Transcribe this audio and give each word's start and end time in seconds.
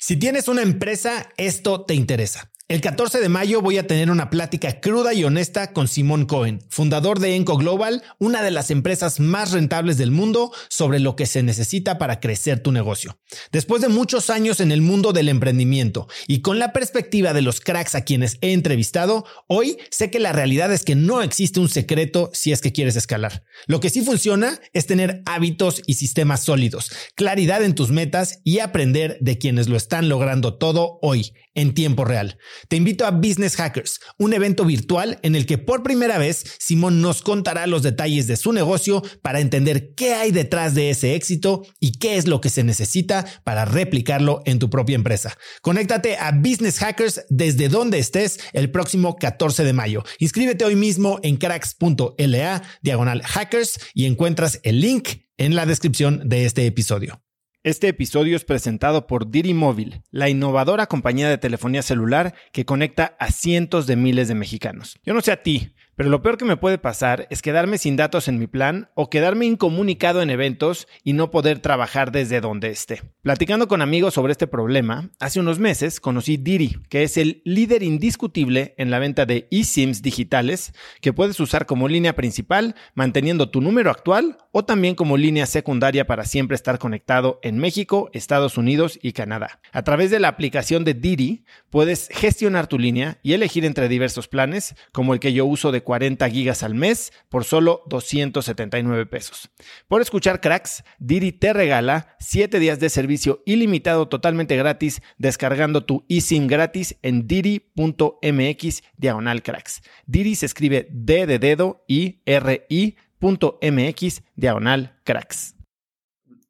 Si 0.00 0.16
tienes 0.16 0.48
una 0.48 0.62
empresa, 0.62 1.28
esto 1.36 1.84
te 1.84 1.94
interesa. 1.94 2.50
El 2.70 2.80
14 2.80 3.18
de 3.18 3.28
mayo 3.28 3.62
voy 3.62 3.78
a 3.78 3.88
tener 3.88 4.12
una 4.12 4.30
plática 4.30 4.78
cruda 4.80 5.12
y 5.12 5.24
honesta 5.24 5.72
con 5.72 5.88
Simón 5.88 6.24
Cohen, 6.24 6.60
fundador 6.68 7.18
de 7.18 7.34
Enco 7.34 7.56
Global, 7.56 8.04
una 8.20 8.42
de 8.42 8.52
las 8.52 8.70
empresas 8.70 9.18
más 9.18 9.50
rentables 9.50 9.98
del 9.98 10.12
mundo, 10.12 10.52
sobre 10.68 11.00
lo 11.00 11.16
que 11.16 11.26
se 11.26 11.42
necesita 11.42 11.98
para 11.98 12.20
crecer 12.20 12.60
tu 12.60 12.70
negocio. 12.70 13.18
Después 13.50 13.82
de 13.82 13.88
muchos 13.88 14.30
años 14.30 14.60
en 14.60 14.70
el 14.70 14.82
mundo 14.82 15.12
del 15.12 15.28
emprendimiento 15.28 16.06
y 16.28 16.42
con 16.42 16.60
la 16.60 16.72
perspectiva 16.72 17.32
de 17.32 17.42
los 17.42 17.58
cracks 17.58 17.96
a 17.96 18.04
quienes 18.04 18.38
he 18.40 18.52
entrevistado, 18.52 19.24
hoy 19.48 19.76
sé 19.90 20.12
que 20.12 20.20
la 20.20 20.32
realidad 20.32 20.72
es 20.72 20.84
que 20.84 20.94
no 20.94 21.22
existe 21.22 21.58
un 21.58 21.68
secreto 21.68 22.30
si 22.34 22.52
es 22.52 22.60
que 22.60 22.70
quieres 22.70 22.94
escalar. 22.94 23.42
Lo 23.66 23.80
que 23.80 23.90
sí 23.90 24.02
funciona 24.02 24.60
es 24.72 24.86
tener 24.86 25.22
hábitos 25.26 25.82
y 25.88 25.94
sistemas 25.94 26.44
sólidos, 26.44 26.92
claridad 27.16 27.64
en 27.64 27.74
tus 27.74 27.90
metas 27.90 28.38
y 28.44 28.60
aprender 28.60 29.18
de 29.20 29.38
quienes 29.38 29.68
lo 29.68 29.76
están 29.76 30.08
logrando 30.08 30.56
todo 30.56 31.00
hoy, 31.02 31.32
en 31.54 31.74
tiempo 31.74 32.04
real. 32.04 32.38
Te 32.68 32.76
invito 32.76 33.06
a 33.06 33.10
Business 33.10 33.56
Hackers, 33.56 34.00
un 34.18 34.32
evento 34.32 34.64
virtual 34.64 35.18
en 35.22 35.34
el 35.34 35.46
que 35.46 35.58
por 35.58 35.82
primera 35.82 36.18
vez 36.18 36.44
Simón 36.58 37.00
nos 37.00 37.22
contará 37.22 37.66
los 37.66 37.82
detalles 37.82 38.26
de 38.26 38.36
su 38.36 38.52
negocio 38.52 39.02
para 39.22 39.40
entender 39.40 39.94
qué 39.94 40.14
hay 40.14 40.30
detrás 40.30 40.74
de 40.74 40.90
ese 40.90 41.14
éxito 41.14 41.62
y 41.78 41.92
qué 41.92 42.16
es 42.16 42.26
lo 42.26 42.40
que 42.40 42.50
se 42.50 42.64
necesita 42.64 43.24
para 43.44 43.64
replicarlo 43.64 44.42
en 44.44 44.58
tu 44.58 44.70
propia 44.70 44.94
empresa. 44.94 45.36
Conéctate 45.62 46.16
a 46.16 46.32
Business 46.32 46.78
Hackers 46.78 47.22
desde 47.28 47.68
donde 47.68 47.98
estés 47.98 48.40
el 48.52 48.70
próximo 48.70 49.16
14 49.16 49.64
de 49.64 49.72
mayo. 49.72 50.04
Inscríbete 50.18 50.64
hoy 50.64 50.76
mismo 50.76 51.18
en 51.22 51.36
cracks.la 51.36 52.62
diagonal 52.82 53.22
hackers 53.22 53.78
y 53.94 54.06
encuentras 54.06 54.60
el 54.62 54.80
link 54.80 55.08
en 55.38 55.54
la 55.54 55.66
descripción 55.66 56.28
de 56.28 56.44
este 56.44 56.66
episodio. 56.66 57.22
Este 57.62 57.88
episodio 57.88 58.36
es 58.36 58.46
presentado 58.46 59.06
por 59.06 59.30
Diri 59.30 59.52
Móvil, 59.52 60.00
la 60.10 60.30
innovadora 60.30 60.86
compañía 60.86 61.28
de 61.28 61.36
telefonía 61.36 61.82
celular 61.82 62.32
que 62.52 62.64
conecta 62.64 63.16
a 63.18 63.30
cientos 63.30 63.86
de 63.86 63.96
miles 63.96 64.28
de 64.28 64.34
mexicanos. 64.34 64.98
Yo 65.04 65.12
no 65.12 65.20
sé 65.20 65.30
a 65.30 65.42
ti, 65.42 65.74
pero 65.96 66.08
lo 66.08 66.22
peor 66.22 66.38
que 66.38 66.44
me 66.44 66.56
puede 66.56 66.78
pasar 66.78 67.26
es 67.30 67.42
quedarme 67.42 67.78
sin 67.78 67.96
datos 67.96 68.28
en 68.28 68.38
mi 68.38 68.46
plan 68.46 68.88
o 68.94 69.10
quedarme 69.10 69.46
incomunicado 69.46 70.22
en 70.22 70.30
eventos 70.30 70.88
y 71.04 71.12
no 71.12 71.30
poder 71.30 71.58
trabajar 71.58 72.12
desde 72.12 72.40
donde 72.40 72.70
esté. 72.70 73.02
Platicando 73.22 73.68
con 73.68 73.82
amigos 73.82 74.14
sobre 74.14 74.32
este 74.32 74.46
problema, 74.46 75.10
hace 75.20 75.40
unos 75.40 75.58
meses 75.58 76.00
conocí 76.00 76.36
Diri, 76.36 76.78
que 76.88 77.02
es 77.02 77.16
el 77.16 77.42
líder 77.44 77.82
indiscutible 77.82 78.74
en 78.78 78.90
la 78.90 78.98
venta 78.98 79.26
de 79.26 79.46
eSIMs 79.50 80.02
digitales 80.02 80.72
que 81.00 81.12
puedes 81.12 81.38
usar 81.40 81.66
como 81.66 81.88
línea 81.88 82.16
principal 82.16 82.74
manteniendo 82.94 83.50
tu 83.50 83.60
número 83.60 83.90
actual 83.90 84.38
o 84.52 84.64
también 84.64 84.94
como 84.94 85.16
línea 85.16 85.46
secundaria 85.46 86.06
para 86.06 86.24
siempre 86.24 86.54
estar 86.54 86.78
conectado 86.78 87.38
en 87.42 87.58
México, 87.58 88.10
Estados 88.12 88.56
Unidos 88.56 88.98
y 89.02 89.12
Canadá. 89.12 89.60
A 89.72 89.82
través 89.82 90.10
de 90.10 90.20
la 90.20 90.28
aplicación 90.28 90.84
de 90.84 90.94
Diri 90.94 91.44
puedes 91.70 92.08
gestionar 92.10 92.66
tu 92.66 92.78
línea 92.78 93.18
y 93.22 93.34
elegir 93.34 93.64
entre 93.64 93.88
diversos 93.88 94.28
planes 94.28 94.74
como 94.92 95.14
el 95.14 95.20
que 95.20 95.32
yo 95.32 95.44
uso 95.44 95.72
de 95.72 95.82
40 95.90 96.30
gigas 96.30 96.62
al 96.62 96.76
mes 96.76 97.12
por 97.28 97.42
solo 97.42 97.82
279 97.86 99.06
pesos. 99.06 99.50
Por 99.88 100.00
escuchar 100.00 100.40
cracks, 100.40 100.84
Didi 101.00 101.32
te 101.32 101.52
regala 101.52 102.14
7 102.20 102.60
días 102.60 102.78
de 102.78 102.90
servicio 102.90 103.42
ilimitado 103.44 104.06
totalmente 104.06 104.56
gratis 104.56 105.02
descargando 105.18 105.84
tu 105.84 106.04
eSIM 106.08 106.46
gratis 106.46 106.96
en 107.02 107.26
didi.mx 107.26 108.82
diagonal 108.98 109.42
cracks. 109.42 109.82
Didi 110.06 110.36
se 110.36 110.46
escribe 110.46 110.86
D 110.92 111.26
de 111.26 111.40
dedo 111.40 111.82
y 111.88 112.22
R 112.24 112.66
I.mx 112.68 114.22
diagonal 114.36 114.96
cracks. 115.02 115.56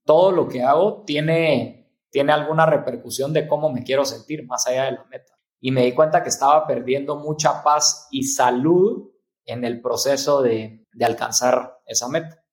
Todo 0.05 0.33
lo 0.33 0.49
que 0.49 0.63
hago 0.63 1.03
tiene, 1.07 1.95
tiene 2.11 2.33
alguna 2.33 2.67
repercusión 2.67 3.33
de 3.33 3.49
cómo 3.49 3.73
me 3.73 3.85
quiero 3.85 4.05
sentir 4.05 4.45
más 4.45 4.67
allá 4.67 4.85
de 4.85 4.93
la 4.93 5.05
meta. 5.11 5.33
Y 5.63 5.71
me 5.71 5.87
di 5.87 5.93
cuenta 5.93 6.23
que 6.23 6.29
estaba 6.29 6.67
perdiendo 6.67 7.17
mucha 7.17 7.63
paz 7.63 8.07
y 8.11 8.25
salud 8.25 9.11
en 9.45 9.65
el 9.65 9.81
proceso 9.81 10.43
de, 10.43 10.87
alcanzar 11.01 11.79
esa 11.87 12.09
meta. 12.09 12.45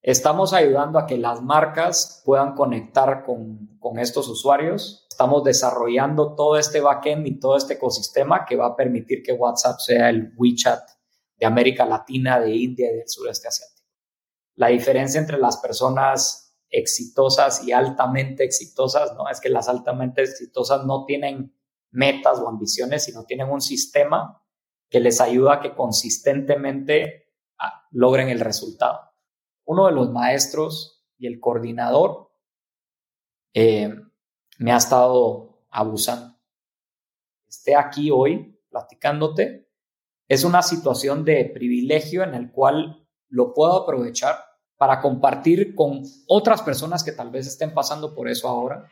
Estamos 0.00 0.52
ayudando 0.52 0.98
a 0.98 1.06
que 1.06 1.18
las 1.18 1.42
marcas 1.42 2.22
puedan 2.24 2.54
conectar 2.54 3.24
con, 3.24 3.76
con, 3.78 3.98
estos 3.98 4.28
usuarios. 4.28 5.06
Estamos 5.08 5.44
desarrollando 5.44 6.34
todo 6.34 6.56
este 6.56 6.80
backend 6.80 7.26
y 7.26 7.38
todo 7.38 7.56
este 7.56 7.74
ecosistema 7.74 8.44
que 8.44 8.56
va 8.56 8.66
a 8.66 8.76
permitir 8.76 9.22
que 9.22 9.32
WhatsApp 9.32 9.78
sea 9.78 10.10
el 10.10 10.32
WeChat 10.36 10.80
de 11.36 11.46
América 11.46 11.84
Latina, 11.84 12.40
de 12.40 12.54
India 12.54 12.90
y 12.90 12.96
del 12.96 13.08
sureste 13.08 13.48
asiático. 13.48 13.86
La 14.56 14.68
diferencia 14.68 15.20
entre 15.20 15.38
las 15.38 15.56
personas 15.58 16.56
exitosas 16.68 17.64
y 17.64 17.72
altamente 17.72 18.44
exitosas, 18.44 19.14
¿no? 19.14 19.28
Es 19.28 19.40
que 19.40 19.50
las 19.50 19.68
altamente 19.68 20.22
exitosas 20.22 20.84
no 20.84 21.04
tienen 21.04 21.54
metas 21.90 22.38
o 22.38 22.48
ambiciones, 22.48 23.04
sino 23.04 23.24
tienen 23.24 23.50
un 23.50 23.60
sistema 23.60 24.41
que 24.92 25.00
les 25.00 25.22
ayuda 25.22 25.54
a 25.54 25.60
que 25.60 25.74
consistentemente 25.74 27.32
ah, 27.58 27.88
logren 27.92 28.28
el 28.28 28.40
resultado. 28.40 29.00
Uno 29.64 29.86
de 29.86 29.92
los 29.92 30.12
maestros 30.12 31.02
y 31.16 31.26
el 31.26 31.40
coordinador 31.40 32.30
eh, 33.54 33.90
me 34.58 34.70
ha 34.70 34.76
estado 34.76 35.64
abusando. 35.70 36.36
Esté 37.48 37.74
aquí 37.74 38.10
hoy 38.10 38.60
platicándote. 38.68 39.70
Es 40.28 40.44
una 40.44 40.60
situación 40.60 41.24
de 41.24 41.46
privilegio 41.46 42.22
en 42.22 42.34
el 42.34 42.52
cual 42.52 43.08
lo 43.30 43.54
puedo 43.54 43.72
aprovechar 43.84 44.44
para 44.76 45.00
compartir 45.00 45.74
con 45.74 46.02
otras 46.26 46.60
personas 46.60 47.02
que 47.02 47.12
tal 47.12 47.30
vez 47.30 47.46
estén 47.46 47.72
pasando 47.72 48.14
por 48.14 48.28
eso 48.28 48.46
ahora, 48.46 48.90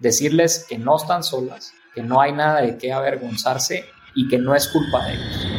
decirles 0.00 0.66
que 0.68 0.76
no 0.78 0.96
están 0.96 1.22
solas, 1.22 1.72
que 1.94 2.02
no 2.02 2.20
hay 2.20 2.32
nada 2.32 2.62
de 2.62 2.78
qué 2.78 2.92
avergonzarse 2.92 3.84
y 4.14 4.28
que 4.28 4.38
no 4.38 4.54
es 4.54 4.68
culpa 4.68 5.06
de 5.06 5.14
ellos. 5.14 5.49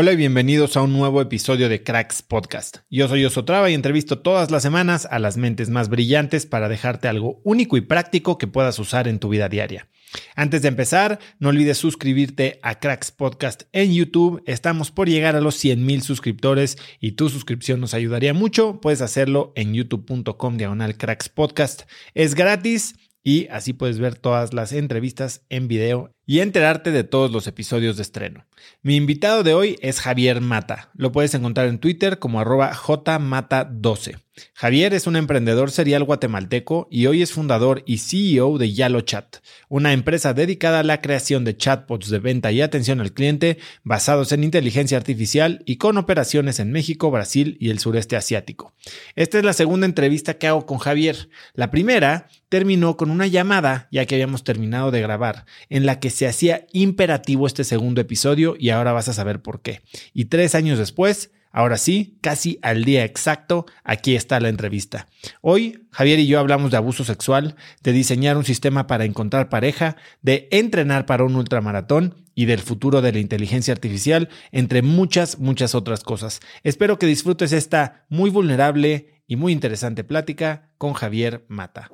Hola 0.00 0.12
y 0.12 0.16
bienvenidos 0.16 0.76
a 0.76 0.82
un 0.82 0.92
nuevo 0.92 1.20
episodio 1.20 1.68
de 1.68 1.82
Cracks 1.82 2.22
Podcast. 2.22 2.76
Yo 2.88 3.08
soy 3.08 3.24
Osotrava 3.24 3.68
y 3.68 3.74
entrevisto 3.74 4.20
todas 4.20 4.52
las 4.52 4.62
semanas 4.62 5.08
a 5.10 5.18
las 5.18 5.36
mentes 5.36 5.70
más 5.70 5.88
brillantes 5.88 6.46
para 6.46 6.68
dejarte 6.68 7.08
algo 7.08 7.40
único 7.42 7.76
y 7.76 7.80
práctico 7.80 8.38
que 8.38 8.46
puedas 8.46 8.78
usar 8.78 9.08
en 9.08 9.18
tu 9.18 9.28
vida 9.28 9.48
diaria. 9.48 9.88
Antes 10.36 10.62
de 10.62 10.68
empezar, 10.68 11.18
no 11.40 11.48
olvides 11.48 11.78
suscribirte 11.78 12.60
a 12.62 12.78
Cracks 12.78 13.10
Podcast 13.10 13.64
en 13.72 13.92
YouTube. 13.92 14.40
Estamos 14.46 14.92
por 14.92 15.08
llegar 15.08 15.34
a 15.34 15.40
los 15.40 15.56
100 15.56 15.84
mil 15.84 16.02
suscriptores 16.02 16.78
y 17.00 17.16
tu 17.16 17.28
suscripción 17.28 17.80
nos 17.80 17.92
ayudaría 17.92 18.34
mucho. 18.34 18.80
Puedes 18.80 19.00
hacerlo 19.00 19.52
en 19.56 19.74
youtube.com 19.74 20.58
diagonal 20.58 20.96
Cracks 20.96 21.28
Podcast. 21.28 21.90
Es 22.14 22.36
gratis 22.36 22.94
y 23.24 23.48
así 23.48 23.72
puedes 23.72 23.98
ver 23.98 24.14
todas 24.14 24.54
las 24.54 24.72
entrevistas 24.72 25.44
en 25.48 25.66
video 25.66 26.14
y 26.28 26.40
enterarte 26.40 26.90
de 26.90 27.04
todos 27.04 27.30
los 27.30 27.46
episodios 27.46 27.96
de 27.96 28.02
estreno. 28.02 28.44
Mi 28.82 28.96
invitado 28.96 29.42
de 29.42 29.54
hoy 29.54 29.78
es 29.80 29.98
Javier 29.98 30.42
Mata. 30.42 30.90
Lo 30.94 31.10
puedes 31.10 31.32
encontrar 31.32 31.68
en 31.68 31.78
Twitter 31.78 32.18
como 32.18 32.38
arroba 32.38 32.74
jmata12. 32.74 34.18
Javier 34.54 34.94
es 34.94 35.06
un 35.06 35.16
emprendedor 35.16 35.70
serial 35.70 36.04
guatemalteco 36.04 36.86
y 36.90 37.06
hoy 37.06 37.22
es 37.22 37.32
fundador 37.32 37.82
y 37.86 37.98
CEO 37.98 38.58
de 38.58 38.72
YaloChat, 38.72 39.36
una 39.68 39.92
empresa 39.92 40.34
dedicada 40.34 40.80
a 40.80 40.84
la 40.84 41.00
creación 41.00 41.44
de 41.44 41.56
chatbots 41.56 42.08
de 42.08 42.18
venta 42.18 42.52
y 42.52 42.60
atención 42.60 43.00
al 43.00 43.12
cliente 43.12 43.58
basados 43.82 44.32
en 44.32 44.44
inteligencia 44.44 44.96
artificial 44.96 45.62
y 45.66 45.76
con 45.76 45.98
operaciones 45.98 46.60
en 46.60 46.72
México, 46.72 47.10
Brasil 47.10 47.56
y 47.60 47.70
el 47.70 47.78
sureste 47.78 48.16
asiático. 48.16 48.74
Esta 49.16 49.38
es 49.38 49.44
la 49.44 49.52
segunda 49.52 49.86
entrevista 49.86 50.34
que 50.34 50.46
hago 50.46 50.66
con 50.66 50.78
Javier. 50.78 51.28
La 51.54 51.70
primera 51.70 52.28
terminó 52.48 52.96
con 52.96 53.10
una 53.10 53.26
llamada, 53.26 53.88
ya 53.90 54.06
que 54.06 54.14
habíamos 54.14 54.44
terminado 54.44 54.90
de 54.90 55.00
grabar, 55.00 55.44
en 55.68 55.84
la 55.84 56.00
que 56.00 56.10
se 56.18 56.26
hacía 56.26 56.66
imperativo 56.72 57.46
este 57.46 57.62
segundo 57.62 58.00
episodio 58.00 58.56
y 58.58 58.70
ahora 58.70 58.92
vas 58.92 59.08
a 59.08 59.12
saber 59.12 59.40
por 59.40 59.62
qué. 59.62 59.82
Y 60.12 60.24
tres 60.24 60.56
años 60.56 60.76
después, 60.76 61.30
Ahora 61.50 61.78
sí, 61.78 62.18
casi 62.20 62.58
al 62.60 62.84
día 62.84 63.04
exacto, 63.04 63.64
aquí 63.82 64.16
está 64.16 64.38
la 64.38 64.50
entrevista. 64.50 65.06
Hoy, 65.40 65.86
Javier 65.90 66.18
y 66.18 66.26
yo 66.26 66.38
hablamos 66.38 66.70
de 66.70 66.76
abuso 66.76 67.04
sexual, 67.04 67.56
de 67.82 67.92
diseñar 67.92 68.36
un 68.36 68.44
sistema 68.44 68.86
para 68.86 69.06
encontrar 69.06 69.48
pareja, 69.48 69.96
de 70.20 70.46
entrenar 70.50 71.06
para 71.06 71.24
un 71.24 71.36
ultramaratón 71.36 72.26
y 72.34 72.44
del 72.44 72.60
futuro 72.60 73.00
de 73.00 73.12
la 73.12 73.18
inteligencia 73.20 73.72
artificial, 73.72 74.28
entre 74.52 74.82
muchas, 74.82 75.38
muchas 75.38 75.74
otras 75.74 76.02
cosas. 76.02 76.40
Espero 76.64 76.98
que 76.98 77.06
disfrutes 77.06 77.52
esta 77.52 78.04
muy 78.10 78.28
vulnerable 78.28 79.22
y 79.26 79.36
muy 79.36 79.52
interesante 79.52 80.04
plática 80.04 80.68
con 80.76 80.92
Javier 80.92 81.46
Mata. 81.48 81.90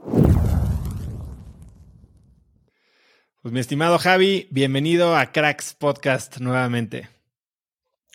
Pues 3.45 3.53
mi 3.53 3.61
estimado 3.61 3.99
Javi, 3.99 4.49
bienvenido 4.51 5.15
a 5.15 5.31
Cracks 5.31 5.75
Podcast 5.75 6.39
nuevamente. 6.39 7.11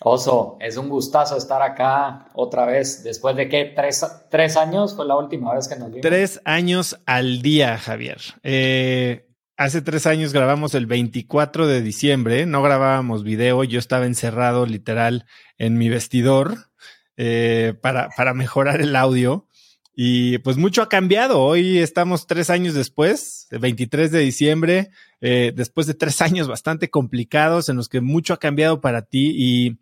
Oso, 0.02 0.56
es 0.58 0.76
un 0.76 0.88
gustazo 0.88 1.36
estar 1.36 1.62
acá 1.62 2.26
otra 2.34 2.66
vez. 2.66 3.04
Después 3.04 3.36
de 3.36 3.48
que 3.48 3.66
tres, 3.66 4.56
años 4.56 4.96
fue 4.96 5.06
la 5.06 5.16
última 5.16 5.54
vez 5.54 5.68
que 5.68 5.76
nos 5.76 5.86
vimos. 5.86 6.00
Tres 6.00 6.40
años 6.44 6.98
al 7.06 7.42
día, 7.42 7.78
Javier. 7.78 8.18
Eh, 8.42 9.28
hace 9.56 9.82
tres 9.82 10.04
años 10.08 10.32
grabamos 10.32 10.74
el 10.74 10.86
24 10.86 11.68
de 11.68 11.80
diciembre. 11.80 12.44
No 12.44 12.60
grabábamos 12.60 13.22
video. 13.22 13.62
Yo 13.62 13.78
estaba 13.78 14.06
encerrado 14.06 14.66
literal 14.66 15.26
en 15.58 15.78
mi 15.78 15.88
vestidor 15.88 16.56
eh, 17.16 17.74
para, 17.80 18.08
para 18.16 18.34
mejorar 18.34 18.80
el 18.80 18.96
audio. 18.96 19.46
Y 19.94 20.38
pues 20.38 20.56
mucho 20.56 20.82
ha 20.82 20.88
cambiado. 20.88 21.40
Hoy 21.40 21.78
estamos 21.78 22.26
tres 22.26 22.48
años 22.50 22.74
después, 22.74 23.48
el 23.50 23.58
23 23.58 24.10
de 24.12 24.20
diciembre, 24.20 24.90
eh, 25.20 25.52
después 25.54 25.86
de 25.86 25.94
tres 25.94 26.22
años 26.22 26.48
bastante 26.48 26.90
complicados 26.90 27.68
en 27.68 27.76
los 27.76 27.88
que 27.88 28.00
mucho 28.00 28.34
ha 28.34 28.38
cambiado 28.38 28.80
para 28.80 29.02
ti. 29.02 29.32
Y, 29.36 29.78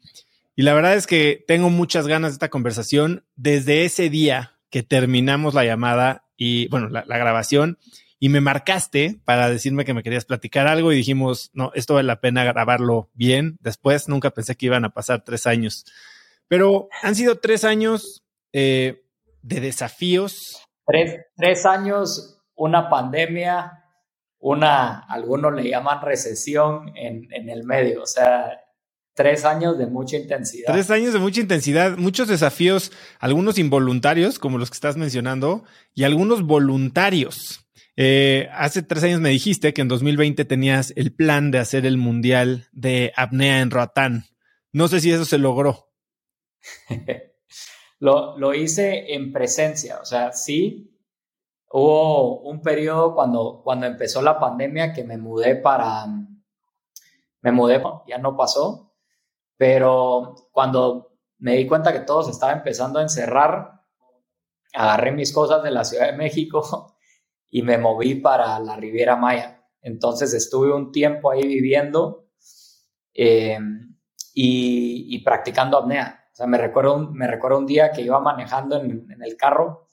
y 0.57 0.63
la 0.63 0.75
verdad 0.75 0.95
es 0.95 1.07
que 1.07 1.45
tengo 1.47 1.71
muchas 1.71 2.07
ganas 2.07 2.33
de 2.33 2.35
esta 2.35 2.49
conversación 2.49 3.25
desde 3.37 3.85
ese 3.85 4.11
día 4.11 4.57
que 4.71 4.83
terminamos 4.83 5.55
la 5.55 5.65
llamada 5.65 6.25
y, 6.37 6.69
bueno, 6.69 6.89
la, 6.89 7.05
la 7.07 7.19
grabación. 7.19 7.79
Y 8.21 8.31
me 8.31 8.41
marcaste 8.41 9.21
para 9.25 9.49
decirme 9.49 9.85
que 9.85 9.95
me 9.95 10.03
querías 10.03 10.25
platicar 10.25 10.67
algo 10.67 10.93
y 10.93 10.97
dijimos, 10.97 11.51
no, 11.53 11.71
esto 11.75 11.95
vale 11.95 12.09
la 12.09 12.21
pena 12.21 12.43
grabarlo 12.43 13.11
bien. 13.15 13.59
Después 13.61 14.09
nunca 14.09 14.31
pensé 14.31 14.57
que 14.57 14.67
iban 14.67 14.85
a 14.85 14.91
pasar 14.91 15.23
tres 15.23 15.47
años. 15.47 15.85
Pero 16.49 16.89
han 17.03 17.15
sido 17.15 17.39
tres 17.39 17.63
años 17.63 18.25
eh, 18.53 19.05
de 19.49 19.61
desafíos. 19.61 20.63
Tres, 20.87 21.67
años, 21.67 22.41
una 22.55 22.89
pandemia, 22.89 23.85
una, 24.39 25.01
algunos 25.01 25.53
le 25.55 25.69
llaman 25.69 26.03
recesión 26.03 26.93
en, 26.97 27.33
en 27.33 27.49
el 27.51 27.65
medio, 27.65 28.03
o 28.03 28.07
sea, 28.07 28.61
tres 29.15 29.45
años 29.45 29.77
de 29.79 29.87
mucha 29.87 30.17
intensidad. 30.17 30.73
Tres 30.73 30.91
años 30.91 31.13
de 31.13 31.19
mucha 31.19 31.41
intensidad, 31.41 31.97
muchos 31.99 32.29
desafíos, 32.29 32.93
algunos 33.19 33.59
involuntarios, 33.59 34.39
como 34.39 34.59
los 34.59 34.71
que 34.71 34.77
estás 34.77 34.97
mencionando, 34.97 35.65
y 35.95 36.05
algunos 36.05 36.43
voluntarios. 36.43 37.69
Eh, 37.97 38.49
hace 38.53 38.83
tres 38.83 39.03
años 39.03 39.21
me 39.21 39.31
dijiste 39.31 39.75
que 39.75 39.81
en 39.81 39.89
2020 39.89 40.45
tenías 40.45 40.93
el 40.95 41.13
plan 41.13 41.51
de 41.51 41.59
hacer 41.59 41.85
el 41.85 41.97
mundial 41.97 42.69
de 42.73 43.13
apnea 43.17 43.61
en 43.61 43.71
Roatán. 43.71 44.25
No 44.73 44.87
sé 44.87 45.01
si 45.01 45.11
eso 45.11 45.25
se 45.25 45.39
logró. 45.39 45.91
lo, 48.01 48.55
hice 48.55 49.15
en 49.15 49.33
presencia, 49.33 49.99
o 50.01 50.05
sea, 50.05 50.33
sí, 50.33 50.95
hubo 51.71 52.41
un 52.41 52.63
periodo 52.63 53.15
cuando, 53.15 53.61
cuando 53.63 53.87
empezó 53.87 54.23
la 54.23 54.39
pandemia 54.39 54.93
que 54.93 55.05
me 55.05 55.19
mudé 55.19 55.57
para, 55.57 56.07
me 57.41 57.53
mudé, 57.53 57.83
ya 58.07 58.19
no 58.19 58.37
pasó, 58.37 58.95
pero 59.57 60.35
cuando 60.53 61.19
me 61.39 61.57
di 61.57 61.67
cuenta 61.67 61.93
que 61.93 62.01
todo 62.01 62.23
se 62.23 62.31
estaba 62.31 62.53
empezando 62.53 62.99
a 62.99 63.03
encerrar, 63.03 63.79
agarré 64.73 65.13
mis 65.13 65.33
cosas 65.33 65.63
de 65.63 65.71
la 65.71 65.85
Ciudad 65.85 66.07
de 66.11 66.17
México 66.17 66.97
y 67.51 67.63
me 67.63 67.79
moví 67.79 68.17
para 68.17 68.59
la 68.61 68.77
Riviera 68.77 69.17
Maya. 69.17 69.67
Entonces 69.81 70.35
estuve 70.35 70.73
un 70.73 70.93
tiempo 70.93 71.31
ahí 71.31 71.47
viviendo 71.47 72.29
eh, 73.15 73.59
y, 74.35 75.15
y, 75.15 75.19
practicando 75.21 75.79
apnea. 75.79 76.18
Sea, 76.39 76.47
me 76.47 76.57
recuerdo, 76.57 76.95
un, 76.95 77.15
me 77.15 77.27
recuerdo 77.27 77.59
un 77.59 77.67
día 77.67 77.91
que 77.91 78.03
iba 78.03 78.21
manejando 78.21 78.81
en, 78.81 79.21
el 79.21 79.37
carro 79.37 79.89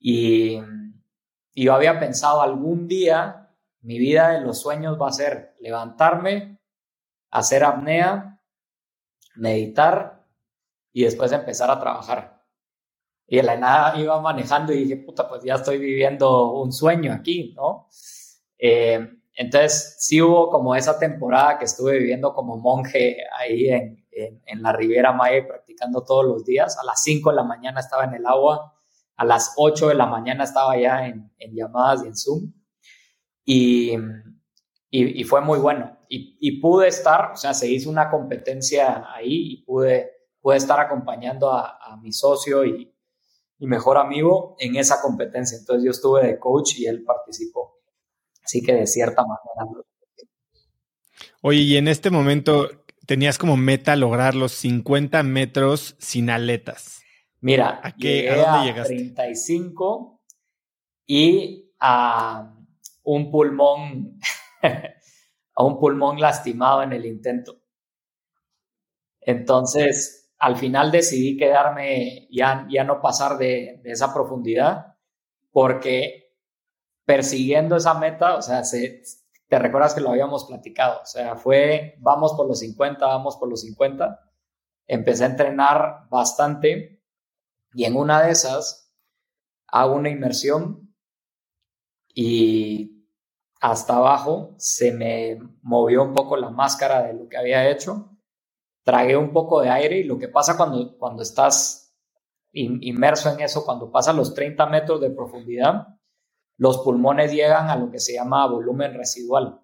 y, 0.00 0.58
yo 1.54 1.74
había 1.74 2.00
pensado 2.00 2.40
algún 2.40 2.88
día 2.88 3.50
mi 3.82 3.98
vida 3.98 4.30
de 4.30 4.40
los 4.40 4.58
sueños 4.58 4.98
va 5.00 5.08
a 5.08 5.12
ser 5.12 5.54
levantarme, 5.60 6.58
hacer 7.30 7.62
apnea, 7.62 8.40
meditar 9.34 10.24
y 10.94 11.04
después 11.04 11.30
empezar 11.32 11.70
a 11.70 11.78
trabajar. 11.78 12.42
Y 13.26 13.38
en 13.38 13.44
la 13.44 13.58
nada 13.58 13.98
iba 13.98 14.18
manejando 14.18 14.72
y 14.72 14.84
dije, 14.84 14.96
puta, 14.96 15.28
pues 15.28 15.44
ya 15.44 15.56
estoy 15.56 15.76
viviendo 15.76 16.52
un 16.52 16.72
sueño 16.72 17.12
aquí, 17.12 17.52
¿no? 17.54 17.88
Eh, 18.58 19.10
entonces, 19.34 19.96
sí 19.98 20.22
hubo 20.22 20.48
como 20.48 20.74
esa 20.74 20.98
temporada 20.98 21.58
que 21.58 21.66
estuve 21.66 21.98
viviendo 21.98 22.32
como 22.32 22.56
monje 22.56 23.18
ahí 23.38 23.68
en, 23.68 24.05
en, 24.16 24.62
la 24.62 24.72
Riviera 24.72 25.12
Maya 25.12 25.46
practicando 25.46 26.02
todos 26.02 26.24
los 26.24 26.44
días. 26.44 26.78
A 26.78 26.84
las 26.84 27.02
5 27.02 27.30
de 27.30 27.36
la 27.36 27.42
mañana 27.44 27.80
estaba 27.80 28.04
en 28.04 28.14
el 28.14 28.26
agua, 28.26 28.74
a 29.16 29.24
las 29.24 29.54
8 29.56 29.88
de 29.88 29.94
la 29.94 30.06
mañana 30.06 30.44
estaba 30.44 30.76
ya 30.78 31.06
en, 31.06 31.32
en 31.38 31.54
llamadas 31.54 32.04
y 32.04 32.06
en 32.08 32.16
Zoom. 32.16 32.52
Y, 33.44 33.92
y, 34.90 35.24
fue 35.24 35.40
muy 35.40 35.58
bueno. 35.58 35.98
Y, 36.08 36.36
y, 36.40 36.60
pude 36.60 36.88
estar, 36.88 37.32
o 37.32 37.36
sea, 37.36 37.54
se 37.54 37.68
hizo 37.68 37.90
una 37.90 38.10
competencia 38.10 39.04
ahí 39.14 39.52
y 39.52 39.64
pude, 39.64 40.10
pude 40.40 40.56
estar 40.56 40.80
acompañando 40.80 41.52
a, 41.52 41.78
a 41.80 41.96
mi 41.96 42.12
socio 42.12 42.64
y, 42.64 42.92
y 43.58 43.66
mejor 43.66 43.98
amigo 43.98 44.56
en 44.58 44.76
esa 44.76 45.00
competencia. 45.00 45.58
Entonces 45.58 45.84
yo 45.84 45.90
estuve 45.90 46.26
de 46.26 46.38
coach 46.38 46.78
y 46.78 46.86
él 46.86 47.04
participó. 47.04 47.78
Así 48.44 48.62
que 48.62 48.74
de 48.74 48.86
cierta 48.86 49.22
manera. 49.22 49.84
Oye, 51.42 51.60
y 51.60 51.76
en 51.76 51.88
este 51.88 52.10
momento, 52.10 52.68
tenías 53.06 53.38
como 53.38 53.56
meta 53.56 53.96
lograr 53.96 54.34
los 54.34 54.52
50 54.52 55.22
metros 55.22 55.96
sin 55.98 56.30
aletas. 56.30 57.02
Mira, 57.40 57.80
¿a, 57.82 57.92
qué, 57.92 58.30
¿a 58.30 58.36
dónde 58.36 58.66
llegaste? 58.66 58.94
35 58.94 60.20
y 61.06 61.70
a 61.78 62.54
un 63.04 63.30
pulmón, 63.30 64.18
a 65.54 65.64
un 65.64 65.78
pulmón 65.78 66.20
lastimado 66.20 66.82
en 66.82 66.92
el 66.92 67.06
intento. 67.06 67.62
Entonces, 69.20 70.32
al 70.38 70.56
final 70.56 70.90
decidí 70.90 71.36
quedarme, 71.36 72.28
ya, 72.30 72.66
ya 72.68 72.84
no 72.84 73.00
pasar 73.00 73.38
de, 73.38 73.80
de 73.82 73.90
esa 73.92 74.12
profundidad, 74.12 74.96
porque 75.50 76.34
persiguiendo 77.04 77.76
esa 77.76 77.94
meta, 77.94 78.36
o 78.36 78.42
sea, 78.42 78.64
se, 78.64 79.02
te 79.48 79.58
recuerdas 79.58 79.94
que 79.94 80.00
lo 80.00 80.10
habíamos 80.10 80.44
platicado, 80.44 81.02
o 81.02 81.06
sea, 81.06 81.36
fue 81.36 81.94
vamos 81.98 82.34
por 82.34 82.46
los 82.48 82.58
50, 82.58 83.06
vamos 83.06 83.36
por 83.36 83.48
los 83.48 83.60
50. 83.60 84.20
Empecé 84.86 85.24
a 85.24 85.28
entrenar 85.28 86.08
bastante 86.10 87.02
y 87.74 87.84
en 87.84 87.96
una 87.96 88.22
de 88.22 88.32
esas 88.32 88.92
hago 89.68 89.94
una 89.94 90.08
inmersión 90.08 90.94
y 92.14 93.06
hasta 93.60 93.96
abajo 93.96 94.54
se 94.58 94.92
me 94.92 95.38
movió 95.62 96.02
un 96.02 96.14
poco 96.14 96.36
la 96.36 96.50
máscara 96.50 97.02
de 97.02 97.14
lo 97.14 97.28
que 97.28 97.36
había 97.36 97.68
hecho. 97.68 98.16
Tragué 98.82 99.16
un 99.16 99.32
poco 99.32 99.60
de 99.60 99.70
aire 99.70 99.98
y 99.98 100.04
lo 100.04 100.18
que 100.18 100.28
pasa 100.28 100.56
cuando, 100.56 100.96
cuando 100.98 101.22
estás 101.22 101.94
inmerso 102.52 103.30
en 103.30 103.40
eso, 103.40 103.64
cuando 103.64 103.90
pasa 103.90 104.12
los 104.12 104.32
30 104.34 104.66
metros 104.66 105.00
de 105.00 105.10
profundidad, 105.10 105.95
los 106.58 106.78
pulmones 106.78 107.32
llegan 107.32 107.68
a 107.68 107.76
lo 107.76 107.90
que 107.90 108.00
se 108.00 108.14
llama 108.14 108.46
volumen 108.46 108.94
residual. 108.94 109.60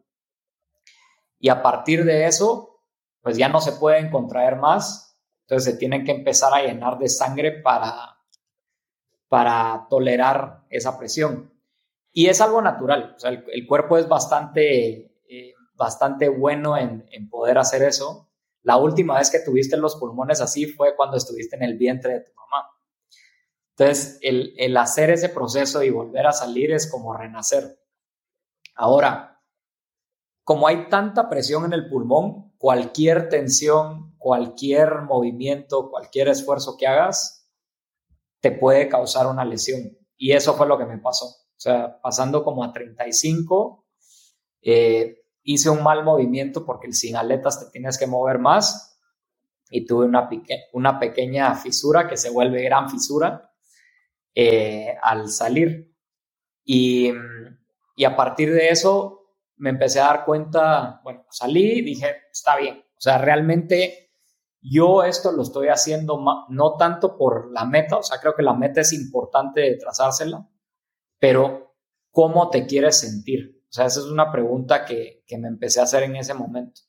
Y 1.38 1.48
a 1.48 1.62
partir 1.62 2.04
de 2.04 2.26
eso, 2.26 2.80
pues 3.20 3.36
ya 3.36 3.48
no 3.48 3.60
se 3.60 3.72
pueden 3.72 4.10
contraer 4.10 4.56
más, 4.56 5.18
entonces 5.42 5.72
se 5.72 5.78
tienen 5.78 6.04
que 6.04 6.12
empezar 6.12 6.52
a 6.54 6.62
llenar 6.62 6.98
de 6.98 7.08
sangre 7.08 7.52
para, 7.52 8.18
para 9.28 9.86
tolerar 9.88 10.64
esa 10.70 10.98
presión. 10.98 11.52
Y 12.12 12.26
es 12.26 12.40
algo 12.40 12.60
natural, 12.60 13.16
el, 13.24 13.66
cuerpo 13.66 13.96
es 13.96 14.06
bastante, 14.06 15.18
eh, 15.28 15.54
bastante 15.74 16.28
bueno 16.28 16.76
en, 16.76 17.06
en 17.10 17.28
poder 17.30 17.58
hacer 17.58 17.82
eso. 17.82 18.28
La 18.62 18.76
última 18.76 19.18
vez 19.18 19.30
que 19.30 19.40
tuviste 19.40 19.76
los 19.76 19.96
pulmones 19.96 20.40
así 20.40 20.66
fue 20.66 20.94
cuando 20.94 21.16
estuviste 21.16 21.56
en 21.56 21.62
el 21.62 21.76
vientre 21.76 22.12
de 22.12 22.20
tu 22.20 22.32
mamá. 22.34 22.68
Entonces, 23.76 24.18
el, 24.22 24.76
hacer 24.76 25.10
ese 25.10 25.30
proceso 25.30 25.82
y 25.82 25.90
volver 25.90 26.26
a 26.26 26.32
salir 26.32 26.72
es 26.72 26.90
como 26.90 27.16
renacer. 27.16 27.78
Ahora, 28.74 29.40
como 30.44 30.66
hay 30.66 30.88
tanta 30.88 31.28
presión 31.30 31.64
en 31.64 31.72
el 31.72 31.88
pulmón, 31.88 32.52
cualquier 32.58 33.28
tensión, 33.28 34.14
cualquier 34.18 35.02
movimiento, 35.02 35.90
cualquier 35.90 36.28
esfuerzo 36.28 36.76
que 36.76 36.86
hagas, 36.86 37.48
te 38.40 38.52
puede 38.52 38.88
causar 38.88 39.26
una 39.26 39.44
lesión. 39.44 39.96
Y 40.16 40.32
eso 40.32 40.54
fue 40.54 40.66
lo 40.66 40.76
que 40.76 40.84
me 40.84 40.98
pasó. 40.98 41.26
O 41.26 41.60
sea, 41.62 42.00
pasando 42.00 42.44
como 42.44 42.64
a 42.64 42.72
35, 42.72 43.86
eh, 44.62 45.24
hice 45.44 45.70
un 45.70 45.82
mal 45.82 46.04
movimiento 46.04 46.66
porque 46.66 46.92
sin 46.92 47.16
aletas 47.16 47.58
te 47.58 47.70
tienes 47.70 47.98
que 47.98 48.06
mover 48.06 48.38
más 48.38 48.98
y 49.70 49.86
tuve 49.86 50.10
una 50.72 50.98
pequeña 50.98 51.54
fisura 51.54 52.06
que 52.06 52.16
se 52.18 52.30
vuelve 52.30 52.62
gran 52.62 52.90
fisura 52.90 53.51
eh, 54.34 54.96
al 55.02 55.28
salir. 55.28 55.94
Y, 56.64 57.12
y, 57.96 58.04
a 58.04 58.16
partir 58.16 58.52
de 58.52 58.68
eso 58.68 59.36
me 59.56 59.70
empecé 59.70 60.00
a 60.00 60.06
dar 60.06 60.24
cuenta, 60.24 61.00
bueno, 61.02 61.26
salí 61.30 61.82
dije, 61.82 62.22
está 62.30 62.56
bien, 62.56 62.78
o 62.78 63.00
sea, 63.00 63.18
realmente 63.18 64.12
yo 64.60 65.02
esto 65.02 65.32
lo 65.32 65.42
estoy 65.42 65.68
haciendo 65.68 66.22
no 66.48 66.76
tanto 66.76 67.16
por 67.16 67.50
la 67.52 67.64
meta, 67.64 67.96
o 67.98 68.02
sea, 68.02 68.20
creo 68.20 68.34
que 68.34 68.44
la 68.44 68.54
meta 68.54 68.80
es 68.80 68.92
importante 68.92 69.76
trazársela, 69.76 70.48
pero 71.18 71.74
¿cómo 72.12 72.48
te 72.48 72.66
quieres 72.66 72.98
sentir? 73.00 73.64
O 73.68 73.72
sea, 73.72 73.86
esa 73.86 74.00
es 74.00 74.06
una 74.06 74.30
pregunta 74.30 74.84
que, 74.84 75.24
que 75.26 75.38
me 75.38 75.48
empecé 75.48 75.80
a 75.80 75.84
hacer 75.84 76.04
en 76.04 76.14
ese 76.14 76.34
momento. 76.34 76.82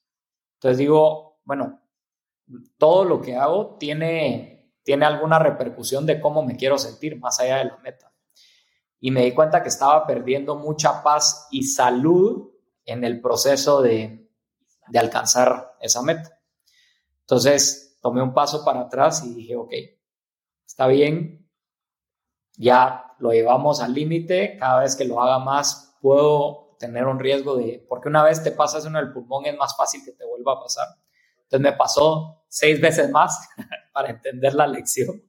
Entonces 0.56 0.78
digo, 0.78 1.40
bueno, 1.46 1.82
todo 2.78 3.06
lo 3.06 3.22
que 3.22 3.36
hago 3.36 3.78
tiene, 3.78 4.53
tiene 4.84 5.06
alguna 5.06 5.40
repercusión 5.40 6.06
de 6.06 6.20
cómo 6.20 6.44
me 6.44 6.56
quiero 6.56 6.78
sentir 6.78 7.20
más 7.20 7.40
allá 7.40 7.58
de 7.58 7.66
la 7.66 7.78
meta. 7.78 8.14
Y 9.00 9.12
me 9.12 9.24
di 9.24 9.34
cuenta 9.34 9.62
que 9.62 9.70
estaba 9.70 10.06
perdiendo 10.06 10.56
mucha 10.56 11.04
paz 11.04 11.48
y 11.52 11.64
salud 11.64 12.52
en 12.86 13.04
el 13.04 13.22
proceso 13.22 13.82
de, 13.82 14.30
de 14.88 15.00
alcanzar 15.00 15.76
esa 15.80 16.02
meta. 16.02 16.40
Entonces 17.22 17.98
tomé 18.02 18.22
un 18.22 18.34
paso 18.34 18.64
para 18.66 18.82
atrás 18.82 19.24
y 19.26 19.34
dije, 19.34 19.56
ok, 19.56 19.74
está 20.66 20.88
bien, 20.88 21.50
ya 22.58 23.16
lo 23.20 23.32
llevamos 23.32 23.80
al 23.82 23.94
límite, 23.94 24.58
cada 24.58 24.82
vez 24.82 24.96
que 24.96 25.06
lo 25.06 25.22
haga 25.22 25.40
más 25.40 25.98
puedo 26.02 26.76
tener 26.78 27.08
un 27.08 27.20
riesgo 27.20 27.56
de, 27.56 27.86
porque 27.88 28.10
una 28.10 28.24
vez 28.24 28.44
te 28.44 28.52
pasas 28.52 28.86
en 28.86 28.96
el 28.98 29.12
pulmón 29.14 29.46
es 29.46 29.56
más 29.58 29.76
fácil 29.76 30.04
que 30.04 30.12
te 30.12 30.26
vuelva 30.26 30.54
a 30.54 30.60
pasar. 30.60 30.88
Entonces 31.44 31.62
me 31.62 31.78
pasó 31.78 32.43
seis 32.54 32.80
veces 32.80 33.10
más 33.10 33.50
para 33.94 34.12
entender 34.12 34.54
la 34.54 34.68
lección. 34.68 35.24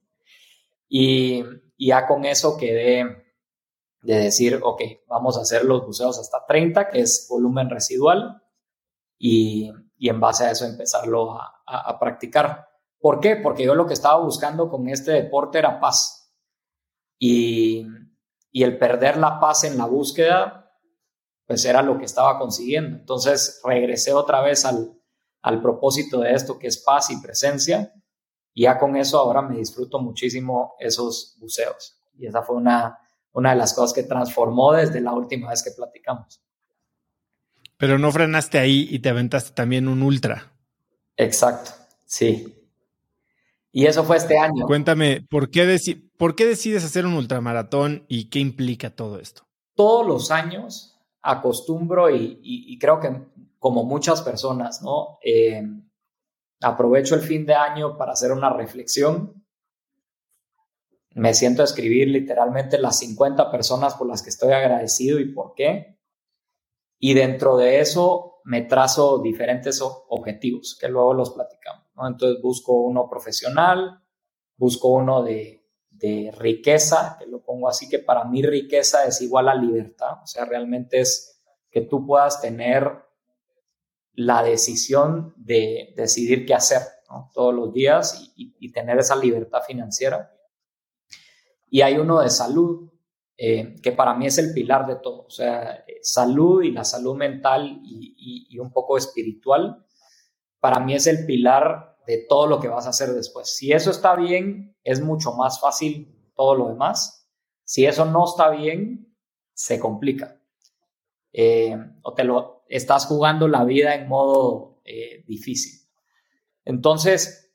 Y, 0.87 1.43
ya 1.77 2.07
con 2.07 2.23
eso 2.23 2.55
quedé 2.55 3.03
de 4.01 4.15
decir, 4.15 4.59
ok, 4.63 4.81
vamos 5.07 5.37
a 5.37 5.41
hacer 5.41 5.65
los 5.65 5.85
buceos 5.85 6.17
hasta 6.19 6.45
30, 6.45 6.87
que 6.87 7.01
es 7.01 7.27
volumen 7.29 7.69
residual, 7.69 8.41
y, 9.17 9.71
en 9.99 10.19
base 10.19 10.45
a 10.45 10.51
eso 10.51 10.65
empezarlo 10.65 11.37
a, 11.67 11.99
practicar. 11.99 12.69
¿Por 12.99 13.19
qué? 13.19 13.35
Porque 13.37 13.65
yo 13.65 13.73
lo 13.73 13.87
que 13.87 13.95
estaba 13.95 14.23
buscando 14.23 14.69
con 14.69 14.87
este 14.87 15.11
deporte 15.11 15.57
era 15.57 15.79
paz. 15.79 16.31
Y, 17.17 17.87
y 18.51 18.63
el 18.63 18.77
perder 18.77 19.17
la 19.17 19.39
paz 19.39 19.63
en 19.63 19.79
la 19.79 19.85
búsqueda, 19.85 20.71
pues 21.47 21.65
era 21.65 21.81
lo 21.81 21.97
que 21.97 22.05
estaba 22.05 22.37
consiguiendo. 22.37 22.97
Entonces 22.97 23.59
regresé 23.63 24.13
otra 24.13 24.41
vez 24.41 24.63
al, 24.63 24.94
al 25.45 25.61
propósito 25.61 26.21
de 26.21 26.33
esto, 26.33 26.57
que 26.57 26.65
es 26.65 26.79
paz 26.79 27.11
y 27.11 27.21
presencia. 27.21 27.93
Y 28.51 28.63
ya 28.63 28.79
con 28.79 28.95
eso 28.95 29.19
ahora 29.19 29.43
me 29.43 29.57
disfruto 29.57 29.99
muchísimo 29.99 30.73
esos 30.79 31.37
buceos. 31.39 31.99
Y 32.17 32.25
esa 32.25 32.41
fue 32.41 32.55
una, 32.55 32.97
una 33.31 33.51
de 33.51 33.55
las 33.55 33.75
cosas 33.75 33.93
que 33.93 34.01
transformó 34.01 34.73
desde 34.73 35.01
la 35.01 35.13
última 35.13 35.51
vez 35.51 35.61
que 35.61 35.69
platicamos. 35.69 36.41
Pero 37.77 37.99
no 37.99 38.11
frenaste 38.11 38.57
ahí 38.57 38.87
y 38.89 38.97
te 38.99 39.09
aventaste 39.09 39.51
también 39.51 39.87
un 39.87 40.01
ultra. 40.01 40.51
Exacto, 41.15 41.71
sí. 42.05 42.67
Y 43.71 43.85
eso 43.85 44.03
fue 44.03 44.17
este 44.17 44.39
año. 44.39 44.65
Cuéntame, 44.65 45.21
¿por 45.29 45.51
qué, 45.51 45.79
¿por 46.17 46.35
qué 46.35 46.47
decides 46.47 46.83
hacer 46.83 47.05
un 47.05 47.13
ultramaratón 47.13 48.05
y 48.07 48.29
qué 48.29 48.39
implica 48.39 48.95
todo 48.95 49.19
esto? 49.19 49.43
Todos 49.75 50.07
los 50.07 50.31
años 50.31 50.97
acostumbro 51.21 52.09
y 52.09 52.79
creo 52.79 52.99
que 52.99 53.11
como 53.65 53.83
muchas 53.83 54.21
personas, 54.21 54.83
¿no? 54.83 55.17
Eh, 55.23 55.63
aprovecho 56.61 57.15
el 57.15 57.21
fin 57.21 57.47
de 57.47 57.55
año 57.55 57.97
para 57.97 58.11
hacer 58.11 58.31
una 58.31 58.53
reflexión. 58.53 59.43
Me 61.15 61.33
siento 61.33 61.63
a 61.63 61.65
escribir 61.65 62.09
literalmente 62.09 62.77
las 62.77 62.99
50 62.99 63.49
personas 63.49 63.95
por 63.95 64.07
las 64.07 64.21
que 64.21 64.29
estoy 64.29 64.53
agradecido 64.53 65.19
y 65.19 65.33
por 65.33 65.55
qué. 65.55 65.97
Y 66.99 67.15
dentro 67.15 67.57
de 67.57 67.79
eso 67.79 68.35
me 68.43 68.61
trazo 68.61 69.17
diferentes 69.17 69.81
objetivos 69.81 70.77
que 70.79 70.87
luego 70.87 71.15
los 71.15 71.31
platicamos. 71.31 71.87
¿no? 71.95 72.07
Entonces 72.07 72.39
busco 72.43 72.73
uno 72.73 73.09
profesional, 73.09 73.99
busco 74.57 74.89
uno 74.89 75.23
de, 75.23 75.65
de 75.89 76.31
riqueza, 76.37 77.17
que 77.17 77.25
lo 77.25 77.41
pongo 77.43 77.67
así, 77.67 77.89
que 77.89 77.97
para 77.97 78.25
mí 78.25 78.43
riqueza 78.43 79.07
es 79.07 79.23
igual 79.23 79.49
a 79.49 79.55
libertad. 79.55 80.21
O 80.21 80.27
sea, 80.27 80.45
realmente 80.45 80.99
es 80.99 81.41
que 81.71 81.81
tú 81.81 82.05
puedas 82.05 82.39
tener 82.39 83.04
la 84.15 84.43
decisión 84.43 85.33
de 85.37 85.93
decidir 85.95 86.45
qué 86.45 86.53
hacer 86.53 86.81
todos 87.33 87.53
los 87.53 87.73
días 87.73 88.33
y, 88.35 88.71
tener 88.71 88.97
esa 88.99 89.15
libertad 89.15 89.61
financiera. 89.65 90.33
Y 91.69 91.81
hay 91.81 91.97
uno 91.97 92.19
de 92.19 92.29
salud, 92.29 92.91
eh, 93.37 93.75
que 93.81 93.91
para 93.91 94.13
mí 94.15 94.27
es 94.27 94.37
el 94.37 94.53
pilar 94.53 94.85
de 94.85 94.97
todo, 94.97 95.25
o 95.25 95.29
sea, 95.29 95.85
salud 96.01 96.63
y 96.63 96.71
la 96.71 96.83
salud 96.83 97.15
mental 97.15 97.81
y, 97.83 98.57
un 98.59 98.71
poco 98.71 98.97
espiritual, 98.97 99.85
para 100.59 100.79
mí 100.79 100.95
es 100.95 101.07
el 101.07 101.25
pilar 101.25 101.97
de 102.07 102.25
todo 102.27 102.47
lo 102.47 102.59
que 102.59 102.67
vas 102.67 102.85
a 102.85 102.89
hacer 102.89 103.09
después. 103.09 103.55
Si 103.55 103.71
eso 103.71 103.91
está 103.91 104.15
bien, 104.15 104.75
es 104.83 105.01
mucho 105.01 105.33
más 105.33 105.59
fácil 105.59 106.31
todo 106.35 106.55
lo 106.55 106.69
demás. 106.69 107.29
Si 107.63 107.85
eso 107.85 108.05
no 108.05 108.25
está 108.25 108.49
bien, 108.49 109.15
se 109.53 109.79
complica. 109.79 110.39
Eh, 111.33 111.77
o 112.01 112.13
te 112.13 112.23
lo, 112.23 112.54
estás 112.67 113.05
jugando 113.05 113.47
la 113.47 113.63
vida 113.63 113.95
en 113.95 114.07
modo 114.07 114.79
eh, 114.85 115.23
difícil. 115.27 115.81
Entonces, 116.63 117.53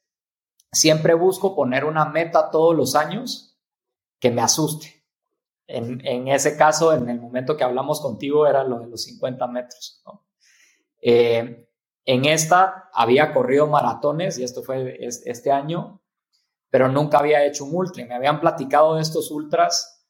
siempre 0.72 1.14
busco 1.14 1.54
poner 1.54 1.84
una 1.84 2.04
meta 2.04 2.50
todos 2.50 2.76
los 2.76 2.94
años 2.94 3.58
que 4.18 4.30
me 4.30 4.42
asuste. 4.42 5.04
En, 5.66 6.26
ese 6.26 6.56
caso, 6.56 6.92
en 6.92 7.08
el 7.08 7.20
momento 7.20 7.56
que 7.56 7.62
hablamos 7.62 8.00
contigo, 8.00 8.46
era 8.46 8.64
lo 8.64 8.80
de 8.80 8.88
los 8.88 9.04
50 9.04 9.46
metros. 9.46 10.02
Eh, 11.00 11.68
en 12.04 12.24
esta 12.24 12.90
había 12.92 13.32
corrido 13.32 13.68
maratones, 13.68 14.36
y 14.38 14.42
esto 14.42 14.64
fue 14.64 14.98
este 15.00 15.52
año, 15.52 16.02
pero 16.70 16.88
nunca 16.88 17.18
había 17.18 17.44
hecho 17.44 17.64
un 17.64 17.76
ultra. 17.76 18.04
Me 18.04 18.16
habían 18.16 18.40
platicado 18.40 18.96
de 18.96 19.02
estos 19.02 19.30
ultras 19.30 20.04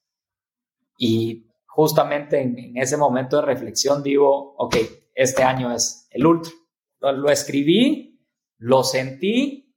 y 0.97 1.50
justamente 1.81 2.43
en, 2.43 2.77
ese 2.77 2.99
momento 2.99 3.37
de 3.37 3.47
reflexión 3.47 4.03
digo, 4.03 4.55
ok, 4.59 4.77
este 5.15 5.43
año 5.43 5.73
es 5.73 6.07
el 6.11 6.27
ultra. 6.27 6.53
Lo, 7.01 7.31
escribí, 7.31 8.23
lo 8.59 8.85
sentí, 8.85 9.75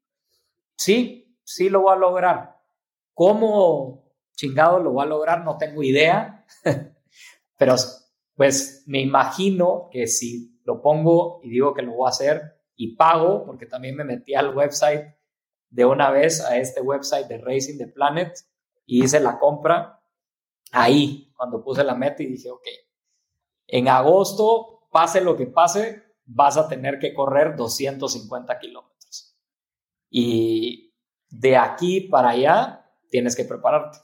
sí, 0.75 1.39
sí 1.45 1.69
lo 1.69 1.83
voy 1.83 1.93
a 1.93 1.99
lograr. 1.99 2.59
¿Cómo 3.13 4.11
chingado 4.35 4.79
lo 4.79 4.91
voy 4.91 5.05
a 5.05 5.07
lograr? 5.07 5.45
No 5.45 5.55
tengo 5.57 5.81
idea, 5.81 6.45
pero 7.57 7.75
pues 8.35 8.83
me 8.85 8.99
imagino 8.99 9.87
que 9.89 10.07
si 10.07 10.59
lo 10.65 10.81
pongo 10.81 11.39
y 11.41 11.51
digo 11.51 11.73
que 11.73 11.83
lo 11.83 11.93
voy 11.93 12.07
a 12.07 12.09
hacer 12.09 12.59
y 12.75 12.97
pago, 12.97 13.45
porque 13.45 13.65
también 13.65 13.95
me 13.95 14.03
metí 14.03 14.35
al 14.35 14.53
website 14.53 15.05
de 15.69 15.85
una 15.85 16.11
vez, 16.11 16.41
a 16.41 16.57
este 16.57 16.81
website 16.81 17.27
de 17.27 17.37
Racing 17.37 17.77
the 17.77 17.87
Planet, 17.87 18.33
y 18.85 19.05
hice 19.05 19.21
la 19.21 19.39
compra, 19.39 20.01
ahí, 20.73 21.32
cuando 21.43 21.61
puse 21.61 21.83
la 21.83 21.93
meta 21.93 22.23
y 22.23 22.27
dije, 22.27 22.49
ok, 22.49 22.65
en 23.67 23.89
agosto, 23.89 24.87
pase 24.89 25.19
lo 25.19 25.35
que 25.35 25.45
pase, 25.45 26.01
vas 26.23 26.55
a 26.55 26.69
tener 26.69 26.99
que 26.99 27.13
correr 27.13 27.57
250 27.57 28.59
kilómetros. 28.59 29.35
Y 30.09 30.95
de 31.27 31.57
aquí 31.57 32.07
para 32.07 32.29
allá 32.29 32.89
tienes 33.09 33.35
que 33.35 33.43
prepararte. 33.43 33.97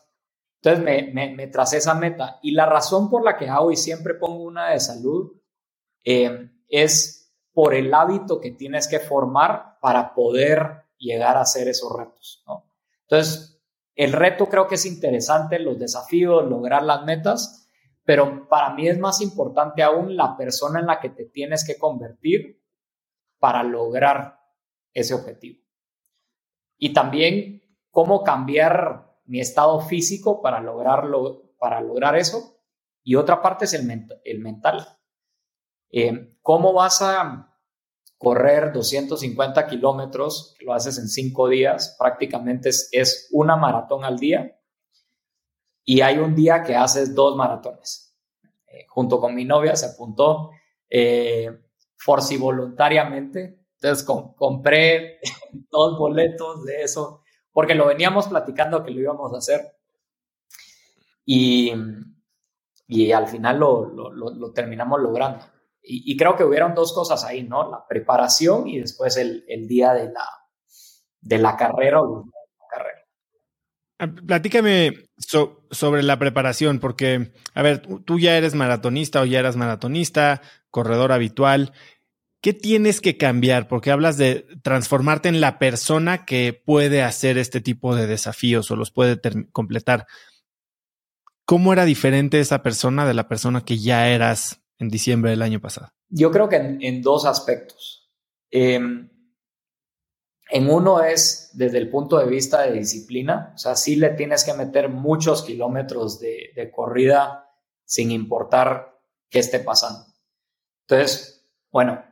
Entonces 0.62 0.84
me, 1.14 1.34
me, 1.34 1.48
tracé 1.48 1.78
esa 1.78 1.94
meta. 1.94 2.40
Y 2.44 2.52
la 2.52 2.66
razón 2.66 3.10
por 3.10 3.24
la 3.24 3.38
que 3.38 3.48
hago 3.48 3.72
y 3.72 3.78
siempre 3.78 4.16
pongo 4.16 4.44
una 4.44 4.72
de 4.72 4.82
salud 4.82 5.42
eh, 6.04 6.52
es 6.68 7.34
por 7.54 7.74
el 7.74 7.94
hábito 7.94 8.42
que 8.42 8.52
tienes 8.52 8.90
que 8.90 9.00
formar 9.00 9.80
para 9.80 10.14
poder 10.14 10.88
llegar 10.98 11.38
a 11.38 11.42
hacer 11.42 11.70
esos 11.70 11.98
retos. 11.98 12.44
¿no? 12.46 12.66
Entonces, 13.04 13.59
el 14.00 14.14
reto 14.14 14.48
creo 14.48 14.66
que 14.66 14.76
es 14.76 14.86
interesante, 14.86 15.60
los 15.60 15.78
desafíos, 15.78 16.50
lograr 16.50 16.84
las 16.84 17.04
metas, 17.04 17.70
pero 18.06 18.48
para 18.48 18.74
mí 18.74 18.88
es 18.88 18.98
más 18.98 19.20
importante 19.20 19.84
aún 19.84 20.16
la 20.16 20.38
persona 20.38 20.80
en 20.80 20.86
la 20.86 21.02
que 21.02 21.10
te 21.10 21.26
tienes 21.26 21.68
que 21.68 21.78
convertir 21.78 22.64
para 23.40 23.62
lograr 23.62 24.40
ese 24.94 25.14
objetivo. 25.14 25.60
Y 26.78 26.94
también 26.94 27.62
cómo 27.92 28.24
cambiar 28.24 29.18
mi 29.26 29.42
estado 29.42 29.82
físico 29.82 30.42
para 30.42 30.62
lograrlo, 30.62 31.52
para 31.60 31.82
lograr 31.82 32.16
eso. 32.16 32.58
Y 33.04 33.16
otra 33.16 33.42
parte 33.42 33.66
es 33.66 33.74
el, 33.74 34.40
mental. 34.40 34.98
Eh, 35.92 36.38
¿Cómo 36.42 36.72
vas 36.72 37.02
a 37.02 37.49
correr 38.20 38.74
250 38.74 39.66
kilómetros, 39.66 40.54
lo 40.60 40.74
haces 40.74 41.00
en 41.00 41.08
cinco 41.08 41.48
días, 41.48 41.96
prácticamente 41.98 42.70
es, 42.70 43.30
una 43.32 43.56
maratón 43.56 44.04
al 44.04 44.20
día. 44.20 44.60
Y 45.86 46.02
hay 46.02 46.18
un 46.18 46.36
día 46.36 46.62
que 46.62 46.76
haces 46.76 47.16
dos 47.16 47.38
maratones. 47.38 48.14
Eh, 48.68 48.86
junto 48.90 49.22
con 49.22 49.34
mi 49.34 49.46
novia 49.46 49.76
se 49.76 49.86
apuntó 49.86 50.52
eh, 50.90 51.50
forci 51.96 52.36
voluntariamente. 52.36 53.64
Entonces 53.76 54.06
compré 54.06 55.20
dos 55.72 55.98
boletos 55.98 56.66
de 56.66 56.84
eso, 56.84 57.24
porque 57.54 57.74
lo 57.74 57.88
veníamos 57.88 58.28
platicando 58.28 58.84
que 58.84 58.92
lo 58.92 59.00
íbamos 59.00 59.34
a 59.34 59.38
hacer. 59.38 59.78
Y, 61.26 61.72
y 62.86 63.12
al 63.14 63.28
final 63.28 63.60
lo, 63.60 63.90
lo 63.90 64.52
terminamos 64.52 65.00
logrando. 65.00 65.46
Y, 65.92 66.16
creo 66.18 66.36
que 66.36 66.44
hubieron 66.44 66.76
dos 66.76 66.94
cosas 66.94 67.24
ahí, 67.24 67.44
¿no? 67.44 67.72
La 67.72 67.88
preparación 67.88 68.68
y 68.68 68.80
después 68.80 69.18
el, 69.18 69.44
día 69.68 69.94
de 69.94 70.12
la, 70.12 70.26
de 71.20 71.38
la 71.40 71.58
carrera 71.58 72.00
o 72.02 72.26
la 72.26 72.68
carrera. 72.70 73.00
Ah, 73.98 74.08
platícame 74.08 75.10
sobre 75.72 76.04
la 76.04 76.20
preparación, 76.20 76.80
porque, 76.80 77.34
a 77.56 77.64
ver, 77.64 77.82
tú 78.06 78.20
ya 78.20 78.38
eres 78.38 78.54
maratonista 78.54 79.22
o 79.22 79.26
ya 79.26 79.40
eras 79.40 79.56
maratonista, 79.56 80.42
corredor 80.70 81.12
habitual. 81.12 81.74
¿qué 82.42 82.54
tienes 82.54 83.02
que 83.02 83.18
cambiar? 83.18 83.68
Porque 83.68 83.92
hablas 83.92 84.18
de 84.18 84.46
transformarte 84.64 85.30
en 85.30 85.42
la 85.42 85.60
persona 85.60 86.26
que 86.26 86.54
puede 86.54 87.04
hacer 87.04 87.38
este 87.38 87.62
tipo 87.62 87.96
de 87.96 88.08
desafíos 88.08 88.70
o 88.72 88.76
los 88.76 88.92
puede 88.92 89.20
completar. 89.52 90.08
¿Cómo 91.46 91.74
era 91.74 91.86
diferente 91.86 92.40
esa 92.40 92.62
persona 92.62 93.06
de 93.06 93.14
la 93.14 93.28
persona 93.28 93.62
que 93.62 93.80
ya 93.80 94.10
eras 94.10 94.62
en 94.80 94.90
diciembre 94.90 95.32
del 95.32 95.42
año 95.42 95.60
pasado? 95.60 95.92
Yo 96.08 96.32
creo 96.32 96.50
que 96.50 96.56
en, 96.56 97.02
dos 97.02 97.26
aspectos. 97.26 98.10
Em, 98.50 99.10
en 100.50 100.70
uno 100.70 101.04
es 101.04 101.52
desde 101.54 101.78
el 101.78 101.90
punto 101.90 102.18
de 102.18 102.26
vista 102.26 102.64
de 102.64 102.72
disciplina, 102.72 103.52
o 103.54 103.58
sea, 103.58 103.76
sí 103.76 103.96
le 103.98 104.10
tienes 104.12 104.44
que 104.44 104.54
meter 104.54 104.90
muchos 104.90 105.44
kilómetros 105.44 106.20
de, 106.20 106.52
de 106.56 106.72
corrida 106.72 107.48
sin 107.86 108.10
importar 108.10 109.00
qué 109.30 109.40
esté 109.40 109.60
pasando. 109.60 110.06
Entonces, 110.88 111.48
bueno, 111.72 112.04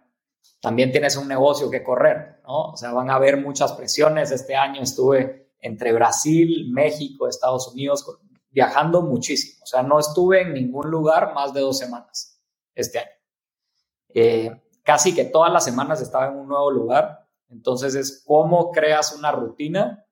también 0.62 0.92
tienes 0.92 1.18
un 1.18 1.28
negocio 1.28 1.72
que 1.72 1.84
correr, 1.84 2.42
¿no? 2.44 2.74
O 2.74 2.78
sea, 2.78 2.92
van 2.92 3.10
a 3.10 3.16
haber 3.16 3.38
muchas 3.38 3.74
presiones. 3.74 4.30
Este 4.30 4.56
año 4.56 4.82
estuve 4.84 5.54
entre 5.60 5.94
Brasil, 5.94 6.70
México, 6.72 7.28
Estados 7.28 7.70
Unidos, 7.70 8.06
viajando 8.52 9.02
muchísimo. 9.02 9.64
O 9.64 9.66
sea, 9.66 9.82
no 9.82 10.00
estuve 10.00 10.42
en 10.42 10.54
ningún 10.54 10.92
lugar 10.92 11.34
más 11.34 11.54
de 11.54 11.62
dos 11.62 11.80
semanas 11.80 12.37
este 12.78 13.00
año. 13.00 13.12
Eh, 14.14 14.62
casi 14.84 15.14
que 15.14 15.26
todas 15.26 15.52
las 15.52 15.66
semanas 15.66 16.02
estaba 16.02 16.28
en 16.28 16.38
un 16.38 16.48
nuevo 16.48 16.72
lugar. 16.72 17.28
Entonces 17.50 17.96
es 17.96 18.24
cómo 18.26 18.72
creas 18.72 19.14
una 19.14 19.32
rutina 19.32 20.06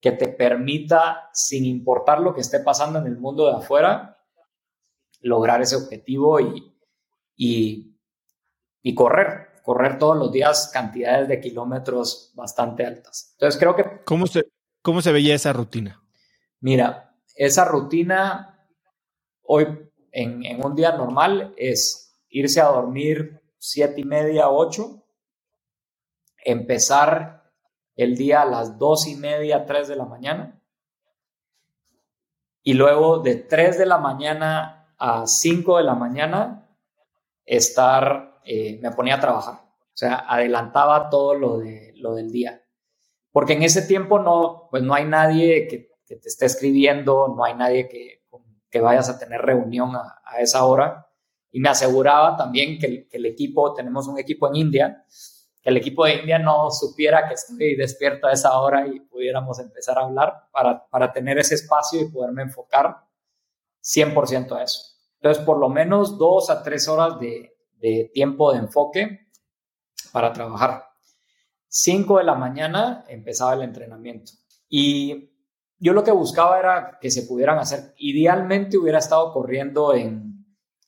que 0.00 0.12
te 0.12 0.28
permita, 0.28 1.28
sin 1.32 1.64
importar 1.64 2.20
lo 2.20 2.32
que 2.32 2.40
esté 2.40 2.60
pasando 2.60 2.98
en 3.00 3.06
el 3.06 3.18
mundo 3.18 3.46
de 3.48 3.56
afuera, 3.56 4.18
lograr 5.20 5.60
ese 5.60 5.76
objetivo 5.76 6.38
y, 6.40 6.74
y, 7.36 8.94
correr, 8.94 9.60
correr 9.64 9.98
todos 9.98 10.16
los 10.16 10.30
días 10.30 10.70
cantidades 10.72 11.28
de 11.28 11.40
kilómetros 11.40 12.32
bastante 12.34 12.86
altas. 12.86 13.30
Entonces 13.32 13.58
creo 13.58 13.74
que... 13.74 14.04
¿Cómo 14.04 14.26
se, 14.26 14.46
cómo 14.82 15.02
se 15.02 15.10
veía 15.10 15.34
esa 15.34 15.52
rutina? 15.52 16.00
Mira, 16.60 17.16
esa 17.34 17.64
rutina 17.64 18.66
hoy 19.42 19.87
en, 20.22 20.64
un 20.64 20.74
día 20.74 20.96
normal 20.96 21.54
es 21.56 22.18
irse 22.28 22.60
a 22.60 22.66
dormir 22.66 23.40
siete 23.58 24.00
y 24.00 24.04
media, 24.04 24.50
ocho, 24.50 25.04
empezar 26.44 27.50
el 27.96 28.16
día 28.16 28.42
a 28.42 28.46
las 28.46 28.78
dos 28.78 29.06
y 29.06 29.16
media, 29.16 29.64
tres 29.64 29.88
de 29.88 29.96
la 29.96 30.04
mañana, 30.04 30.60
y 32.62 32.74
luego 32.74 33.18
de 33.18 33.36
tres 33.36 33.78
de 33.78 33.86
la 33.86 33.98
mañana 33.98 34.92
a 34.98 35.26
5 35.26 35.78
de 35.78 35.84
la 35.84 35.94
mañana 35.94 36.68
estar, 37.44 38.40
eh, 38.44 38.78
me 38.82 38.90
ponía 38.90 39.14
a 39.14 39.20
trabajar. 39.20 39.54
O 39.54 39.96
sea, 39.96 40.24
adelantaba 40.28 41.08
todo 41.08 41.34
lo, 41.34 41.58
de, 41.58 41.92
lo 41.96 42.14
del 42.14 42.30
día. 42.30 42.62
Porque 43.30 43.54
en 43.54 43.62
ese 43.62 43.82
tiempo 43.82 44.18
no, 44.18 44.68
pues 44.70 44.82
no 44.82 44.94
hay 44.94 45.04
nadie 45.04 45.68
que, 45.68 45.88
te 46.06 46.28
esté 46.28 46.46
escribiendo, 46.46 47.28
no 47.28 47.44
hay 47.44 47.54
nadie 47.54 47.88
que, 47.88 48.24
que 48.70 48.80
vayas 48.80 49.08
a 49.08 49.18
tener 49.18 49.40
reunión 49.40 49.94
a, 49.96 50.40
esa 50.40 50.64
hora. 50.64 51.06
Y 51.50 51.60
me 51.60 51.68
aseguraba 51.68 52.36
también 52.36 52.78
que 52.78 53.08
el, 53.10 53.26
equipo, 53.26 53.74
tenemos 53.74 54.06
un 54.06 54.18
equipo 54.18 54.48
en 54.48 54.56
India, 54.56 55.04
que 55.62 55.70
el 55.70 55.76
equipo 55.76 56.04
de 56.04 56.16
India 56.16 56.38
no 56.38 56.70
supiera 56.70 57.26
que 57.26 57.34
estoy 57.34 57.74
despierto 57.76 58.26
a 58.26 58.32
esa 58.32 58.58
hora 58.60 58.86
y 58.86 59.00
pudiéramos 59.00 59.58
empezar 59.58 59.98
a 59.98 60.02
hablar 60.02 60.48
para, 60.52 60.86
para 60.88 61.12
tener 61.12 61.38
ese 61.38 61.54
espacio 61.54 62.00
y 62.00 62.10
poderme 62.10 62.42
enfocar 62.42 62.96
100% 63.82 64.52
a 64.52 64.62
eso. 64.62 64.98
Entonces, 65.20 65.44
por 65.44 65.58
lo 65.58 65.68
menos 65.68 66.16
dos 66.18 66.50
a 66.50 66.62
tres 66.62 66.88
horas 66.88 67.18
de, 67.18 67.54
tiempo 68.12 68.52
de 68.52 68.58
enfoque 68.58 69.28
para 70.12 70.32
trabajar. 70.32 70.84
Cinco 71.68 72.18
de 72.18 72.24
la 72.24 72.34
mañana 72.34 73.04
empezaba 73.08 73.54
el 73.54 73.62
entrenamiento. 73.62 74.32
Y 74.68 75.30
yo 75.78 75.92
lo 75.92 76.02
que 76.02 76.10
buscaba 76.10 76.58
era 76.58 76.98
que 77.00 77.10
se 77.10 77.22
pudieran 77.22 77.58
hacer. 77.58 77.94
Idealmente 77.98 78.76
hubiera 78.76 78.98
estado 78.98 79.32
corriendo 79.32 79.94
en, 79.94 80.44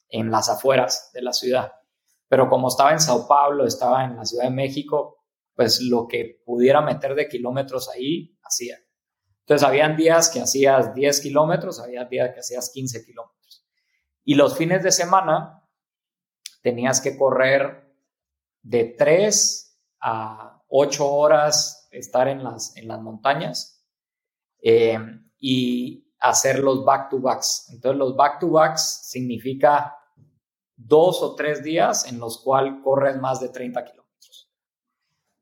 en 0.09 0.31
las 0.31 0.49
afueras 0.49 1.11
de 1.15 1.23
la 1.23 1.33
ciudad. 1.33 1.73
Pero 2.29 2.49
como 2.49 2.69
estaba 2.69 2.93
en 2.93 3.01
Sao 3.01 3.27
Paulo, 3.27 3.67
estaba 3.67 4.05
en 4.05 4.17
la 4.17 4.25
Ciudad 4.25 4.45
de 4.45 4.51
México, 4.51 5.25
pues 5.55 5.81
lo 5.81 6.07
que 6.09 6.41
pudiera 6.45 6.81
meter 6.81 7.15
de 7.15 7.29
kilómetros 7.29 7.89
ahí, 7.89 8.37
hacía. 8.43 8.79
Entonces, 9.41 9.67
habían 9.67 9.97
días 9.97 10.29
que 10.29 10.41
hacías 10.41 10.95
10 10.95 11.21
kilómetros, 11.21 11.81
había 11.81 12.05
días 12.05 12.33
que 12.33 12.41
hacías 12.41 12.71
15 12.73 13.05
kilómetros. 13.05 13.67
Y 14.25 14.35
los 14.35 14.57
fines 14.57 14.83
de 14.83 14.93
semana 14.93 15.69
tenías 16.63 17.01
que 17.01 17.17
correr 17.17 17.93
de 18.63 18.95
3 18.97 19.81
a 20.01 20.63
8 20.69 21.13
horas, 21.13 21.89
estar 21.91 22.29
en 22.29 22.45
las, 22.45 22.77
en 22.77 22.87
las 22.87 23.01
montañas 23.01 23.80
eh, 24.63 24.99
y 25.39 26.11
hacer 26.21 26.59
los 26.61 26.85
back-to-backs. 26.85 27.71
Entonces 27.73 27.99
los 27.99 28.17
back-to-backs 28.17 29.01
significa 29.05 29.97
dos 30.77 31.23
o 31.23 31.35
tres 31.35 31.63
días 31.63 32.07
en 32.07 32.19
los 32.19 32.39
cuales 32.43 32.75
corres 32.83 33.17
más 33.19 33.41
de 33.41 33.49
30 33.49 33.85
kilómetros. 33.85 34.51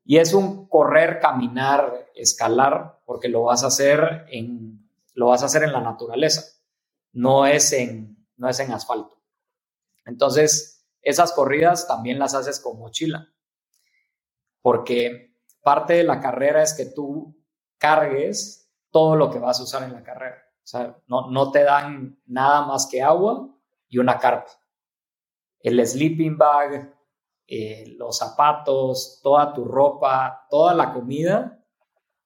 Y 0.05 0.17
es 0.17 0.33
un 0.33 0.67
correr, 0.67 1.19
caminar, 1.19 2.09
escalar, 2.15 3.01
porque 3.05 3.29
lo 3.29 3.43
vas 3.43 3.63
a 3.63 3.67
hacer 3.67 4.25
en, 4.29 4.89
lo 5.13 5.27
vas 5.27 5.43
a 5.43 5.45
hacer 5.45 5.63
en 5.63 5.73
la 5.73 5.81
naturaleza. 5.81 6.43
No 7.11 7.45
es 7.45 7.71
en, 7.73 8.25
no 8.37 8.49
es 8.49 8.59
en 8.59 8.71
asfalto. 8.71 9.21
Entonces, 10.05 10.87
esas 11.01 11.31
corridas 11.33 11.87
también 11.87 12.19
las 12.19 12.33
haces 12.33 12.59
con 12.59 12.79
mochila, 12.79 13.31
porque 14.61 15.35
parte 15.61 15.93
de 15.93 16.03
la 16.03 16.19
carrera 16.19 16.63
es 16.63 16.73
que 16.73 16.85
tú 16.85 17.37
cargues 17.77 18.58
todo 18.91 19.15
lo 19.15 19.29
que 19.29 19.39
vas 19.39 19.59
a 19.59 19.63
usar 19.63 19.83
en 19.83 19.93
la 19.93 20.03
carrera. 20.03 20.41
O 20.63 20.67
sea, 20.67 20.97
no, 21.07 21.29
no 21.29 21.51
te 21.51 21.63
dan 21.63 22.21
nada 22.25 22.65
más 22.65 22.87
que 22.87 23.01
agua 23.01 23.49
y 23.87 23.97
una 23.97 24.17
carpa. 24.17 24.51
El 25.61 25.85
sleeping 25.85 26.37
bag, 26.37 26.93
eh, 27.47 27.95
los 27.97 28.17
zapatos, 28.17 29.19
toda 29.23 29.53
tu 29.53 29.65
ropa, 29.65 30.45
toda 30.49 30.73
la 30.73 30.93
comida, 30.93 31.59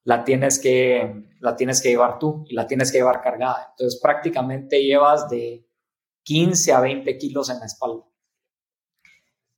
la 0.04 0.22
tienes 0.22 0.58
que, 0.58 1.30
la 1.40 1.56
tienes 1.56 1.82
que 1.82 1.88
llevar 1.88 2.18
tú 2.18 2.44
y 2.48 2.54
la 2.54 2.66
tienes 2.66 2.92
que 2.92 2.98
llevar 2.98 3.22
cargada. 3.22 3.68
Entonces 3.70 4.00
prácticamente 4.00 4.82
llevas 4.82 5.28
de 5.30 5.66
15 6.24 6.72
a 6.72 6.80
20 6.80 7.18
kilos 7.18 7.50
en 7.50 7.60
la 7.60 7.66
espalda. 7.66 8.04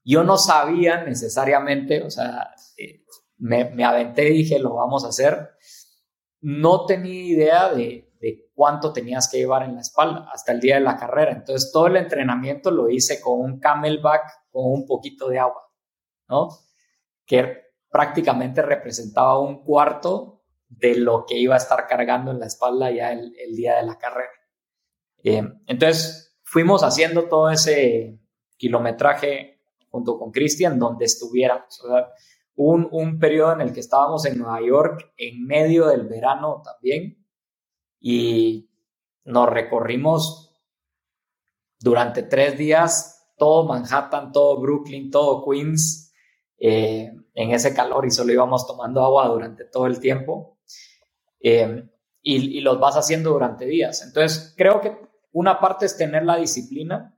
Yo 0.04 0.22
no 0.22 0.38
sabía 0.38 1.02
necesariamente, 1.02 2.04
o 2.04 2.10
sea, 2.10 2.54
eh, 2.76 3.04
me, 3.38 3.84
aventé 3.84 4.28
y 4.28 4.38
dije, 4.38 4.58
lo 4.60 4.74
vamos 4.74 5.04
a 5.04 5.08
hacer. 5.08 5.50
No 6.40 6.86
tenía 6.86 7.24
idea 7.24 7.72
de, 7.72 8.06
de 8.20 8.50
cuánto 8.54 8.92
tenías 8.92 9.28
que 9.30 9.38
llevar 9.38 9.62
en 9.62 9.74
la 9.74 9.80
espalda 9.80 10.28
hasta 10.32 10.52
el 10.52 10.60
día 10.60 10.76
de 10.76 10.82
la 10.82 10.96
carrera. 10.96 11.32
Entonces, 11.32 11.70
todo 11.72 11.86
el 11.86 11.96
entrenamiento 11.96 12.70
lo 12.70 12.88
hice 12.88 13.20
con 13.20 13.40
un 13.40 13.60
camelback 13.60 14.22
con 14.50 14.64
un 14.66 14.86
poquito 14.86 15.28
de 15.28 15.38
agua, 15.38 15.62
¿no? 16.28 16.48
Que 17.26 17.66
prácticamente 17.90 18.62
representaba 18.62 19.38
un 19.38 19.62
cuarto 19.62 20.42
de 20.68 20.96
lo 20.96 21.24
que 21.26 21.38
iba 21.38 21.54
a 21.54 21.58
estar 21.58 21.86
cargando 21.86 22.30
en 22.30 22.40
la 22.40 22.46
espalda 22.46 22.90
ya 22.90 23.12
el, 23.12 23.32
día 23.54 23.76
de 23.76 23.84
la 23.84 23.98
carrera. 23.98 24.30
Eh, 25.22 25.42
entonces, 25.66 26.38
fuimos 26.42 26.82
haciendo 26.82 27.28
todo 27.28 27.50
ese 27.50 28.18
kilometraje 28.56 29.60
junto 29.90 30.18
con 30.18 30.30
Cristian 30.30 30.78
donde 30.78 31.04
estuviéramos. 31.04 31.80
O 31.84 31.88
sea, 31.88 32.08
un, 32.56 32.88
un 32.90 33.18
periodo 33.18 33.52
en 33.52 33.60
el 33.60 33.72
que 33.72 33.80
estábamos 33.80 34.24
en 34.26 34.38
Nueva 34.38 34.60
York 34.60 35.12
en 35.16 35.46
medio 35.46 35.86
del 35.86 36.06
verano 36.06 36.62
también 36.64 37.24
y 38.00 38.70
nos 39.24 39.48
recorrimos 39.48 40.54
durante 41.78 42.22
tres 42.22 42.56
días 42.58 43.16
todo 43.36 43.64
Manhattan, 43.64 44.32
todo 44.32 44.60
Brooklyn, 44.60 45.10
todo 45.10 45.44
Queens 45.44 46.12
eh, 46.58 47.12
en 47.34 47.50
ese 47.50 47.74
calor 47.74 48.06
y 48.06 48.10
solo 48.10 48.32
íbamos 48.32 48.66
tomando 48.66 49.04
agua 49.04 49.28
durante 49.28 49.64
todo 49.64 49.86
el 49.86 50.00
tiempo. 50.00 50.58
Eh, 51.40 51.88
y, 52.22 52.58
y, 52.58 52.60
los 52.60 52.80
vas 52.80 52.96
haciendo 52.96 53.30
durante 53.30 53.66
días. 53.66 54.02
Entonces, 54.02 54.54
creo 54.56 54.80
que 54.80 54.96
una 55.32 55.60
parte 55.60 55.86
es 55.86 55.96
tener 55.96 56.24
la 56.24 56.36
disciplina 56.36 57.16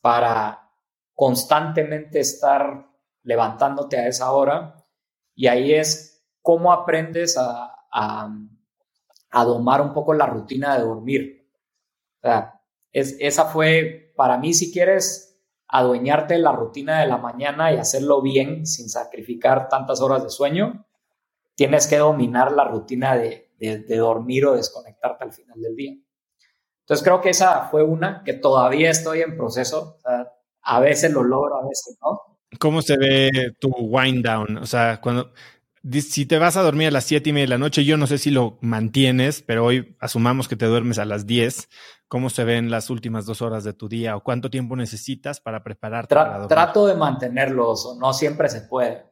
para 0.00 0.70
constantemente 1.14 2.20
estar 2.20 2.85
levantándote 3.26 3.98
a 3.98 4.08
esa 4.08 4.32
hora 4.32 4.86
y 5.34 5.48
ahí 5.48 5.74
es 5.74 6.26
cómo 6.40 6.72
aprendes 6.72 7.36
a, 7.36 7.74
a, 7.92 9.44
domar 9.44 9.82
un 9.82 9.92
poco 9.92 10.14
la 10.14 10.24
rutina 10.24 10.78
de 10.78 10.84
dormir. 10.84 11.50
es, 12.90 13.16
esa 13.20 13.44
fue, 13.44 14.14
para 14.16 14.38
mí, 14.38 14.54
si 14.54 14.72
quieres 14.72 15.42
adueñarte 15.68 16.34
de 16.34 16.40
la 16.40 16.52
rutina 16.52 17.00
de 17.00 17.06
la 17.06 17.18
mañana 17.18 17.72
y 17.72 17.76
hacerlo 17.76 18.22
bien 18.22 18.64
sin 18.64 18.88
sacrificar 18.88 19.68
tantas 19.68 20.00
horas 20.00 20.22
de 20.22 20.30
sueño, 20.30 20.86
tienes 21.54 21.86
que 21.86 21.98
dominar 21.98 22.52
la 22.52 22.64
rutina 22.64 23.14
de 23.16 23.50
dormir 23.98 24.46
o 24.46 24.56
desconectarte 24.56 25.24
al 25.24 25.32
final 25.32 25.60
del 25.60 25.76
día. 25.76 25.96
Entonces 26.86 27.02
creo 27.02 27.20
que 27.20 27.30
esa 27.30 27.62
fue 27.68 27.82
una 27.82 28.22
que 28.24 28.32
todavía 28.32 28.90
estoy 28.90 29.20
en 29.20 29.36
proceso. 29.36 29.98
a 30.62 30.80
veces 30.80 31.10
lo 31.10 31.24
logro, 31.24 31.56
a 31.56 31.66
veces 31.66 31.98
no. 32.00 32.35
¿Cómo 32.58 32.82
se 32.82 32.96
ve 32.96 33.54
tu 33.58 33.68
wind 33.70 34.24
down? 34.24 34.58
O 34.58 34.66
sea, 34.66 35.00
cuando 35.00 35.32
si 35.92 36.26
te 36.26 36.38
vas 36.38 36.56
a 36.56 36.62
dormir 36.62 36.88
a 36.88 36.90
las 36.90 37.04
siete 37.04 37.30
y 37.30 37.32
media 37.32 37.44
de 37.44 37.50
la 37.50 37.58
noche, 37.58 37.84
yo 37.84 37.96
no 37.96 38.06
sé 38.06 38.18
si 38.18 38.30
lo 38.30 38.58
mantienes, 38.60 39.42
pero 39.42 39.64
hoy 39.64 39.96
asumamos 40.00 40.48
que 40.48 40.56
te 40.56 40.66
duermes 40.66 40.98
a 40.98 41.04
las 41.04 41.26
10. 41.26 41.68
¿Cómo 42.08 42.30
se 42.30 42.44
ven 42.44 42.70
las 42.70 42.90
últimas 42.90 43.26
dos 43.26 43.42
horas 43.42 43.64
de 43.64 43.72
tu 43.72 43.88
día 43.88 44.16
o 44.16 44.22
cuánto 44.22 44.50
tiempo 44.50 44.76
necesitas 44.76 45.40
para 45.40 45.62
prepararte? 45.62 46.14
para 46.14 46.46
trato 46.46 46.86
de 46.86 46.94
mantenerlos, 46.94 47.96
no 47.98 48.12
siempre 48.12 48.48
se 48.48 48.62
puede. 48.62 49.04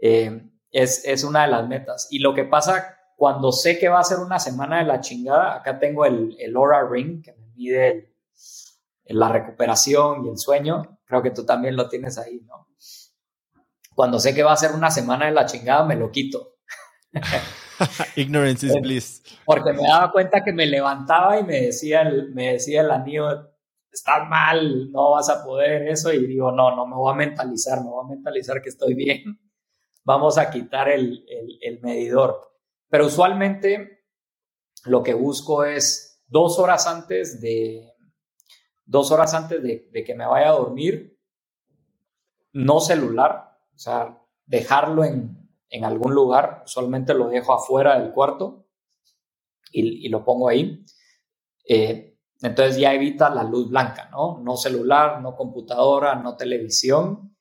Eh, 0.00 0.48
es, 0.70 1.04
es, 1.04 1.24
una 1.24 1.42
de 1.42 1.48
las 1.48 1.68
metas. 1.68 2.08
Y 2.10 2.18
lo 2.18 2.34
que 2.34 2.44
pasa 2.44 2.96
cuando 3.16 3.52
sé 3.52 3.78
que 3.78 3.88
va 3.88 4.00
a 4.00 4.04
ser 4.04 4.18
una 4.18 4.38
semana 4.38 4.78
de 4.78 4.84
la 4.84 5.00
chingada, 5.00 5.56
acá 5.56 5.78
tengo 5.78 6.04
el, 6.04 6.36
el 6.38 6.56
Aura 6.56 6.88
Ring 6.88 7.22
que 7.22 7.32
me 7.32 7.46
mide 7.54 8.14
la 9.06 9.28
recuperación 9.28 10.26
y 10.26 10.30
el 10.30 10.38
sueño. 10.38 10.98
Creo 11.12 11.22
que 11.22 11.30
tú 11.30 11.44
también 11.44 11.76
lo 11.76 11.90
tienes 11.90 12.16
ahí, 12.16 12.40
¿no? 12.46 12.68
Cuando 13.94 14.18
sé 14.18 14.34
que 14.34 14.42
va 14.42 14.54
a 14.54 14.56
ser 14.56 14.72
una 14.72 14.90
semana 14.90 15.26
de 15.26 15.32
la 15.32 15.44
chingada, 15.44 15.84
me 15.84 15.94
lo 15.94 16.10
quito. 16.10 16.54
Ignorance 18.16 18.64
is 18.64 18.80
bliss. 18.80 19.22
Porque 19.44 19.74
me 19.74 19.82
daba 19.82 20.10
cuenta 20.10 20.42
que 20.42 20.54
me 20.54 20.64
levantaba 20.64 21.38
y 21.38 21.44
me 21.44 21.60
decía 21.60 22.00
el, 22.00 22.32
me 22.32 22.54
decía 22.54 22.80
el 22.80 22.90
anillo, 22.90 23.52
estás 23.92 24.26
mal, 24.26 24.90
no 24.90 25.10
vas 25.10 25.28
a 25.28 25.44
poder 25.44 25.86
eso. 25.86 26.10
Y 26.10 26.26
digo, 26.26 26.50
no, 26.50 26.74
no 26.74 26.86
me 26.86 26.96
voy 26.96 27.12
a 27.12 27.16
mentalizar, 27.16 27.82
me 27.82 27.90
voy 27.90 28.06
a 28.06 28.14
mentalizar 28.14 28.62
que 28.62 28.70
estoy 28.70 28.94
bien. 28.94 29.38
Vamos 30.04 30.38
a 30.38 30.48
quitar 30.48 30.88
el, 30.88 31.26
el 31.60 31.78
medidor. 31.82 32.40
Pero 32.88 33.04
usualmente 33.04 34.06
lo 34.86 35.02
que 35.02 35.12
busco 35.12 35.62
es 35.62 36.22
dos 36.26 36.58
horas 36.58 36.86
antes 36.86 37.38
de, 37.42 37.91
dos 38.84 39.10
horas 39.10 39.34
antes 39.34 39.62
de, 39.62 40.04
que 40.04 40.14
me 40.14 40.26
vaya 40.26 40.48
a 40.48 40.56
dormir, 40.56 41.18
no 42.52 42.80
celular, 42.80 43.58
o 43.74 43.78
sea, 43.78 44.18
dejarlo 44.46 45.04
en, 45.04 45.48
en 45.70 45.84
algún 45.84 46.14
lugar, 46.14 46.62
usualmente 46.64 47.14
lo 47.14 47.28
dejo 47.28 47.54
afuera 47.54 47.98
del 47.98 48.12
cuarto 48.12 48.66
y, 49.72 50.08
lo 50.08 50.24
pongo 50.24 50.48
ahí. 50.48 50.84
Eh, 51.66 52.18
entonces 52.42 52.76
ya 52.76 52.92
evita 52.92 53.30
la 53.30 53.44
luz 53.44 53.70
blanca, 53.70 54.08
¿no? 54.10 54.40
No 54.42 54.56
celular, 54.56 55.20
no 55.22 55.34
computadora, 55.34 56.16
no 56.16 56.36
televisión. 56.36 57.36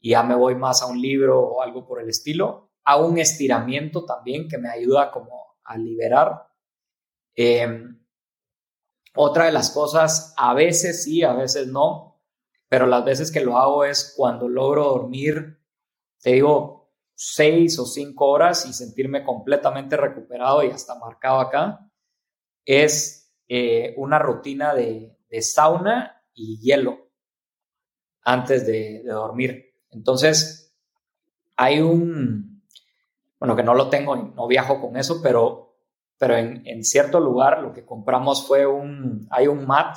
Y 0.00 0.10
ya 0.10 0.22
me 0.22 0.34
voy 0.34 0.54
más 0.54 0.82
a 0.82 0.86
un 0.86 1.00
libro 1.00 1.40
o 1.40 1.62
algo 1.62 1.86
por 1.86 2.00
el 2.00 2.08
estilo. 2.08 2.70
A 2.84 2.96
un 2.96 3.18
estiramiento 3.18 4.04
también 4.04 4.48
que 4.48 4.58
me 4.58 4.68
ayuda 4.68 5.10
como 5.10 5.56
a 5.64 5.76
liberar. 5.76 6.48
Eh, 7.34 7.66
otra 9.14 9.46
de 9.46 9.52
las 9.52 9.70
cosas, 9.70 10.34
a 10.36 10.54
veces 10.54 11.04
sí, 11.04 11.22
a 11.22 11.32
veces 11.32 11.68
no, 11.68 12.20
pero 12.68 12.86
las 12.86 13.04
veces 13.04 13.30
que 13.30 13.40
lo 13.40 13.58
hago 13.58 13.84
es 13.84 14.14
cuando 14.16 14.48
logro 14.48 14.84
dormir 14.84 15.58
te 16.24 16.30
digo, 16.30 16.90
seis 17.14 17.78
o 17.78 17.84
cinco 17.84 18.28
horas 18.28 18.64
y 18.64 18.72
sentirme 18.72 19.22
completamente 19.24 19.94
recuperado 19.94 20.64
y 20.64 20.70
hasta 20.70 20.98
marcado 20.98 21.38
acá, 21.38 21.86
es 22.64 23.30
eh, 23.46 23.92
una 23.98 24.18
rutina 24.18 24.74
de, 24.74 25.18
sauna 25.42 26.24
y 26.32 26.58
hielo 26.60 27.10
antes 28.22 28.66
de, 28.66 29.02
dormir. 29.02 29.74
Entonces, 29.90 30.74
hay 31.56 31.80
un, 31.82 32.66
bueno, 33.38 33.54
que 33.54 33.62
no 33.62 33.74
lo 33.74 33.90
tengo, 33.90 34.16
no 34.16 34.46
viajo 34.46 34.80
con 34.80 34.96
eso, 34.96 35.20
pero, 35.22 35.63
pero 36.18 36.36
en, 36.36 36.62
en 36.66 36.84
cierto 36.84 37.20
lugar 37.20 37.62
lo 37.62 37.72
que 37.72 37.84
compramos 37.84 38.46
fue 38.46 38.66
un, 38.66 39.26
hay 39.30 39.46
un 39.46 39.66
mat, 39.66 39.96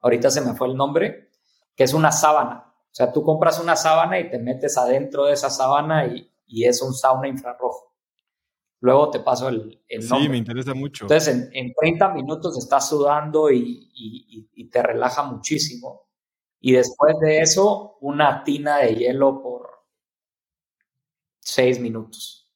ahorita 0.00 0.30
se 0.30 0.40
me 0.40 0.54
fue 0.54 0.68
el 0.68 0.76
nombre, 0.76 1.30
que 1.74 1.84
es 1.84 1.92
una 1.92 2.12
sábana 2.12 2.66
o 2.86 2.98
sea, 2.98 3.12
tú 3.12 3.22
compras 3.22 3.60
una 3.60 3.76
sábana 3.76 4.18
y 4.18 4.30
te 4.30 4.38
metes 4.38 4.78
adentro 4.78 5.26
de 5.26 5.34
esa 5.34 5.50
sábana 5.50 6.06
y, 6.06 6.64
es 6.64 6.80
un 6.80 6.94
sauna 6.94 7.28
infrarrojo. 7.28 7.94
Luego 8.80 9.10
te 9.10 9.20
paso 9.20 9.50
el, 9.50 9.82
el 9.86 10.08
nombre. 10.08 10.24
Sí, 10.24 10.28
me 10.30 10.38
interesa 10.38 10.72
mucho. 10.72 11.04
Entonces, 11.04 11.50
en, 11.52 11.74
30 11.74 12.14
minutos 12.14 12.56
estás 12.56 12.88
sudando 12.88 13.50
y, 13.52 14.48
te 14.72 14.82
relaja 14.82 15.24
muchísimo. 15.24 16.08
Y 16.58 16.72
después 16.72 17.18
de 17.20 17.40
eso, 17.40 17.98
una 18.00 18.42
tina 18.44 18.78
de 18.78 18.94
hielo 18.94 19.42
por 19.42 19.68
6 21.40 21.78
minutos. 21.80 22.50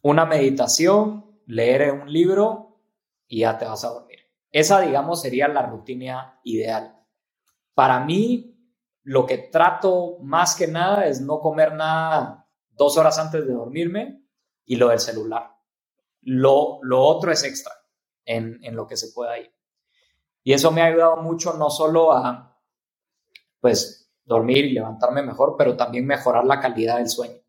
Una 0.00 0.24
meditación, 0.24 1.27
leer 1.48 1.92
un 1.92 2.12
libro 2.12 2.78
y 3.26 3.40
ya 3.40 3.58
te 3.58 3.64
vas 3.64 3.84
a 3.84 3.88
dormir. 3.88 4.18
Esa, 4.50 4.80
digamos, 4.80 5.22
sería 5.22 5.48
la 5.48 5.62
rutina 5.62 6.40
ideal. 6.44 6.96
Para 7.74 8.00
mí, 8.00 8.54
lo 9.02 9.26
que 9.26 9.38
trato 9.38 10.18
más 10.20 10.54
que 10.54 10.68
nada 10.68 11.06
es 11.06 11.20
no 11.20 11.40
comer 11.40 11.74
nada 11.74 12.46
dos 12.70 12.96
horas 12.96 13.18
antes 13.18 13.46
de 13.46 13.52
dormirme 13.52 14.22
y 14.64 14.76
lo 14.76 14.88
del 14.88 15.00
celular. 15.00 15.50
Lo, 16.22 16.78
lo 16.82 17.00
otro 17.00 17.32
es 17.32 17.42
extra 17.44 17.72
en, 18.24 18.62
en 18.62 18.76
lo 18.76 18.86
que 18.86 18.96
se 18.96 19.12
pueda 19.12 19.38
ir. 19.38 19.52
Y 20.42 20.52
eso 20.52 20.70
me 20.70 20.82
ha 20.82 20.86
ayudado 20.86 21.16
mucho 21.16 21.54
no 21.54 21.70
solo 21.70 22.12
a, 22.12 22.58
pues, 23.60 24.10
dormir 24.24 24.66
y 24.66 24.72
levantarme 24.72 25.22
mejor, 25.22 25.56
pero 25.56 25.76
también 25.76 26.06
mejorar 26.06 26.44
la 26.44 26.60
calidad 26.60 26.98
del 26.98 27.08
sueño. 27.08 27.40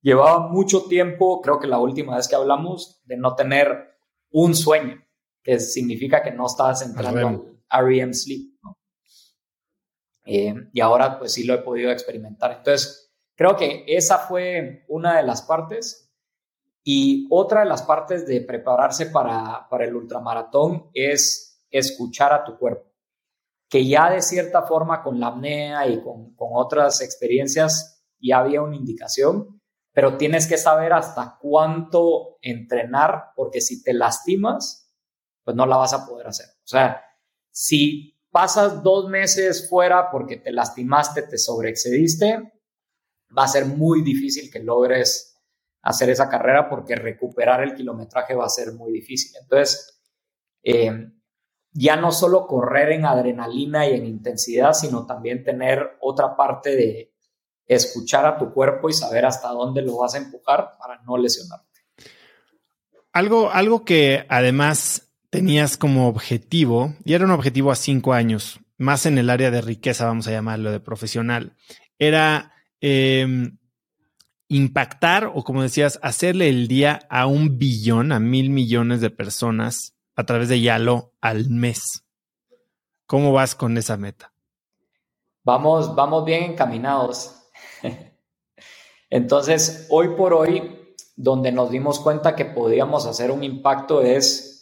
Llevaba 0.00 0.48
mucho 0.48 0.84
tiempo, 0.84 1.40
creo 1.40 1.58
que 1.58 1.66
la 1.66 1.78
última 1.78 2.16
vez 2.16 2.28
que 2.28 2.36
hablamos, 2.36 3.02
de 3.04 3.16
no 3.16 3.34
tener 3.34 3.96
un 4.30 4.54
sueño, 4.54 5.02
que 5.42 5.58
significa 5.58 6.22
que 6.22 6.30
no 6.30 6.46
estabas 6.46 6.82
entrando 6.82 7.58
al 7.68 7.86
REM 7.86 8.12
sleep. 8.12 8.52
Eh, 10.24 10.54
y 10.72 10.80
ahora 10.80 11.18
pues 11.18 11.32
sí 11.32 11.44
lo 11.44 11.54
he 11.54 11.62
podido 11.62 11.90
experimentar. 11.90 12.52
Entonces, 12.52 13.14
creo 13.34 13.56
que 13.56 13.84
esa 13.86 14.18
fue 14.18 14.84
una 14.88 15.16
de 15.16 15.22
las 15.22 15.42
partes. 15.42 16.12
Y 16.84 17.26
otra 17.30 17.60
de 17.60 17.66
las 17.66 17.82
partes 17.82 18.26
de 18.26 18.40
prepararse 18.42 19.06
para, 19.06 19.66
para 19.68 19.84
el 19.84 19.96
ultramaratón 19.96 20.90
es 20.94 21.48
escuchar 21.70 22.32
a 22.32 22.44
tu 22.44 22.56
cuerpo, 22.56 22.90
que 23.68 23.86
ya 23.86 24.10
de 24.10 24.22
cierta 24.22 24.62
forma 24.62 25.02
con 25.02 25.20
la 25.20 25.28
apnea 25.28 25.86
y 25.86 26.00
con, 26.02 26.34
con 26.34 26.48
otras 26.52 27.02
experiencias 27.02 28.06
ya 28.18 28.38
había 28.38 28.62
una 28.62 28.76
indicación, 28.76 29.57
pero 29.98 30.16
tienes 30.16 30.46
que 30.46 30.58
saber 30.58 30.92
hasta 30.92 31.38
cuánto 31.40 32.38
entrenar, 32.40 33.32
porque 33.34 33.60
si 33.60 33.82
te 33.82 33.92
lastimas, 33.92 34.94
pues 35.42 35.56
no 35.56 35.66
la 35.66 35.76
vas 35.76 35.92
a 35.92 36.06
poder 36.06 36.28
hacer. 36.28 36.46
O 36.62 36.68
sea, 36.68 37.02
si 37.50 38.16
pasas 38.30 38.84
dos 38.84 39.08
meses 39.08 39.68
fuera 39.68 40.08
porque 40.12 40.36
te 40.36 40.52
lastimaste, 40.52 41.22
te 41.22 41.36
sobreexcediste, 41.36 42.52
va 43.36 43.42
a 43.42 43.48
ser 43.48 43.64
muy 43.64 44.02
difícil 44.02 44.52
que 44.52 44.60
logres 44.60 45.36
hacer 45.82 46.10
esa 46.10 46.28
carrera 46.28 46.68
porque 46.68 46.94
recuperar 46.94 47.64
el 47.64 47.74
kilometraje 47.74 48.36
va 48.36 48.44
a 48.44 48.50
ser 48.50 48.74
muy 48.74 48.92
difícil. 48.92 49.36
Entonces, 49.42 50.00
eh, 50.62 51.08
ya 51.72 51.96
no 51.96 52.12
solo 52.12 52.46
correr 52.46 52.92
en 52.92 53.04
adrenalina 53.04 53.88
y 53.88 53.94
en 53.94 54.06
intensidad, 54.06 54.74
sino 54.74 55.06
también 55.06 55.42
tener 55.42 55.96
otra 56.00 56.36
parte 56.36 56.76
de 56.76 57.17
escuchar 57.68 58.26
a 58.26 58.38
tu 58.38 58.52
cuerpo 58.52 58.88
y 58.88 58.94
saber 58.94 59.26
hasta 59.26 59.48
dónde 59.48 59.82
lo 59.82 59.98
vas 59.98 60.14
a 60.14 60.18
empujar 60.18 60.72
para 60.78 61.00
no 61.02 61.18
lesionarte. 61.18 61.66
Algo, 63.12 63.50
algo 63.50 63.84
que 63.84 64.26
además 64.28 65.10
tenías 65.30 65.76
como 65.76 66.08
objetivo, 66.08 66.94
y 67.04 67.12
era 67.12 67.24
un 67.24 67.30
objetivo 67.30 67.70
a 67.70 67.76
cinco 67.76 68.14
años, 68.14 68.60
más 68.78 69.06
en 69.06 69.18
el 69.18 69.28
área 69.28 69.50
de 69.50 69.60
riqueza, 69.60 70.06
vamos 70.06 70.26
a 70.28 70.30
llamarlo, 70.30 70.70
de 70.70 70.80
profesional, 70.80 71.54
era 71.98 72.52
em, 72.80 73.58
impactar 74.48 75.30
o 75.34 75.44
como 75.44 75.62
decías, 75.62 75.98
hacerle 76.02 76.48
el 76.48 76.68
día 76.68 77.00
a 77.10 77.26
un 77.26 77.58
billón, 77.58 78.12
a 78.12 78.20
mil 78.20 78.50
millones 78.50 79.00
de 79.00 79.10
personas 79.10 79.94
a 80.16 80.24
través 80.24 80.48
de 80.48 80.60
Yalo 80.60 81.12
al 81.20 81.50
mes. 81.50 82.04
¿Cómo 83.06 83.32
vas 83.32 83.54
con 83.54 83.76
esa 83.76 83.96
meta? 83.96 84.32
Vamos, 85.44 85.94
vamos 85.94 86.24
bien 86.24 86.44
encaminados. 86.44 87.37
Entonces, 89.10 89.86
hoy 89.90 90.08
por 90.16 90.34
hoy, 90.34 90.94
donde 91.16 91.52
nos 91.52 91.70
dimos 91.70 92.00
cuenta 92.00 92.36
que 92.36 92.44
podíamos 92.44 93.06
hacer 93.06 93.30
un 93.30 93.42
impacto 93.42 94.02
es 94.02 94.58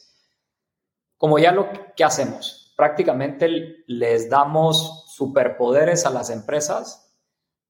como 1.16 1.38
ya 1.38 1.52
lo 1.52 1.68
que 1.96 2.04
hacemos, 2.04 2.74
prácticamente 2.76 3.84
les 3.86 4.28
damos 4.28 5.04
superpoderes 5.08 6.04
a 6.04 6.10
las 6.10 6.30
empresas 6.30 7.14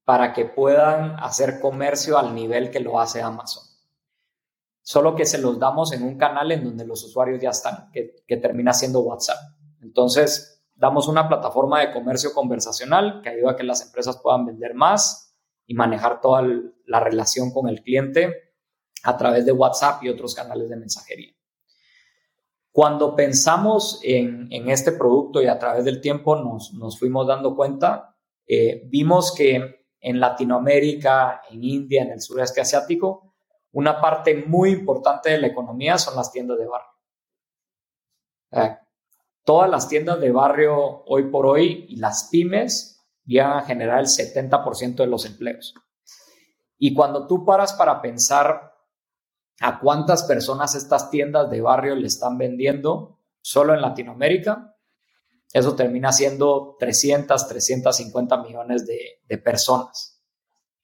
para 0.05 0.33
que 0.33 0.45
puedan 0.45 1.17
hacer 1.21 1.61
comercio 1.61 2.19
al 2.19 2.35
nivel 2.35 2.71
que 2.71 2.81
lo 2.81 3.01
hace 3.01 3.23
Amazon. 3.23 3.63
Solo 4.83 5.17
que 5.17 5.27
se 5.27 5.39
los 5.39 5.59
damos 5.59 5.93
en 5.93 6.03
un 6.03 6.17
canal 6.17 6.53
en 6.53 6.65
donde 6.65 6.87
los 6.87 7.03
usuarios 7.05 7.41
ya 7.41 7.51
están, 7.51 7.91
que, 7.93 8.37
termina 8.37 8.73
siendo 8.73 9.01
WhatsApp. 9.01 9.39
Entonces, 9.81 10.65
damos 10.75 11.09
una 11.09 11.29
plataforma 11.29 11.81
de 11.81 11.93
comercio 11.93 12.33
conversacional 12.33 13.21
que 13.23 13.31
ayuda 13.31 13.53
a 13.53 13.57
que 13.57 13.65
las 13.65 13.83
empresas 13.83 14.19
puedan 14.19 14.47
vender 14.47 14.75
más 14.75 15.26
y 15.67 15.75
manejar 15.75 16.21
toda 16.21 16.43
la 16.87 17.01
relación 17.01 17.53
con 17.53 17.69
el 17.69 17.83
cliente 17.83 18.53
a 19.03 19.17
través 19.17 19.45
de 19.45 19.53
WhatsApp 19.53 20.03
y 20.03 20.09
otros 20.09 20.35
canales 20.35 20.69
de 20.69 20.77
mensajería. 20.77 21.33
Cuando 22.73 23.17
pensamos 23.17 24.01
en, 24.03 24.51
este 24.69 24.93
producto 24.93 25.41
y 25.41 25.47
a 25.47 25.59
través 25.59 25.85
del 25.85 26.01
tiempo 26.01 26.37
nos, 26.37 26.99
fuimos 26.99 27.27
dando 27.27 27.57
cuenta, 27.57 28.15
eh, 28.47 28.83
vimos 28.87 29.35
que 29.35 29.87
en 29.99 30.21
Latinoamérica, 30.21 31.43
en 31.51 31.65
India, 31.65 32.03
en 32.03 32.11
el 32.11 32.21
sureste 32.21 32.61
asiático, 32.61 33.35
una 33.73 34.01
parte 34.01 34.45
muy 34.47 34.71
importante 34.71 35.31
de 35.31 35.39
la 35.39 35.47
economía 35.49 35.99
son 35.99 36.17
las 36.17 36.31
tiendas 36.31 36.59
de 36.59 36.67
barrio. 36.67 36.91
Todas 39.45 39.71
las 39.71 39.89
tiendas 39.89 40.21
de 40.21 40.31
barrio 40.31 41.03
hoy 41.07 41.31
por 41.31 41.47
hoy 41.47 41.87
y 41.89 41.97
las 41.97 42.29
pymes 42.31 42.96
llegan 43.27 43.59
a 43.59 43.63
generar 43.63 44.01
el 44.01 44.07
70% 44.07 44.97
de 44.97 45.07
los 45.07 45.27
empleos. 45.27 45.75
Y 46.79 46.95
cuando 46.95 47.27
tú 47.27 47.45
paras 47.45 47.73
para 47.73 48.01
pensar 48.01 48.75
a 49.61 49.81
cuántas 49.81 50.23
personas 50.25 50.75
estas 50.75 51.11
tiendas 51.11 51.51
de 51.51 51.61
barrio 51.61 51.95
le 51.95 52.07
están 52.07 52.39
vendiendo 52.39 53.19
solo 53.41 53.75
en 53.75 53.81
Latinoamérica, 53.81 54.75
eso 55.53 55.75
termina 55.75 56.13
siendo 56.13 56.77
300, 56.79 57.49
350 57.49 58.43
millones 58.43 58.87
de, 58.87 59.23
de 59.27 59.39
personas 59.39 60.23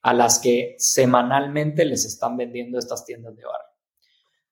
a 0.00 0.14
las 0.14 0.38
que 0.38 0.74
semanalmente 0.78 1.85
les 1.85 2.05
están 2.05 2.37
vendiendo 2.37 2.78
estas 2.78 3.05
tiendas 3.05 3.37
de 3.37 3.44
barrio. 3.44 3.72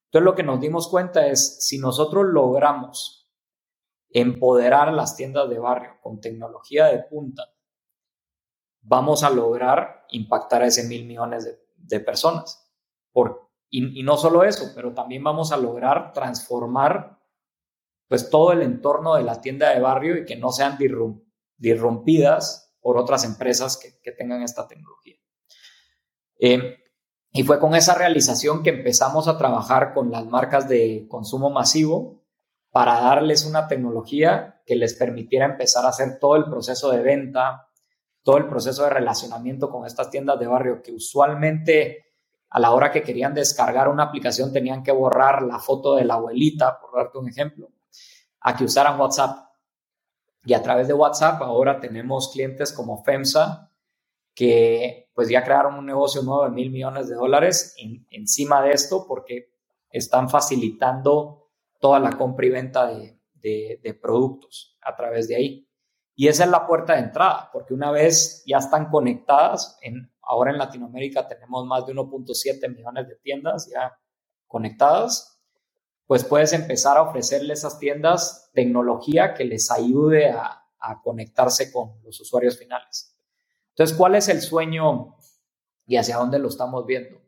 Entonces 0.04 0.24
lo 0.24 0.34
que 0.34 0.42
nos 0.42 0.60
dimos 0.60 0.88
cuenta 0.88 1.26
es, 1.26 1.64
si 1.66 1.78
nosotros 1.78 2.26
logramos 2.26 3.28
empoderar 4.10 4.92
las 4.92 5.16
tiendas 5.16 5.48
de 5.48 5.58
barrio 5.58 5.98
con 6.02 6.20
tecnología 6.20 6.86
de 6.86 6.98
punta, 7.04 7.48
vamos 8.82 9.22
a 9.24 9.30
lograr 9.30 10.06
impactar 10.10 10.62
a 10.62 10.66
ese 10.66 10.84
mil 10.84 11.06
millones 11.06 11.48
de, 11.76 12.00
personas. 12.00 12.70
Y, 13.68 14.02
no 14.02 14.16
solo 14.16 14.42
eso, 14.42 14.72
pero 14.74 14.92
también 14.92 15.22
vamos 15.22 15.52
a 15.52 15.56
lograr 15.56 16.12
transformar 16.12 17.18
pues 18.08 18.28
todo 18.28 18.52
el 18.52 18.62
entorno 18.62 19.14
de 19.14 19.22
la 19.22 19.40
tienda 19.40 19.70
de 19.70 19.80
barrio 19.80 20.16
y 20.16 20.24
que 20.24 20.34
no 20.34 20.50
sean 20.50 20.76
disrumpidas 21.56 22.74
por 22.80 22.98
otras 22.98 23.24
empresas 23.24 23.76
que, 23.76 24.12
tengan 24.12 24.42
esta 24.42 24.66
tecnología. 24.66 25.16
Eh, 26.40 26.78
y 27.32 27.44
fue 27.44 27.60
con 27.60 27.76
esa 27.76 27.94
realización 27.94 28.62
que 28.64 28.70
empezamos 28.70 29.28
a 29.28 29.38
trabajar 29.38 29.94
con 29.94 30.10
las 30.10 30.26
marcas 30.26 30.68
de 30.68 31.06
consumo 31.08 31.50
masivo 31.50 32.24
para 32.72 33.00
darles 33.00 33.44
una 33.44 33.68
tecnología 33.68 34.60
que 34.66 34.74
les 34.74 34.94
permitiera 34.94 35.46
empezar 35.46 35.84
a 35.84 35.90
hacer 35.90 36.18
todo 36.18 36.36
el 36.36 36.44
proceso 36.46 36.90
de 36.90 37.02
venta, 37.02 37.69
todo 38.22 38.36
el 38.36 38.48
proceso 38.48 38.84
de 38.84 38.90
relacionamiento 38.90 39.70
con 39.70 39.86
estas 39.86 40.10
tiendas 40.10 40.38
de 40.38 40.46
barrio 40.46 40.82
que 40.82 40.92
usualmente 40.92 42.06
a 42.50 42.58
la 42.58 42.72
hora 42.72 42.90
que 42.90 43.02
querían 43.02 43.32
descargar 43.32 43.88
una 43.88 44.04
aplicación 44.04 44.52
tenían 44.52 44.82
que 44.82 44.92
borrar 44.92 45.42
la 45.42 45.58
foto 45.58 45.94
de 45.94 46.04
la 46.04 46.14
abuelita, 46.14 46.80
por 46.80 46.96
darte 46.96 47.18
un 47.18 47.28
ejemplo, 47.28 47.70
a 48.40 48.56
que 48.56 48.64
usaran 48.64 48.98
WhatsApp. 48.98 49.50
Y 50.44 50.54
a 50.54 50.62
través 50.62 50.88
de 50.88 50.94
WhatsApp 50.94 51.40
ahora 51.42 51.78
tenemos 51.78 52.30
clientes 52.32 52.72
como 52.72 53.02
FEMSA 53.04 53.70
que 54.34 55.10
pues 55.14 55.28
ya 55.28 55.44
crearon 55.44 55.74
un 55.74 55.86
negocio 55.86 56.22
nuevo 56.22 56.44
de 56.44 56.50
mil 56.50 56.70
millones 56.70 57.08
de 57.08 57.14
dólares 57.14 57.74
encima 58.10 58.62
de 58.62 58.72
esto 58.72 59.04
porque 59.06 59.52
están 59.90 60.30
facilitando 60.30 61.50
toda 61.78 61.98
la 61.98 62.16
compra 62.16 62.46
y 62.46 62.50
venta 62.50 62.86
de 62.86 63.98
productos 64.00 64.78
a 64.82 64.96
través 64.96 65.28
de 65.28 65.36
ahí. 65.36 65.69
Y 66.20 66.28
esa 66.28 66.44
es 66.44 66.50
la 66.50 66.66
puerta 66.66 66.92
de 66.92 66.98
entrada, 66.98 67.48
porque 67.50 67.72
una 67.72 67.90
vez 67.90 68.42
ya 68.46 68.58
están 68.58 68.90
conectadas, 68.90 69.78
en, 69.80 70.12
ahora 70.20 70.50
en 70.50 70.58
Latinoamérica 70.58 71.26
tenemos 71.26 71.64
más 71.64 71.86
de 71.86 71.94
1.7 71.94 72.76
millones 72.76 73.08
de 73.08 73.16
tiendas 73.16 73.70
ya 73.72 73.98
conectadas, 74.46 75.40
pues 76.04 76.22
puedes 76.22 76.52
empezar 76.52 76.98
a 76.98 77.02
ofrecerle 77.04 77.52
a 77.52 77.54
esas 77.54 77.78
tiendas 77.78 78.50
tecnología 78.52 79.32
que 79.32 79.46
les 79.46 79.70
ayude 79.70 80.28
a, 80.28 80.62
a 80.78 81.00
conectarse 81.00 81.72
con 81.72 82.02
los 82.02 82.20
usuarios 82.20 82.58
finales. 82.58 83.16
Entonces, 83.70 83.96
¿cuál 83.96 84.14
es 84.14 84.28
el 84.28 84.42
sueño 84.42 85.16
y 85.86 85.96
hacia 85.96 86.18
dónde 86.18 86.38
lo 86.38 86.48
estamos 86.48 86.84
viendo? 86.84 87.18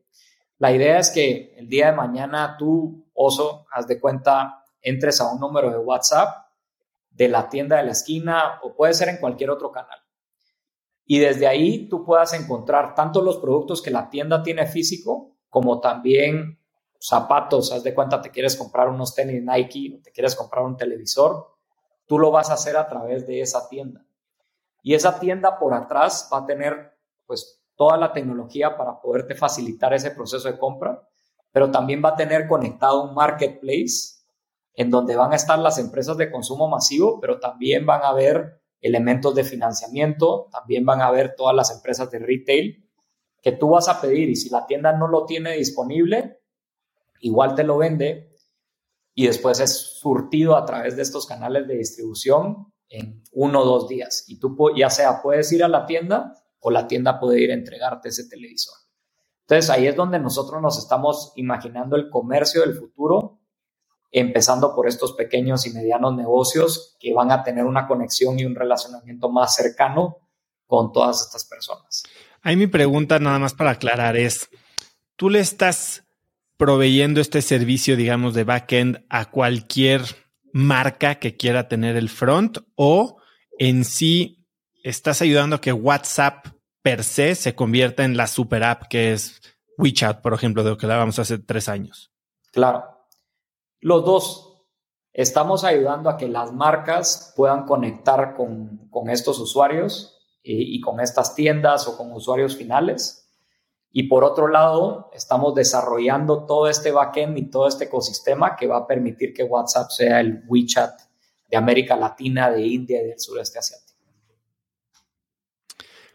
La 0.59 0.71
idea 0.71 0.99
es 0.99 1.09
que 1.09 1.55
el 1.57 1.67
día 1.67 1.87
de 1.87 1.97
mañana 1.97 2.57
tú, 2.59 3.11
oso, 3.15 3.65
haz 3.73 3.87
de 3.87 3.99
cuenta, 3.99 4.67
entres 4.83 5.19
a 5.23 5.33
un 5.33 5.41
número 5.41 5.71
de 5.71 5.79
WhatsApp 5.79 6.42
de 7.15 7.29
la 7.29 7.49
tienda 7.49 7.77
de 7.77 7.85
la 7.85 7.93
esquina 7.93 8.61
o 8.63 8.75
puede 8.75 8.95
ser 8.95 9.09
en 9.09 9.19
cualquier 9.19 9.51
otro 9.51 9.71
canal. 9.71 9.99
Y 11.05 11.19
desde 11.19 11.47
ahí 11.47 11.89
tú 11.89 12.05
puedas 12.05 12.33
encontrar 12.33 12.95
tanto 12.95 13.23
los 13.23 13.39
productos 13.39 13.83
que 13.83 13.91
la 13.91 14.09
tienda 14.09 14.43
tiene 14.43 14.67
físico 14.67 15.37
como 15.49 15.81
también 15.81 16.59
zapatos. 16.99 17.73
Haz 17.73 17.83
de 17.83 17.95
cuenta, 17.95 18.23
te 18.23 18.31
quieres 18.31 18.57
comprar 18.57 18.89
unos 18.89 19.15
tenis 19.15 19.43
Nike 19.43 19.97
o 19.99 20.03
te 20.03 20.13
quieres 20.13 20.35
comprar 20.35 20.65
un 20.65 20.77
televisor, 20.77 21.49
tú 22.07 22.19
lo 22.19 22.31
vas 22.31 22.51
a 22.51 22.55
hacer 22.55 22.77
a 22.77 22.87
través 22.87 23.27
de 23.27 23.41
esa 23.41 23.69
tienda. 23.69 24.05
Y 24.83 24.95
esa 24.95 25.19
tienda 25.19 25.59
por 25.59 25.75
atrás 25.75 26.29
va 26.33 26.39
a 26.39 26.47
tener 26.47 26.97
pues 27.27 27.63
toda 27.77 27.97
la 27.97 28.13
tecnología 28.13 28.77
para 28.77 29.01
poderte 29.01 29.35
facilitar 29.35 29.93
ese 29.93 30.13
proceso 30.13 30.49
de 30.49 30.59
compra, 30.59 31.09
pero 31.51 31.71
también 31.71 32.03
va 32.05 32.11
a 32.11 32.17
tener 32.17 32.49
conectado 32.49 33.05
un 33.05 33.15
marketplace 33.15 34.22
en 34.75 34.91
donde 34.91 35.17
van 35.17 35.33
a 35.33 35.37
estar 35.37 35.59
las 35.59 35.79
empresas 35.79 36.17
de 36.17 36.31
consumo 36.31 36.69
masivo, 36.69 37.21
pero 37.21 37.39
también 37.39 37.85
van 37.85 38.03
a 38.03 38.09
haber 38.09 38.63
elementos 38.81 39.35
de 39.35 39.45
financiamiento, 39.45 40.49
también 40.51 40.85
van 40.85 41.01
a 41.01 41.07
haber 41.07 41.35
todas 41.37 41.55
las 41.55 41.71
empresas 41.71 42.11
de 42.11 42.19
retail 42.19 42.89
que 43.41 43.53
tú 43.53 43.71
vas 43.71 43.89
a 43.89 44.01
pedir 44.01 44.29
y 44.29 44.37
si 44.37 44.51
la 44.51 44.67
tienda 44.67 44.93
no 44.93 45.09
lo 45.09 45.27
tiene 45.27 45.57
disponible, 45.57 46.41
igual 47.21 47.55
te 47.55 47.65
lo 47.65 47.77
vende 47.77 48.35
y 49.15 49.27
después 49.27 49.61
es 49.61 49.99
surtido 50.01 50.57
a 50.57 50.65
través 50.65 50.97
de 50.97 51.03
estos 51.03 51.27
canales 51.27 51.67
de 51.67 51.77
distribución 51.77 52.73
en 52.89 53.23
uno 53.33 53.61
o 53.61 53.65
dos 53.65 53.89
días. 53.89 54.25
Y 54.29 54.39
tú 54.39 54.57
ya 54.77 54.91
sea 54.91 55.21
puedes 55.23 55.53
ir 55.53 55.65
a 55.65 55.69
la 55.69 55.87
tienda 55.87 56.33
o 56.61 56.71
la 56.71 56.87
tienda 56.87 57.19
puede 57.19 57.43
ir 57.43 57.51
a 57.51 57.55
entregarte 57.55 58.09
ese 58.09 58.29
televisor. 58.29 58.75
Entonces 59.43 59.71
ahí 59.71 59.87
es 59.87 59.97
donde 59.97 60.19
nosotros 60.19 60.63
nos 60.63 60.79
estamos 60.79 61.33
imaginando 61.37 61.97
el 61.97 62.09
comercio 62.09 62.63
del 62.63 62.75
futuro 62.75 63.42
empezando 64.13 64.75
por 64.75 64.87
estos 64.87 65.15
pequeños 65.15 65.67
y 65.67 65.73
medianos 65.73 66.15
negocios 66.15 66.97
que 67.01 67.15
van 67.15 67.33
a 67.33 67.43
tener 67.43 67.65
una 67.65 67.89
conexión 67.89 68.39
y 68.39 68.45
un 68.45 68.55
relacionamiento 68.55 69.31
más 69.31 69.55
cercano 69.55 70.19
con 70.67 70.93
todas 70.93 71.23
estas 71.23 71.47
personas. 71.47 72.03
Ahí 72.43 72.57
mi 72.57 72.67
pregunta 72.67 73.19
nada 73.19 73.39
más 73.39 73.55
para 73.55 73.71
aclarar 73.71 74.17
es, 74.17 74.51
¿tú 75.17 75.31
le 75.31 75.41
estás 75.41 76.05
proveyendo 76.59 77.21
este 77.21 77.41
servicio, 77.41 77.97
digamos, 77.97 78.35
de 78.35 78.45
backend 78.45 79.05
a 79.09 79.31
cualquier 79.31 80.03
marca 80.53 81.17
que 81.17 81.37
quiera 81.37 81.69
tener 81.69 81.97
el 81.97 82.09
front 82.09 82.59
o 82.75 83.17
en 83.59 83.85
sí 83.85 84.47
estás 84.85 85.23
ayudando 85.23 85.57
a 85.57 85.61
que 85.61 85.73
WhatsApp 85.73 86.47
per 86.83 87.05
se 87.05 87.35
se 87.35 87.55
convierta 87.55 88.05
en 88.05 88.17
la 88.17 88.27
super 88.27 88.65
app 88.65 88.85
que 88.89 89.13
es 89.13 89.41
WeChat, 89.79 90.21
por 90.21 90.35
ejemplo, 90.35 90.63
de 90.63 90.71
lo 90.71 90.77
que 90.77 90.87
hablábamos 90.87 91.19
hace 91.19 91.39
tres 91.39 91.69
años? 91.69 92.13
Claro. 92.53 92.92
Los 93.83 94.05
dos, 94.05 94.63
estamos 95.13 95.65
ayudando 95.65 96.09
a 96.09 96.17
que 96.17 96.29
las 96.29 96.53
marcas 96.53 97.35
puedan 97.37 97.67
conectar 97.67 98.37
con, 98.37 98.89
estos 99.11 99.41
usuarios 99.41 100.21
y, 100.41 100.77
y, 100.77 100.81
con 100.81 101.01
estas 101.01 101.35
tiendas 101.35 101.89
o 101.89 101.97
con 101.97 102.13
usuarios 102.13 102.57
finales. 102.57 103.29
Y 103.91 104.05
por 104.05 104.23
otro 104.23 104.47
lado, 104.47 105.11
estamos 105.13 105.57
desarrollando 105.57 106.47
todo 106.47 106.69
este 106.69 106.93
backend 106.93 107.37
y 107.39 107.51
todo 107.51 107.67
este 107.67 107.87
ecosistema 107.87 108.55
que 108.55 108.69
va 108.69 108.79
a 108.79 108.87
permitir 108.87 109.35
que 109.35 109.43
WhatsApp 109.43 109.91
sea 109.91 110.21
el 110.21 110.45
WeChat 110.47 111.01
de 111.51 111.57
América 111.57 111.97
Latina, 111.97 112.53
de 112.53 112.65
India 112.65 113.03
y 113.03 113.09
del 113.09 113.19
sureste 113.19 113.59
asiático. 113.59 113.99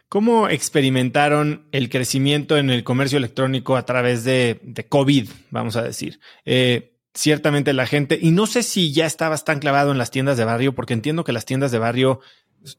¿Cómo 0.08 0.48
experimentaron 0.48 1.68
el 1.70 1.90
crecimiento 1.90 2.56
en 2.56 2.70
el 2.70 2.82
comercio 2.82 3.18
electrónico 3.18 3.76
a 3.76 3.84
través 3.84 4.24
de, 4.24 4.58
de 4.62 4.88
COVID, 4.88 5.28
vamos 5.50 5.76
a 5.76 5.82
decir? 5.82 6.18
Eh, 6.46 6.97
ciertamente 7.18 7.72
la 7.72 7.86
gente, 7.86 8.18
y 8.20 8.30
no 8.30 8.46
sé 8.46 8.62
si 8.62 8.92
ya 8.92 9.04
estabas 9.04 9.44
tan 9.44 9.58
clavado 9.58 9.90
en 9.90 9.98
las 9.98 10.10
tiendas 10.10 10.36
de 10.36 10.44
barrio, 10.44 10.74
porque 10.74 10.94
entiendo 10.94 11.24
que 11.24 11.32
las 11.32 11.44
tiendas 11.44 11.72
de 11.72 11.78
barrio 11.78 12.20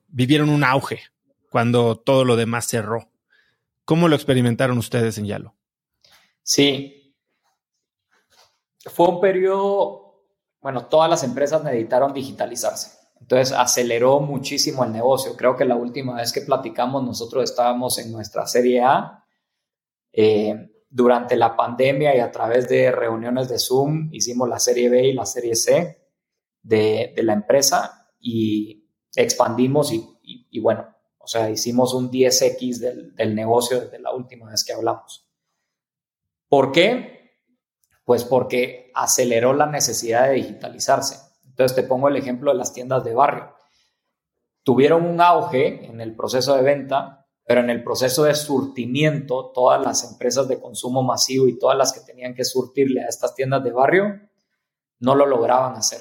vivieron 0.07 0.49
un 0.49 0.63
auge 0.63 1.01
cuando 1.49 1.97
todo 1.97 2.23
lo 2.23 2.35
demás 2.35 2.65
cerró. 2.65 3.09
¿Cómo 3.83 4.07
lo 4.07 4.15
experimentaron 4.15 4.77
ustedes 4.77 5.17
en 5.17 5.25
Yalo? 5.25 5.55
Sí. 6.41 7.15
Fue 8.85 9.07
un 9.09 9.19
periodo, 9.19 10.23
bueno, 10.61 10.85
todas 10.85 11.09
las 11.09 11.23
empresas 11.23 11.63
necesitaron 11.63 12.13
digitalizarse. 12.13 12.97
Entonces 13.19 13.51
aceleró 13.51 14.21
muchísimo 14.21 14.85
el 14.85 14.93
negocio. 14.93 15.35
Creo 15.35 15.57
que 15.57 15.65
la 15.65 15.75
última 15.75 16.15
vez 16.15 16.31
que 16.31 16.41
platicamos 16.41 17.03
nosotros 17.03 17.43
estábamos 17.43 17.97
en 17.97 18.11
nuestra 18.11 18.47
serie 18.47 18.81
A. 18.81 19.25
Eh, 20.13 20.68
durante 20.89 21.35
la 21.35 21.55
pandemia 21.55 22.15
y 22.15 22.19
a 22.19 22.31
través 22.31 22.67
de 22.67 22.91
reuniones 22.91 23.47
de 23.47 23.59
Zoom 23.59 24.09
hicimos 24.11 24.49
la 24.49 24.59
serie 24.59 24.89
B 24.89 25.07
y 25.07 25.13
la 25.13 25.25
serie 25.25 25.55
C 25.55 26.07
de, 26.63 27.13
la 27.17 27.33
empresa 27.33 28.11
y 28.19 28.89
expandimos 29.15 29.93
y, 29.93 30.59
bueno, 30.59 30.87
o 31.19 31.27
sea, 31.27 31.49
hicimos 31.49 31.93
un 31.93 32.09
10X 32.09 32.79
del, 32.79 33.15
del 33.15 33.35
negocio 33.35 33.81
desde 33.81 33.99
la 33.99 34.13
última 34.13 34.49
vez 34.49 34.63
que 34.63 34.73
hablamos. 34.73 35.27
¿Por 36.47 36.71
qué? 36.71 37.37
Pues 38.03 38.23
porque 38.23 38.91
aceleró 38.95 39.53
la 39.53 39.67
necesidad 39.67 40.27
de 40.27 40.35
digitalizarse. 40.35 41.17
Entonces 41.45 41.75
te 41.75 41.83
pongo 41.83 42.07
el 42.07 42.15
ejemplo 42.15 42.51
de 42.51 42.57
las 42.57 42.73
tiendas 42.73 43.03
de 43.03 43.13
barrio. 43.13 43.53
Tuvieron 44.63 45.05
un 45.05 45.21
auge 45.21 45.85
en 45.85 46.01
el 46.01 46.15
proceso 46.15 46.55
de 46.55 46.63
venta 46.63 47.18
pero 47.49 47.61
en 47.61 47.71
el 47.71 47.83
proceso 47.83 48.25
de 48.25 48.35
surtimiento, 48.35 49.51
todas 49.51 49.83
las 49.83 50.03
empresas 50.03 50.47
de 50.47 50.59
consumo 50.59 51.01
masivo 51.01 51.47
y 51.47 51.57
todas 51.57 51.75
las 51.75 51.91
que 51.91 52.01
tenían 52.01 52.35
que 52.35 52.45
surtirle 52.45 53.01
a 53.01 53.07
estas 53.07 53.33
tiendas 53.33 53.63
de 53.63 53.71
barrio, 53.71 54.21
no 54.99 55.15
lo 55.15 55.25
lograban 55.25 55.73
hacer. 55.73 55.99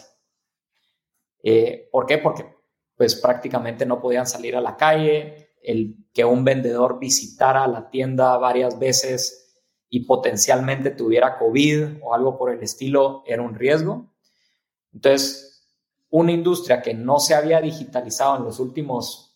Eh, 1.42 1.88
¿Por 1.90 2.04
qué? 2.04 2.18
Porque 2.18 2.54
pues 2.94 3.14
prácticamente 3.14 3.86
no 3.86 3.98
podían 3.98 4.26
salir 4.26 4.56
a 4.56 4.60
la 4.60 4.76
calle, 4.76 5.54
el 5.62 5.96
que 6.12 6.22
un 6.22 6.44
vendedor 6.44 6.98
visitara 6.98 7.66
la 7.66 7.88
tienda 7.88 8.36
varias 8.36 8.78
veces 8.78 9.58
y 9.88 10.04
potencialmente 10.04 10.90
tuviera 10.90 11.38
COVID 11.38 12.02
o 12.02 12.12
algo 12.12 12.36
por 12.36 12.52
el 12.52 12.62
estilo 12.62 13.22
era 13.26 13.40
un 13.40 13.54
riesgo. 13.54 14.12
Entonces, 14.92 15.66
una 16.10 16.32
industria 16.32 16.82
que 16.82 16.92
no 16.92 17.18
se 17.18 17.34
había 17.34 17.62
digitalizado 17.62 18.36
en 18.36 18.44
los 18.44 18.60
últimos 18.60 19.27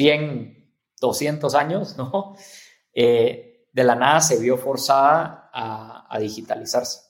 100, 0.00 0.72
200 0.98 1.54
años, 1.54 1.98
¿no? 1.98 2.34
Eh, 2.94 3.68
de 3.70 3.84
la 3.84 3.94
nada 3.96 4.22
se 4.22 4.38
vio 4.38 4.56
forzada 4.56 5.50
a, 5.52 6.18
digitalizarse. 6.18 7.00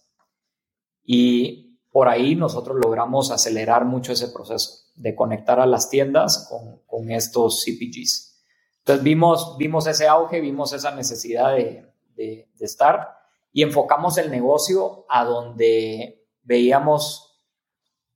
Y 1.04 1.78
por 1.92 2.08
ahí 2.08 2.34
nosotros 2.34 2.76
logramos 2.82 3.30
acelerar 3.30 3.84
mucho 3.84 4.12
ese 4.12 4.26
proceso 4.28 4.90
de 4.96 5.14
conectar 5.14 5.60
a 5.60 5.66
las 5.66 5.88
tiendas 5.88 6.50
con, 6.88 7.10
estos 7.12 7.62
CPGs. 7.64 8.42
Entonces 8.78 9.04
vimos, 9.04 9.56
vimos 9.56 9.86
ese 9.86 10.08
auge, 10.08 10.40
vimos 10.40 10.72
esa 10.72 10.90
necesidad 10.90 11.54
de, 11.54 11.86
de, 12.16 12.48
estar 12.58 13.18
y 13.52 13.62
enfocamos 13.62 14.18
el 14.18 14.32
negocio 14.32 15.06
a 15.08 15.24
donde 15.24 16.26
veíamos 16.42 17.40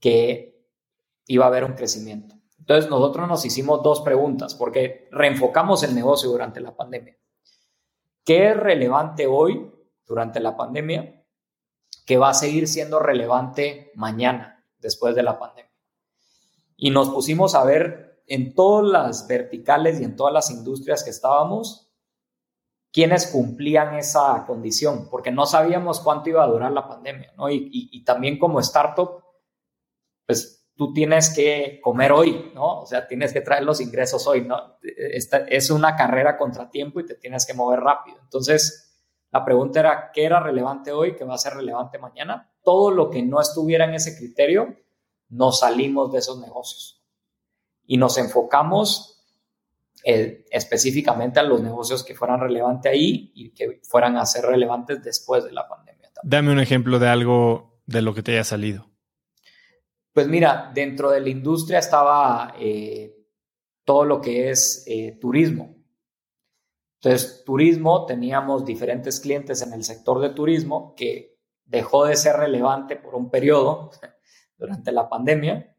que 0.00 0.68
iba 1.26 1.44
a 1.44 1.48
haber 1.48 1.64
un 1.64 1.74
crecimiento. 1.74 2.33
Entonces 2.64 2.88
nosotros 2.88 3.28
nos 3.28 3.44
hicimos 3.44 3.82
dos 3.82 4.00
preguntas 4.00 4.54
porque 4.54 5.06
reenfocamos 5.10 5.82
el 5.82 5.94
negocio 5.94 6.30
durante 6.30 6.60
la 6.60 6.74
pandemia. 6.74 7.14
¿Qué 8.24 8.48
es 8.48 8.56
relevante 8.56 9.26
hoy 9.26 9.70
durante 10.06 10.40
la 10.40 10.56
pandemia 10.56 11.26
que 12.06 12.16
va 12.16 12.30
a 12.30 12.34
seguir 12.34 12.66
siendo 12.66 13.00
relevante 13.00 13.92
mañana 13.96 14.64
después 14.78 15.14
de 15.14 15.22
la 15.22 15.38
pandemia? 15.38 15.70
Y 16.78 16.88
nos 16.88 17.10
pusimos 17.10 17.54
a 17.54 17.64
ver 17.64 18.22
en 18.26 18.54
todas 18.54 18.90
las 18.90 19.28
verticales 19.28 20.00
y 20.00 20.04
en 20.04 20.16
todas 20.16 20.32
las 20.32 20.50
industrias 20.50 21.04
que 21.04 21.10
estábamos, 21.10 21.92
quiénes 22.90 23.26
cumplían 23.26 23.94
esa 23.96 24.46
condición, 24.46 25.10
porque 25.10 25.30
no 25.30 25.44
sabíamos 25.44 26.00
cuánto 26.00 26.30
iba 26.30 26.42
a 26.42 26.48
durar 26.48 26.72
la 26.72 26.88
pandemia, 26.88 27.34
¿no? 27.36 27.50
Y, 27.50 27.68
y 27.70 28.04
también 28.04 28.38
como 28.38 28.58
startup, 28.60 29.22
pues 30.24 30.63
tú 30.76 30.92
tienes 30.92 31.32
que 31.34 31.80
comer 31.82 32.12
hoy, 32.12 32.52
¿no? 32.54 32.80
O 32.80 32.86
sea, 32.86 33.06
tienes 33.06 33.32
que 33.32 33.40
traer 33.40 33.64
los 33.64 33.80
ingresos 33.80 34.26
hoy, 34.26 34.42
¿no? 34.42 34.78
Esta 34.82 35.38
es 35.38 35.70
una 35.70 35.96
carrera 35.96 36.36
contra 36.36 36.70
tiempo 36.70 37.00
y 37.00 37.06
te 37.06 37.14
tienes 37.14 37.46
que 37.46 37.54
mover 37.54 37.80
rápido. 37.80 38.18
Entonces, 38.22 38.84
la 39.30 39.44
pregunta 39.44 39.80
era, 39.80 40.10
¿qué 40.12 40.24
era 40.24 40.40
relevante 40.40 40.92
hoy 40.92 41.14
que 41.16 41.24
va 41.24 41.34
a 41.34 41.38
ser 41.38 41.54
relevante 41.54 41.98
mañana? 41.98 42.52
Todo 42.62 42.90
lo 42.90 43.10
que 43.10 43.22
no 43.22 43.40
estuviera 43.40 43.84
en 43.84 43.94
ese 43.94 44.16
criterio, 44.16 44.76
nos 45.28 45.60
salimos 45.60 46.12
de 46.12 46.18
esos 46.18 46.40
negocios 46.40 47.02
y 47.86 47.96
nos 47.96 48.18
enfocamos 48.18 49.22
eh, 50.04 50.44
específicamente 50.50 51.40
a 51.40 51.44
los 51.44 51.62
negocios 51.62 52.04
que 52.04 52.14
fueran 52.14 52.40
relevantes 52.40 52.92
ahí 52.92 53.32
y 53.34 53.50
que 53.50 53.80
fueran 53.84 54.16
a 54.16 54.26
ser 54.26 54.44
relevantes 54.44 55.02
después 55.02 55.44
de 55.44 55.52
la 55.52 55.66
pandemia. 55.66 56.10
Dame 56.22 56.52
un 56.52 56.60
ejemplo 56.60 56.98
de 56.98 57.08
algo 57.08 57.80
de 57.86 58.02
lo 58.02 58.14
que 58.14 58.22
te 58.22 58.32
haya 58.32 58.44
salido. 58.44 58.93
Pues 60.14 60.28
mira, 60.28 60.70
dentro 60.72 61.10
de 61.10 61.20
la 61.20 61.28
industria 61.28 61.80
estaba 61.80 62.54
eh, 62.56 63.16
todo 63.84 64.04
lo 64.04 64.20
que 64.20 64.48
es 64.48 64.84
eh, 64.86 65.18
turismo. 65.20 65.74
Entonces, 67.00 67.42
turismo, 67.44 68.06
teníamos 68.06 68.64
diferentes 68.64 69.18
clientes 69.18 69.60
en 69.62 69.72
el 69.72 69.82
sector 69.82 70.20
de 70.20 70.30
turismo 70.30 70.94
que 70.96 71.36
dejó 71.64 72.04
de 72.04 72.14
ser 72.14 72.36
relevante 72.36 72.94
por 72.94 73.16
un 73.16 73.28
periodo 73.28 73.90
durante 74.56 74.92
la 74.92 75.08
pandemia 75.08 75.76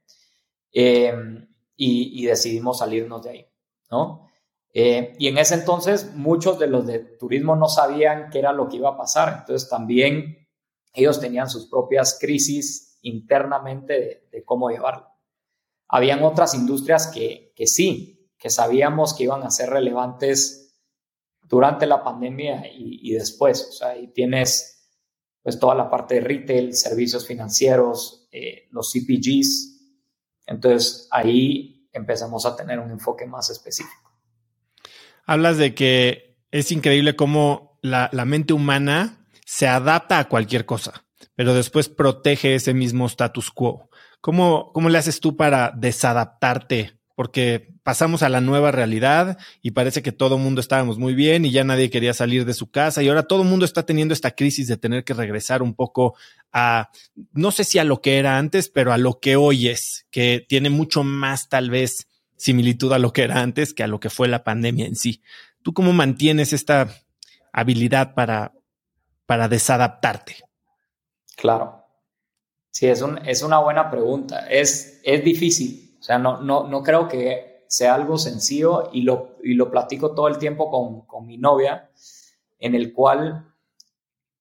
em, 0.73 1.47
y, 1.77 2.25
decidimos 2.25 2.79
salirnos 2.79 3.23
de 3.23 3.29
ahí, 3.29 3.47
¿no? 3.89 4.29
Eh, 4.73 5.15
y 5.17 5.29
en 5.29 5.37
ese 5.37 5.55
entonces 5.55 6.13
muchos 6.13 6.59
de 6.59 6.67
los 6.67 6.85
de 6.85 6.99
turismo 6.99 7.55
no 7.55 7.69
sabían 7.69 8.29
qué 8.29 8.39
era 8.39 8.51
lo 8.51 8.67
que 8.67 8.75
iba 8.75 8.89
a 8.89 8.97
pasar, 8.97 9.37
entonces 9.39 9.69
también 9.69 10.45
ellos 10.93 11.21
tenían 11.21 11.49
sus 11.49 11.67
propias 11.67 12.17
crisis 12.19 12.84
internamente 13.05 14.27
de, 14.31 14.43
cómo 14.43 14.69
llevarlo. 14.69 15.07
Habían 15.87 16.23
otras 16.23 16.55
industrias 16.55 17.07
que, 17.07 17.53
que, 17.55 17.67
sí, 17.67 18.31
que 18.37 18.49
sabíamos 18.49 19.13
que 19.13 19.23
iban 19.23 19.43
a 19.43 19.51
ser 19.51 19.69
relevantes 19.69 20.75
durante 21.43 21.85
la 21.85 22.03
pandemia 22.03 22.63
y, 22.73 23.11
después. 23.13 23.67
O 23.69 23.71
sea, 23.71 23.89
ahí 23.89 24.07
tienes 24.07 24.71
pues 25.43 25.59
toda 25.59 25.75
la 25.75 25.89
parte 25.91 26.15
de 26.15 26.21
retail, 26.21 26.73
servicios 26.73 27.27
financieros, 27.27 28.27
eh, 28.31 28.67
los 28.71 28.91
CPGs. 28.91 29.79
Entonces 30.47 31.07
ahí 31.11 31.87
empezamos 31.93 32.47
a 32.47 32.55
tener 32.55 32.79
un 32.79 32.89
enfoque 32.89 33.27
más 33.27 33.51
específico. 33.51 34.11
Hablas 35.27 35.57
de 35.57 35.75
que 35.75 36.39
es 36.49 36.71
increíble 36.71 37.15
cómo 37.15 37.77
la, 37.83 38.09
la 38.11 38.25
mente 38.25 38.53
humana 38.53 39.27
se 39.45 39.67
adapta 39.67 40.17
a 40.17 40.27
cualquier 40.27 40.65
cosa 40.65 41.04
pero 41.35 41.53
después 41.53 41.89
protege 41.89 42.55
ese 42.55 42.73
mismo 42.73 43.05
status 43.07 43.51
quo. 43.51 43.89
¿Cómo, 44.21 44.71
¿Cómo 44.73 44.89
le 44.89 44.97
haces 44.97 45.19
tú 45.19 45.35
para 45.35 45.71
desadaptarte? 45.75 46.97
Porque 47.15 47.75
pasamos 47.83 48.23
a 48.23 48.29
la 48.29 48.41
nueva 48.41 48.71
realidad 48.71 49.37
y 49.61 49.71
parece 49.71 50.01
que 50.01 50.11
todo 50.11 50.37
el 50.37 50.41
mundo 50.41 50.59
estábamos 50.59 50.97
muy 50.97 51.13
bien 51.13 51.45
y 51.45 51.51
ya 51.51 51.63
nadie 51.63 51.91
quería 51.91 52.15
salir 52.15 52.43
de 52.43 52.55
su 52.55 52.71
casa 52.71 53.03
y 53.03 53.07
ahora 53.07 53.27
todo 53.27 53.43
el 53.43 53.47
mundo 53.47 53.63
está 53.63 53.85
teniendo 53.85 54.13
esta 54.13 54.31
crisis 54.31 54.67
de 54.67 54.77
tener 54.77 55.03
que 55.03 55.13
regresar 55.13 55.61
un 55.61 55.75
poco 55.75 56.15
a, 56.51 56.89
no 57.31 57.51
sé 57.51 57.63
si 57.63 57.77
a 57.77 57.83
lo 57.83 58.01
que 58.01 58.17
era 58.17 58.39
antes, 58.39 58.69
pero 58.69 58.91
a 58.91 58.97
lo 58.97 59.19
que 59.19 59.35
hoy 59.35 59.67
es, 59.67 60.07
que 60.09 60.43
tiene 60.49 60.71
mucho 60.71 61.03
más 61.03 61.47
tal 61.47 61.69
vez 61.69 62.07
similitud 62.37 62.91
a 62.91 62.99
lo 62.99 63.13
que 63.13 63.21
era 63.21 63.41
antes 63.41 63.73
que 63.73 63.83
a 63.83 63.87
lo 63.87 63.99
que 63.99 64.09
fue 64.09 64.27
la 64.27 64.43
pandemia 64.43 64.87
en 64.87 64.95
sí. 64.95 65.21
¿Tú 65.61 65.73
cómo 65.73 65.93
mantienes 65.93 66.53
esta 66.53 66.89
habilidad 67.53 68.15
para, 68.15 68.53
para 69.25 69.47
desadaptarte? 69.47 70.44
Claro. 71.35 71.83
Sí, 72.71 72.87
es, 72.87 73.01
un, 73.01 73.17
es 73.19 73.41
una 73.41 73.59
buena 73.59 73.89
pregunta. 73.89 74.47
Es, 74.47 74.99
es 75.03 75.23
difícil. 75.23 75.97
O 75.99 76.03
sea, 76.03 76.17
no, 76.17 76.41
no, 76.41 76.67
no 76.67 76.83
creo 76.83 77.07
que 77.07 77.65
sea 77.67 77.95
algo 77.95 78.17
sencillo 78.17 78.89
y 78.93 79.01
lo, 79.01 79.37
y 79.43 79.53
lo 79.53 79.71
platico 79.71 80.13
todo 80.13 80.27
el 80.27 80.37
tiempo 80.37 80.69
con, 80.69 81.05
con 81.05 81.25
mi 81.25 81.37
novia, 81.37 81.89
en 82.59 82.75
el 82.75 82.93
cual 82.93 83.53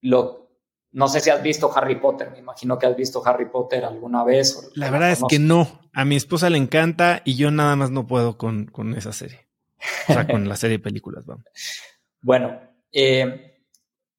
lo, 0.00 0.44
no 0.92 1.08
sé 1.08 1.20
si 1.20 1.30
has 1.30 1.42
visto 1.42 1.70
Harry 1.74 1.96
Potter, 1.96 2.30
me 2.30 2.38
imagino 2.38 2.78
que 2.78 2.86
has 2.86 2.96
visto 2.96 3.22
Harry 3.26 3.48
Potter 3.50 3.84
alguna 3.84 4.24
vez. 4.24 4.70
la 4.74 4.90
verdad 4.90 5.10
es 5.10 5.22
que 5.28 5.38
no. 5.38 5.80
A 5.92 6.04
mi 6.04 6.16
esposa 6.16 6.50
le 6.50 6.58
encanta 6.58 7.22
y 7.24 7.36
yo 7.36 7.50
nada 7.50 7.76
más 7.76 7.90
no 7.90 8.06
puedo 8.06 8.36
con, 8.36 8.66
con 8.66 8.94
esa 8.94 9.12
serie. 9.12 9.46
O 10.08 10.12
sea, 10.12 10.26
con 10.26 10.48
la 10.48 10.56
serie 10.56 10.78
de 10.78 10.82
películas, 10.82 11.24
vamos. 11.24 11.44
Bueno, 12.20 12.60
eh, 12.92 13.53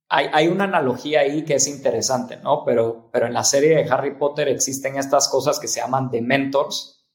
hay, 0.07 0.47
una 0.47 0.65
analogía 0.65 1.21
ahí 1.21 1.43
que 1.43 1.55
es 1.55 1.67
interesante, 1.67 2.37
¿no? 2.37 2.63
Pero, 2.63 3.09
pero 3.11 3.25
en 3.25 3.33
la 3.33 3.43
serie 3.43 3.75
de 3.75 3.89
Harry 3.89 4.17
Potter 4.17 4.47
existen 4.47 4.97
estas 4.97 5.27
cosas 5.27 5.59
que 5.59 5.67
se 5.67 5.79
llaman 5.79 6.09
Dementors, 6.09 7.05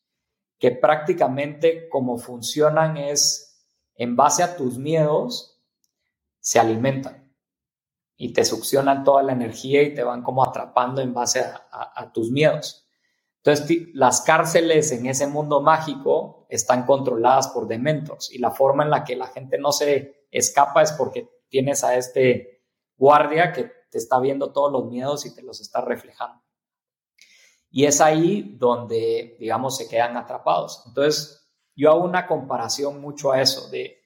que 0.59 0.72
prácticamente 0.72 1.88
como 1.88 2.18
funcionan 2.18 2.96
es, 2.96 3.64
en 3.94 4.16
base 4.16 4.42
a 4.42 4.57
tus 4.57 4.79
miedos, 4.79 5.62
se 6.40 6.59
alimentan 6.59 7.33
y 8.16 8.33
te 8.33 8.44
succionan 8.44 9.05
toda 9.05 9.22
la 9.22 9.33
energía 9.33 9.83
y 9.83 9.94
te 9.94 10.03
van 10.03 10.22
como 10.22 10.44
atrapando 10.44 11.00
en 11.00 11.14
base 11.14 11.40
a 11.40 12.12
tus 12.12 12.31
miedos. 12.31 12.87
Entonces, 13.42 13.88
las 13.94 14.20
cárceles 14.20 14.92
en 14.92 15.07
ese 15.07 15.26
mundo 15.26 15.62
mágico 15.62 16.46
están 16.50 16.85
controladas 16.85 17.48
por 17.48 17.66
Dementors 17.66 18.31
y 18.31 18.38
la 18.38 18.50
forma 18.50 18.85
en 18.85 18.90
la 18.90 19.05
que 19.05 19.16
la 19.16 19.29
gente 19.29 19.57
no 19.59 19.72
se 19.72 20.26
escapa 20.31 20.83
es 20.83 20.92
porque 20.92 21.26
tienes 21.48 21.83
a 21.83 21.96
este 21.96 22.60
guardia 23.01 23.51
que 23.51 23.73
te 23.91 23.97
está 23.97 24.21
viendo 24.21 24.53
todos 24.53 24.71
los 24.71 24.85
miedos 24.85 25.25
y 25.25 25.35
te 25.35 25.43
los 25.43 25.61
está 25.63 25.81
reflejando. 25.81 26.43
Y 27.70 27.87
es 27.87 28.03
ahí 28.03 28.57
donde, 28.59 29.37
digamos, 29.41 29.79
se 29.79 29.89
quedan 29.89 30.18
atrapados. 30.18 30.85
Entonces, 30.87 31.51
yo 31.74 31.91
hago 31.91 32.05
una 32.05 32.27
comparación 32.27 33.01
mucho 33.01 33.33
a 33.33 33.41
eso 33.41 33.70
de, 33.70 33.97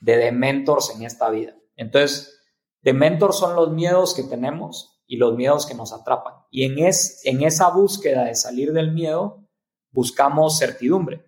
de 0.00 0.30
mentors 0.32 0.90
en 0.94 1.02
esta 1.02 1.30
vida. 1.30 1.56
Entonces, 1.76 2.40
de 2.82 2.92
mentors 2.92 3.38
son 3.38 3.56
los 3.56 3.70
miedos 3.70 4.14
que 4.14 4.24
tenemos 4.24 5.02
y 5.06 5.16
los 5.16 5.34
miedos 5.34 5.64
que 5.64 5.74
nos 5.74 5.94
atrapan. 5.94 6.34
Y 6.50 6.64
en, 6.64 6.78
es, 6.78 7.24
en 7.24 7.42
esa 7.42 7.70
búsqueda 7.70 8.24
de 8.24 8.34
salir 8.34 8.72
del 8.74 8.92
miedo, 8.92 9.48
buscamos 9.92 10.58
certidumbre, 10.58 11.24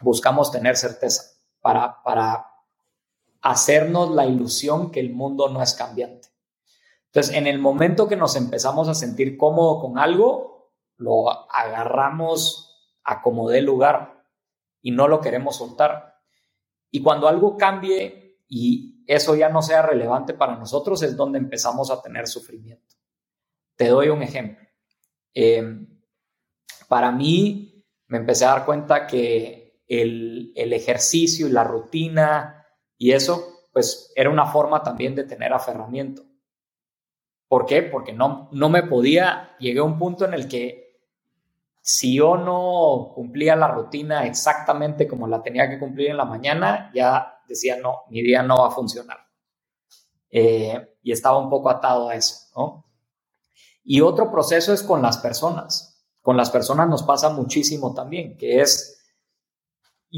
buscamos 0.00 0.50
tener 0.50 0.76
certeza 0.76 1.24
para, 1.60 2.02
para 2.02 2.46
hacernos 3.42 4.14
la 4.14 4.26
ilusión 4.26 4.90
que 4.90 5.00
el 5.00 5.12
mundo 5.12 5.48
no 5.48 5.62
es 5.62 5.74
cambiante. 5.74 6.28
Entonces, 7.06 7.34
en 7.34 7.46
el 7.46 7.58
momento 7.58 8.08
que 8.08 8.16
nos 8.16 8.36
empezamos 8.36 8.88
a 8.88 8.94
sentir 8.94 9.36
cómodo 9.36 9.80
con 9.80 9.98
algo, 9.98 10.74
lo 10.96 11.30
agarramos 11.50 12.92
a 13.04 13.22
como 13.22 13.48
dé 13.48 13.62
lugar 13.62 14.24
y 14.82 14.90
no 14.90 15.08
lo 15.08 15.20
queremos 15.20 15.56
soltar. 15.56 16.20
Y 16.90 17.02
cuando 17.02 17.28
algo 17.28 17.56
cambie 17.56 18.40
y 18.48 19.02
eso 19.06 19.34
ya 19.34 19.48
no 19.48 19.62
sea 19.62 19.82
relevante 19.82 20.34
para 20.34 20.56
nosotros, 20.56 21.02
es 21.02 21.16
donde 21.16 21.38
empezamos 21.38 21.90
a 21.90 22.02
tener 22.02 22.26
sufrimiento. 22.26 22.96
Te 23.76 23.88
doy 23.88 24.08
un 24.08 24.22
ejemplo. 24.22 24.66
Eh, 25.32 25.86
para 26.88 27.12
mí, 27.12 27.84
me 28.08 28.18
empecé 28.18 28.44
a 28.44 28.50
dar 28.50 28.64
cuenta 28.64 29.06
que 29.06 29.82
el, 29.88 30.52
el 30.54 30.72
ejercicio 30.72 31.46
y 31.46 31.52
la 31.52 31.64
rutina 31.64 32.55
y 32.98 33.12
eso, 33.12 33.62
pues 33.72 34.12
era 34.16 34.30
una 34.30 34.46
forma 34.46 34.82
también 34.82 35.14
de 35.14 35.24
tener 35.24 35.52
aferramiento. 35.52 36.22
¿Por 37.48 37.66
qué? 37.66 37.82
Porque 37.82 38.12
no, 38.12 38.48
no 38.52 38.68
me 38.68 38.82
podía, 38.82 39.56
llegué 39.58 39.78
a 39.78 39.84
un 39.84 39.98
punto 39.98 40.24
en 40.24 40.34
el 40.34 40.48
que 40.48 40.86
si 41.80 42.16
yo 42.16 42.36
no 42.36 43.12
cumplía 43.14 43.54
la 43.54 43.68
rutina 43.68 44.26
exactamente 44.26 45.06
como 45.06 45.28
la 45.28 45.40
tenía 45.40 45.70
que 45.70 45.78
cumplir 45.78 46.10
en 46.10 46.16
la 46.16 46.24
mañana, 46.24 46.90
ya 46.92 47.40
decía, 47.46 47.76
no, 47.76 48.02
mi 48.08 48.22
día 48.22 48.42
no 48.42 48.58
va 48.58 48.68
a 48.68 48.72
funcionar. 48.72 49.18
Eh, 50.28 50.96
y 51.02 51.12
estaba 51.12 51.38
un 51.38 51.48
poco 51.48 51.70
atado 51.70 52.08
a 52.08 52.16
eso, 52.16 52.48
¿no? 52.56 52.84
Y 53.84 54.00
otro 54.00 54.32
proceso 54.32 54.72
es 54.72 54.82
con 54.82 55.00
las 55.00 55.18
personas. 55.18 56.04
Con 56.22 56.36
las 56.36 56.50
personas 56.50 56.88
nos 56.88 57.04
pasa 57.04 57.30
muchísimo 57.30 57.94
también, 57.94 58.36
que 58.36 58.60
es, 58.60 58.95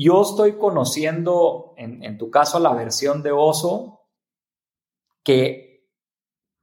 yo 0.04 0.22
estoy 0.22 0.58
conociendo, 0.58 1.74
en, 1.76 2.18
tu 2.18 2.30
caso, 2.30 2.58
la 2.58 2.72
versión 2.72 3.22
de 3.22 3.32
oso 3.32 4.06
que, 5.24 5.88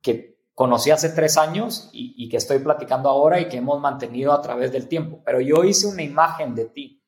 que 0.01 0.49
conocí 0.53 0.91
hace 0.91 1.09
tres 1.09 1.37
años 1.37 1.89
y, 1.91 2.29
que 2.29 2.37
estoy 2.37 2.59
platicando 2.59 3.09
ahora 3.09 3.39
y 3.39 3.49
que 3.49 3.57
hemos 3.57 3.79
mantenido 3.79 4.31
a 4.31 4.41
través 4.41 4.71
del 4.71 4.87
tiempo. 4.87 5.21
Pero 5.25 5.41
yo 5.41 5.63
hice 5.63 5.87
una 5.87 6.03
imagen 6.03 6.55
de 6.55 6.65
ti. 6.65 7.03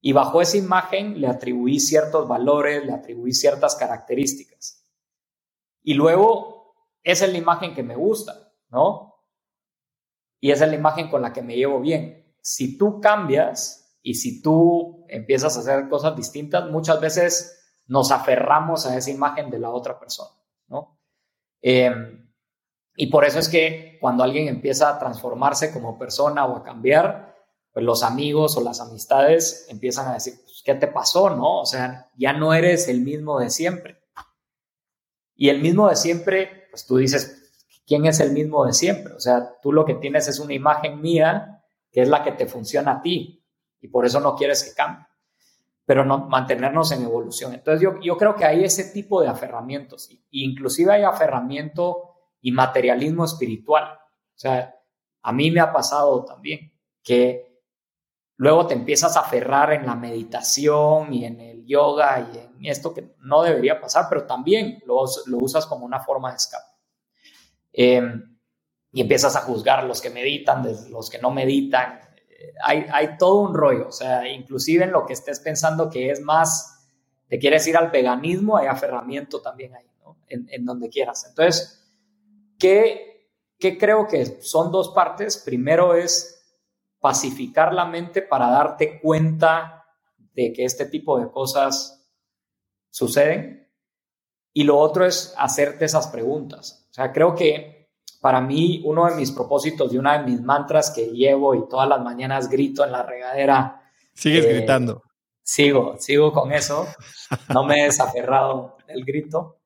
Y 0.00 0.12
bajo 0.12 0.42
esa 0.42 0.56
imagen 0.56 1.20
le 1.20 1.28
atribuí 1.28 1.78
ciertos 1.78 2.26
valores, 2.26 2.84
le 2.84 2.92
atribuí 2.92 3.32
ciertas 3.32 3.76
características. 3.76 4.88
Y 5.82 5.94
luego, 5.94 6.74
esa 7.04 7.26
es 7.26 7.32
la 7.32 7.38
imagen 7.38 7.74
que 7.74 7.84
me 7.84 7.94
gusta. 7.94 8.52
¿no? 8.70 9.14
Y 10.40 10.50
esa 10.50 10.64
es 10.64 10.70
la 10.70 10.76
imagen 10.76 11.08
con 11.08 11.22
la 11.22 11.32
que 11.32 11.42
me 11.42 11.54
llevo 11.54 11.80
bien. 11.80 12.34
Si 12.40 12.76
tú 12.76 13.00
cambias 13.00 13.81
y 14.02 14.14
si 14.14 14.42
tú 14.42 15.06
empiezas 15.08 15.56
a 15.56 15.60
hacer 15.60 15.88
cosas 15.88 16.16
distintas, 16.16 16.68
muchas 16.68 17.00
veces 17.00 17.58
nos 17.86 18.10
aferramos 18.10 18.84
a 18.86 18.96
esa 18.96 19.10
imagen 19.10 19.50
de 19.50 19.60
la 19.60 19.70
otra 19.70 19.98
persona, 19.98 20.36
¿no? 20.68 20.98
Em, 21.60 22.28
y 22.96 23.06
por 23.06 23.24
eso 23.24 23.38
es 23.38 23.48
que 23.48 23.98
cuando 24.00 24.24
alguien 24.24 24.48
empieza 24.48 24.88
a 24.88 24.98
transformarse 24.98 25.72
como 25.72 25.98
persona 25.98 26.44
o 26.44 26.56
a 26.56 26.64
cambiar, 26.64 27.36
pues 27.72 27.84
los 27.84 28.02
amigos 28.02 28.56
o 28.56 28.60
las 28.60 28.80
amistades 28.80 29.66
empiezan 29.70 30.08
a 30.08 30.14
decir, 30.14 30.34
pues, 30.42 30.62
¿qué 30.64 30.74
te 30.74 30.88
pasó? 30.88 31.30
¿No? 31.30 31.60
O 31.60 31.66
sea, 31.66 32.10
ya 32.16 32.32
no 32.32 32.52
eres 32.52 32.88
el 32.88 33.00
mismo 33.00 33.38
de 33.38 33.50
siempre. 33.50 34.02
Y 35.34 35.48
el 35.48 35.62
mismo 35.62 35.88
de 35.88 35.96
siempre, 35.96 36.66
pues 36.70 36.86
tú 36.86 36.98
dices, 36.98 37.50
quién 37.86 38.04
es 38.04 38.20
el 38.20 38.32
mismo 38.32 38.66
de 38.66 38.72
siempre. 38.72 39.14
O 39.14 39.20
sea, 39.20 39.58
tú 39.62 39.72
lo 39.72 39.84
que 39.84 39.94
tienes 39.94 40.28
es 40.28 40.38
una 40.38 40.54
imagen 40.54 41.00
mía 41.00 41.64
que 41.90 42.02
es 42.02 42.08
la 42.08 42.22
que 42.22 42.32
te 42.32 42.46
funciona 42.46 42.92
a 42.92 43.02
ti 43.02 43.41
y 43.82 43.88
por 43.88 44.06
eso 44.06 44.20
no 44.20 44.34
quieres 44.34 44.64
que 44.64 44.74
cambie, 44.74 45.04
pero 45.84 46.04
no 46.04 46.26
mantenernos 46.28 46.90
en 46.92 47.02
evolución. 47.02 47.52
Entonces 47.52 47.82
yo, 47.82 48.00
yo 48.00 48.16
creo 48.16 48.34
que 48.34 48.46
hay 48.46 48.64
ese 48.64 48.92
tipo 48.92 49.20
de 49.20 49.28
aferramientos, 49.28 50.08
inclusive 50.30 50.92
hay 50.92 51.02
aferramiento 51.02 52.14
y 52.40 52.52
materialismo 52.52 53.24
espiritual. 53.24 53.84
O 53.84 54.38
sea, 54.38 54.74
a 55.22 55.32
mí 55.32 55.50
me 55.50 55.60
ha 55.60 55.72
pasado 55.72 56.24
también 56.24 56.72
que 57.02 57.60
luego 58.36 58.66
te 58.66 58.74
empiezas 58.74 59.16
a 59.16 59.20
aferrar 59.20 59.72
en 59.72 59.84
la 59.86 59.94
meditación 59.94 61.12
y 61.12 61.24
en 61.24 61.40
el 61.40 61.66
yoga 61.66 62.30
y 62.32 62.38
en 62.38 62.66
esto 62.66 62.94
que 62.94 63.14
no 63.18 63.42
debería 63.42 63.80
pasar, 63.80 64.06
pero 64.08 64.24
también 64.24 64.82
lo, 64.86 65.04
lo 65.26 65.38
usas 65.38 65.66
como 65.66 65.84
una 65.84 66.00
forma 66.00 66.30
de 66.30 66.36
escape. 66.36 66.72
Em, 67.72 68.38
y 68.92 69.00
empiezas 69.00 69.34
a 69.36 69.40
juzgar 69.40 69.84
los 69.84 70.00
que 70.00 70.10
meditan, 70.10 70.62
los 70.90 71.08
que 71.08 71.18
no 71.18 71.30
meditan. 71.30 72.00
Hay, 72.64 73.16
todo 73.18 73.40
un 73.40 73.54
rollo, 73.54 73.88
o 73.88 73.92
sea, 73.92 74.28
inclusive 74.28 74.84
en 74.84 74.92
lo 74.92 75.04
que 75.06 75.12
estés 75.12 75.40
pensando 75.40 75.90
que 75.90 76.10
es 76.10 76.20
más, 76.20 76.88
te 77.28 77.38
quieres 77.38 77.66
ir 77.66 77.76
al 77.76 77.90
veganismo, 77.90 78.56
hay 78.56 78.66
aferramiento 78.66 79.40
también 79.40 79.74
ahí, 79.74 79.90
¿no? 80.04 80.18
En, 80.28 80.46
en 80.50 80.64
donde 80.64 80.88
quieras. 80.88 81.26
Entonces, 81.28 81.92
¿qué, 82.58 83.28
¿qué 83.58 83.78
creo 83.78 84.06
que 84.06 84.40
son 84.42 84.70
dos 84.70 84.90
partes? 84.90 85.38
Primero 85.38 85.94
es 85.94 86.42
pacificar 87.00 87.74
la 87.74 87.84
mente 87.84 88.22
para 88.22 88.48
darte 88.48 89.00
cuenta 89.00 89.84
de 90.34 90.52
que 90.52 90.64
este 90.64 90.86
tipo 90.86 91.18
de 91.18 91.30
cosas 91.30 92.08
suceden. 92.90 93.68
Y 94.52 94.64
lo 94.64 94.78
otro 94.78 95.04
es 95.04 95.34
hacerte 95.36 95.84
esas 95.84 96.08
preguntas. 96.08 96.86
O 96.90 96.94
sea, 96.94 97.12
creo 97.12 97.34
que 97.34 97.81
para 98.22 98.40
mí 98.40 98.80
uno 98.84 99.06
de 99.06 99.16
mis 99.16 99.32
propósitos 99.32 99.92
y 99.92 99.98
una 99.98 100.16
de 100.16 100.30
mis 100.30 100.40
mantras 100.40 100.92
que 100.92 101.06
llevo 101.06 101.56
y 101.56 101.68
todas 101.68 101.88
las 101.88 102.00
mañanas 102.00 102.48
grito 102.48 102.84
en 102.84 102.92
la 102.92 103.02
regadera. 103.02 103.82
Sigues 104.14 104.44
eh, 104.44 104.54
gritando. 104.54 105.02
Sigo, 105.42 105.96
sigo 105.98 106.32
con 106.32 106.52
eso. 106.52 106.86
No 107.52 107.64
me 107.64 107.80
he 107.80 107.84
desaferrado 107.86 108.76
del 108.86 109.04
grito. 109.04 109.58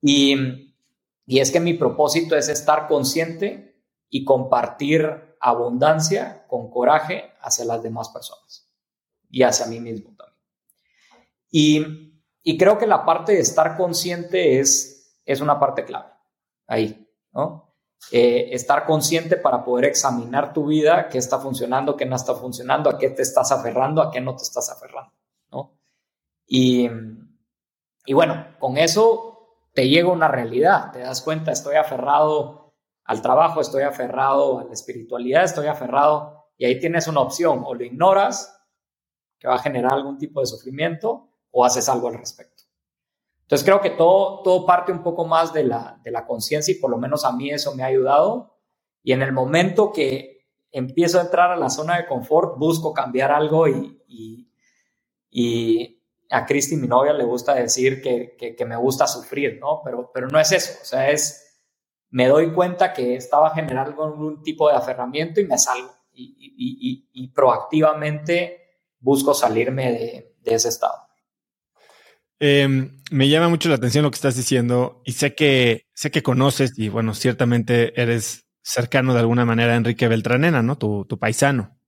Y, 0.00 0.72
y 1.26 1.38
es 1.38 1.50
que 1.52 1.60
mi 1.60 1.74
propósito 1.74 2.34
es 2.34 2.48
estar 2.48 2.88
consciente 2.88 3.82
y 4.08 4.24
compartir 4.24 5.36
abundancia 5.38 6.46
con 6.48 6.70
coraje 6.70 7.34
hacia 7.42 7.66
las 7.66 7.82
demás 7.82 8.08
personas 8.08 8.72
y 9.28 9.42
hacia 9.42 9.66
mí 9.66 9.80
mismo 9.80 10.16
también. 10.16 10.40
Y, 11.50 12.22
y 12.42 12.56
creo 12.56 12.78
que 12.78 12.86
la 12.86 13.04
parte 13.04 13.32
de 13.32 13.40
estar 13.40 13.76
consciente 13.76 14.60
es, 14.60 15.20
es 15.26 15.42
una 15.42 15.60
parte 15.60 15.84
clave 15.84 16.08
ahí, 16.66 17.06
¿no? 17.32 17.65
Eh, 18.12 18.54
estar 18.54 18.84
consciente 18.84 19.36
para 19.36 19.64
poder 19.64 19.86
examinar 19.86 20.52
tu 20.52 20.66
vida, 20.66 21.08
qué 21.08 21.18
está 21.18 21.40
funcionando, 21.40 21.96
qué 21.96 22.06
no 22.06 22.14
está 22.14 22.34
funcionando, 22.34 22.88
a 22.88 22.98
qué 22.98 23.10
te 23.10 23.22
estás 23.22 23.50
aferrando, 23.50 24.00
a 24.00 24.12
qué 24.12 24.20
no 24.20 24.36
te 24.36 24.44
estás 24.44 24.70
aferrando, 24.70 25.12
¿no? 25.50 25.72
Y, 26.46 26.88
y 28.04 28.12
bueno, 28.12 28.54
con 28.60 28.76
eso 28.78 29.36
te 29.74 29.88
llega 29.88 30.08
una 30.08 30.28
realidad, 30.28 30.92
te 30.92 31.00
das 31.00 31.20
cuenta, 31.20 31.50
estoy 31.50 31.74
aferrado 31.74 32.74
al 33.04 33.22
trabajo, 33.22 33.60
estoy 33.60 33.82
aferrado 33.82 34.60
a 34.60 34.64
la 34.64 34.72
espiritualidad, 34.72 35.44
estoy 35.44 35.66
aferrado, 35.66 36.46
y 36.56 36.64
ahí 36.64 36.78
tienes 36.78 37.08
una 37.08 37.20
opción, 37.20 37.62
o 37.66 37.74
lo 37.74 37.84
ignoras, 37.84 38.56
que 39.38 39.48
va 39.48 39.56
a 39.56 39.58
generar 39.58 39.92
algún 39.92 40.16
tipo 40.16 40.40
de 40.40 40.46
sufrimiento, 40.46 41.28
o 41.50 41.64
haces 41.64 41.88
algo 41.88 42.08
al 42.08 42.14
respecto. 42.14 42.55
Entonces 43.46 43.64
creo 43.64 43.80
que 43.80 43.90
todo, 43.90 44.42
todo 44.42 44.66
parte 44.66 44.90
un 44.90 45.04
poco 45.04 45.24
más 45.24 45.52
de 45.52 45.62
la, 45.62 46.00
de 46.02 46.10
la 46.10 46.26
conciencia 46.26 46.72
y 46.72 46.80
por 46.80 46.90
lo 46.90 46.98
menos 46.98 47.24
a 47.24 47.30
mí 47.30 47.50
eso 47.50 47.76
me 47.76 47.84
ha 47.84 47.86
ayudado. 47.86 48.58
Y 49.04 49.12
en 49.12 49.22
el 49.22 49.32
momento 49.32 49.92
que 49.92 50.48
empiezo 50.72 51.18
a 51.18 51.22
entrar 51.22 51.52
a 51.52 51.56
la 51.56 51.70
zona 51.70 51.96
de 51.96 52.06
confort, 52.06 52.58
busco 52.58 52.92
cambiar 52.92 53.30
algo 53.30 53.68
y, 53.68 54.02
y, 54.08 54.50
y 55.30 56.02
a 56.28 56.44
Cristi, 56.44 56.76
mi 56.76 56.88
novia, 56.88 57.12
le 57.12 57.22
gusta 57.22 57.54
decir 57.54 58.02
que, 58.02 58.34
que, 58.36 58.56
que, 58.56 58.64
me 58.64 58.76
gusta 58.76 59.06
sufrir, 59.06 59.58
¿no? 59.60 59.80
Pero, 59.84 60.10
pero 60.12 60.26
no 60.26 60.40
es 60.40 60.50
eso, 60.50 60.80
o 60.82 60.84
sea, 60.84 61.08
es, 61.10 61.62
me 62.10 62.26
doy 62.26 62.52
cuenta 62.52 62.92
que 62.92 63.14
estaba 63.14 63.50
generando 63.50 64.02
algún 64.02 64.42
tipo 64.42 64.68
de 64.68 64.74
aferramiento 64.74 65.40
y 65.40 65.46
me 65.46 65.56
salgo 65.56 65.92
y, 66.12 67.06
y, 67.12 67.28
proactivamente 67.28 68.80
busco 68.98 69.34
salirme 69.34 69.92
de, 69.92 70.36
de 70.40 70.54
ese 70.54 70.68
estado. 70.68 71.05
Em, 72.38 72.98
me 73.10 73.28
llama 73.28 73.48
mucho 73.48 73.68
la 73.68 73.76
atención 73.76 74.04
lo 74.04 74.10
que 74.10 74.16
estás 74.16 74.36
diciendo 74.36 75.00
y 75.04 75.12
sé 75.12 75.34
que 75.34 75.86
sé 75.94 76.10
que 76.10 76.22
conoces 76.22 76.78
y 76.78 76.88
bueno, 76.88 77.14
ciertamente 77.14 78.00
eres 78.00 78.44
cercano 78.62 79.14
de 79.14 79.20
alguna 79.20 79.44
manera 79.44 79.72
a 79.74 79.76
Enrique 79.76 80.08
Beltranena, 80.08 80.62
¿no? 80.62 80.76
Tu, 80.76 81.04
tu 81.06 81.18
paisano. 81.18 81.78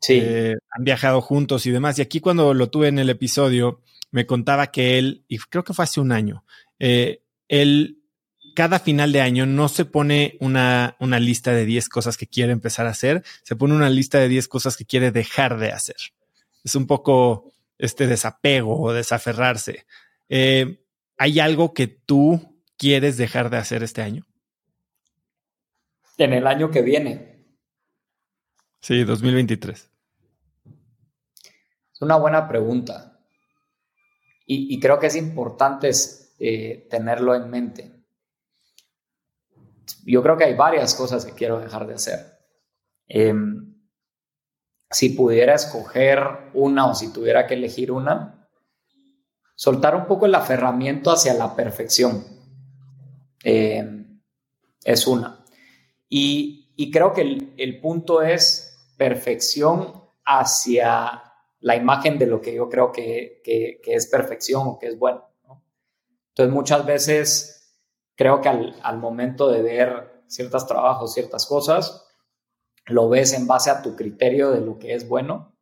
Sí. 0.00 0.18
Eh, 0.20 0.54
han 0.70 0.84
viajado 0.84 1.20
juntos 1.20 1.64
y 1.66 1.70
demás. 1.70 1.98
Y 1.98 2.02
aquí 2.02 2.20
cuando 2.20 2.54
lo 2.54 2.70
tuve 2.70 2.88
en 2.88 2.98
el 2.98 3.10
episodio, 3.10 3.82
me 4.10 4.26
contaba 4.26 4.68
que 4.68 4.98
él, 4.98 5.24
y 5.28 5.38
creo 5.38 5.64
que 5.64 5.74
fue 5.74 5.84
hace 5.84 6.00
un 6.00 6.12
año, 6.12 6.44
eh, 6.78 7.22
él 7.48 7.98
cada 8.54 8.80
final 8.80 9.12
de 9.12 9.20
año 9.20 9.46
no 9.46 9.68
se 9.68 9.84
pone 9.84 10.36
una, 10.40 10.96
una 10.98 11.20
lista 11.20 11.52
de 11.52 11.64
10 11.64 11.88
cosas 11.88 12.16
que 12.16 12.26
quiere 12.26 12.50
empezar 12.52 12.86
a 12.86 12.90
hacer, 12.90 13.22
se 13.44 13.54
pone 13.54 13.74
una 13.74 13.88
lista 13.88 14.18
de 14.18 14.28
10 14.28 14.48
cosas 14.48 14.76
que 14.76 14.84
quiere 14.84 15.12
dejar 15.12 15.58
de 15.58 15.70
hacer. 15.70 15.96
Es 16.64 16.74
un 16.74 16.88
poco 16.88 17.52
este 17.78 18.06
desapego 18.06 18.80
o 18.80 18.92
desaferrarse. 18.92 19.86
Eh, 20.28 20.84
¿Hay 21.16 21.40
algo 21.40 21.72
que 21.72 21.86
tú 21.86 22.62
quieres 22.76 23.16
dejar 23.16 23.50
de 23.50 23.56
hacer 23.56 23.82
este 23.82 24.02
año? 24.02 24.26
En 26.16 26.32
el 26.32 26.46
año 26.46 26.70
que 26.70 26.82
viene. 26.82 27.46
Sí, 28.80 29.04
2023. 29.04 29.90
Es 31.92 32.02
una 32.02 32.16
buena 32.16 32.48
pregunta. 32.48 33.20
Y, 34.50 34.80
creo 34.80 34.98
que 34.98 35.08
es 35.08 35.16
importante 35.16 35.90
eh, 36.38 36.86
tenerlo 36.88 37.34
en 37.34 37.50
mente. 37.50 37.98
Yo 40.06 40.22
creo 40.22 40.38
que 40.38 40.44
hay 40.44 40.54
varias 40.54 40.94
cosas 40.94 41.26
que 41.26 41.32
quiero 41.32 41.60
dejar 41.60 41.86
de 41.86 41.94
hacer. 41.94 42.38
Em, 43.06 43.67
si 44.90 45.10
pudiera 45.10 45.54
escoger 45.54 46.50
una 46.54 46.86
o 46.86 46.94
si 46.94 47.12
tuviera 47.12 47.46
que 47.46 47.54
elegir 47.54 47.92
una, 47.92 48.48
soltar 49.54 49.96
un 49.96 50.06
poco 50.06 50.26
el 50.26 50.34
aferramiento 50.34 51.10
hacia 51.10 51.34
la 51.34 51.54
perfección. 51.54 52.24
Eh, 53.44 53.98
es 54.84 55.06
una. 55.06 55.44
Y, 56.08 56.90
creo 56.92 57.12
que 57.12 57.22
el, 57.56 57.80
punto 57.80 58.22
es 58.22 58.92
perfección 58.96 60.04
hacia 60.24 61.22
la 61.60 61.76
imagen 61.76 62.18
de 62.18 62.26
lo 62.26 62.40
que 62.40 62.54
yo 62.54 62.68
creo 62.68 62.92
que, 62.92 63.42
es 63.84 64.06
perfección 64.06 64.62
o 64.66 64.78
que 64.78 64.86
es 64.86 64.98
bueno. 64.98 65.28
Entonces 66.28 66.54
muchas 66.54 66.86
veces 66.86 67.74
creo 68.14 68.40
que 68.40 68.48
al, 68.48 68.76
al 68.82 68.98
momento 68.98 69.50
de 69.50 69.60
ver 69.60 70.22
ciertos 70.28 70.66
trabajos, 70.66 71.14
ciertas 71.14 71.46
cosas, 71.46 72.07
lo 72.88 73.08
ves 73.08 73.32
en 73.32 73.46
base 73.46 73.70
a 73.70 73.82
tu 73.82 73.94
criterio 73.94 74.50
de 74.50 74.60
lo 74.60 74.78
que 74.78 74.94
es 74.94 75.08
bueno. 75.08 75.54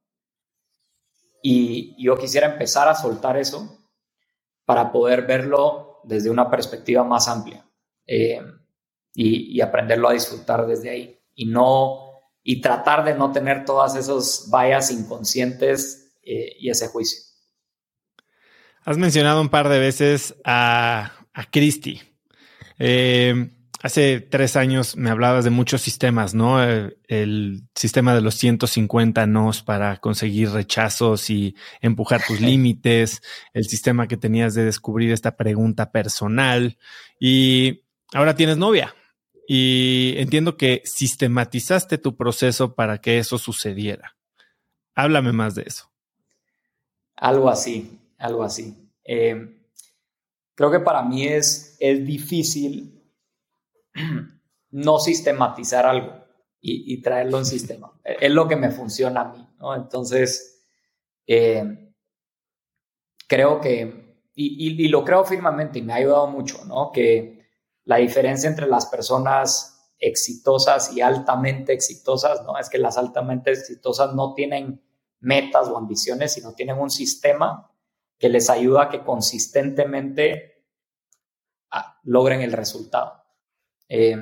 Y 1.43 2.03
yo 2.03 2.16
quisiera 2.16 2.53
empezar 2.53 2.89
a 2.89 2.95
soltar 2.95 3.37
eso 3.37 3.87
para 4.64 4.91
poder 4.91 5.27
verlo 5.27 6.01
desde 6.05 6.31
una 6.31 6.51
perspectiva 6.51 7.05
más 7.05 7.29
amplia 7.29 7.68
eh, 8.07 8.41
y, 9.14 9.61
aprenderlo 9.61 10.09
a 10.09 10.12
disfrutar 10.12 10.66
desde 10.66 10.91
ahí 10.91 11.20
y 11.35 11.47
no 11.47 12.03
y 12.43 12.61
tratar 12.61 13.05
de 13.05 13.14
no 13.14 13.33
tener 13.33 13.64
todas 13.64 13.97
esos 13.97 14.49
vallas 14.51 14.91
inconscientes 14.91 16.16
eh, 16.22 16.53
y 16.59 16.70
ese 16.70 16.89
juicio. 16.89 17.20
Has 18.85 18.99
mencionado 18.99 19.41
un 19.41 19.49
par 19.49 19.68
de 19.68 19.81
veces 19.81 20.37
a, 20.45 21.12
a 21.33 21.51
Christie. 21.51 22.03
Eh, 22.79 23.55
Hace 23.87 24.20
tres 24.20 24.57
años 24.57 24.97
me 24.97 25.11
hablabas 25.11 25.45
de 25.45 25.51
muchos 25.51 25.80
sistemas, 25.80 26.34
¿no? 26.34 26.61
Eh, 26.61 26.99
el, 27.07 27.62
sistema 27.76 28.16
de 28.16 28.20
los 28.20 28.34
150 28.34 29.28
nos 29.28 29.62
para 29.62 29.99
conseguir 29.99 30.51
rechazos 30.51 31.30
y 31.30 31.55
empujar 31.80 32.20
tus 32.26 32.41
límites, 32.51 33.22
el 33.55 33.66
sistema 33.68 34.09
que 34.09 34.16
tenías 34.16 34.55
de 34.55 34.64
descubrir 34.64 35.12
esta 35.12 35.37
pregunta 35.37 35.93
personal 35.93 36.78
y 37.20 37.84
ahora 38.12 38.34
tienes 38.34 38.57
novia 38.57 38.93
y 39.47 40.14
entiendo 40.16 40.57
que 40.57 40.82
sistematizaste 40.84 41.97
tu 41.97 42.16
proceso 42.16 42.74
para 42.74 42.99
que 42.99 43.18
eso 43.18 43.39
sucediera. 43.39 44.16
Háblame 44.97 45.30
más 45.30 45.55
de 45.55 45.62
eso. 45.62 45.93
Algo 47.14 47.49
así, 47.49 48.01
algo 48.18 48.43
así. 48.43 48.91
Eh, 49.05 49.61
creo 50.57 50.72
que 50.72 50.80
para 50.80 51.05
mí 51.05 51.28
es, 51.28 51.76
es 51.78 52.05
difícil 52.05 52.95
no 54.70 54.99
sistematizar 54.99 55.86
algo 55.86 56.26
y, 56.61 57.01
traerlo 57.01 57.38
en 57.38 57.44
sistema. 57.44 57.92
Es 58.03 58.30
lo 58.32 58.49
que 58.49 58.57
me 58.57 58.70
funciona 58.70 59.20
a 59.20 59.32
mí. 59.32 59.49
Entonces, 59.76 60.64
eh, 61.26 61.92
creo 63.28 63.61
que, 63.61 64.20
y, 64.34 64.88
lo 64.88 65.05
creo 65.05 65.24
firmemente 65.24 65.78
y 65.78 65.82
me 65.82 65.92
ha 65.92 65.97
ayudado 65.97 66.26
mucho, 66.26 66.64
¿no? 66.64 66.90
Que 66.92 67.47
la 67.84 67.97
diferencia 67.97 68.49
entre 68.49 68.66
las 68.66 68.86
personas 68.86 69.94
exitosas 69.99 70.92
y 70.92 71.01
altamente 71.01 71.72
exitosas, 71.72 72.42
¿no? 72.42 72.59
Es 72.59 72.68
que 72.68 72.78
las 72.78 72.99
altamente 72.99 73.53
exitosas 73.53 74.14
no 74.14 74.34
tienen 74.34 74.82
metas 75.20 75.68
o 75.68 75.78
ambiciones, 75.78 76.32
sino 76.32 76.55
tienen 76.55 76.78
un 76.78 76.90
sistema 76.90 77.70
que 78.18 78.28
les 78.28 78.51
ayuda 78.51 78.84
a 78.84 78.88
que 78.88 79.05
consistentemente 79.05 80.64
ah, 81.70 82.01
logren 82.03 82.42
el 82.42 82.53
resultado. 82.53 83.15
Eh, 83.89 84.16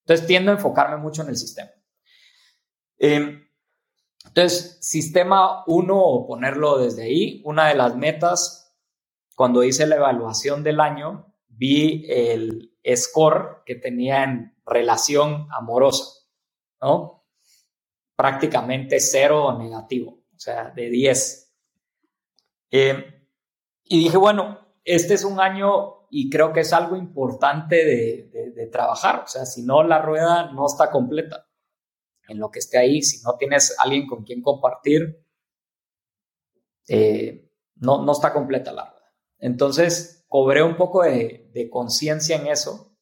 entonces 0.00 0.26
tiendo 0.26 0.50
a 0.50 0.54
enfocarme 0.54 0.96
mucho 0.98 1.22
en 1.22 1.28
el 1.28 1.36
sistema. 1.36 1.70
Eh, 2.98 3.40
entonces, 4.26 4.78
sistema 4.80 5.64
1, 5.66 5.96
o 5.96 6.26
ponerlo 6.26 6.78
desde 6.78 7.04
ahí, 7.04 7.42
una 7.44 7.68
de 7.68 7.74
las 7.74 7.96
metas, 7.96 8.74
cuando 9.36 9.62
hice 9.62 9.86
la 9.86 9.96
evaluación 9.96 10.62
del 10.62 10.80
año, 10.80 11.34
vi 11.48 12.04
el 12.08 12.74
score 12.96 13.62
que 13.64 13.76
tenía 13.76 14.24
en 14.24 14.56
relación 14.66 15.46
amorosa, 15.50 16.26
¿no? 16.80 17.26
Prácticamente 18.16 19.00
cero 19.00 19.46
o 19.46 19.58
negativo, 19.58 20.24
o 20.34 20.38
sea, 20.38 20.70
de 20.70 20.90
10. 20.90 21.54
Eh, 22.70 23.28
y 23.84 23.98
dije, 23.98 24.16
bueno, 24.16 24.58
este 24.84 25.14
es 25.14 25.24
un 25.24 25.40
año 25.40 26.03
y 26.16 26.30
creo 26.30 26.52
que 26.52 26.60
es 26.60 26.72
algo 26.72 26.94
importante 26.94 27.84
de, 27.84 28.66
trabajar. 28.70 29.24
O 29.24 29.26
sea, 29.26 29.44
si 29.44 29.64
no, 29.64 29.82
la 29.82 30.00
rueda 30.00 30.52
no 30.52 30.64
está 30.64 30.88
completa 30.88 31.48
en 32.28 32.38
lo 32.38 32.52
que 32.52 32.60
esté 32.60 32.78
ahí. 32.78 33.02
Si 33.02 33.20
no 33.24 33.34
tienes 33.36 33.74
alguien 33.80 34.06
con 34.06 34.22
quien 34.22 34.40
compartir, 34.40 35.26
eh, 36.86 37.50
no, 37.74 38.04
no 38.04 38.12
está 38.12 38.32
completa 38.32 38.70
la 38.70 38.84
rueda. 38.84 39.12
Entonces, 39.40 40.24
cobré 40.28 40.62
un 40.62 40.76
poco 40.76 41.02
de, 41.02 41.50
conciencia 41.68 42.36
en 42.36 42.46
eso 42.46 42.96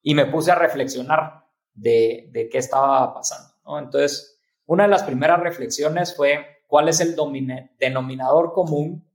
y 0.00 0.14
me 0.14 0.26
puse 0.26 0.52
a 0.52 0.54
reflexionar 0.54 1.44
de, 1.74 2.48
qué 2.52 2.58
estaba 2.58 3.14
pasando. 3.14 3.52
Entonces, 3.80 4.40
una 4.64 4.84
de 4.84 4.90
las 4.90 5.02
primeras 5.02 5.40
reflexiones 5.40 6.14
fue 6.14 6.46
cuál 6.68 6.88
es 6.88 7.00
el 7.00 7.16
denominador 7.80 8.52
común 8.52 9.07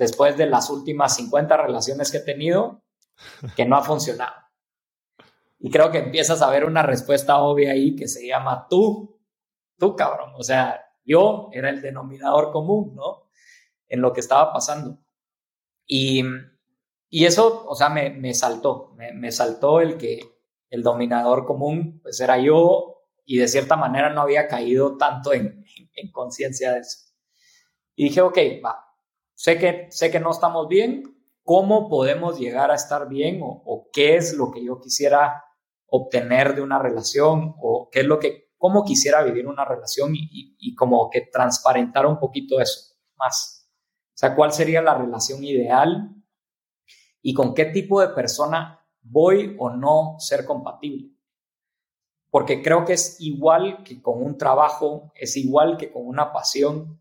después 0.00 0.38
de 0.38 0.46
las 0.46 0.70
últimas 0.70 1.14
50 1.16 1.58
relaciones 1.58 2.10
que 2.10 2.16
he 2.16 2.24
tenido 2.24 2.82
que 3.54 3.66
no 3.66 3.76
ha 3.76 3.82
funcionado. 3.82 4.32
Y 5.58 5.70
creo 5.70 5.90
que 5.90 5.98
empiezas 5.98 6.40
a 6.40 6.48
ver 6.48 6.64
una 6.64 6.82
respuesta 6.82 7.38
obvia 7.40 7.72
ahí 7.72 7.94
que 7.94 8.08
se 8.08 8.26
llama 8.26 8.66
tú, 8.70 9.20
tú 9.78 9.94
cabrón. 9.94 10.32
O 10.38 10.42
sea, 10.42 10.82
yo 11.04 11.50
era 11.52 11.68
el 11.68 11.82
denominador 11.82 12.50
común, 12.50 12.94
¿no? 12.94 13.28
En 13.88 14.00
lo 14.00 14.14
que 14.14 14.20
estaba 14.20 14.54
pasando. 14.54 14.98
Y, 15.86 16.24
y 17.10 17.26
eso, 17.26 17.66
o 17.68 17.74
sea, 17.74 17.90
me, 17.90 18.08
me 18.08 18.32
saltó, 18.32 18.94
me, 18.96 19.30
saltó 19.30 19.82
el 19.82 19.98
que 19.98 20.22
el 20.70 20.82
dominador 20.82 21.44
común, 21.44 22.00
pues 22.02 22.18
era 22.20 22.38
yo 22.38 23.02
y 23.26 23.36
de 23.36 23.48
cierta 23.48 23.76
manera 23.76 24.08
no 24.08 24.22
había 24.22 24.48
caído 24.48 24.96
tanto 24.96 25.34
en, 25.34 25.62
en, 25.76 25.90
en 25.92 26.10
conciencia 26.10 26.72
de 26.72 26.80
eso. 26.80 27.00
Y 27.94 28.04
dije, 28.04 28.22
ok, 28.22 28.38
va, 28.64 28.89
sé 29.40 29.58
que, 29.58 29.86
sé 29.90 30.10
que 30.10 30.20
no 30.20 30.32
estamos 30.32 30.68
bien, 30.68 31.16
¿cómo 31.44 31.88
podemos 31.88 32.38
llegar 32.38 32.70
a 32.70 32.74
estar 32.74 33.08
bien 33.08 33.40
o, 33.42 33.88
qué 33.90 34.16
es 34.16 34.34
lo 34.34 34.50
que 34.50 34.62
yo 34.62 34.78
quisiera 34.80 35.46
obtener 35.86 36.54
de 36.54 36.60
una 36.60 36.78
relación 36.78 37.54
o 37.58 37.88
qué 37.90 38.00
es 38.00 38.06
lo 38.06 38.18
que, 38.18 38.50
cómo 38.58 38.84
quisiera 38.84 39.22
vivir 39.22 39.46
una 39.46 39.64
relación 39.64 40.12
y, 40.12 40.74
como 40.74 41.08
que 41.08 41.22
transparentar 41.22 42.04
un 42.04 42.18
poquito 42.18 42.60
eso 42.60 42.94
más. 43.16 43.66
O 44.08 44.18
sea, 44.20 44.36
¿cuál 44.36 44.52
sería 44.52 44.82
la 44.82 44.98
relación 44.98 45.42
ideal 45.42 46.14
y 47.22 47.32
con 47.32 47.54
qué 47.54 47.64
tipo 47.64 48.02
de 48.02 48.08
persona 48.08 48.86
voy 49.00 49.56
o 49.58 49.70
no 49.70 50.16
ser 50.18 50.44
compatible? 50.44 51.14
Porque 52.28 52.60
creo 52.60 52.84
que 52.84 52.92
es 52.92 53.18
igual 53.20 53.84
que 53.84 54.02
con 54.02 54.22
un 54.22 54.36
trabajo, 54.36 55.10
es 55.14 55.34
igual 55.38 55.78
que 55.78 55.90
con 55.90 56.06
una 56.06 56.30
pasión. 56.30 57.00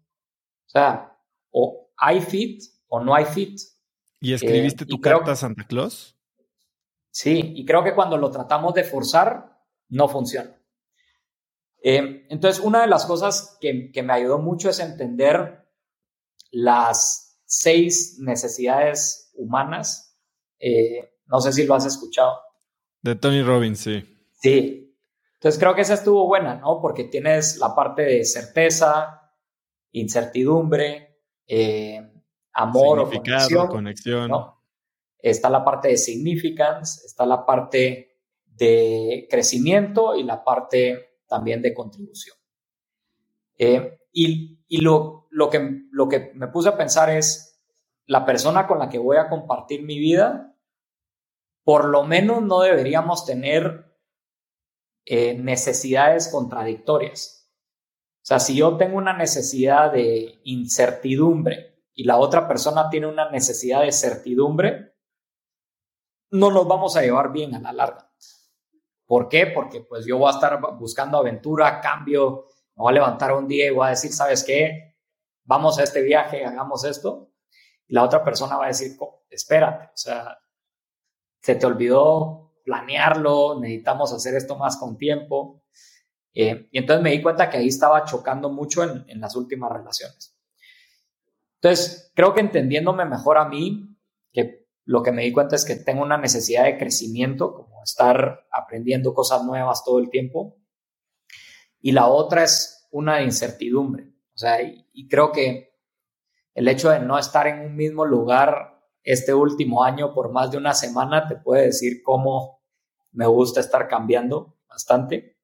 O 0.66 0.70
sea, 0.70 1.18
o 1.52 1.89
¿hay 2.00 2.22
fit 2.22 2.64
o 2.88 3.00
no 3.00 3.14
hay 3.16 3.26
fit? 3.26 3.60
¿Y 4.20 4.34
escribiste 4.34 4.84
eh, 4.84 4.88
tu 4.88 5.00
carta 5.00 5.32
a 5.32 5.36
Santa 5.36 5.66
Claus? 5.66 6.16
Sí, 7.12 7.54
y 7.56 7.66
creo 7.66 7.84
que 7.84 7.96
cuando 7.96 8.18
lo 8.18 8.32
tratamos 8.32 8.74
de 8.74 8.84
forzar, 8.84 9.58
no 9.90 10.08
funciona. 10.08 10.56
Eh, 11.82 12.28
entonces, 12.30 12.64
una 12.64 12.82
de 12.82 12.88
las 12.88 13.06
cosas 13.06 13.58
que, 13.60 13.92
me 14.04 14.14
ayudó 14.14 14.40
mucho 14.40 14.70
es 14.70 14.80
entender 14.80 15.66
las 16.52 17.42
seis 17.46 18.18
necesidades 18.20 19.32
humanas. 19.36 20.18
Eh, 20.60 21.14
no 21.26 21.40
sé 21.40 21.54
si 21.54 21.66
lo 21.66 21.76
has 21.76 21.86
escuchado. 21.86 22.34
De 23.02 23.16
Tony 23.16 23.42
Robbins, 23.42 23.80
sí. 23.80 24.04
Sí. 24.42 24.98
Entonces 25.36 25.58
creo 25.58 25.74
que 25.74 25.82
esa 25.82 25.94
estuvo 25.94 26.28
buena, 26.28 26.56
¿no? 26.56 26.82
Porque 26.82 27.06
tienes 27.06 27.58
la 27.58 27.74
parte 27.74 28.02
de 28.02 28.26
certeza, 28.26 29.32
incertidumbre, 29.92 31.09
eh, 31.50 32.00
amor 32.54 33.00
o 33.00 33.10
conexión. 33.10 33.68
Está 35.18 35.50
la 35.50 35.66
parte 35.66 35.90
de 35.90 35.98
significance, 35.98 37.06
está 37.06 37.26
la 37.26 37.46
parte 37.46 38.20
de 38.46 39.28
crecimiento 39.30 40.16
y 40.16 40.24
la 40.24 40.44
parte 40.44 41.18
también 41.28 41.62
de 41.62 41.74
contribución. 41.74 42.38
Eh, 43.58 44.00
y, 44.14 44.64
y 44.68 44.82
lo, 44.82 45.28
lo, 45.32 45.50
que, 45.50 45.82
lo 45.92 46.08
que 46.08 46.32
me 46.36 46.48
puse 46.48 46.70
a 46.70 46.78
pensar 46.78 47.10
es, 47.10 47.50
la 48.06 48.26
persona 48.26 48.66
con 48.66 48.80
la 48.80 48.90
que 48.90 48.98
voy 48.98 49.18
a 49.18 49.30
compartir 49.30 49.84
mi 49.84 50.00
vida, 50.00 50.56
por 51.64 51.86
lo 51.86 52.04
menos 52.04 52.42
no 52.42 52.62
deberíamos 52.62 53.26
tener 53.26 53.96
eh, 55.06 55.36
necesidades 55.36 56.28
contradictorias. 56.28 57.39
Sea, 58.30 58.40
si 58.40 58.56
yo 58.56 58.78
tengo 58.78 58.96
una 58.96 59.14
necesidad 59.14 59.92
de 59.92 60.40
incertidumbre 60.44 61.82
y 61.96 62.04
la 62.04 62.18
otra 62.18 62.48
persona 62.48 62.88
tiene 62.88 63.08
una 63.08 63.32
necesidad 63.32 63.82
de 63.82 63.92
certidumbre, 63.92 64.94
no 66.30 66.52
nos 66.52 66.68
vamos 66.68 66.96
a 66.96 67.02
llevar 67.02 67.32
bien 67.32 67.56
a 67.56 67.60
la 67.60 67.74
larga. 67.74 68.14
¿Por 69.08 69.30
qué? 69.30 69.48
Porque 69.48 69.82
pues 69.82 70.06
yo 70.06 70.20
voy 70.20 70.28
a 70.28 70.36
estar 70.36 70.62
buscando 70.78 71.18
aventura, 71.18 71.82
cambio, 71.82 72.46
me 72.76 72.84
voy 72.84 72.92
a 72.92 72.94
levantar 72.94 73.34
un 73.34 73.48
día 73.48 73.66
y 73.66 73.72
voy 73.72 73.88
a 73.88 73.90
decir, 73.90 74.14
¿sabes 74.14 74.44
qué? 74.44 74.96
Vamos 75.46 75.80
a 75.80 75.84
este 75.84 76.04
viaje, 76.04 76.46
hagamos 76.46 76.84
esto. 76.84 77.32
la 77.88 78.04
otra 78.04 78.24
persona 78.24 78.58
va 78.58 78.66
a 78.66 78.68
decir, 78.68 78.96
espérate, 79.28 79.86
o 79.86 79.98
sea, 79.98 80.38
se 81.42 81.56
te 81.56 81.66
olvidó 81.66 82.54
planearlo, 82.64 83.60
necesitamos 83.60 84.14
hacer 84.14 84.36
esto 84.36 84.56
más 84.56 84.78
con 84.78 84.98
tiempo. 84.98 85.64
Eh, 86.34 86.70
y 86.72 86.78
entonces 86.78 87.04
me 87.04 87.12
di 87.12 87.22
cuenta 87.22 87.50
que 87.50 87.58
ahí 87.58 87.68
estaba 87.68 88.06
chocando 88.06 88.50
mucho 88.50 88.84
en, 88.84 89.20
las 89.20 89.36
últimas 89.36 89.72
relaciones. 89.72 90.38
Entonces, 91.62 92.12
creo 92.16 92.34
que 92.34 92.42
entendiéndome 92.42 93.06
mejor 93.06 93.38
a 93.38 93.46
mí, 93.46 93.98
que 94.32 94.68
lo 94.86 95.04
que 95.04 95.12
me 95.12 95.24
di 95.24 95.32
cuenta 95.32 95.56
es 95.56 95.66
que 95.66 95.76
tengo 95.76 96.02
una 96.02 96.18
necesidad 96.18 96.66
de 96.66 96.78
crecimiento, 96.78 97.54
como 97.54 97.84
estar 97.84 98.48
aprendiendo 98.52 99.14
cosas 99.14 99.44
nuevas 99.44 99.84
todo 99.84 100.00
el 100.00 100.10
tiempo. 100.10 100.58
Y 101.82 101.92
la 101.92 102.08
otra 102.08 102.44
es 102.44 102.88
una 102.92 103.18
de 103.18 103.24
incertidumbre. 103.24 104.06
O 104.34 104.38
sea, 104.38 104.62
y, 104.62 105.08
creo 105.10 105.32
que 105.32 105.74
el 106.54 106.68
hecho 106.68 106.90
de 106.90 107.00
no 107.00 107.18
estar 107.18 107.48
en 107.48 107.60
un 107.60 107.76
mismo 107.76 108.06
lugar 108.06 108.82
este 109.04 109.34
último 109.34 109.84
año 109.84 110.14
por 110.14 110.32
más 110.32 110.52
de 110.52 110.58
una 110.58 110.74
semana 110.74 111.28
te 111.28 111.36
puede 111.36 111.68
decir 111.68 112.02
cómo 112.04 112.62
me 113.12 113.28
gusta 113.28 113.60
estar 113.60 113.88
cambiando 113.88 114.58
bastante. 114.68 115.39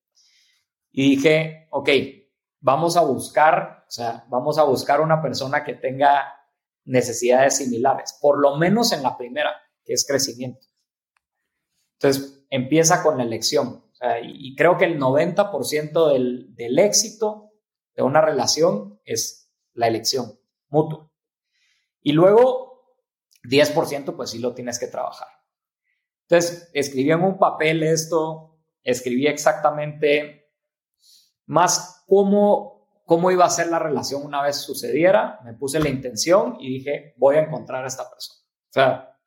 Y 0.98 1.18
dije, 1.18 1.68
ok, 1.72 1.90
vamos 2.62 2.96
a 2.96 3.02
buscar, 3.02 3.84
o 3.86 3.92
sea, 3.92 4.26
vamos 4.30 4.58
a 4.58 4.64
buscar 4.64 5.02
una 5.02 5.22
persona 5.22 5.62
que 5.66 5.74
tenga 5.74 6.24
necesidades 6.86 7.58
similares, 7.58 8.18
por 8.22 8.40
lo 8.40 8.56
menos 8.56 8.94
en 8.94 9.04
la 9.04 9.18
primera, 9.18 9.52
que 9.84 9.92
es 9.92 10.08
crecimiento. 10.08 10.66
Entonces, 12.00 12.46
empieza 12.50 13.04
con 13.04 13.18
la 13.18 13.24
elección. 13.24 13.84
y, 14.24 14.56
creo 14.56 14.78
que 14.78 14.86
el 14.86 14.98
90% 14.98 16.14
del, 16.14 16.56
del 16.56 16.80
éxito 16.80 17.52
de 17.94 18.04
una 18.04 18.22
relación 18.22 19.02
es 19.04 19.52
la 19.74 19.88
elección 19.88 20.40
mutua. 20.70 21.12
Y 22.02 22.14
luego, 22.14 22.96
10% 23.44 24.16
pues 24.16 24.30
sí 24.30 24.40
lo 24.40 24.54
tienes 24.54 24.80
que 24.80 24.88
trabajar. 24.88 25.28
Entonces, 26.30 26.70
escribí 26.74 27.12
en 27.12 27.22
un 27.22 27.38
papel 27.38 27.84
esto, 27.84 28.62
escribí 28.82 29.28
exactamente 29.28 30.45
más 31.46 32.04
cómo 32.08 32.76
cómo 33.06 33.32
iba 33.32 33.46
a 33.46 33.50
ser 33.50 33.68
la 33.68 33.80
relación 33.80 34.26
una 34.26 34.42
vez 34.42 34.58
sucediera, 34.58 35.40
me 35.44 35.54
puse 35.54 35.80
la 35.80 35.90
intención 35.90 36.58
y 36.60 36.80
dije, 36.80 37.14
voy 37.18 37.36
a 37.36 37.44
encontrar 37.44 37.84
a 37.84 37.88
esta 37.88 38.10
persona. 38.10 38.40
O 38.42 38.74
sea, 38.74 39.20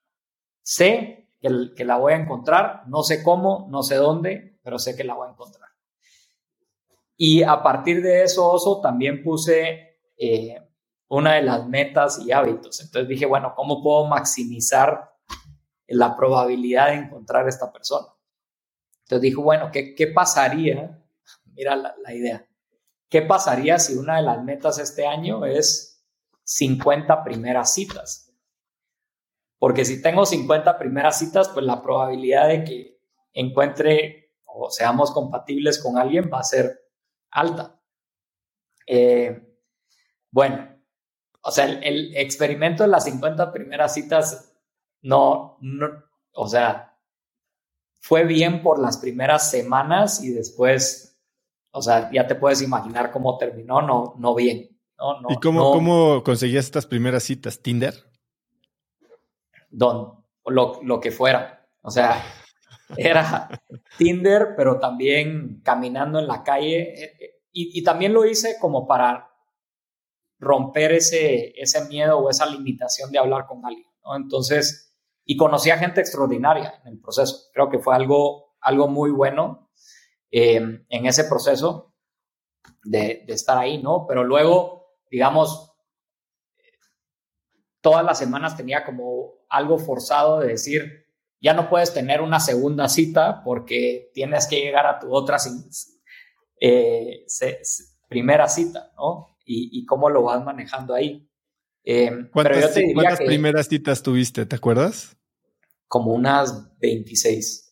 sé 0.63 1.31
que, 1.41 1.85
la 1.85 1.97
voy 1.97 2.13
a 2.13 2.17
encontrar, 2.17 2.83
no 2.89 3.03
sé 3.03 3.23
cómo, 3.23 3.69
no 3.71 3.83
sé 3.83 3.95
dónde, 3.95 4.59
pero 4.63 4.79
sé 4.79 4.97
que 4.97 5.05
la 5.05 5.15
voy 5.15 5.29
a 5.29 5.31
encontrar. 5.31 5.69
Y 7.17 7.43
a 7.43 7.63
partir 7.63 8.03
de 8.03 8.25
eso, 8.25 8.51
Oso, 8.51 8.81
también 8.81 9.23
puse 9.23 9.99
eh, 10.17 10.61
una 11.09 11.35
de 11.35 11.43
las 11.43 11.67
metas 11.67 12.19
y 12.19 12.33
hábitos. 12.33 12.81
Entonces 12.81 13.09
dije, 13.09 13.27
bueno, 13.27 13.55
¿cómo 13.57 13.83
puedo 13.83 14.07
maximizar 14.07 15.15
la 15.87 16.17
probabilidad 16.17 16.89
de 16.89 16.95
encontrar 16.95 17.47
a 17.47 17.49
esta 17.49 17.73
persona? 17.73 18.09
Entonces 19.05 19.23
dije, 19.23 19.41
bueno, 19.41 19.71
¿qué, 19.73 19.95
qué 19.95 20.09
pasaría? 20.09 21.01
Mira 21.59 21.75
la 21.75 22.15
idea. 22.15 22.49
¿Qué 23.09 23.23
pasaría 23.23 23.81
si 23.81 23.97
una 23.97 24.19
de 24.19 24.23
las 24.23 24.45
metas 24.45 24.79
este 24.79 25.05
año 25.05 25.45
es 25.45 26.05
50 26.45 27.25
primeras 27.25 27.75
citas? 27.75 28.33
Porque 29.59 29.85
si 29.85 30.01
tengo 30.01 30.25
50 30.25 30.79
primeras 30.79 31.19
citas, 31.19 31.49
pues 31.49 31.67
la 31.67 31.83
probabilidad 31.83 32.47
de 32.47 32.63
que 32.63 33.01
encuentre 33.33 34.37
o 34.45 34.71
seamos 34.71 35.11
compatibles 35.11 35.83
con 35.83 35.99
alguien 35.99 36.31
va 36.33 36.39
a 36.41 36.45
ser 36.45 36.81
alta. 37.31 37.81
Eh, 38.87 39.43
bueno, 40.31 40.79
o 41.41 41.51
sea, 41.51 41.65
el, 41.65 42.15
experimento 42.17 42.85
de 42.85 42.91
las 42.91 43.05
50 43.05 43.53
primeras 43.53 43.95
citas 43.95 44.55
no, 45.01 45.57
no, 45.61 45.89
o 46.35 46.47
sea, 46.47 46.97
fue 47.99 48.25
bien 48.25 48.63
por 48.63 48.79
las 48.79 48.99
primeras 48.99 49.51
semanas 49.51 50.23
y 50.23 50.31
después 50.31 51.08
o 51.71 51.83
sea, 51.83 52.11
ya 52.13 52.27
te 52.27 52.35
puedes 52.35 52.63
imaginar 52.63 53.11
cómo 53.11 53.37
terminó, 53.39 53.83
no, 53.83 54.15
no 54.19 54.35
bien. 54.35 54.79
¿Y 55.29 55.37
cómo, 55.37 55.73
cómo 55.73 56.25
conseguías 56.25 56.65
estas 56.65 56.87
primeras 56.87 57.23
citas? 57.23 57.63
¿Tinder? 57.63 57.95
Don, 59.71 60.25
lo, 60.47 60.81
lo 60.83 61.01
que 61.01 61.13
fuera. 61.13 61.69
O 61.83 61.91
sea, 61.91 62.23
era 62.97 63.49
Tinder, 63.97 64.55
pero 64.57 64.81
también 64.81 65.61
caminando 65.63 66.19
en 66.19 66.27
la 66.27 66.43
calle. 66.43 66.95
Eh, 66.95 67.17
eh, 67.21 67.31
y, 67.53 67.79
y, 67.79 67.85
también 67.85 68.13
lo 68.13 68.25
hice 68.25 68.57
como 68.61 68.87
para 68.87 69.31
romper 70.39 70.93
ese, 70.93 71.53
ese 71.57 71.87
miedo 71.87 72.19
o 72.19 72.31
esa 72.31 72.47
limitación 72.47 73.11
de 73.11 73.19
hablar 73.19 73.47
con 73.47 73.65
alguien. 73.65 73.89
¿no? 74.05 74.17
Entonces, 74.17 74.97
y 75.25 75.37
conocí 75.37 75.71
a 75.71 75.79
gente 75.79 76.01
extraordinaria 76.01 76.81
en 76.85 76.93
el 76.93 77.01
proceso. 77.01 77.51
Creo 77.53 77.69
que 77.69 77.79
fue 77.79 77.95
algo, 77.95 78.57
algo 78.61 78.89
muy 78.89 79.11
bueno 79.11 79.68
Em, 80.31 80.85
en 80.91 81.07
ese 81.07 81.25
proceso 81.25 81.95
de, 82.85 83.25
estar 83.29 83.57
ahí, 83.57 83.83
¿no? 83.83 84.05
Pero 84.07 84.25
luego, 84.25 84.99
digamos, 85.11 85.73
todas 87.81 88.05
las 88.05 88.19
semanas 88.19 88.57
tenía 88.57 88.85
como 88.85 89.47
algo 89.49 89.79
forzado 89.79 90.41
de 90.41 90.49
decir, 90.49 91.07
ya 91.41 91.55
no 91.55 91.71
puedes 91.71 91.95
tener 91.95 92.21
una 92.21 92.41
segunda 92.41 92.89
cita 92.89 93.43
porque 93.43 94.11
tienes 94.13 94.47
que 94.47 94.61
llegar 94.61 94.87
a 94.87 94.99
tu 94.99 95.15
otra 95.15 95.39
eh, 96.61 97.25
primera 98.09 98.49
cita, 98.49 98.93
¿no? 98.97 99.39
Y, 99.51 99.87
cómo 99.87 100.11
lo 100.11 100.25
vas 100.25 100.45
manejando 100.45 100.93
ahí. 100.93 101.27
Em, 101.83 102.29
¿Cuántas, 102.31 102.79
¿cuántas 102.93 103.21
primeras 103.21 103.67
citas 103.67 104.03
tuviste? 104.03 104.45
¿Te 104.45 104.57
acuerdas? 104.57 105.17
Como 105.87 106.13
unas 106.13 106.79
26. 106.81 107.68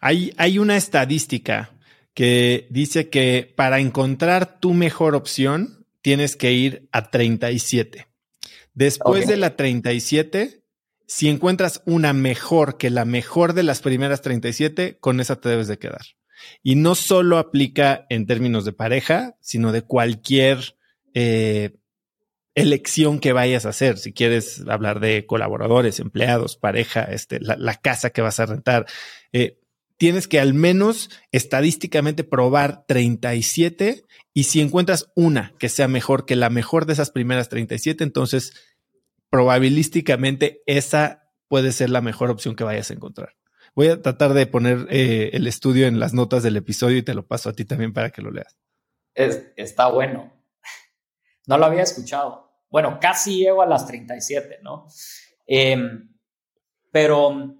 Hay, 0.00 0.58
una 0.58 0.76
estadística 0.76 1.72
que 2.14 2.66
dice 2.70 3.10
que 3.10 3.52
para 3.54 3.80
encontrar 3.80 4.58
tu 4.58 4.72
mejor 4.72 5.14
opción 5.14 5.86
tienes 6.00 6.36
que 6.36 6.52
ir 6.52 6.88
a 6.90 7.10
37. 7.10 8.06
Después 8.72 9.26
de 9.26 9.36
la 9.36 9.56
37, 9.56 10.62
si 11.06 11.28
encuentras 11.28 11.82
una 11.84 12.12
mejor 12.14 12.78
que 12.78 12.88
la 12.88 13.04
mejor 13.04 13.52
de 13.52 13.62
las 13.62 13.82
primeras 13.82 14.22
37, 14.22 14.96
con 15.00 15.20
esa 15.20 15.36
te 15.36 15.50
debes 15.50 15.68
de 15.68 15.78
quedar. 15.78 16.02
Y 16.62 16.76
no 16.76 16.94
solo 16.94 17.36
aplica 17.36 18.06
en 18.08 18.26
términos 18.26 18.64
de 18.64 18.72
pareja, 18.72 19.36
sino 19.40 19.72
de 19.72 19.82
cualquier 19.82 20.76
eh, 21.12 21.74
elección 22.54 23.18
que 23.18 23.32
vayas 23.32 23.66
a 23.66 23.70
hacer. 23.70 23.98
Si 23.98 24.12
quieres 24.12 24.64
hablar 24.66 25.00
de 25.00 25.26
colaboradores, 25.26 26.00
empleados, 26.00 26.56
pareja, 26.56 27.04
este, 27.04 27.40
la, 27.40 27.74
casa 27.76 28.10
que 28.10 28.22
vas 28.22 28.40
a 28.40 28.46
rentar, 28.46 28.86
eh, 29.32 29.59
tienes 30.00 30.26
que 30.26 30.40
al 30.40 30.54
menos 30.54 31.10
estadísticamente 31.30 32.24
probar 32.24 32.86
37 32.86 34.06
y 34.32 34.44
si 34.44 34.62
encuentras 34.62 35.12
una 35.14 35.52
que 35.58 35.68
sea 35.68 35.88
mejor 35.88 36.24
que 36.24 36.36
la 36.36 36.48
mejor 36.48 36.86
de 36.86 36.94
esas 36.94 37.10
primeras 37.10 37.50
37, 37.50 38.02
entonces 38.02 38.54
probabilísticamente 39.28 40.62
esa 40.64 41.30
puede 41.48 41.70
ser 41.72 41.90
la 41.90 42.00
mejor 42.00 42.30
opción 42.30 42.56
que 42.56 42.64
vayas 42.64 42.90
a 42.90 42.94
encontrar. 42.94 43.36
Voy 43.74 43.88
a 43.88 44.00
tratar 44.00 44.32
de 44.32 44.46
poner 44.46 44.86
eh, 44.88 45.32
el 45.34 45.46
estudio 45.46 45.86
en 45.86 46.00
las 46.00 46.14
notas 46.14 46.42
del 46.42 46.56
episodio 46.56 46.96
y 46.96 47.02
te 47.02 47.12
lo 47.12 47.26
paso 47.26 47.50
a 47.50 47.52
ti 47.52 47.66
también 47.66 47.92
para 47.92 48.08
que 48.08 48.22
lo 48.22 48.30
leas. 48.30 48.56
está 49.14 49.88
bueno. 49.88 50.32
No 51.46 51.58
lo 51.58 51.66
había 51.66 51.82
escuchado. 51.82 52.50
Bueno, 52.70 52.96
casi 53.02 53.36
llego 53.36 53.60
a 53.60 53.66
las 53.66 53.86
37, 53.86 54.60
¿no? 54.62 54.86
Em, 55.46 56.08
pero 56.90 57.59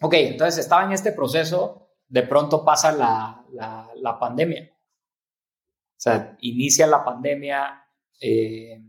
ok, 0.00 0.14
entonces 0.14 0.58
estaba 0.58 0.84
en 0.84 0.92
este 0.92 1.12
proceso, 1.12 1.88
de 2.06 2.22
pronto 2.22 2.64
pasa 2.64 2.92
la, 2.92 3.44
la, 3.96 4.18
pandemia. 4.18 4.70
O 4.72 6.00
sea, 6.00 6.36
inicia 6.40 6.86
la 6.86 7.04
pandemia, 7.04 7.84
eh, 8.20 8.80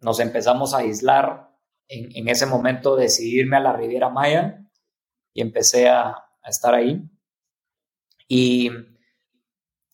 nos 0.00 0.20
empezamos 0.20 0.74
a 0.74 0.78
aislar. 0.78 1.50
En, 1.88 2.14
en, 2.16 2.28
ese 2.28 2.46
momento 2.46 2.96
decidí 2.96 3.40
irme 3.40 3.56
a 3.56 3.60
la 3.60 3.72
Riviera 3.74 4.08
Maya 4.08 4.64
y 5.34 5.42
empecé 5.42 5.88
a, 5.88 6.08
a 6.10 6.48
estar 6.48 6.74
ahí. 6.74 7.02
Y, 8.28 8.70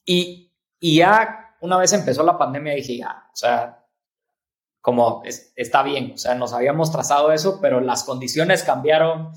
y, 0.05 0.53
y, 0.79 0.97
ya 0.99 1.57
una 1.61 1.79
vez 1.79 1.93
empezó 1.93 2.23
la 2.23 2.39
pandemia 2.39 2.75
dije, 2.75 2.99
ya, 2.99 3.29
o 3.33 3.37
sea, 3.37 3.85
como 4.81 5.23
está 5.25 5.83
bien, 5.83 6.13
o 6.13 6.19
sea, 6.19 6.35
nos 6.35 6.53
habíamos 6.53 6.93
trazado 6.93 7.33
eso, 7.33 7.61
pero 7.61 7.81
las 7.81 8.05
condiciones 8.05 8.63
cambiaron 8.63 9.33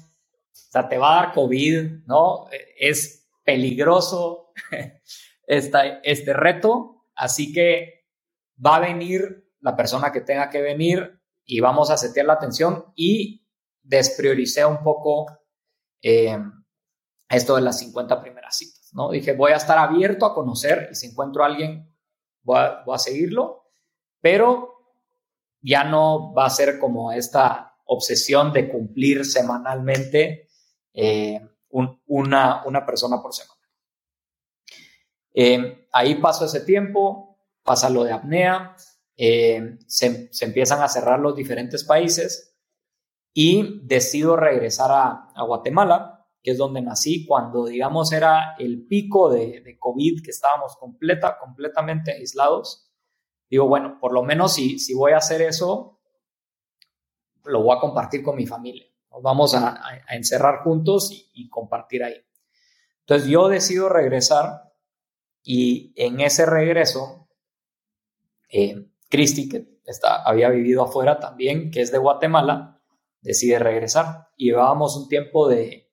o 0.54 0.72
sea, 0.72 0.88
te 0.88 0.98
va 0.98 1.20
a 1.20 1.24
dar 1.24 1.34
COVID, 1.34 2.06
¿no? 2.06 2.48
Es 2.78 3.30
peligroso 3.44 4.54
este 5.48 6.34
reto, 6.34 7.08
así 7.16 7.52
que 7.52 8.06
va 8.64 8.78
a 8.78 8.80
venir 8.80 9.50
la 9.60 9.76
persona 9.76 10.12
que 10.12 10.22
tenga 10.22 10.50
que 10.50 10.62
venir 10.62 11.20
y 11.46 11.60
vamos 11.60 11.90
a 11.90 11.98
setear 11.98 12.26
la 12.26 12.34
atención 12.34 12.86
y 12.96 13.46
desprioricé 13.82 14.66
un 14.66 14.84
poco 14.84 15.26
eh, 16.02 16.38
esto 17.30 17.56
de 17.56 17.62
las 17.62 17.80
50 17.80 18.22
primeras 18.22 18.58
citas, 18.58 18.92
¿no? 18.94 19.12
Dije, 19.12 19.34
voy 19.34 19.52
a 19.52 19.58
estar 19.58 19.78
abierto 19.78 20.26
a 20.26 20.34
conocer 20.34 20.90
y 20.92 20.96
si 20.96 21.08
encuentro 21.08 21.44
a 21.44 21.48
alguien, 21.48 21.94
voy 22.44 22.60
a, 22.60 22.84
voy 22.86 22.96
a 22.96 23.00
seguirlo, 23.00 23.72
pero 24.20 24.74
ya 25.62 25.84
no 25.84 26.34
va 26.34 26.46
a 26.46 26.50
ser 26.50 26.80
como 26.80 27.12
esta 27.12 27.71
obsesión 27.94 28.54
de 28.54 28.70
cumplir 28.70 29.26
semanalmente 29.26 30.48
eh, 30.94 31.42
una, 32.08 32.64
una 32.66 32.86
persona 32.86 33.22
por 33.22 33.34
semana. 33.34 33.60
Eh, 35.34 35.88
ahí 35.92 36.16
pasó 36.16 36.46
ese 36.46 36.62
tiempo, 36.62 37.38
pasa 37.64 37.90
lo 37.90 38.06
de 38.06 38.14
apnea, 38.14 38.76
eh, 39.18 39.78
se, 39.88 40.30
empiezan 40.40 40.82
a 40.82 40.88
cerrar 40.88 41.20
los 41.20 41.36
diferentes 41.36 41.84
países 41.84 42.58
y 43.34 43.82
decido 43.84 44.38
regresar 44.38 44.92
a, 44.92 45.44
Guatemala, 45.44 46.28
que 46.42 46.52
es 46.52 46.58
donde 46.58 46.82
nací, 46.82 47.26
cuando 47.26 47.66
digamos 47.66 48.14
era 48.14 48.56
el 48.58 48.88
pico 48.88 49.30
de, 49.30 49.62
de, 49.62 49.78
COVID, 49.78 50.24
que 50.24 50.32
estábamos 50.32 50.78
completa, 50.78 51.38
completamente 51.40 52.14
aislados. 52.14 52.90
Digo, 53.50 53.68
bueno, 53.68 53.98
por 54.00 54.14
lo 54.14 54.24
menos 54.24 54.54
si, 54.54 54.80
si 54.80 54.94
voy 54.94 55.12
a 55.12 55.18
hacer 55.18 55.42
eso, 55.42 56.01
lo 57.46 57.64
voy 57.64 57.76
a 57.76 57.80
compartir 57.80 58.24
con 58.24 58.36
mi 58.36 58.46
familia. 58.46 58.86
Nos 59.12 59.22
vamos 59.22 59.54
a, 59.56 59.82
encerrar 60.10 60.64
juntos 60.64 61.12
y, 61.34 61.50
compartir 61.50 62.04
ahí. 62.04 62.16
Entonces 63.02 63.30
yo 63.30 63.50
decido 63.50 63.90
regresar 63.90 64.74
y 65.44 65.94
en 65.96 66.22
ese 66.22 66.46
regreso, 66.46 67.28
eh, 68.50 68.88
Cristi, 69.10 69.50
que 69.50 69.82
había 70.26 70.50
vivido 70.50 70.84
afuera 70.84 71.20
también, 71.20 71.72
que 71.72 71.82
es 71.82 71.92
de 71.92 71.98
Guatemala, 71.98 72.82
decide 73.22 73.60
regresar. 73.60 74.30
Y 74.38 74.46
llevábamos 74.46 74.96
un 74.96 75.10
tiempo 75.10 75.48
de... 75.48 75.90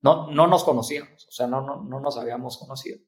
No, 0.00 0.30
no 0.30 0.46
nos 0.46 0.62
conocíamos, 0.62 1.26
o 1.26 1.30
sea, 1.32 1.46
no, 1.46 1.60
no, 1.60 1.82
no 1.82 2.00
nos 2.00 2.16
habíamos 2.18 2.56
conocido. 2.58 3.00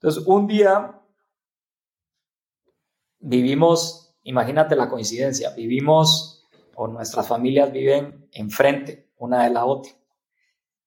Entonces, 0.00 0.24
un 0.26 0.46
día 0.48 1.00
vivimos, 3.20 4.16
imagínate 4.22 4.74
la 4.74 4.88
coincidencia, 4.88 5.50
vivimos 5.50 6.35
o 6.76 6.86
nuestras 6.88 7.26
familias 7.26 7.72
viven 7.72 8.28
enfrente 8.32 9.10
una 9.16 9.44
de 9.44 9.50
la 9.50 9.64
otra. 9.64 9.92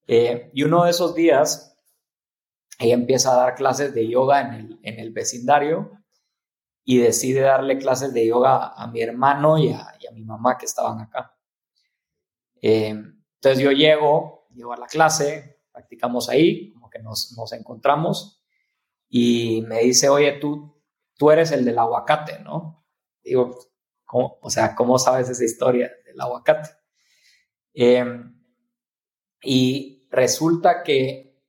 Eh, 0.08 0.52
y 0.54 0.64
uno 0.64 0.86
de 0.86 0.92
esos 0.92 1.16
días, 1.16 1.76
ella 2.78 2.94
empieza 2.94 3.34
a 3.34 3.38
dar 3.38 3.56
clases 3.56 3.94
de 3.94 4.08
yoga 4.08 4.42
en 4.42 4.54
el, 4.54 4.80
en 4.84 5.00
el 5.00 5.12
vecindario 5.12 5.92
y 6.86 7.00
decide 7.00 7.42
darle 7.42 7.78
clases 7.78 8.14
de 8.14 8.28
yoga 8.28 8.68
a 8.68 8.88
mi 8.88 9.02
hermano 9.02 9.58
y 9.58 9.72
a, 9.72 9.94
mi 10.14 10.24
mamá 10.24 10.58
que 10.58 10.66
estaban 10.66 11.00
acá. 11.02 11.36
Eh, 12.62 12.90
entonces 12.90 13.60
yo 13.60 13.72
llego, 13.72 14.48
llego 14.54 14.74
a 14.74 14.78
la 14.78 14.88
clase, 14.88 15.60
practicamos 15.72 16.30
ahí, 16.30 16.72
como 16.72 16.90
que 16.90 17.00
nos, 17.00 17.34
nos 17.38 17.52
encontramos 17.54 18.44
y 19.08 19.64
me 19.68 19.80
dice, 19.82 20.10
oye, 20.10 20.34
tú, 20.34 20.82
tú 21.18 21.32
eres 21.32 21.52
el 21.52 21.66
del 21.66 21.80
aguacate, 21.80 22.40
¿no? 22.40 22.86
Digo, 23.24 23.69
o 24.12 24.49
sea, 24.49 24.76
¿cómo 24.76 24.97
sabes 24.97 25.30
esa 25.30 25.43
historia 25.43 25.91
del 26.05 26.20
aguacate? 26.20 26.70
Em, 27.74 28.36
y 29.41 30.07
resulta 30.10 30.84
que 30.84 31.39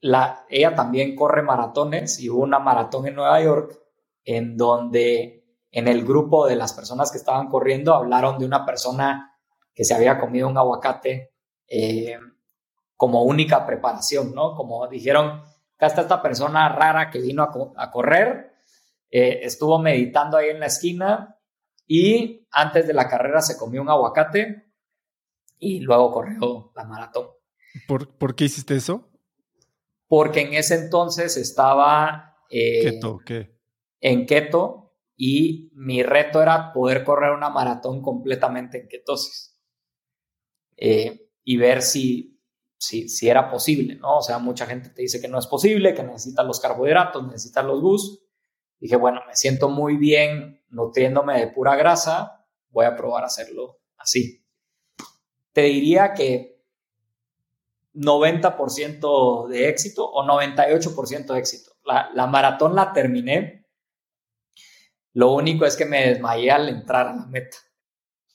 la, 0.00 0.44
ella 0.48 0.74
también 0.74 1.14
corre 1.14 1.42
maratones 1.42 2.20
y 2.20 2.28
hubo 2.28 2.42
una 2.42 2.58
maratón 2.58 3.06
en 3.06 3.14
Nueva 3.14 3.40
York 3.40 3.80
en 4.24 4.56
donde 4.56 5.44
en 5.70 5.88
el 5.88 6.04
grupo 6.04 6.46
de 6.46 6.56
las 6.56 6.72
personas 6.72 7.10
que 7.10 7.18
estaban 7.18 7.48
corriendo 7.48 7.94
hablaron 7.94 8.38
de 8.38 8.46
una 8.46 8.64
persona 8.64 9.38
que 9.74 9.84
se 9.84 9.94
había 9.94 10.18
comido 10.18 10.48
un 10.48 10.58
aguacate 10.58 11.34
em, 11.68 12.34
como 12.96 13.22
única 13.22 13.66
preparación, 13.66 14.34
¿no? 14.34 14.54
Como 14.54 14.86
dijeron, 14.88 15.42
acá 15.76 15.86
está 15.86 16.00
esta 16.02 16.22
persona 16.22 16.68
rara 16.70 17.10
que 17.10 17.20
vino 17.20 17.42
a, 17.76 17.90
correr, 17.90 18.54
eh, 19.10 19.40
estuvo 19.42 19.78
meditando 19.78 20.38
ahí 20.38 20.48
en 20.48 20.60
la 20.60 20.66
esquina 20.66 21.35
y 21.86 22.46
antes 22.50 22.86
de 22.86 22.94
la 22.94 23.08
carrera 23.08 23.40
se 23.40 23.56
comió 23.56 23.82
un 23.82 23.90
aguacate 23.90 24.72
y 25.58 25.80
luego 25.80 26.12
corrió 26.12 26.72
la 26.74 26.84
maratón. 26.84 27.28
¿Por, 27.86 28.34
qué 28.34 28.44
hiciste 28.44 28.74
eso? 28.74 29.08
Porque 30.08 30.40
en 30.40 30.54
ese 30.54 30.74
entonces 30.76 31.36
estaba 31.36 32.36
eh, 32.50 33.00
en 34.00 34.26
keto 34.26 34.94
y 35.16 35.70
mi 35.74 36.02
reto 36.02 36.42
era 36.42 36.72
poder 36.72 37.04
correr 37.04 37.32
una 37.32 37.50
maratón 37.50 38.02
completamente 38.02 38.80
en 38.82 38.88
ketosis 38.88 39.58
eh, 40.76 41.30
y 41.42 41.56
ver 41.56 41.82
si, 41.82 42.40
si, 42.76 43.08
si, 43.08 43.28
era 43.28 43.50
posible, 43.50 43.96
¿no? 43.96 44.18
O 44.18 44.22
sea, 44.22 44.38
mucha 44.38 44.66
gente 44.66 44.90
te 44.90 45.02
dice 45.02 45.20
que 45.20 45.28
no 45.28 45.38
es 45.38 45.46
posible, 45.46 45.94
que 45.94 46.02
necesitas 46.02 46.44
los 46.46 46.60
carbohidratos, 46.60 47.26
necesitas 47.26 47.64
los 47.64 47.80
GUS. 47.80 48.25
Dije, 48.78 48.96
bueno, 48.96 49.20
me 49.26 49.34
siento 49.34 49.68
muy 49.68 49.96
bien 49.96 50.62
nutriéndome 50.68 51.40
de 51.40 51.48
pura 51.48 51.76
grasa, 51.76 52.46
voy 52.70 52.86
a 52.86 52.96
probar 52.96 53.24
a 53.24 53.26
hacerlo 53.26 53.80
así. 53.96 54.44
Te 55.52 55.62
diría 55.62 56.12
que 56.12 56.56
90% 57.94 59.48
de 59.48 59.68
éxito 59.68 60.04
o 60.04 60.24
98% 60.24 61.32
de 61.32 61.38
éxito. 61.38 61.72
La, 61.84 62.26
maratón 62.26 62.74
la 62.74 62.92
terminé. 62.92 63.66
Lo 65.14 65.32
único 65.32 65.64
es 65.64 65.76
que 65.76 65.86
me 65.86 66.08
desmayé 66.08 66.50
al 66.50 66.68
entrar 66.68 67.08
a 67.08 67.16
la 67.16 67.26
meta. 67.26 67.56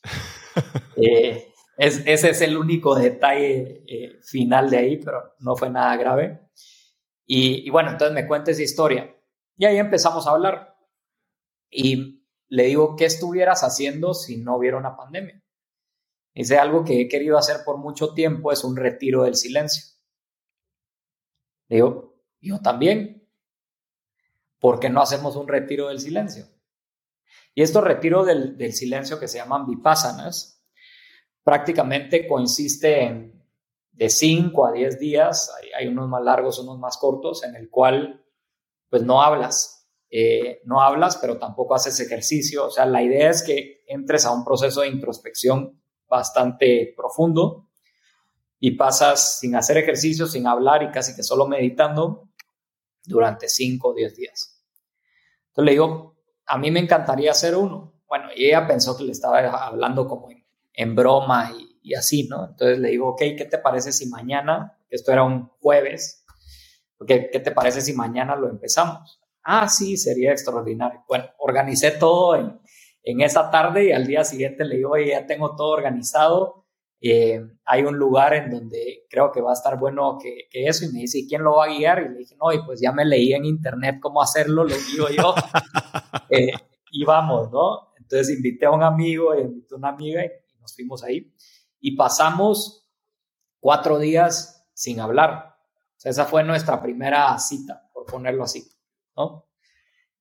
Eh, 0.97 1.53
ese 1.77 2.29
es 2.29 2.41
el 2.41 2.57
único 2.57 2.93
detalle 2.93 3.83
eh, 3.87 4.19
final 4.21 4.69
de 4.69 4.77
ahí, 4.77 4.97
pero 4.97 5.33
no 5.39 5.55
fue 5.55 5.69
nada 5.69 5.95
grave. 5.95 6.41
Y, 7.25 7.65
y, 7.65 7.69
bueno, 7.71 7.91
entonces 7.91 8.13
me 8.13 8.27
cuenta 8.27 8.51
esa 8.51 8.61
historia. 8.61 9.15
Y 9.61 9.65
ahí 9.65 9.77
empezamos 9.77 10.25
a 10.25 10.31
hablar. 10.31 10.75
Y 11.69 12.25
le 12.47 12.63
digo, 12.63 12.95
¿qué 12.95 13.05
estuvieras 13.05 13.63
haciendo 13.63 14.15
si 14.15 14.37
no 14.37 14.57
hubiera 14.57 14.75
una 14.75 14.97
pandemia? 14.97 15.39
Dice, 16.33 16.57
algo 16.57 16.83
que 16.83 16.99
he 16.99 17.07
querido 17.07 17.37
hacer 17.37 17.57
por 17.63 17.77
mucho 17.77 18.15
tiempo 18.15 18.51
es 18.51 18.63
un 18.63 18.75
retiro 18.75 19.21
del 19.21 19.35
silencio. 19.35 19.83
Le 21.67 21.75
digo, 21.75 22.15
yo 22.39 22.59
también. 22.59 23.29
¿Por 24.59 24.79
qué 24.79 24.89
no 24.89 24.99
hacemos 24.99 25.35
un 25.35 25.47
retiro 25.47 25.89
del 25.89 25.99
silencio? 25.99 26.47
Y 27.53 27.61
estos 27.61 27.83
retiros 27.83 28.25
del, 28.25 28.73
silencio 28.73 29.19
que 29.19 29.27
se 29.27 29.37
llaman 29.37 29.67
vipassanas, 29.67 30.65
prácticamente 31.43 32.27
consiste 32.27 33.03
en 33.03 33.45
de 33.91 34.09
5 34.09 34.65
a 34.65 34.71
10 34.71 34.99
días, 34.99 35.53
hay, 35.55 35.69
hay, 35.73 35.87
unos 35.87 36.09
más 36.09 36.23
largos, 36.23 36.57
unos 36.57 36.79
más 36.79 36.97
cortos, 36.97 37.43
en 37.43 37.55
el 37.55 37.69
cual 37.69 38.20
pues 38.91 39.03
no 39.03 39.21
hablas, 39.23 39.87
eh, 40.11 40.61
no 40.65 40.81
hablas, 40.81 41.17
pero 41.17 41.39
tampoco 41.39 41.73
haces 41.73 41.97
ejercicio. 42.01 42.67
O 42.67 42.69
sea, 42.69 42.85
la 42.85 43.01
idea 43.01 43.29
es 43.29 43.41
que 43.41 43.83
entres 43.87 44.25
a 44.25 44.33
un 44.33 44.43
proceso 44.43 44.81
de 44.81 44.89
introspección 44.89 45.81
bastante 46.09 46.93
profundo 46.95 47.69
y 48.59 48.71
pasas 48.71 49.39
sin 49.39 49.55
hacer 49.55 49.77
ejercicio, 49.77 50.27
sin 50.27 50.45
hablar 50.45 50.83
y 50.83 50.91
casi 50.91 51.15
que 51.15 51.23
solo 51.23 51.47
meditando 51.47 52.29
durante 53.05 53.47
5 53.47 53.87
o 53.87 53.93
10 53.93 54.15
días. 54.17 54.61
Entonces 55.47 55.65
le 55.65 55.71
digo, 55.71 56.17
a 56.45 56.57
mí 56.57 56.69
me 56.69 56.81
encantaría 56.81 57.31
hacer 57.31 57.55
uno. 57.55 57.93
Bueno, 58.09 58.27
y 58.35 58.47
ella 58.47 58.67
pensó 58.67 58.97
que 58.97 59.05
le 59.05 59.13
estaba 59.13 59.39
hablando 59.65 60.05
como 60.05 60.27
en, 60.73 60.95
broma 60.95 61.49
y, 61.81 61.93
así, 61.93 62.27
¿no? 62.27 62.49
Entonces 62.49 62.77
le 62.79 62.89
digo, 62.89 63.07
ok, 63.11 63.21
¿qué 63.37 63.47
te 63.49 63.57
parece 63.57 63.93
si 63.93 64.07
mañana, 64.07 64.77
esto 64.89 65.13
era 65.13 65.23
un 65.23 65.47
jueves, 65.61 66.20
¿qué, 67.07 67.29
qué 67.31 67.39
te 67.39 67.51
parece 67.51 67.81
si 67.81 67.93
mañana 67.93 68.35
lo 68.35 68.49
empezamos? 68.49 69.21
Ah, 69.43 69.67
sí, 69.67 69.97
sería 69.97 70.31
extraordinario. 70.31 71.03
Bueno, 71.07 71.25
organicé 71.39 71.91
todo 71.91 72.35
en, 72.35 72.59
en 73.03 73.21
esa 73.21 73.49
tarde 73.49 73.85
y 73.85 73.91
al 73.91 74.05
día 74.05 74.23
siguiente 74.23 74.65
le 74.65 74.77
digo, 74.77 74.91
oye, 74.91 75.09
ya 75.09 75.25
tengo 75.25 75.55
todo 75.55 75.69
organizado. 75.69 76.65
Eh, 77.03 77.41
hay 77.65 77.83
un 77.83 77.97
lugar 77.97 78.35
en 78.35 78.51
donde 78.51 79.07
creo 79.09 79.31
que 79.31 79.41
va 79.41 79.51
a 79.51 79.55
estar 79.55 79.79
bueno 79.79 80.17
que, 80.21 80.47
eso. 80.51 80.85
Y 80.85 80.91
me 80.91 80.99
dice, 80.99 81.19
¿y 81.19 81.27
quién 81.27 81.43
lo 81.43 81.55
va 81.55 81.65
a 81.65 81.69
guiar? 81.69 82.03
Y 82.03 82.09
le 82.09 82.19
dije, 82.19 82.35
no, 82.39 82.51
y 82.51 82.63
pues 82.63 82.79
ya 82.79 82.91
me 82.91 83.05
leí 83.05 83.33
en 83.33 83.45
internet 83.45 83.97
cómo 83.99 84.21
hacerlo, 84.21 84.63
lo 84.63 84.75
digo 84.75 85.07
yo. 85.09 85.35
Eh, 86.33 86.53
y 86.91 87.03
vamos, 87.03 87.51
¿no? 87.51 87.93
Entonces 87.97 88.33
invité 88.33 88.65
a 88.65 88.71
un 88.71 88.83
amigo 88.83 89.35
y 89.35 89.41
invité 89.41 89.75
a 89.75 89.77
una 89.77 89.89
amiga 89.89 90.23
y, 90.23 90.29
nos 90.61 90.73
fuimos 90.73 91.03
ahí. 91.03 91.29
Y 91.81 91.97
pasamos 91.97 92.87
cuatro 93.59 93.99
días 93.99 94.65
sin 94.73 95.01
hablar. 95.01 95.50
Esa 96.03 96.25
fue 96.25 96.43
nuestra 96.43 96.81
primera 96.81 97.37
cita, 97.37 97.89
por 97.93 98.05
ponerlo 98.05 98.43
así. 98.43 98.67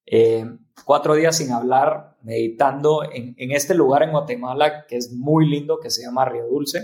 Eh, 0.06 0.44
cuatro 0.84 1.14
días 1.14 1.36
sin 1.36 1.52
hablar, 1.52 2.18
meditando 2.22 3.02
en, 3.04 3.34
este 3.52 3.74
lugar 3.74 4.02
en 4.02 4.10
Guatemala 4.10 4.86
que 4.86 4.96
es 4.96 5.12
muy 5.12 5.48
lindo, 5.48 5.80
que 5.80 5.90
se 5.90 6.02
llama 6.02 6.24
Río 6.24 6.46
Dulce. 6.46 6.82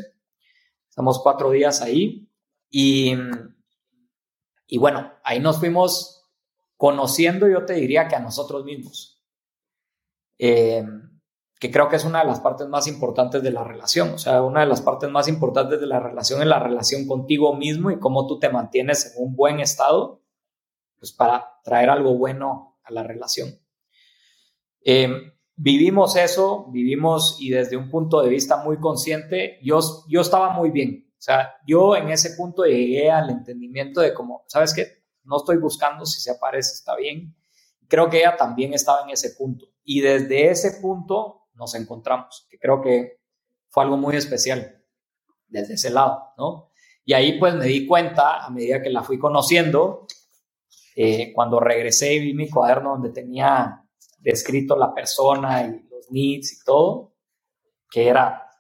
Estamos 0.89 1.21
cuatro 1.23 1.51
días 1.51 1.83
ahí 1.83 2.31
y, 2.71 3.15
y 4.67 4.79
bueno, 4.79 5.13
ahí 5.25 5.41
nos 5.41 5.59
fuimos 5.59 6.25
conociendo, 6.77 7.49
yo 7.49 7.65
te 7.65 7.75
diría 7.75 8.09
que 8.09 8.17
a 8.17 8.21
nosotros 8.21 8.65
mismos. 8.65 9.23
Eh, 10.39 10.85
que 11.59 11.71
creo 11.71 11.89
que 11.89 11.97
es 11.97 12.05
una 12.05 12.21
de 12.21 12.27
las 12.27 12.41
partes 12.41 12.69
más 12.69 12.87
importantes 12.87 13.43
de 13.43 13.51
la 13.51 13.65
relación. 13.65 14.11
O 14.11 14.19
sea, 14.19 14.43
una 14.43 14.61
de 14.61 14.67
las 14.67 14.83
partes 14.83 15.09
más 15.11 15.27
importantes 15.27 15.81
de 15.81 15.87
la 15.87 16.01
relación 16.01 16.41
es 16.43 16.47
la 16.47 16.59
relación 16.59 17.07
contigo 17.07 17.55
mismo 17.55 17.91
y 17.91 17.99
cómo 17.99 18.27
tú 18.27 18.39
te 18.39 18.51
mantienes 18.51 19.15
en 19.15 19.25
un 19.25 19.35
buen 19.35 19.61
estado 19.61 20.23
pues 20.99 21.13
para 21.13 21.61
traer 21.63 21.91
algo 21.91 22.15
bueno 22.15 22.79
a 22.83 22.93
la 22.93 23.03
relación. 23.03 23.59
Em, 24.83 25.33
vivimos 25.57 26.17
eso, 26.17 26.67
vivimos 26.71 27.39
y 27.41 27.51
desde 27.51 27.77
un 27.77 27.91
punto 27.91 28.21
de 28.21 28.29
vista 28.29 28.63
muy 28.63 28.79
consciente, 28.79 29.59
yo, 29.63 29.81
yo 30.09 30.21
estaba 30.21 30.51
muy 30.51 30.71
bien. 30.71 31.11
O 31.19 31.23
sea, 31.23 31.55
yo 31.67 31.97
en 31.97 32.11
ese 32.11 32.37
punto 32.37 32.65
llegué 32.65 33.11
al 33.11 33.31
entendimiento 33.31 34.01
de 34.01 34.13
como, 34.13 34.45
¿sabes 34.47 34.75
qué? 34.75 35.05
No 35.25 35.39
estoy 35.39 35.57
buscando, 35.57 36.05
si 36.05 36.21
se 36.21 36.31
aparece 36.31 36.75
está 36.75 36.95
bien. 36.97 37.35
Creo 37.89 38.11
que 38.11 38.19
ella 38.19 38.37
también 38.37 38.75
estaba 38.75 39.03
en 39.03 39.11
ese 39.11 39.31
punto. 39.31 39.67
Y 39.83 40.01
desde 40.01 40.51
ese 40.51 40.81
punto 40.81 41.46
nos 41.57 41.75
encontramos, 41.75 42.47
que 42.49 42.59
creo 42.59 42.81
que 42.81 43.21
fue 43.69 43.85
algo 43.85 43.97
muy 43.97 44.17
especial 44.17 44.83
desde 45.49 45.75
ese 45.75 45.91
lado, 45.91 46.33
¿no? 46.39 46.71
Y 47.05 47.13
ahí 47.13 47.39
pues 47.39 47.55
me 47.55 47.67
di 47.67 47.87
cuenta, 47.87 48.45
a 48.45 48.51
medida 48.51 48.83
que 48.83 48.91
la 48.91 49.03
fui 49.03 49.19
conociendo, 49.19 50.07
eh, 50.97 51.33
cuando 51.35 51.61
regresé 51.61 52.15
y 52.15 52.21
vi 52.21 52.35
mi 52.35 52.51
cuaderno 52.51 52.91
donde 52.91 53.11
tenía 53.11 53.83
descrito 54.19 54.77
la 54.77 54.93
persona 54.93 55.63
y 55.63 55.89
los 55.89 56.11
needs 56.11 56.53
y 56.53 56.65
todo, 56.65 57.15
que 57.91 58.09
era 58.09 58.51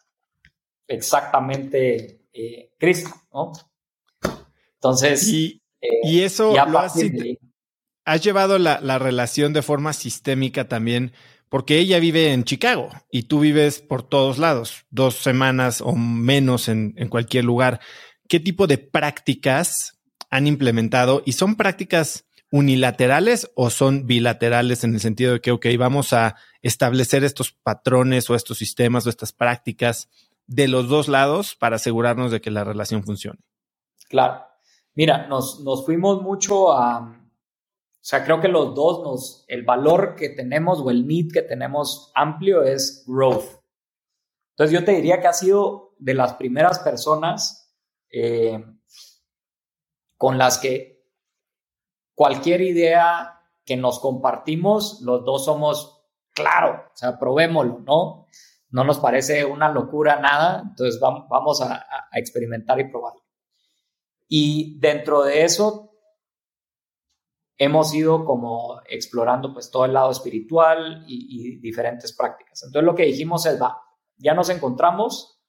exactamente 0.86 2.26
eh, 2.32 2.74
Cristo, 2.78 3.10
¿no? 3.32 3.52
Entonces... 4.74 5.26
Y, 5.28 5.62
eh, 5.80 6.24
eso 6.24 6.52
lo 6.52 6.78
has, 6.78 6.94
has, 8.04 8.22
llevado 8.22 8.58
la, 8.58 8.80
la 8.80 8.98
relación 8.98 9.52
de 9.52 9.62
forma 9.62 9.92
sistémica 9.92 10.68
también 10.68 11.12
porque 11.48 11.78
ella 11.78 11.98
vive 11.98 12.32
en 12.32 12.44
Chicago 12.44 12.90
y 13.10 13.24
tú 13.24 13.40
vives 13.40 13.80
por 13.80 14.02
todos 14.02 14.38
lados, 14.38 14.84
dos 14.90 15.16
semanas 15.16 15.80
o 15.80 15.94
menos 15.94 16.68
en, 16.68 16.92
cualquier 17.08 17.44
lugar. 17.44 17.80
¿Qué 18.28 18.40
tipo 18.40 18.66
de 18.66 18.78
prácticas 18.78 19.98
han 20.30 20.46
implementado? 20.46 21.22
¿Y 21.24 21.32
son 21.32 21.56
prácticas 21.56 22.24
unilaterales 22.50 23.50
o 23.54 23.70
son 23.70 24.06
bilaterales 24.06 24.84
en 24.84 24.94
el 24.94 25.00
sentido 25.00 25.34
de 25.34 25.40
que, 25.40 25.52
ok, 25.52 25.66
vamos 25.78 26.12
a 26.12 26.36
establecer 26.62 27.24
estos 27.24 27.52
patrones 27.52 28.28
o 28.30 28.34
estos 28.34 28.58
sistemas 28.58 29.06
o 29.06 29.10
estas 29.10 29.32
prácticas 29.32 30.08
de 30.46 30.68
los 30.68 30.88
dos 30.88 31.08
lados 31.08 31.54
para 31.54 31.76
asegurarnos 31.76 32.30
de 32.30 32.40
que 32.40 32.50
la 32.50 32.64
relación 32.64 33.04
funcione? 33.04 33.40
Claro. 34.08 34.42
Mira, 34.94 35.26
nos, 35.26 35.62
fuimos 35.84 36.22
mucho 36.22 36.72
a, 36.72 37.14
sea, 38.08 38.24
creo 38.24 38.40
que 38.40 38.46
los 38.46 38.74
dos 38.74 39.02
nos, 39.02 39.44
el 39.48 39.64
valor 39.64 40.14
que 40.14 40.28
tenemos 40.28 40.80
o 40.80 40.90
el 40.90 41.06
need 41.08 41.32
que 41.32 41.42
tenemos 41.42 42.12
amplio 42.14 42.62
es 42.62 43.04
growth. 43.06 43.60
Entonces 44.50 44.78
yo 44.78 44.84
te 44.84 44.92
diría 44.92 45.20
que 45.20 45.26
ha 45.26 45.32
sido 45.32 45.94
de 45.98 46.14
las 46.14 46.34
primeras 46.34 46.78
personas 46.78 47.74
eh, 48.10 48.64
con 50.16 50.38
las 50.38 50.58
que 50.58 51.04
cualquier 52.14 52.60
idea 52.60 53.40
que 53.64 53.76
nos 53.76 53.98
compartimos, 53.98 55.00
los 55.02 55.24
dos 55.24 55.44
somos, 55.44 56.06
claro, 56.32 56.84
o 56.86 56.96
sea, 56.96 57.18
probémoslo, 57.18 57.80
¿no? 57.80 58.26
No 58.70 58.84
nos 58.84 58.98
parece 58.98 59.44
una 59.44 59.68
locura 59.68 60.20
nada, 60.20 60.62
entonces 60.64 61.00
vamos 61.00 61.60
a, 61.60 61.84
experimentar 62.12 62.78
y 62.78 62.88
probarlo. 62.88 63.22
Y 64.28 64.78
dentro 64.78 65.22
de 65.22 65.44
eso, 65.44 65.85
hemos 67.58 67.94
ido 67.94 68.24
como 68.24 68.80
explorando 68.88 69.52
pues 69.52 69.70
todo 69.70 69.84
el 69.84 69.92
lado 69.92 70.10
espiritual 70.10 71.04
y, 71.06 71.26
y 71.28 71.60
diferentes 71.60 72.14
prácticas. 72.14 72.62
Entonces 72.62 72.84
lo 72.84 72.94
que 72.94 73.04
dijimos 73.04 73.46
es, 73.46 73.60
va, 73.60 73.80
ya 74.16 74.34
nos 74.34 74.48
encontramos, 74.50 75.42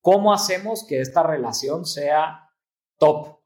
¿cómo 0.00 0.32
hacemos 0.32 0.84
que 0.86 1.00
esta 1.00 1.22
relación 1.22 1.84
sea 1.84 2.50
top? 2.98 3.38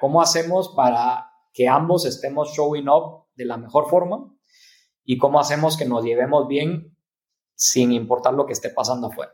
¿Cómo 0.00 0.22
hacemos 0.22 0.70
para 0.74 1.30
que 1.52 1.68
ambos 1.68 2.04
estemos 2.04 2.52
showing 2.52 2.88
up 2.88 3.26
de 3.34 3.44
la 3.44 3.56
mejor 3.56 3.88
forma 3.88 4.34
y 5.04 5.18
cómo 5.18 5.38
hacemos 5.38 5.76
que 5.76 5.84
nos 5.84 6.04
llevemos 6.04 6.48
bien 6.48 6.96
sin 7.54 7.92
importar 7.92 8.34
lo 8.34 8.46
que 8.46 8.52
esté 8.52 8.70
pasando 8.70 9.06
afuera. 9.08 9.32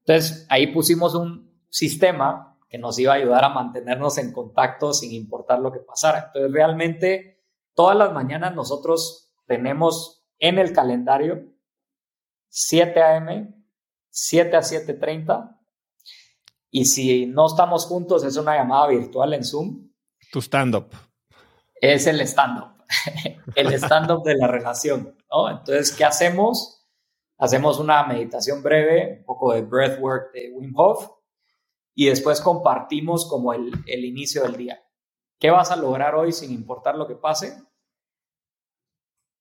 Entonces, 0.00 0.46
ahí 0.48 0.72
pusimos 0.72 1.14
un 1.14 1.64
sistema 1.68 2.49
que 2.70 2.78
nos 2.78 2.98
iba 2.98 3.12
a 3.12 3.16
ayudar 3.16 3.44
a 3.44 3.50
mantenernos 3.50 4.16
en 4.16 4.32
contacto 4.32 4.94
sin 4.94 5.12
importar 5.12 5.58
lo 5.58 5.72
que 5.72 5.80
pasara. 5.80 6.26
Entonces, 6.26 6.52
realmente, 6.52 7.42
todas 7.74 7.96
las 7.96 8.12
mañanas 8.12 8.54
nosotros 8.54 9.32
tenemos 9.46 10.24
en 10.38 10.58
el 10.58 10.72
calendario 10.72 11.52
7 12.48 13.02
a.m., 13.02 13.54
7 14.08 14.56
a 14.56 14.60
7.30, 14.60 15.58
y 16.70 16.84
si 16.86 17.26
no 17.26 17.46
estamos 17.46 17.86
juntos, 17.86 18.24
es 18.24 18.36
una 18.36 18.56
llamada 18.56 18.86
virtual 18.86 19.34
en 19.34 19.44
Zoom 19.44 19.90
tu 20.30 20.40
stand-up. 20.40 20.90
Es 21.74 22.06
el 22.06 22.20
stand-up, 22.20 22.84
el 23.56 23.72
stand-up 23.74 24.22
de 24.22 24.36
la 24.36 24.46
relación, 24.46 25.16
¿no? 25.30 25.50
Entonces, 25.50 25.92
¿qué 25.92 26.04
hacemos? 26.04 26.86
Hacemos 27.38 27.78
una 27.78 28.04
meditación 28.06 28.62
breve, 28.62 29.18
un 29.20 29.24
poco 29.24 29.52
de 29.52 29.62
breathwork 29.62 30.32
de 30.32 30.52
Wim 30.54 30.72
Hof, 30.76 31.08
y 31.94 32.06
después 32.08 32.40
compartimos 32.40 33.28
como 33.28 33.52
el, 33.52 33.72
el 33.86 34.04
inicio 34.04 34.42
del 34.42 34.56
día. 34.56 34.82
¿Qué 35.38 35.50
vas 35.50 35.70
a 35.70 35.76
lograr 35.76 36.14
hoy 36.14 36.32
sin 36.32 36.52
importar 36.52 36.96
lo 36.96 37.06
que 37.06 37.16
pase? 37.16 37.62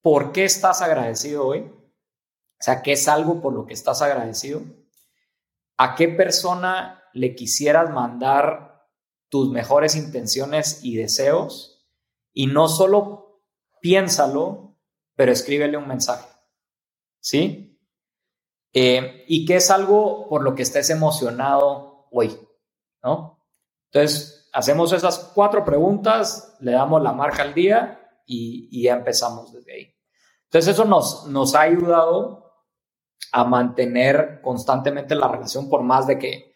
¿Por 0.02 0.32
qué 0.32 0.46
estás 0.46 0.82
agradecido 0.82 1.46
hoy? 1.46 1.62
O 1.62 2.62
sea, 2.62 2.82
¿qué 2.82 2.94
es 2.94 3.08
algo 3.08 3.42
por 3.42 3.54
lo 3.54 3.66
que 3.66 3.74
estás 3.74 4.02
agradecido? 4.02 4.62
¿A 5.78 5.96
qué 5.96 6.08
persona 6.08 7.04
le 7.14 7.36
quisieras 7.36 7.92
mandar 7.92 8.88
tus 9.30 9.50
mejores 9.50 9.96
intenciones 9.96 10.84
y 10.84 10.96
deseos 10.96 11.88
y 12.34 12.48
no 12.48 12.68
solo 12.68 13.44
piénsalo, 13.82 14.78
pero 15.16 15.32
escríbele 15.32 15.78
un 15.78 15.88
mensaje. 15.88 16.28
¿Sí? 17.20 17.80
Eh, 18.74 19.26
y 19.28 19.46
que 19.46 19.58
es 19.58 19.72
algo 19.72 20.28
por 20.30 20.44
lo 20.44 20.56
que 20.56 20.64
estés 20.64 20.90
emocionado 20.90 21.89
hoy, 22.12 22.40
¿no? 23.04 23.40
Entonces, 23.92 24.50
hacemos 24.54 24.92
esas 24.94 25.32
cuatro 25.34 25.64
preguntas, 25.64 26.56
le 26.60 26.72
damos 26.72 27.02
la 27.02 27.14
marca 27.14 27.44
al 27.44 27.54
día 27.54 28.00
y, 28.26 28.68
y 28.72 28.84
ya 28.84 28.94
empezamos 28.94 29.54
desde 29.54 29.74
ahí. 29.74 29.96
Entonces, 30.46 30.74
eso 30.74 30.86
nos, 30.86 31.28
nos 31.28 31.56
ha 31.56 31.62
ayudado 31.62 32.50
a 33.32 33.44
mantener 33.44 34.42
constantemente 34.42 35.16
la 35.16 35.28
relación 35.28 35.70
por 35.70 35.84
más 35.84 36.08
de 36.08 36.18
que 36.18 36.56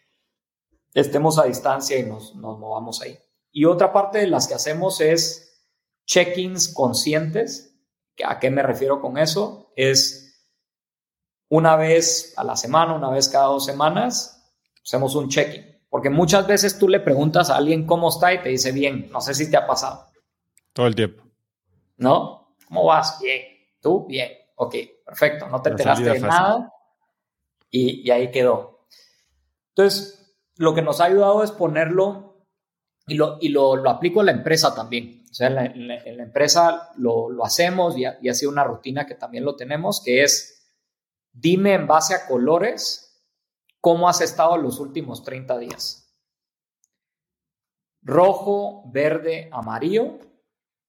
estemos 0.92 1.38
a 1.38 1.44
distancia 1.44 1.98
y 1.98 2.04
nos, 2.04 2.34
nos 2.34 2.58
movamos 2.58 3.00
ahí. 3.02 3.18
Y 3.50 3.66
otra 3.66 3.92
parte 3.92 4.18
de 4.18 4.26
las 4.26 4.48
que 4.48 4.54
hacemos 4.54 5.00
es 5.00 5.68
check-ins 6.06 6.72
conscientes. 6.72 7.76
¿A 8.24 8.38
qué 8.38 8.50
me 8.50 8.62
refiero 8.62 9.00
con 9.00 9.18
eso? 9.18 9.72
Es 9.76 10.24
una 11.48 11.76
vez 11.76 12.34
a 12.36 12.44
la 12.44 12.56
semana, 12.56 12.94
una 12.94 13.10
vez 13.10 13.28
cada 13.28 13.46
dos 13.46 13.64
semanas, 13.64 14.43
hacemos 14.84 15.14
un 15.14 15.28
check-in. 15.28 15.74
Porque 15.88 16.10
muchas 16.10 16.46
veces 16.46 16.78
tú 16.78 16.88
le 16.88 17.00
preguntas 17.00 17.50
a 17.50 17.56
alguien 17.56 17.86
cómo 17.86 18.08
está 18.08 18.32
y 18.34 18.42
te 18.42 18.48
dice 18.48 18.72
bien. 18.72 19.08
No 19.10 19.20
sé 19.20 19.32
si 19.34 19.50
te 19.50 19.56
ha 19.56 19.66
pasado. 19.66 20.06
Todo 20.72 20.86
el 20.86 20.94
tiempo. 20.94 21.22
¿No? 21.96 22.56
¿Cómo 22.66 22.84
vas? 22.84 23.20
Bien. 23.20 23.42
¿Tú? 23.80 24.04
Bien. 24.06 24.30
Ok, 24.56 24.74
perfecto. 25.04 25.48
No 25.48 25.62
te 25.62 25.70
enteraste 25.70 26.04
de 26.10 26.20
nada. 26.20 26.72
Y, 27.70 28.02
y 28.06 28.10
ahí 28.10 28.30
quedó. 28.30 28.86
Entonces, 29.68 30.36
lo 30.56 30.74
que 30.74 30.82
nos 30.82 31.00
ha 31.00 31.04
ayudado 31.04 31.42
es 31.44 31.52
ponerlo 31.52 32.46
y 33.06 33.14
lo, 33.14 33.38
y 33.40 33.48
lo, 33.50 33.76
lo 33.76 33.90
aplico 33.90 34.20
a 34.20 34.24
la 34.24 34.32
empresa 34.32 34.74
también. 34.74 35.24
O 35.30 35.34
sea, 35.34 35.48
en 35.48 35.88
la, 35.88 35.96
empresa 36.22 36.90
lo, 36.96 37.28
lo 37.28 37.44
hacemos 37.44 37.96
y 37.98 38.04
ha, 38.04 38.18
y 38.22 38.28
ha, 38.28 38.34
sido 38.34 38.52
una 38.52 38.64
rutina 38.64 39.06
que 39.06 39.14
también 39.14 39.44
lo 39.44 39.56
tenemos, 39.56 40.00
que 40.04 40.22
es, 40.22 40.64
dime 41.32 41.74
en 41.74 41.86
base 41.86 42.14
a 42.14 42.26
colores 42.26 43.03
cómo 43.84 44.08
has 44.08 44.22
estado 44.22 44.56
los 44.56 44.80
últimos 44.80 45.22
30 45.22 45.58
días. 45.58 46.10
Rojo, 48.00 48.82
verde, 48.86 49.50
amarillo, 49.52 50.20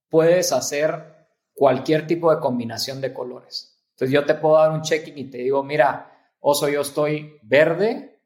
puedes 0.07 0.53
hacer 0.53 1.27
cualquier 1.53 2.07
tipo 2.07 2.33
de 2.33 2.39
combinación 2.39 3.01
de 3.01 3.13
colores. 3.13 3.85
Entonces 3.89 4.13
yo 4.13 4.25
te 4.25 4.35
puedo 4.35 4.55
dar 4.55 4.71
un 4.71 4.81
check-in 4.81 5.17
y 5.17 5.29
te 5.29 5.39
digo, 5.39 5.61
mira, 5.61 6.09
oso, 6.39 6.69
yo 6.69 6.79
estoy 6.79 7.37
verde, 7.43 8.21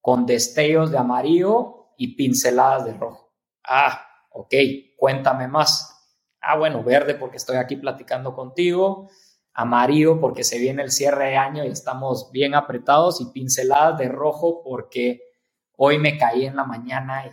con 0.00 0.24
destellos 0.24 0.90
de 0.90 0.96
amarillo 0.96 1.92
y 1.98 2.16
pinceladas 2.16 2.86
de 2.86 2.94
rojo. 2.94 3.34
Ah, 3.68 4.02
ok, 4.30 4.54
cuéntame 4.96 5.46
más. 5.46 6.16
Ah, 6.40 6.56
bueno, 6.56 6.82
verde 6.82 7.16
porque 7.16 7.36
estoy 7.36 7.56
aquí 7.58 7.76
platicando 7.76 8.34
contigo, 8.34 9.10
amarillo 9.56 10.20
porque 10.20 10.44
se 10.44 10.58
viene 10.58 10.82
el 10.82 10.92
cierre 10.92 11.30
de 11.30 11.36
año 11.36 11.64
y 11.64 11.68
estamos 11.68 12.30
bien 12.30 12.54
apretados 12.54 13.20
y 13.20 13.26
pinceladas 13.32 13.98
de 13.98 14.08
rojo 14.08 14.62
porque 14.62 15.22
hoy 15.76 15.98
me 15.98 16.18
caí 16.18 16.44
en 16.44 16.56
la 16.56 16.64
mañana 16.64 17.24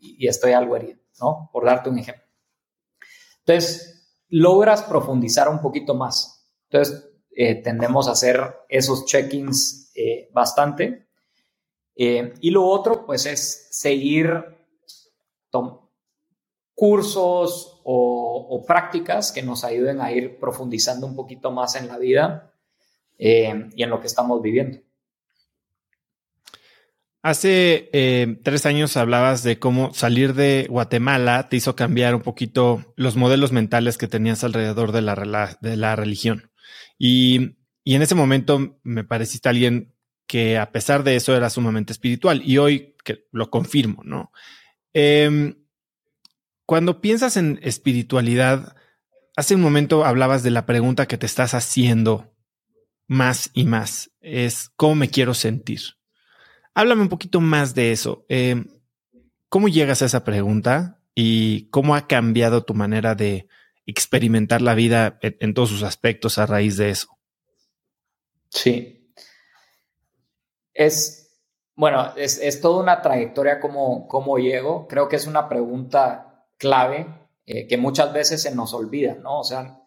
y, 0.00 0.26
estoy 0.26 0.52
algo 0.52 0.76
herido, 0.76 1.00
¿no? 1.20 1.50
Por 1.52 1.64
darte 1.64 1.90
un 1.90 1.98
ejemplo. 1.98 2.24
Entonces, 3.40 4.16
logras 4.28 4.82
profundizar 4.84 5.48
un 5.48 5.60
poquito 5.60 5.94
más. 5.94 6.48
Entonces, 6.70 7.10
eh, 7.30 7.62
tendemos 7.62 8.08
a 8.08 8.12
hacer 8.12 8.40
esos 8.68 9.04
check-ins 9.04 9.92
eh, 9.94 10.28
bastante 10.32 11.06
eh, 11.96 12.34
y 12.40 12.50
lo 12.50 12.64
otro, 12.66 13.06
pues, 13.06 13.24
es 13.26 13.68
seguir 13.70 14.44
cursos 16.76 17.80
o, 17.84 18.62
prácticas 18.66 19.32
que 19.32 19.42
nos 19.42 19.64
ayuden 19.64 20.00
a 20.00 20.12
ir 20.12 20.38
profundizando 20.38 21.06
un 21.06 21.16
poquito 21.16 21.50
más 21.50 21.74
en 21.74 21.88
la 21.88 21.98
vida 21.98 22.52
eh, 23.18 23.70
y 23.74 23.82
en 23.82 23.90
lo 23.90 24.00
que 24.00 24.06
estamos 24.06 24.42
viviendo. 24.42 24.78
Hace 27.22 27.88
eh, 27.92 28.38
tres 28.44 28.66
años 28.66 28.96
hablabas 28.96 29.42
de 29.42 29.58
cómo 29.58 29.92
salir 29.94 30.34
de 30.34 30.66
Guatemala 30.68 31.48
te 31.48 31.56
hizo 31.56 31.74
cambiar 31.74 32.14
un 32.14 32.22
poquito 32.22 32.92
los 32.94 33.16
modelos 33.16 33.52
mentales 33.52 33.98
que 33.98 34.06
tenías 34.06 34.44
alrededor 34.44 34.92
de 34.92 35.02
la, 35.02 35.58
de 35.60 35.76
la 35.76 35.96
religión. 35.96 36.50
Y, 36.98 37.56
y, 37.84 37.94
en 37.94 38.02
ese 38.02 38.14
momento 38.14 38.78
me 38.82 39.02
pareciste 39.02 39.48
alguien 39.48 39.94
que 40.26 40.58
a 40.58 40.70
pesar 40.72 41.04
de 41.04 41.16
eso 41.16 41.34
era 41.34 41.50
sumamente 41.50 41.92
espiritual 41.92 42.42
y 42.44 42.58
hoy 42.58 42.94
que 43.04 43.26
lo 43.32 43.50
confirmo, 43.50 44.02
¿no? 44.04 44.30
Em, 44.92 45.65
cuando 46.66 47.00
piensas 47.00 47.36
en 47.36 47.60
espiritualidad, 47.62 48.76
hace 49.36 49.54
un 49.54 49.60
momento 49.62 50.04
hablabas 50.04 50.42
de 50.42 50.50
la 50.50 50.66
pregunta 50.66 51.06
que 51.06 51.16
te 51.16 51.26
estás 51.26 51.54
haciendo 51.54 52.34
más 53.06 53.50
y 53.54 53.64
más, 53.64 54.10
es 54.20 54.70
¿cómo 54.76 54.96
me 54.96 55.08
quiero 55.08 55.32
sentir? 55.32 55.80
Háblame 56.74 57.02
un 57.02 57.08
poquito 57.08 57.40
más 57.40 57.74
de 57.74 57.92
eso. 57.92 58.26
Eh, 58.28 58.64
¿Cómo 59.48 59.68
llegas 59.68 60.02
a 60.02 60.06
esa 60.06 60.24
pregunta 60.24 61.00
y 61.14 61.70
cómo 61.70 61.94
ha 61.94 62.08
cambiado 62.08 62.64
tu 62.64 62.74
manera 62.74 63.14
de 63.14 63.48
experimentar 63.86 64.60
la 64.60 64.74
vida 64.74 65.18
en, 65.22 65.54
todos 65.54 65.68
sus 65.68 65.84
aspectos 65.84 66.36
a 66.38 66.46
raíz 66.46 66.76
de 66.76 66.90
eso? 66.90 67.16
Sí. 68.50 69.12
Es, 70.74 71.40
bueno, 71.76 72.12
es, 72.16 72.60
toda 72.60 72.82
una 72.82 73.00
trayectoria 73.00 73.60
como 73.60 74.08
cómo 74.08 74.36
llego. 74.36 74.88
Creo 74.88 75.08
que 75.08 75.16
es 75.16 75.26
una 75.26 75.48
pregunta 75.48 76.25
clave 76.58 77.28
eh, 77.46 77.68
que 77.68 77.76
muchas 77.76 78.12
veces 78.12 78.42
se 78.42 78.54
nos 78.54 78.74
olvida, 78.74 79.14
¿no? 79.14 79.40
O 79.40 79.44
sea, 79.44 79.86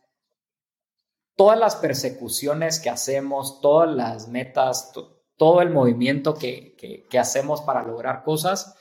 todas 1.36 1.58
las 1.58 1.76
persecuciones 1.78 2.80
que 2.80 2.90
hacemos, 2.90 3.62
todas 3.62 3.90
las 3.90 4.28
metas, 4.28 4.92
todo 5.38 5.62
el 5.62 5.70
movimiento 5.70 6.36
que, 6.36 7.08
hacemos 7.18 7.62
para 7.62 7.82
lograr 7.84 8.24
cosas, 8.24 8.76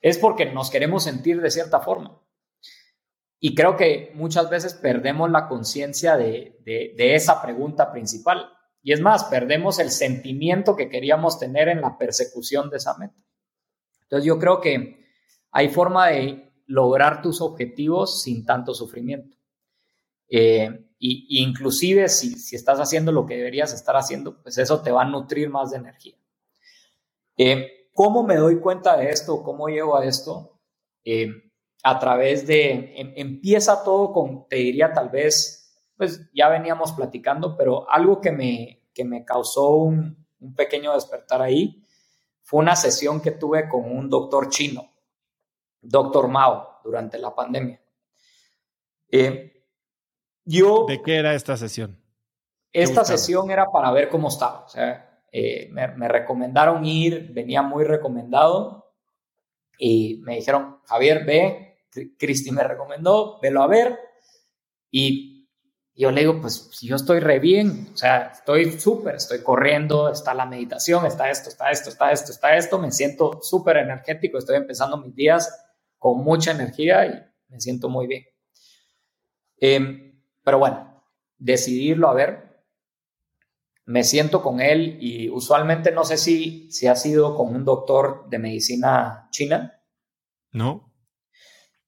es 0.00 0.18
porque 0.18 0.46
nos 0.46 0.70
queremos 0.70 1.04
sentir 1.04 1.40
de 1.40 1.50
cierta 1.50 1.80
forma. 1.80 2.20
Y 3.38 3.54
creo 3.54 3.76
que 3.76 4.10
muchas 4.14 4.50
veces 4.50 4.74
perdemos 4.74 5.30
la 5.30 5.48
conciencia 5.48 6.16
de, 6.16 6.56
esa 6.96 7.40
pregunta 7.40 7.92
principal. 7.92 8.52
Y 8.82 8.92
es 8.92 9.00
más, 9.00 9.24
perdemos 9.24 9.78
el 9.78 9.90
sentimiento 9.90 10.74
que 10.74 10.88
queríamos 10.88 11.38
tener 11.38 11.68
en 11.68 11.80
la 11.80 11.96
persecución 11.96 12.70
de 12.70 12.78
esa 12.78 12.98
meta. 12.98 13.22
Entonces 14.02 14.26
yo 14.26 14.38
creo 14.38 14.60
que 14.60 15.04
hay 15.52 15.68
forma 15.68 16.08
de 16.08 16.49
lograr 16.70 17.20
tus 17.20 17.40
objetivos 17.40 18.22
sin 18.22 18.46
tanto 18.46 18.74
sufrimiento. 18.74 19.36
Eh, 20.28 20.86
y, 21.00 21.42
inclusive 21.42 22.08
si, 22.08 22.34
estás 22.54 22.78
haciendo 22.78 23.10
lo 23.10 23.26
que 23.26 23.36
deberías 23.36 23.72
estar 23.72 23.96
haciendo, 23.96 24.40
pues 24.40 24.56
eso 24.56 24.80
te 24.80 24.92
va 24.92 25.02
a 25.02 25.08
nutrir 25.08 25.50
más 25.50 25.72
de 25.72 25.78
energía. 25.78 26.14
Eh, 27.36 27.88
¿Cómo 27.92 28.22
me 28.22 28.36
doy 28.36 28.60
cuenta 28.60 28.96
de 28.96 29.10
esto? 29.10 29.42
¿Cómo 29.42 29.68
llego 29.68 29.96
a 29.96 30.04
esto? 30.04 30.60
Eh, 31.04 31.28
a 31.82 31.98
través 31.98 32.46
de, 32.46 32.92
em, 32.96 33.12
empieza 33.16 33.82
todo 33.82 34.12
con, 34.12 34.46
te 34.46 34.56
diría 34.56 34.92
tal 34.92 35.08
vez, 35.08 35.76
pues 35.96 36.30
ya 36.32 36.48
veníamos 36.48 36.92
platicando, 36.92 37.56
pero 37.56 37.90
algo 37.90 38.20
que 38.20 38.30
me, 38.30 38.84
que 38.94 39.04
me 39.04 39.24
causó 39.24 39.70
un, 39.70 40.24
un 40.38 40.54
pequeño 40.54 40.94
despertar 40.94 41.42
ahí 41.42 41.82
fue 42.42 42.60
una 42.60 42.76
sesión 42.76 43.20
que 43.20 43.32
tuve 43.32 43.68
con 43.68 43.90
un 43.90 44.08
doctor 44.08 44.50
chino, 44.50 44.89
doctor 45.80 46.28
Mao, 46.28 46.80
durante 46.84 47.18
la 47.18 47.34
pandemia. 47.34 47.80
Eh, 49.10 49.50
¿De 50.44 51.02
qué 51.02 51.16
era 51.16 51.34
esta 51.34 51.56
sesión? 51.56 51.98
Esta 52.72 53.04
sesión 53.04 53.50
era 53.50 53.66
para 53.66 53.90
ver 53.90 54.08
cómo 54.08 54.28
estaba. 54.28 54.64
O 54.64 54.68
sea, 54.68 55.22
eh, 55.32 55.68
me, 55.72 56.08
recomendaron 56.08 56.84
ir, 56.84 57.32
venía 57.32 57.62
muy 57.62 57.84
recomendado 57.84 58.92
y 59.78 60.20
me 60.24 60.36
dijeron, 60.36 60.78
Javier, 60.86 61.24
ve, 61.24 61.78
Cristi 62.18 62.50
me 62.50 62.62
recomendó, 62.62 63.38
velo 63.40 63.62
a 63.62 63.66
ver. 63.66 63.98
Y 64.90 65.48
yo 65.94 66.10
le 66.10 66.22
digo, 66.22 66.40
pues 66.40 66.70
yo 66.80 66.96
estoy 66.96 67.20
re 67.20 67.38
bien, 67.38 67.90
o 67.92 67.96
sea, 67.96 68.32
estoy 68.32 68.72
súper, 68.78 69.16
estoy 69.16 69.42
corriendo, 69.42 70.10
está 70.10 70.34
la 70.34 70.46
meditación, 70.46 71.06
está 71.06 71.30
esto, 71.30 71.48
está 71.48 71.70
esto, 71.70 71.90
está 71.90 72.12
esto, 72.12 72.32
está 72.32 72.56
esto, 72.56 72.78
me 72.78 72.90
siento 72.90 73.40
súper 73.42 73.78
energético, 73.78 74.38
estoy 74.38 74.56
empezando 74.56 74.96
mis 74.96 75.14
días 75.14 75.69
con 76.00 76.24
mucha 76.24 76.52
energía 76.52 77.06
y 77.06 77.52
me 77.52 77.60
siento 77.60 77.90
muy 77.90 78.06
bien. 78.06 78.24
Eh, 79.60 80.14
pero 80.42 80.58
bueno, 80.58 81.04
decidirlo 81.36 82.08
a 82.08 82.14
ver. 82.14 82.64
Me 83.84 84.02
siento 84.02 84.42
con 84.42 84.60
él 84.60 84.96
y 85.00 85.28
usualmente 85.28 85.92
no 85.92 86.04
sé 86.04 86.16
si, 86.16 86.70
si 86.70 86.86
ha 86.86 86.96
sido 86.96 87.36
con 87.36 87.54
un 87.54 87.64
doctor 87.64 88.28
de 88.30 88.38
medicina 88.38 89.28
china. 89.30 89.78
No. 90.52 90.90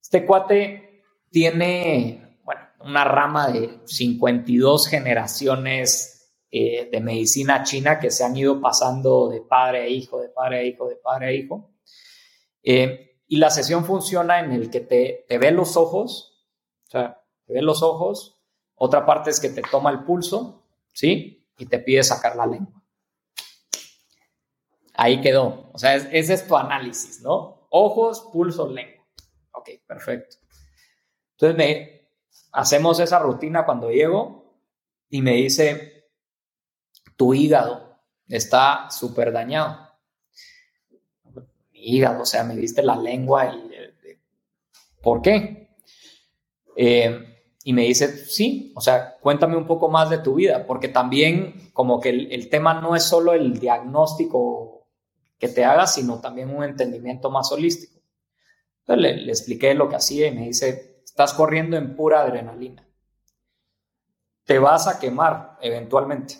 Este 0.00 0.26
cuate 0.26 1.04
tiene, 1.30 2.38
bueno, 2.44 2.60
una 2.80 3.04
rama 3.04 3.48
de 3.48 3.80
52 3.86 4.88
generaciones 4.88 6.34
eh, 6.50 6.90
de 6.92 7.00
medicina 7.00 7.62
china 7.62 7.98
que 7.98 8.10
se 8.10 8.24
han 8.24 8.36
ido 8.36 8.60
pasando 8.60 9.30
de 9.30 9.40
padre 9.40 9.82
a 9.82 9.88
hijo, 9.88 10.20
de 10.20 10.28
padre 10.28 10.58
a 10.58 10.64
hijo, 10.64 10.86
de 10.86 10.96
padre 10.96 11.28
a 11.28 11.32
hijo. 11.32 11.72
Eh, 12.62 13.11
y 13.32 13.38
la 13.38 13.48
sesión 13.48 13.86
funciona 13.86 14.40
en 14.40 14.52
el 14.52 14.68
que 14.68 14.80
te, 14.80 15.24
ve 15.26 15.50
los 15.52 15.78
ojos, 15.78 16.44
o 16.86 16.90
sea, 16.90 17.24
te 17.46 17.54
ve 17.54 17.62
los 17.62 17.82
ojos, 17.82 18.38
otra 18.74 19.06
parte 19.06 19.30
es 19.30 19.40
que 19.40 19.48
te 19.48 19.62
toma 19.62 19.88
el 19.90 20.04
pulso, 20.04 20.66
¿sí? 20.92 21.48
Y 21.56 21.64
te 21.64 21.78
pide 21.78 22.04
sacar 22.04 22.36
la 22.36 22.44
lengua. 22.44 22.82
Ahí 24.92 25.22
quedó. 25.22 25.70
O 25.72 25.78
sea, 25.78 25.94
ese 25.94 26.34
es 26.34 26.46
tu 26.46 26.54
análisis, 26.58 27.22
¿no? 27.22 27.68
Ojos, 27.70 28.28
pulso, 28.30 28.68
lengua. 28.68 29.06
Ok, 29.52 29.70
perfecto. 29.86 30.36
Entonces 31.30 31.56
me, 31.56 32.10
hacemos 32.52 33.00
esa 33.00 33.18
rutina 33.18 33.64
cuando 33.64 33.90
llego 33.90 34.58
y 35.08 35.22
me 35.22 35.32
dice, 35.32 36.10
tu 37.16 37.32
hígado 37.32 37.98
está 38.28 38.90
súper 38.90 39.32
dañado. 39.32 39.91
Hígado, 41.84 42.22
o 42.22 42.26
sea, 42.26 42.44
me 42.44 42.56
diste 42.56 42.82
la 42.82 42.96
lengua 42.96 43.46
y... 43.46 43.72
¿Por 45.02 45.20
qué? 45.20 45.76
Eh, 46.76 47.32
y 47.64 47.72
me 47.72 47.82
dice, 47.82 48.08
sí, 48.08 48.72
o 48.74 48.80
sea, 48.80 49.18
cuéntame 49.20 49.56
un 49.56 49.66
poco 49.66 49.88
más 49.88 50.10
de 50.10 50.18
tu 50.18 50.34
vida, 50.34 50.66
porque 50.66 50.88
también 50.88 51.70
como 51.72 52.00
que 52.00 52.10
el, 52.10 52.48
tema 52.48 52.80
no 52.80 52.96
es 52.96 53.04
solo 53.04 53.32
el 53.34 53.58
diagnóstico 53.58 54.88
que 55.38 55.48
te 55.48 55.64
hagas, 55.64 55.94
sino 55.94 56.20
también 56.20 56.54
un 56.54 56.64
entendimiento 56.64 57.30
más 57.30 57.50
holístico. 57.52 58.00
Entonces 58.80 59.24
le, 59.24 59.30
expliqué 59.30 59.74
lo 59.74 59.88
que 59.88 59.96
hacía 59.96 60.28
y 60.28 60.32
me 60.32 60.46
dice, 60.46 61.02
estás 61.04 61.34
corriendo 61.34 61.76
en 61.76 61.94
pura 61.94 62.22
adrenalina. 62.22 62.88
Te 64.44 64.58
vas 64.58 64.88
a 64.88 64.98
quemar 64.98 65.58
eventualmente. 65.60 66.34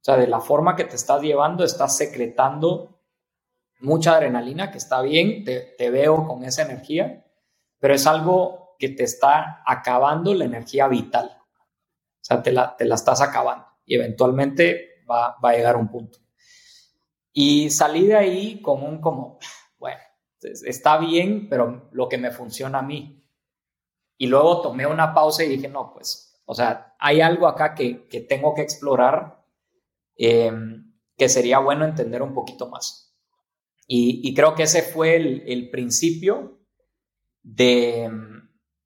O 0.00 0.04
sea, 0.04 0.16
de 0.16 0.26
la 0.26 0.40
forma 0.40 0.74
que 0.74 0.84
te 0.84 0.96
estás 0.96 1.22
llevando, 1.22 1.62
estás 1.64 1.96
secretando 1.96 2.97
mucha 3.80 4.14
adrenalina, 4.16 4.70
que 4.70 4.78
está 4.78 5.02
bien, 5.02 5.44
te, 5.44 5.74
te 5.76 5.90
veo 5.90 6.26
con 6.26 6.44
esa 6.44 6.62
energía, 6.62 7.24
pero 7.78 7.94
es 7.94 8.06
algo 8.06 8.76
que 8.78 8.90
te 8.90 9.04
está 9.04 9.62
acabando 9.66 10.34
la 10.34 10.44
energía 10.44 10.88
vital. 10.88 11.30
O 11.30 12.24
sea, 12.28 12.42
te 12.42 12.52
la, 12.52 12.76
te 12.76 12.84
la 12.84 12.94
estás 12.94 13.20
acabando 13.20 13.66
y 13.84 13.94
eventualmente 13.94 15.02
va, 15.10 15.36
va 15.42 15.50
a 15.50 15.54
llegar 15.54 15.76
un 15.76 15.88
punto. 15.88 16.18
Y 17.32 17.70
salí 17.70 18.06
de 18.06 18.16
ahí 18.16 18.60
con 18.60 18.82
un 18.82 19.00
como, 19.00 19.38
bueno, 19.78 20.00
está 20.42 20.98
bien, 20.98 21.48
pero 21.48 21.88
lo 21.92 22.08
que 22.08 22.18
me 22.18 22.30
funciona 22.30 22.80
a 22.80 22.82
mí. 22.82 23.24
Y 24.16 24.26
luego 24.26 24.60
tomé 24.60 24.86
una 24.86 25.14
pausa 25.14 25.44
y 25.44 25.48
dije, 25.48 25.68
no, 25.68 25.92
pues, 25.92 26.42
o 26.44 26.54
sea, 26.54 26.96
hay 26.98 27.20
algo 27.20 27.46
acá 27.46 27.74
que, 27.74 28.08
que 28.08 28.22
tengo 28.22 28.54
que 28.54 28.62
explorar 28.62 29.44
em, 30.16 30.92
que 31.16 31.28
sería 31.28 31.58
bueno 31.60 31.84
entender 31.84 32.22
un 32.22 32.34
poquito 32.34 32.68
más. 32.68 33.07
Y, 33.90 34.20
y 34.22 34.34
creo 34.34 34.54
que 34.54 34.64
ese 34.64 34.82
fue 34.82 35.16
el, 35.16 35.70
principio 35.70 36.60
de, 37.42 38.10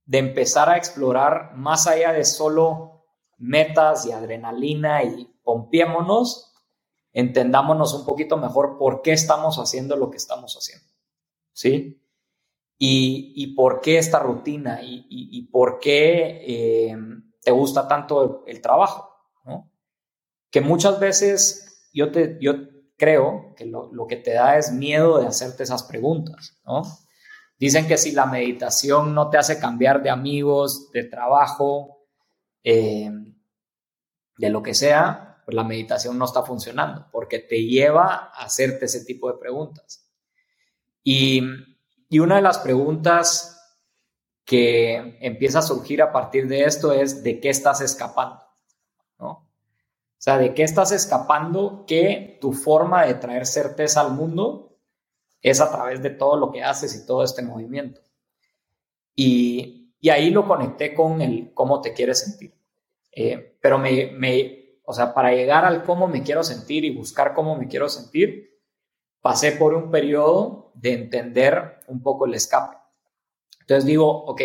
de 0.05 0.19
empezar 0.19 0.71
a 0.71 0.77
explorar 0.77 1.57
más 1.57 1.89
allá 1.89 2.13
de 2.13 2.25
solo 2.25 3.05
metas 3.37 4.07
y 4.07 4.13
adrenalina 4.13 5.03
y 5.03 5.29
pompiémonos, 5.43 6.55
entendámonos 7.13 7.93
un 7.95 8.07
poquito 8.07 8.37
mejor 8.37 8.79
por 8.79 9.03
qué 9.03 9.13
estamos 9.13 9.57
haciendo 9.59 9.97
lo 9.97 10.09
que 10.11 10.19
estamos 10.19 10.55
haciendo. 10.55 10.87
¿Sí? 11.53 11.99
Y, 12.79 13.55
por 13.55 13.81
qué 13.81 13.99
esta 13.99 14.19
rutina 14.19 14.81
y, 14.83 15.49
por 15.53 15.79
qué 15.79 16.43
eh, 16.47 16.97
te 17.41 17.51
gusta 17.51 17.87
tanto 17.87 18.45
el, 18.47 18.61
trabajo. 18.61 19.09
Que 20.51 20.61
muchas 20.61 20.99
veces 20.99 21.89
yo, 21.93 22.11
te, 22.11 22.39
yo 22.41 22.55
creo 23.03 23.53
que 23.57 23.67
lo, 23.67 24.07
que 24.07 24.15
te 24.15 24.33
da 24.33 24.57
es 24.57 24.71
miedo 24.71 25.19
de 25.19 25.27
hacerte 25.27 25.65
esas 25.65 25.83
preguntas, 25.83 26.61
¿no? 26.65 26.83
Dicen 27.59 27.89
que 27.89 27.99
si 27.99 28.13
la 28.13 28.27
meditación 28.27 29.13
no 29.13 29.29
te 29.29 29.39
hace 29.39 29.59
cambiar 29.59 30.05
de 30.05 30.11
amigos, 30.11 30.93
de 30.93 31.03
trabajo, 31.03 32.07
eh, 32.63 33.11
de 34.39 34.51
lo 34.51 34.63
que 34.63 34.73
sea, 34.73 35.43
pues 35.45 35.53
la 35.53 35.65
meditación 35.65 36.17
no 36.17 36.27
está 36.27 36.45
funcionando 36.45 37.09
porque 37.11 37.41
te 37.41 37.65
lleva 37.65 38.31
a 38.33 38.45
hacerte 38.45 38.85
ese 38.85 39.05
tipo 39.05 39.33
de 39.33 39.39
preguntas. 39.39 40.09
Y, 41.03 41.43
y 42.09 42.21
una 42.21 42.37
de 42.37 42.43
las 42.43 42.59
preguntas 42.59 43.61
que 44.45 45.19
empieza 45.21 45.59
a 45.59 45.63
surgir 45.63 46.03
a 46.03 46.13
partir 46.13 46.47
de 46.47 46.67
esto 46.67 46.93
es 46.93 47.25
de 47.25 47.41
qué 47.41 47.51
estás 47.51 47.81
escapando. 47.81 48.41
O 50.23 50.25
sea, 50.25 50.39
de 50.39 50.55
qué 50.55 50.63
estás 50.63 50.93
escapando 50.93 51.85
que 51.85 52.39
tu 52.41 52.53
forma 52.53 53.05
de 53.05 53.15
traer 53.15 53.45
certeza 53.45 54.03
al 54.03 54.13
mundo 54.13 54.79
es 55.41 55.61
a 55.61 55.69
través 55.69 56.01
de 56.01 56.11
todo 56.11 56.37
lo 56.37 56.53
que 56.53 56.63
haces 56.63 56.95
y 56.95 57.05
todo 57.05 57.25
este 57.25 57.43
movimiento. 57.43 58.01
Y, 59.17 59.93
y 59.99 60.11
ahí 60.11 60.31
lo 60.31 60.47
conecté 60.47 60.95
con 60.95 61.21
el 61.21 61.53
cómo 61.55 61.81
te 61.81 61.93
quieres 61.93 62.21
sentir. 62.21 62.55
Eh, 63.11 63.59
pero 63.61 63.79
me, 63.79 64.13
me, 64.13 64.79
o 64.85 64.93
sea, 64.93 65.13
para 65.13 65.33
llegar 65.33 65.65
al 65.65 65.83
cómo 65.83 66.07
me 66.07 66.23
quiero 66.23 66.45
sentir 66.45 66.85
y 66.85 66.95
buscar 66.95 67.35
cómo 67.35 67.57
me 67.57 67.67
quiero 67.67 67.89
sentir, 67.89 68.61
pasé 69.23 69.51
por 69.51 69.75
un 69.75 69.91
periodo 69.91 70.71
de 70.75 70.93
entender 70.93 71.81
un 71.89 72.01
poco 72.01 72.27
el 72.27 72.35
escape. 72.35 72.77
Entonces 73.59 73.87
digo, 73.87 74.25
ok, 74.27 74.41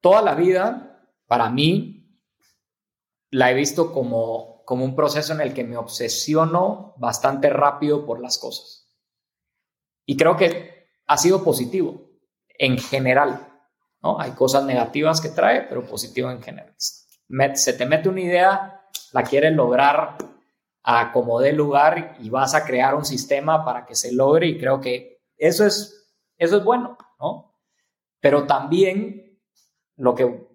toda 0.00 0.22
la 0.22 0.34
vida, 0.34 1.04
para 1.26 1.50
mí, 1.50 1.97
la 3.30 3.50
he 3.50 3.54
visto 3.54 3.92
como, 3.92 4.62
como 4.64 4.84
un 4.84 4.94
proceso 4.96 5.32
en 5.32 5.40
el 5.40 5.54
que 5.54 5.64
me 5.64 5.76
obsesiono 5.76 6.94
bastante 6.96 7.50
rápido 7.50 8.06
por 8.06 8.20
las 8.20 8.38
cosas. 8.38 8.88
Y 10.06 10.16
creo 10.16 10.36
que 10.36 10.88
ha 11.06 11.18
sido 11.18 11.44
positivo 11.44 12.08
en 12.58 12.78
general. 12.78 13.46
¿no? 14.02 14.20
Hay 14.20 14.32
cosas 14.32 14.64
negativas 14.64 15.20
que 15.20 15.28
trae, 15.28 15.62
pero 15.62 15.84
positivo 15.84 16.30
en 16.30 16.42
general. 16.42 16.74
Se 17.54 17.72
te 17.74 17.86
mete 17.86 18.08
una 18.08 18.20
idea, 18.20 18.88
la 19.12 19.22
quieres 19.22 19.52
lograr 19.52 20.16
a 20.82 21.12
como 21.12 21.40
lugar 21.42 22.16
y 22.20 22.30
vas 22.30 22.54
a 22.54 22.64
crear 22.64 22.94
un 22.94 23.04
sistema 23.04 23.64
para 23.64 23.84
que 23.84 23.94
se 23.94 24.12
logre 24.12 24.46
y 24.46 24.58
creo 24.58 24.80
que 24.80 25.20
eso 25.36 25.66
es, 25.66 26.14
eso 26.38 26.56
es 26.56 26.64
bueno, 26.64 26.96
¿no? 27.20 27.58
Pero 28.20 28.46
también 28.46 29.38
lo 29.96 30.14
que 30.14 30.47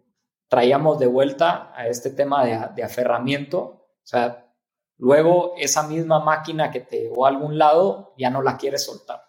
traíamos 0.54 1.00
de 1.00 1.08
vuelta 1.08 1.74
a 1.76 1.88
este 1.88 2.12
tema 2.12 2.46
de, 2.46 2.84
aferramiento, 2.84 3.58
o 3.60 4.06
sea, 4.06 4.54
luego 5.00 5.56
esa 5.58 5.82
misma 5.88 6.20
máquina 6.20 6.70
que 6.70 6.82
te 6.82 7.00
llevó 7.00 7.26
a 7.26 7.30
algún 7.30 7.58
lado 7.58 8.14
ya 8.20 8.30
no 8.30 8.44
la 8.44 8.56
quieres 8.56 8.86
soltar. 8.86 9.24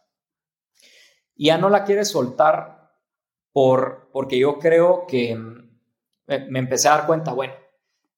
Ya 1.35 1.57
no 1.57 1.71
la 1.71 1.85
quieres 1.85 2.09
soltar 2.09 2.93
por, 3.55 4.11
porque 4.13 4.39
yo 4.39 4.59
creo 4.59 5.07
que 5.07 5.35
me, 5.35 6.59
empecé 6.59 6.89
a 6.89 6.99
dar 6.99 7.07
cuenta, 7.07 7.33
bueno, 7.33 7.55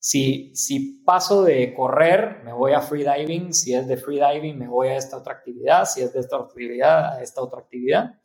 si, 0.01 0.53
si 0.57 1.05
paso 1.05 1.45
de 1.45 1.73
correr, 1.75 2.41
me 2.43 2.53
voy 2.53 2.73
a 2.73 2.81
freediving, 2.81 3.55
si 3.55 3.73
es 3.73 3.87
de 3.87 3.99
freediving, 3.99 4.59
me 4.59 4.67
voy 4.67 4.89
a 4.89 4.97
esta 4.97 5.19
otra 5.19 5.35
actividad, 5.35 5.85
si 5.85 6.03
es 6.03 6.13
de 6.13 6.19
esta 6.19 6.39
actividad, 6.39 7.13
a 7.13 7.23
esta 7.23 7.41
otra 7.41 7.61
actividad 7.61 8.17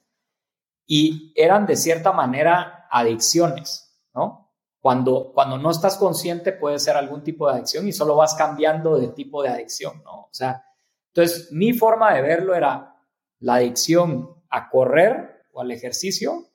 y 0.87 1.31
eran 1.37 1.65
de 1.67 1.77
cierta 1.77 2.11
manera 2.11 2.87
adicciones, 2.91 3.97
¿no? 4.13 4.50
Cuando, 4.81 5.31
cuando 5.33 5.57
no 5.57 5.69
estás 5.69 5.97
consciente 5.97 6.51
puede 6.51 6.79
ser 6.79 6.97
algún 6.97 7.23
tipo 7.23 7.47
de 7.47 7.53
adicción 7.53 7.87
y 7.87 7.93
solo 7.93 8.15
vas 8.15 8.33
cambiando 8.33 8.97
de 8.97 9.09
tipo 9.09 9.43
de 9.43 9.49
adicción, 9.49 10.01
¿no? 10.03 10.21
O 10.23 10.29
sea, 10.31 10.65
entonces 11.07 11.51
mi 11.51 11.73
forma 11.73 12.13
de 12.13 12.21
verlo 12.21 12.55
era 12.55 12.95
la 13.39 13.55
adicción 13.55 14.43
a 14.49 14.69
correr 14.69 15.45
o 15.53 15.61
al 15.61 15.71
ejercicio 15.71 16.47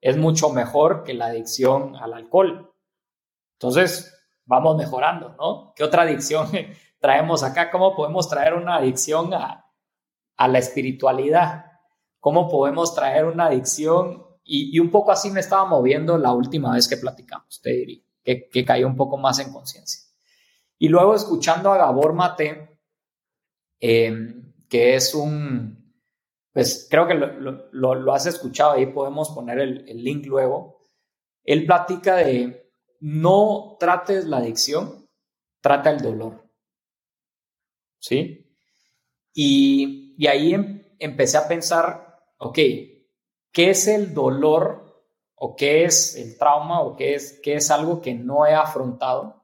es 0.00 0.16
mucho 0.18 0.50
mejor 0.50 1.04
que 1.04 1.14
la 1.14 1.26
adicción 1.26 1.96
al 1.96 2.12
alcohol. 2.12 2.72
Entonces, 3.54 4.14
vamos 4.44 4.76
mejorando, 4.76 5.34
¿no? 5.38 5.72
¿Qué 5.74 5.84
otra 5.84 6.02
adicción 6.02 6.48
traemos 7.00 7.42
acá? 7.42 7.70
¿Cómo 7.70 7.96
podemos 7.96 8.28
traer 8.28 8.52
una 8.54 8.76
adicción 8.76 9.32
a, 9.32 9.64
a 10.36 10.48
la 10.48 10.58
espiritualidad? 10.58 11.74
cómo 12.24 12.48
podemos 12.48 12.94
traer 12.94 13.26
una 13.26 13.48
adicción 13.48 14.24
y, 14.44 14.78
un 14.78 14.90
poco 14.90 15.12
así 15.12 15.30
me 15.30 15.40
estaba 15.40 15.64
moviendo 15.64 16.18
la 16.18 16.32
última 16.32 16.74
vez 16.74 16.86
que 16.86 16.96
platicamos, 16.96 17.60
te 17.62 17.70
diría, 17.70 18.02
que, 18.22 18.48
que 18.48 18.64
cayó 18.64 18.86
un 18.86 18.96
poco 18.96 19.16
más 19.16 19.38
en 19.38 19.52
conciencia. 19.52 20.02
Y 20.78 20.88
luego 20.88 21.14
escuchando 21.14 21.72
a 21.72 21.78
Gabor 21.78 22.12
Mate, 22.12 22.78
em, 23.80 24.52
que 24.68 24.96
es 24.96 25.14
un, 25.14 25.94
pues 26.52 26.86
creo 26.90 27.06
que 27.06 27.14
lo, 27.14 27.72
lo, 27.72 28.14
has 28.14 28.26
escuchado, 28.26 28.72
ahí 28.72 28.86
podemos 28.86 29.30
poner 29.30 29.58
el, 29.58 29.88
el 29.88 30.02
link 30.02 30.26
luego, 30.26 30.82
él 31.42 31.66
platica 31.66 32.16
de 32.16 32.70
no 33.00 33.76
trates 33.78 34.26
la 34.26 34.38
adicción, 34.38 35.08
trata 35.60 35.90
el 35.90 36.00
dolor. 36.00 36.44
¿Sí? 37.98 38.54
Y, 39.32 40.14
y 40.18 40.26
ahí 40.26 40.54
em, 40.54 40.84
empecé 40.98 41.38
a 41.38 41.48
pensar 41.48 42.04
ok, 42.44 42.58
¿qué 43.54 43.70
es 43.70 43.88
el 43.88 44.12
dolor 44.12 45.02
o 45.36 45.56
qué 45.56 45.84
es 45.84 46.16
el 46.16 46.36
trauma 46.36 46.82
o 46.82 46.96
qué 46.96 47.14
es, 47.14 47.40
qué 47.42 47.54
es 47.54 47.70
algo 47.70 48.02
que 48.02 48.14
no 48.14 48.46
he 48.46 48.52
afrontado, 48.52 49.42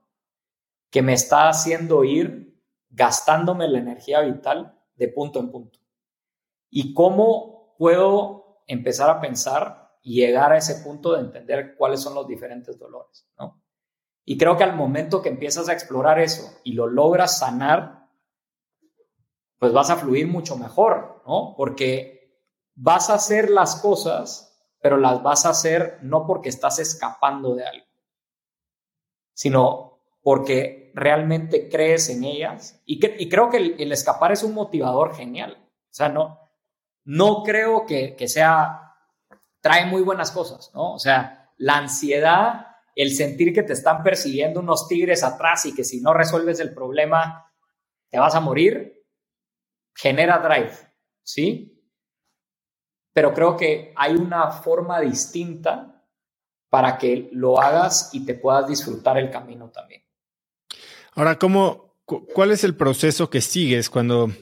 que 0.91 1.01
me 1.01 1.15
está 1.15 1.49
haciendo 1.49 2.05
ir 2.05 2.61
gastándome 2.91 3.69
la 3.69 3.79
energía 3.79 4.21
vital 4.21 4.79
de 4.97 5.09
punto 5.09 5.39
en 5.39 5.51
punto? 5.51 5.79
¿Y 6.69 6.93
cómo 6.93 7.75
puedo 7.79 8.63
empezar 8.67 9.09
a 9.09 9.21
pensar 9.21 9.97
y 10.03 10.17
llegar 10.17 10.53
a 10.53 10.59
ese 10.59 10.83
punto 10.83 11.13
de 11.13 11.21
entender 11.21 11.77
cuáles 11.77 12.01
son 12.01 12.15
los 12.15 12.27
diferentes 12.27 12.79
dolores? 12.79 13.29
¿no? 13.39 13.63
Y 14.25 14.37
creo 14.37 14.57
que 14.57 14.65
al 14.65 14.75
momento 14.75 15.23
que 15.23 15.29
empiezas 15.29 15.69
a 15.69 15.73
explorar 15.73 16.19
eso 16.19 16.59
y 16.65 16.73
lo 16.73 16.89
logras 16.89 17.39
sanar, 17.39 18.09
pues 19.59 19.73
vas 19.73 19.91
a 19.91 19.97
fluir 19.97 20.27
mucho 20.27 20.57
mejor, 20.57 21.23
¿no? 21.27 21.55
Porque 21.57 22.20
vas 22.83 23.11
a 23.11 23.15
hacer 23.15 23.51
las 23.51 23.77
cosas, 23.77 24.59
pero 24.81 24.97
las 24.97 25.23
vas 25.23 25.45
a 25.45 25.51
hacer 25.51 25.99
no 26.03 26.27
porque 26.27 26.49
estás 26.49 26.79
escapando 26.79 27.55
de 27.55 27.67
algo, 27.67 27.87
sino 29.35 30.01
porque 30.23 30.91
realmente 30.95 31.69
crees 31.69 32.09
en 32.09 32.25
ellas. 32.25 32.81
Y, 32.87 33.05
y 33.23 33.29
creo 33.29 33.51
que 33.51 33.59
el, 33.59 33.93
escapar 33.93 34.33
es 34.33 34.43
un 34.43 34.55
motivador 34.55 35.15
genial. 35.15 35.59
O 35.63 35.93
sea, 35.93 36.09
no, 36.09 36.39
no 37.05 37.43
creo 37.43 37.85
que, 37.85 38.17
que 38.17 38.29
sea, 38.29 38.97
trae 39.61 39.85
muy 39.85 40.01
buenas 40.01 40.31
cosas, 40.31 40.71
¿no? 40.75 40.95
O 40.95 40.99
sea, 40.99 41.53
la 41.59 41.77
ansiedad, 41.77 42.67
el 42.95 43.13
sentir 43.15 43.53
que 43.53 43.63
te 43.63 43.75
están 43.75 44.03
persiguiendo 44.03 44.61
unos 44.61 44.89
tigres 44.89 45.23
atrás 45.23 45.67
y 45.67 45.75
que 45.75 45.85
si 45.85 46.01
no 46.01 46.15
resuelves 46.15 46.61
el 46.61 46.73
problema 46.73 47.53
te 48.09 48.19
vas 48.19 48.35
a 48.35 48.41
morir, 48.41 49.05
genera 49.95 50.39
drive, 50.39 50.73
¿sí? 51.23 51.70
Pero 53.21 53.35
creo 53.35 53.55
que 53.55 53.93
hay 53.97 54.15
una 54.15 54.51
forma 54.51 54.99
distinta 54.99 56.07
para 56.71 56.97
que 56.97 57.29
lo 57.33 57.61
hagas 57.61 58.09
y 58.15 58.25
te 58.25 58.33
puedas 58.33 58.67
disfrutar 58.67 59.19
el 59.19 59.29
camino 59.29 59.69
también. 59.69 60.01
Ahora, 61.13 61.39
¿cómo, 61.39 61.99
¿cuál 62.07 62.51
es 62.51 62.65
el 62.65 62.75
proceso 62.77 63.29
que 63.29 63.43
sigues 63.43 63.91
cuando 63.91 64.33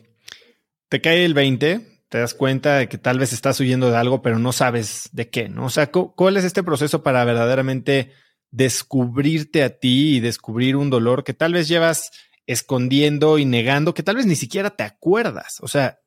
te 0.88 1.00
cae 1.00 1.24
el 1.24 1.34
20? 1.34 2.04
Te 2.08 2.18
das 2.18 2.34
cuenta 2.34 2.76
de 2.76 2.88
que 2.88 2.98
tal 2.98 3.18
vez 3.18 3.32
estás 3.32 3.58
huyendo 3.58 3.90
de 3.90 3.96
algo, 3.96 4.22
pero 4.22 4.38
no 4.38 4.52
sabes 4.52 5.08
de 5.10 5.28
qué, 5.28 5.48
¿no? 5.48 5.64
O 5.64 5.70
sea, 5.70 5.90
¿cuál 5.90 6.36
es 6.36 6.44
este 6.44 6.62
proceso 6.62 7.02
para 7.02 7.24
verdaderamente 7.24 8.12
descubrirte 8.52 9.64
a 9.64 9.76
ti 9.80 10.18
y 10.18 10.20
descubrir 10.20 10.76
un 10.76 10.88
dolor 10.88 11.24
que 11.24 11.34
tal 11.34 11.54
vez 11.54 11.66
llevas 11.66 12.12
escondiendo 12.46 13.38
y 13.38 13.44
negando, 13.44 13.92
que 13.92 14.04
tal 14.04 14.14
vez 14.14 14.26
ni 14.26 14.36
siquiera 14.36 14.70
te 14.70 14.84
acuerdas? 14.84 15.56
O 15.62 15.66
sea, 15.66 15.98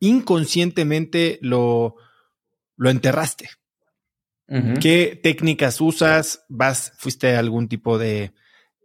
inconscientemente 0.00 1.38
lo, 1.42 1.96
lo 2.76 2.90
enterraste. 2.90 3.50
¿Qué 4.80 5.18
técnicas 5.20 5.80
usas? 5.80 6.44
¿Vas, 6.48 6.92
fuiste 6.98 7.34
a 7.34 7.40
algún 7.40 7.68
tipo 7.68 7.98
de 7.98 8.32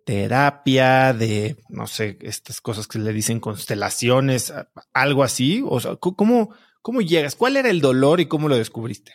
terapia, 0.06 1.14
de, 1.14 1.56
no 1.70 1.86
sé, 1.86 2.18
estas 2.22 2.62
cosas 2.62 2.88
que 2.88 2.98
le 2.98 3.14
dicen 3.14 3.40
constelaciones, 3.40 4.52
algo 4.92 5.24
así? 5.24 5.64
O 5.64 5.80
sea, 5.80 5.98
¿cómo, 5.98 6.56
cómo 6.82 7.02
llegas? 7.02 7.36
¿Cuál 7.36 7.58
era 7.58 7.70
el 7.70 7.80
dolor 7.80 8.20
y 8.20 8.26
cómo 8.26 8.50
lo 8.50 8.58
descubriste? 8.58 9.14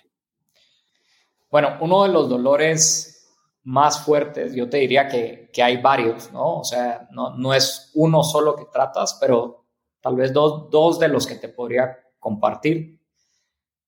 Bueno, 1.51 1.79
uno 1.81 2.05
de 2.05 2.11
los 2.11 2.29
dolores 2.29 3.17
más 3.65 4.05
fuertes, 4.05 4.55
yo 4.55 4.69
te 4.71 4.77
diría 4.77 5.09
que, 5.09 5.51
que 5.53 5.63
hay 5.63 5.79
varios, 5.79 6.33
¿no? 6.33 6.59
O 6.61 6.65
sea, 6.65 7.09
no, 7.11 7.37
no 7.37 7.53
es 7.53 7.91
uno 7.95 8.23
solo 8.23 8.55
que 8.55 8.67
tratas, 8.67 9.19
pero 9.21 9.65
tal 10.01 10.15
vez 10.15 10.33
dos, 10.33 10.71
dos 10.71 11.01
de 11.01 11.09
los 11.09 11.27
que 11.27 11.35
te 11.35 11.49
podría 11.49 11.99
compartir. 12.21 12.96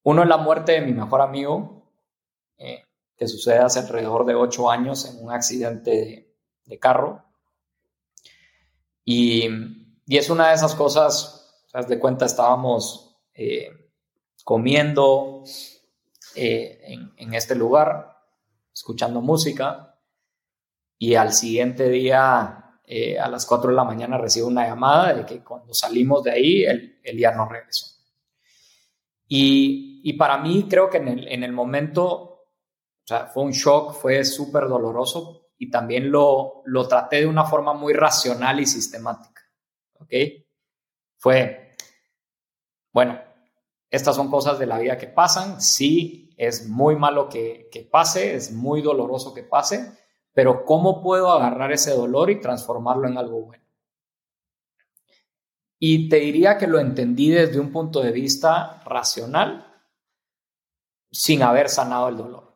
Uno 0.09 0.23
es 0.23 0.29
la 0.31 0.39
muerte 0.39 0.73
de 0.73 0.81
mi 0.81 0.95
mejor 0.95 1.21
amigo, 1.21 1.87
eh, 2.57 2.83
que 3.15 3.29
sucede 3.29 3.59
hace 3.59 3.81
alrededor 3.81 4.25
de 4.25 4.35
ocho 4.35 4.71
años 4.71 5.05
en 5.05 5.23
un 5.23 5.31
accidente 5.31 6.35
de, 6.65 6.79
carro. 6.79 7.27
Y, 9.05 9.47
y, 10.07 10.17
es 10.17 10.31
una 10.31 10.49
de 10.49 10.55
esas 10.55 10.75
cosas, 10.75 11.63
te 11.71 11.83
de 11.83 11.99
cuenta, 11.99 12.25
estábamos 12.25 13.19
eh, 13.35 13.69
comiendo 14.45 15.45
eh, 16.35 16.81
en, 17.19 17.35
este 17.35 17.55
lugar, 17.55 18.17
escuchando 18.73 19.21
música, 19.21 20.01
y 20.97 21.17
al 21.17 21.35
siguiente 21.35 21.87
día, 21.91 22.81
a 23.21 23.29
las 23.29 23.45
4 23.45 23.69
de 23.69 23.77
la 23.77 23.85
mañana, 23.85 24.17
recibo 24.17 24.49
una 24.49 24.67
llamada 24.67 25.13
de 25.13 25.27
que 25.27 25.45
cuando 25.45 25.75
salimos 25.75 26.25
de 26.25 26.31
ahí, 26.31 26.65
él, 26.65 26.99
ya 27.19 27.33
no 27.33 27.47
regresó. 27.47 27.89
Y, 29.29 29.88
para 30.15 30.39
mí 30.39 30.67
creo 30.69 30.89
que 30.89 30.99
en 30.99 31.09
el, 31.09 31.29
en 31.29 31.43
el 31.45 31.53
momento, 31.53 32.47
fue 33.33 33.43
un 33.43 33.53
shock, 33.53 33.95
fue 33.95 34.25
súper 34.25 34.69
doloroso 34.69 35.49
y 35.59 35.71
también 35.71 36.11
lo, 36.11 36.63
lo 36.67 36.87
traté 36.87 37.17
de 37.17 37.27
una 37.27 37.45
forma 37.45 37.73
muy 37.73 37.93
racional 37.93 38.61
y 38.61 38.67
sistemática. 38.67 39.43
¿Ok? 39.95 40.13
Fue, 41.17 41.75
bueno, 42.93 43.19
estas 43.91 44.15
son 44.15 44.31
cosas 44.31 44.59
de 44.59 44.67
la 44.67 44.79
vida 44.79 44.99
que 44.99 45.09
pasan, 45.09 45.61
sí, 45.61 46.35
es 46.37 46.69
muy 46.69 46.95
malo 46.97 47.29
que, 47.29 47.69
que 47.73 47.83
pase, 47.83 48.35
es 48.35 48.53
muy 48.53 48.83
doloroso 48.83 49.35
que 49.35 49.43
pase, 49.43 49.93
pero 50.33 50.65
¿cómo 50.65 51.03
puedo 51.03 51.33
agarrar 51.33 51.73
ese 51.73 51.91
dolor 51.93 52.31
y 52.31 52.41
transformarlo 52.41 53.09
en 53.09 53.19
algo 53.19 53.41
bueno? 53.41 53.65
Y 55.81 56.09
te 56.09 56.17
diría 56.17 56.59
que 56.59 56.67
lo 56.67 56.79
entendí 56.79 57.31
desde 57.31 57.59
un 57.59 57.73
punto 57.73 58.01
de 58.01 58.13
vista 58.13 58.83
racional, 58.85 59.68
sin 61.11 61.43
haber 61.43 61.69
sanado 61.69 62.09
el 62.09 62.17
dolor. 62.17 62.49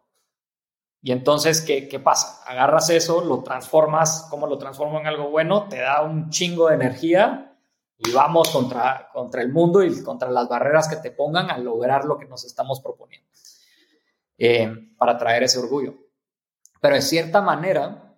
Y 1.03 1.11
entonces, 1.11 1.61
¿qué, 1.63 1.89
¿qué, 1.89 1.99
pasa? 1.99 2.43
Agarras 2.47 2.89
eso, 2.91 3.25
lo 3.25 3.43
transformas, 3.43 4.29
¿cómo 4.31 4.47
lo 4.47 4.57
transformo 4.57 5.01
en 5.01 5.07
algo 5.07 5.31
bueno? 5.31 5.69
Te 5.69 5.79
da 5.81 6.03
un 6.03 6.31
chingo 6.31 6.69
de 6.69 6.77
energía 6.77 7.59
y 7.99 8.13
vamos 8.13 8.51
contra, 8.51 9.11
contra 9.13 9.43
el 9.43 9.53
mundo 9.53 9.83
y 9.83 10.03
contra 10.03 10.31
las 10.31 10.49
barreras 10.49 10.89
que 10.89 10.97
te 10.97 11.11
pongan 11.11 11.51
a 11.51 11.59
lograr 11.59 12.05
lo 12.05 12.19
que 12.19 12.27
nos 12.27 12.45
estamos 12.45 12.81
proponiendo 12.81 13.29
eh, 14.39 14.73
para 14.97 15.17
traer 15.19 15.43
ese 15.43 15.59
orgullo. 15.59 15.95
Pero 16.81 16.95
de 16.97 17.03
cierta 17.03 17.41
manera, 17.41 18.17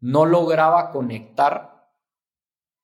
no 0.00 0.24
lograba 0.24 0.90
conectar 0.90 1.90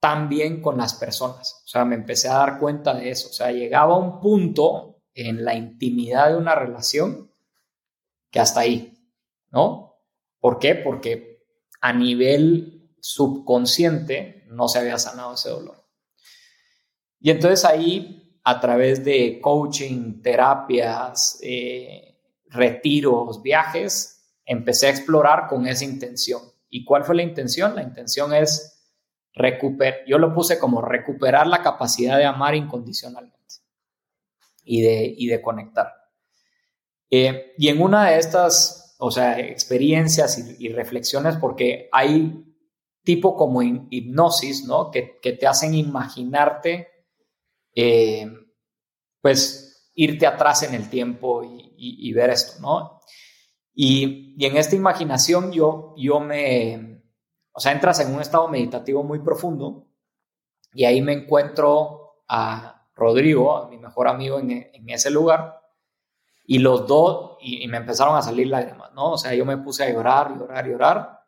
tan 0.01 0.29
bien 0.29 0.61
con 0.61 0.77
las 0.77 0.95
personas. 0.95 1.63
O 1.65 1.69
sea, 1.69 1.85
me 1.85 1.95
empecé 1.95 2.29
a 2.29 2.39
dar 2.39 2.59
cuenta 2.59 2.95
de 2.95 3.11
eso. 3.11 3.29
O 3.29 3.33
sea, 3.33 3.51
llegaba 3.51 3.95
a 3.95 3.99
un 3.99 4.21
punto 4.21 4.98
en 5.19 5.45
la 5.45 5.55
intimidad 5.55 6.31
de 6.31 6.37
una 6.37 6.55
relación 6.55 7.33
que 8.31 8.39
hasta 8.39 8.61
ahí, 8.61 8.97
¿no? 9.51 9.97
¿Por 10.39 10.61
qué? 10.61 10.77
Porque 10.77 11.45
a 11.81 11.93
nivel 11.93 12.93
subconsciente 13.01 14.45
no 14.47 14.69
se 14.69 14.79
había 14.79 14.97
sanado 14.97 15.35
ese 15.35 15.51
dolor. 15.51 15.85
Y 17.19 17.31
entonces 17.31 17.65
ahí, 17.65 18.39
a 18.45 18.61
través 18.61 19.05
de 19.05 19.41
coaching, 19.41 20.23
terapias, 20.23 21.41
eh, 21.43 22.21
retiros, 22.47 23.43
viajes, 23.43 24.23
empecé 24.45 24.87
a 24.87 24.91
explorar 24.91 25.49
con 25.49 25.67
esa 25.67 25.85
intención. 25.85 26.43
¿Y 26.71 26.85
cuál 26.85 27.03
fue 27.03 27.17
la 27.17 27.23
intención? 27.23 27.75
La 27.75 27.83
intención 27.83 28.33
es 28.33 28.85
recuperar, 29.35 29.99
yo 30.07 30.19
lo 30.19 30.33
puse 30.33 30.61
como 30.61 30.81
recuperar 30.81 31.49
la 31.49 31.61
capacidad 31.61 32.17
de 32.19 32.25
amar 32.25 32.55
incondicionalmente 32.55 33.39
y 34.69 34.83
de, 34.83 35.15
y 35.17 35.27
de 35.27 35.43
conectar. 35.43 35.93
Eh, 37.11 37.55
y 37.57 37.69
en 37.69 37.83
una 37.83 38.11
de 38.11 38.19
estas, 38.19 38.97
o 38.99 39.11
sea, 39.11 39.41
experiencias 39.41 40.39
y, 40.59 40.69
reflexiones, 40.69 41.37
porque 41.37 41.89
hay 41.91 42.45
tipo 43.03 43.35
como 43.37 43.63
hipnosis, 43.63 44.65
¿no? 44.67 44.91
Que, 44.91 45.19
que 45.21 45.33
te 45.33 45.47
hacen 45.47 45.75
imaginarte 45.75 46.89
eh, 47.75 48.27
pues 49.21 49.93
irte 49.95 50.27
atrás 50.27 50.63
en 50.63 50.75
el 50.75 50.91
tiempo 50.91 51.43
y, 51.45 52.13
ver 52.13 52.31
esto, 52.31 52.61
¿no? 52.61 53.01
Y, 53.73 54.45
en 54.45 54.57
esta 54.57 54.77
imaginación 54.77 55.53
yo, 55.53 55.95
yo 55.97 56.21
me, 56.21 57.03
o 57.53 57.61
sea, 57.61 57.73
entras 57.73 58.01
en 58.01 58.15
un 58.15 58.21
estado 58.21 58.49
meditativo 58.49 59.03
muy 59.05 59.21
profundo 59.21 59.89
y 60.73 60.85
ahí 60.85 61.01
me 61.03 61.13
encuentro 61.13 62.23
a 62.29 62.78
Rodrigo, 62.99 63.69
mi 63.71 63.79
mejor 63.79 64.09
amigo 64.09 64.41
en, 64.41 64.69
ese 64.89 65.11
lugar, 65.11 65.61
y 66.45 66.59
los 66.59 66.87
dos, 66.87 67.39
y, 67.41 67.67
me 67.69 67.77
empezaron 67.77 68.17
a 68.17 68.23
salir 68.23 68.49
lágrimas, 68.49 68.93
¿no? 68.93 69.13
O 69.13 69.19
sea, 69.19 69.35
yo 69.35 69.45
me 69.45 69.57
puse 69.59 69.85
a 69.85 69.91
llorar, 69.91 70.37
llorar, 70.37 70.67
llorar, 70.67 71.21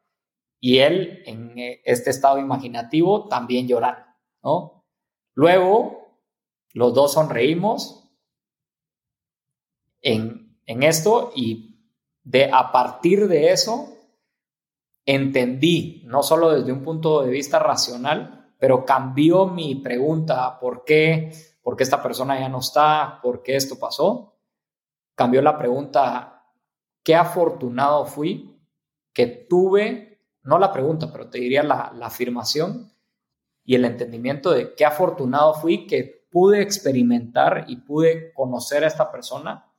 y 0.58 0.78
él 0.78 1.22
en 1.26 1.54
este 1.84 2.10
estado 2.10 2.38
imaginativo 2.38 3.28
también 3.28 3.68
llorar, 3.68 4.16
¿no? 4.42 4.84
Luego 5.34 6.18
los 6.72 6.92
dos 6.92 7.12
sonreímos 7.12 8.10
en, 10.02 10.48
esto 10.66 11.32
y 11.34 11.78
de, 12.22 12.50
a 12.52 12.72
partir 12.72 13.28
de 13.28 13.52
eso 13.52 13.96
entendí, 15.06 16.02
no 16.06 16.22
solo 16.22 16.50
desde 16.50 16.72
un 16.72 16.82
punto 16.82 17.22
de 17.22 17.30
vista 17.30 17.58
racional, 17.58 18.54
pero 18.58 18.84
cambió 18.84 19.46
mi 19.46 19.76
pregunta, 19.76 20.58
¿por 20.60 20.84
qué? 20.84 21.32
¿Por 21.62 21.76
qué 21.76 21.82
esta 21.82 22.02
persona 22.02 22.38
ya 22.38 22.48
no 22.48 22.60
está? 22.60 23.20
¿Por 23.22 23.42
qué 23.42 23.56
esto 23.56 23.78
pasó? 23.78 24.38
Cambió 25.14 25.42
la 25.42 25.58
pregunta, 25.58 26.46
¿qué 27.02 27.14
afortunado 27.14 28.06
fui 28.06 28.58
que 29.12 29.26
tuve, 29.26 30.24
no 30.42 30.58
la 30.58 30.72
pregunta, 30.72 31.10
pero 31.12 31.28
te 31.28 31.38
diría 31.38 31.62
la, 31.62 31.92
la 31.94 32.06
afirmación 32.06 32.92
y 33.64 33.74
el 33.74 33.84
entendimiento 33.84 34.50
de 34.50 34.74
qué 34.74 34.84
afortunado 34.84 35.54
fui 35.54 35.86
que 35.86 36.26
pude 36.30 36.62
experimentar 36.62 37.64
y 37.68 37.76
pude 37.76 38.32
conocer 38.32 38.84
a 38.84 38.86
esta 38.86 39.10
persona 39.10 39.70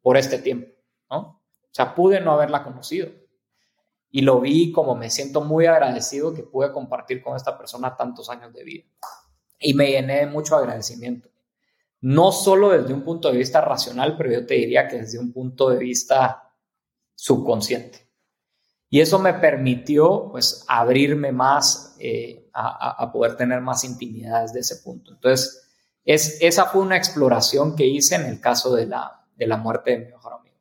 por 0.00 0.16
este 0.16 0.38
tiempo, 0.38 0.68
¿no? 1.10 1.18
O 1.18 1.68
sea, 1.72 1.94
pude 1.94 2.20
no 2.20 2.32
haberla 2.32 2.62
conocido. 2.62 3.10
Y 4.10 4.22
lo 4.22 4.40
vi 4.40 4.72
como 4.72 4.94
me 4.94 5.10
siento 5.10 5.42
muy 5.42 5.66
agradecido 5.66 6.32
que 6.32 6.42
pude 6.42 6.72
compartir 6.72 7.22
con 7.22 7.36
esta 7.36 7.58
persona 7.58 7.96
tantos 7.96 8.30
años 8.30 8.52
de 8.54 8.64
vida. 8.64 8.84
Y 9.58 9.74
me 9.74 9.90
llené 9.90 10.20
de 10.20 10.26
mucho 10.26 10.56
agradecimiento. 10.56 11.28
No 12.00 12.30
solo 12.32 12.70
desde 12.70 12.92
un 12.92 13.02
punto 13.02 13.30
de 13.30 13.38
vista 13.38 13.60
racional, 13.60 14.16
pero 14.16 14.30
yo 14.30 14.46
te 14.46 14.54
diría 14.54 14.86
que 14.86 14.98
desde 14.98 15.18
un 15.18 15.32
punto 15.32 15.70
de 15.70 15.78
vista 15.78 16.52
subconsciente. 17.14 18.06
Y 18.88 19.00
eso 19.00 19.18
me 19.18 19.34
permitió, 19.34 20.28
pues, 20.30 20.64
abrirme 20.68 21.32
más 21.32 21.96
eh, 21.98 22.48
a, 22.52 23.10
poder 23.12 23.36
tener 23.36 23.60
más 23.60 23.84
intimidad 23.84 24.42
desde 24.42 24.60
ese 24.60 24.76
punto. 24.76 25.12
Entonces, 25.12 25.68
es, 26.04 26.38
esa 26.40 26.66
fue 26.66 26.82
una 26.82 26.96
exploración 26.96 27.74
que 27.74 27.86
hice 27.86 28.14
en 28.14 28.26
el 28.26 28.40
caso 28.40 28.74
de 28.74 28.86
la, 28.86 29.26
de 29.34 29.46
la 29.46 29.56
muerte 29.56 29.90
de 29.90 29.98
mi 29.98 30.04
mejor 30.12 30.34
amigo. 30.34 30.56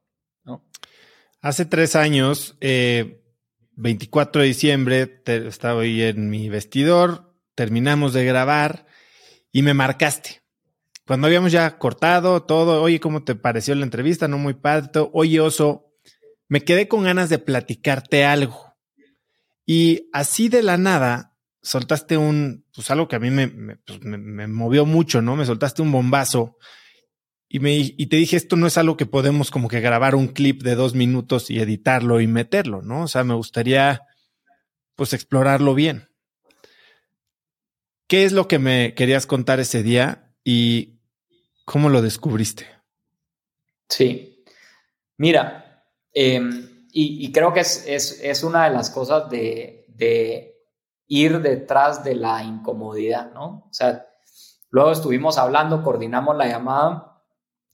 Hace 1.41 1.65
tres 1.65 1.95
años, 1.95 2.57
24 2.59 4.41
eh, 4.41 4.43
de 4.43 4.47
diciembre, 4.47 5.21
estaba 5.25 5.83
ahí 5.83 6.01
en 6.01 6.29
mi 6.29 6.49
vestidor, 6.49 7.34
terminamos 7.55 8.13
de 8.13 8.25
grabar 8.25 8.85
y 9.51 9.61
me 9.61 9.73
marcaste. 9.73 10.43
Cuando 11.07 11.27
habíamos 11.27 11.51
ya 11.51 11.77
cortado 11.77 12.43
todo, 12.43 12.81
oye, 12.81 12.99
¿cómo 12.99 13.23
te 13.23 13.35
pareció 13.35 13.75
la 13.75 13.83
entrevista? 13.83 14.27
No 14.27 14.37
muy 14.37 14.55
padre. 14.55 14.89
Oye, 15.13 15.39
Oso, 15.39 15.93
me 16.47 16.61
quedé 16.61 16.87
con 16.87 17.03
ganas 17.03 17.29
de 17.29 17.39
platicarte 17.39 18.25
algo. 18.25 18.75
Y 19.65 20.09
así 20.13 20.49
de 20.49 20.63
la 20.63 20.77
nada, 20.77 21.35
soltaste 21.61 22.17
un, 22.17 22.65
pues 22.73 22.91
algo 22.91 23.07
que 23.07 23.15
a 23.15 23.19
mí 23.19 23.29
pues, 23.85 24.03
me, 24.03 24.17
me, 24.17 24.47
movió 24.47 24.85
mucho, 24.85 25.21
¿no? 25.21 25.35
Me 25.35 25.45
soltaste 25.45 25.81
un 25.81 25.91
bombazo 25.91 26.57
y, 27.47 27.59
me, 27.59 27.75
y 27.75 28.07
te 28.07 28.17
dije, 28.17 28.37
esto 28.37 28.55
no 28.55 28.67
es 28.67 28.77
algo 28.77 28.97
que 28.97 29.05
podemos 29.05 29.49
como 29.49 29.67
que 29.67 29.79
grabar 29.79 30.15
un 30.15 30.27
clip 30.27 30.61
de 30.61 30.75
dos 30.75 30.93
minutos 30.93 31.49
y 31.49 31.59
editarlo 31.59 32.19
y 32.19 32.27
meterlo, 32.27 32.81
¿no? 32.81 33.03
O 33.03 33.07
sea, 33.07 33.23
me 33.23 33.33
gustaría 33.33 34.01
pues 34.95 35.13
explorarlo 35.13 35.73
bien. 35.73 36.09
¿Qué 38.07 38.23
es 38.23 38.33
lo 38.33 38.47
que 38.47 38.59
me 38.59 38.93
querías 38.93 39.25
contar 39.25 39.59
ese 39.59 39.81
día 39.81 40.31
y 40.43 40.99
cómo 41.65 41.89
lo 41.89 42.01
descubriste? 42.01 42.67
Sí, 43.89 44.43
mira, 45.17 45.83
em, 46.13 46.87
y, 46.91 47.31
creo 47.31 47.51
que 47.51 47.59
es, 47.61 47.83
es, 47.87 48.21
es, 48.23 48.43
una 48.43 48.65
de 48.65 48.73
las 48.73 48.89
cosas 48.89 49.29
de, 49.29 49.85
de 49.89 50.55
ir 51.07 51.41
detrás 51.41 52.03
de 52.03 52.15
la 52.15 52.43
incomodidad, 52.43 53.33
¿no? 53.33 53.67
O 53.69 53.73
sea, 53.73 54.07
luego 54.69 54.91
estuvimos 54.91 55.37
hablando, 55.37 55.83
coordinamos 55.83 56.37
la 56.37 56.47
llamada 56.47 57.21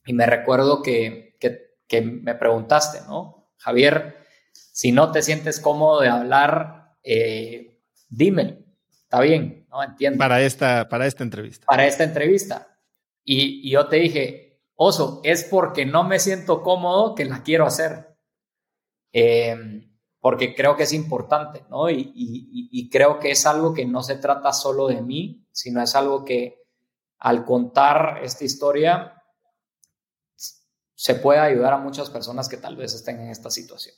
y 0.05 0.13
me 0.13 0.25
recuerdo 0.25 0.81
que, 0.81 1.37
que, 1.39 2.01
me 2.01 2.35
preguntaste, 2.35 3.01
¿no? 3.05 3.51
Javier, 3.57 4.25
si 4.53 4.93
no 4.93 5.11
te 5.11 5.21
sientes 5.21 5.59
cómodo 5.59 5.99
de 5.99 6.07
hablar, 6.07 6.95
eh, 7.03 7.81
dime, 8.09 8.60
está 9.11 9.19
bien, 9.19 9.67
¿no? 9.69 9.83
Entiendo. 9.83 10.17
Para 10.17 10.41
esta, 10.41 10.87
para 10.87 11.05
esta 11.05 11.23
entrevista. 11.23 11.65
Para 11.65 11.85
esta 11.85 12.05
entrevista. 12.05 12.79
Y, 13.25 13.67
y 13.67 13.71
yo 13.71 13.87
te 13.87 13.97
dije, 13.97 14.61
oso, 14.75 15.19
es 15.25 15.43
porque 15.43 15.85
no 15.85 16.05
me 16.05 16.17
siento 16.17 16.63
cómodo 16.63 17.13
que 17.13 17.25
la 17.25 17.43
quiero 17.43 17.65
hacer. 17.65 18.15
Eh, 19.11 19.85
porque 20.21 20.55
creo 20.55 20.77
que 20.77 20.83
es 20.83 20.93
importante, 20.93 21.65
¿no? 21.69 21.89
Y, 21.89 22.89
creo 22.89 23.19
que 23.19 23.31
es 23.31 23.45
algo 23.45 23.73
que 23.73 23.85
no 23.85 24.01
se 24.03 24.15
trata 24.15 24.53
solo 24.53 24.87
de 24.87 25.01
mí, 25.01 25.45
sino 25.51 25.81
es 25.81 25.95
algo 25.95 26.23
que 26.23 26.61
al 27.17 27.43
contar 27.43 28.19
esta 28.23 28.45
historia 28.45 29.23
se 30.95 31.15
puede 31.15 31.39
ayudar 31.39 31.73
a 31.73 31.77
muchas 31.77 32.09
personas 32.09 32.47
que 32.47 32.57
tal 32.57 32.75
vez 32.75 32.93
estén 32.93 33.19
en 33.19 33.29
esta 33.29 33.49
situación. 33.49 33.95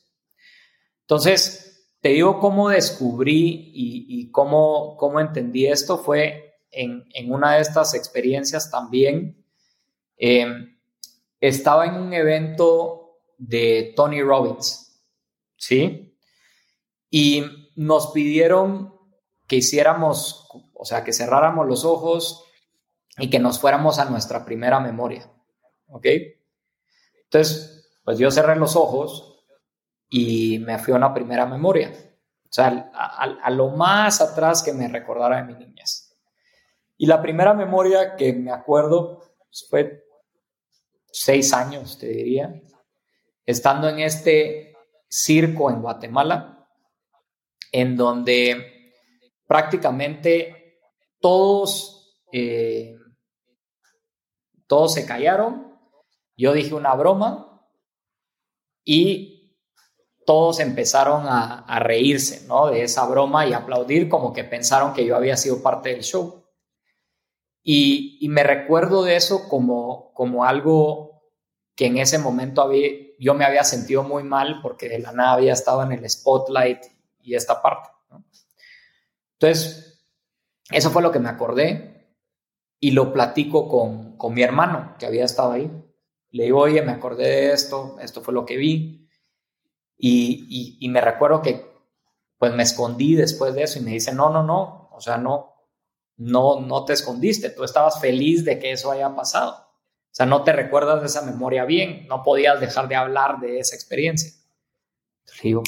Entonces, 1.02 1.73
te 2.04 2.10
digo 2.10 2.38
cómo 2.38 2.68
descubrí 2.68 3.72
y, 3.74 4.30
cómo, 4.30 4.98
cómo 4.98 5.22
entendí 5.22 5.68
esto 5.68 5.98
fue 5.98 6.58
en, 6.70 7.06
una 7.32 7.54
de 7.54 7.62
estas 7.62 7.94
experiencias 7.94 8.70
también. 8.70 9.42
Em, 10.18 10.78
estaba 11.40 11.86
en 11.86 11.96
un 11.96 12.12
evento 12.12 13.22
de 13.38 13.94
Tony 13.96 14.22
Robbins, 14.22 15.02
¿sí? 15.56 16.18
Y 17.10 17.46
nos 17.78 18.12
pidieron 18.12 18.94
que 19.48 19.56
hiciéramos, 19.56 20.50
o 20.74 20.84
sea, 20.84 21.06
que 21.06 21.14
cerráramos 21.14 21.68
los 21.68 21.86
ojos 21.86 22.44
y 23.18 23.30
que 23.30 23.40
nos 23.40 23.60
fuéramos 23.60 23.98
a 23.98 24.10
nuestra 24.10 24.44
primera 24.44 24.82
memoria, 24.82 25.32
¿ok? 25.88 26.08
Entonces, 27.24 27.94
pues 28.04 28.20
yo 28.20 28.30
cerré 28.30 28.58
los 28.58 28.76
ojos 28.76 29.33
y 30.16 30.60
me 30.60 30.78
fui 30.78 30.94
a 30.94 30.98
una 30.98 31.12
primera 31.12 31.48
memoria, 31.48 31.92
o 31.92 32.48
sea, 32.48 32.92
a, 32.94 33.50
lo 33.50 33.72
más 33.72 34.22
atrás 34.22 34.62
que 34.62 34.72
me 34.72 34.88
recordara 34.88 35.38
de 35.38 35.52
mi 35.52 35.56
niñez. 35.56 36.16
Y 36.98 37.08
la 37.08 37.20
primera 37.20 37.56
memoria 37.56 38.16
que 38.16 38.32
me 38.32 38.52
acuerdo 38.52 39.24
pues, 39.40 39.66
fue 39.68 40.04
seis 41.12 41.52
años, 41.52 41.98
te 41.98 42.06
diría, 42.06 42.62
estando 43.44 43.90
en 43.90 44.02
este 44.02 44.76
circo 45.08 45.72
en 45.72 45.82
Guatemala, 45.82 46.70
en 47.72 47.98
donde 47.98 48.94
prácticamente 49.48 50.78
todos, 51.20 52.20
eh, 52.32 52.96
todos 54.68 54.94
se 54.94 55.08
callaron. 55.08 55.76
Yo 56.38 56.54
dije 56.54 56.76
una 56.76 56.94
broma 56.94 57.68
y 58.86 59.33
todos 60.26 60.60
empezaron 60.60 61.26
a, 61.28 61.80
reírse 61.80 62.48
¿no? 62.48 62.68
de 62.68 62.84
esa 62.84 63.06
broma 63.06 63.46
y 63.46 63.54
aplaudir 63.54 64.10
como 64.10 64.34
que 64.34 64.44
pensaron 64.44 64.94
que 64.94 65.06
yo 65.06 65.16
había 65.16 65.38
sido 65.38 65.62
parte 65.62 65.90
del 65.90 66.02
show. 66.02 66.44
Y, 67.64 68.28
me 68.30 68.44
recuerdo 68.44 69.04
de 69.04 69.16
eso 69.16 69.48
como, 69.48 70.14
como 70.14 70.44
algo 70.46 71.22
que 71.76 71.88
en 71.88 71.98
ese 71.98 72.20
momento 72.20 72.62
había, 72.62 72.90
yo 73.20 73.34
me 73.34 73.46
había 73.46 73.64
sentido 73.64 74.04
muy 74.04 74.24
mal 74.24 74.60
porque 74.62 74.90
de 74.90 75.00
la 75.00 75.12
nada 75.12 75.34
había 75.34 75.54
estado 75.54 75.84
en 75.84 75.92
el 75.92 76.10
spotlight 76.10 76.84
y 77.22 77.36
esta 77.36 77.62
parte. 77.62 77.90
Entonces, 79.40 80.06
eso 80.72 80.90
fue 80.92 81.02
lo 81.02 81.12
que 81.12 81.20
me 81.20 81.30
acordé 81.30 82.18
y 82.80 82.92
lo 82.92 83.14
platico 83.14 83.68
con, 83.68 84.18
con 84.18 84.34
mi 84.34 84.42
hermano 84.42 84.96
que 85.00 85.06
había 85.06 85.26
estado 85.26 85.54
ahí. 85.54 85.72
Le 86.32 86.46
digo, 86.46 86.60
oye, 86.60 86.82
me 86.82 86.92
acordé 86.92 87.28
de 87.28 87.54
esto, 87.54 87.98
esto 88.02 88.22
fue 88.22 88.34
lo 88.34 88.46
que 88.46 88.58
vi. 88.58 89.03
Y, 90.06 90.86
me 90.90 91.00
recuerdo 91.00 91.42
que 91.42 91.66
pues 92.38 92.54
me 92.54 92.64
escondí 92.64 93.16
después 93.16 93.56
de 93.56 93.64
eso 93.64 93.80
y 93.80 93.84
me 93.84 93.92
dice, 93.92 94.14
no, 94.14 94.30
no, 94.30 94.44
no, 94.44 94.90
o 94.92 95.00
sea, 95.00 95.16
no, 95.16 95.54
no, 96.18 96.60
no 96.60 96.84
te 96.84 96.92
escondiste, 96.92 97.50
tú 97.52 97.64
estabas 97.64 98.02
feliz 98.02 98.44
de 98.44 98.60
que 98.60 98.74
eso 98.74 98.92
haya 98.92 99.16
pasado. 99.16 99.54
O 99.54 100.16
sea, 100.16 100.26
no 100.26 100.44
te 100.44 100.52
recuerdas 100.52 101.00
de 101.00 101.08
esa 101.08 101.22
memoria 101.22 101.64
bien, 101.64 102.06
no 102.10 102.22
podías 102.22 102.60
dejar 102.60 102.90
de 102.90 102.96
hablar 102.96 103.40
de 103.40 103.60
esa 103.60 103.76
experiencia. 103.76 104.34
Le 105.38 105.42
digo, 105.42 105.64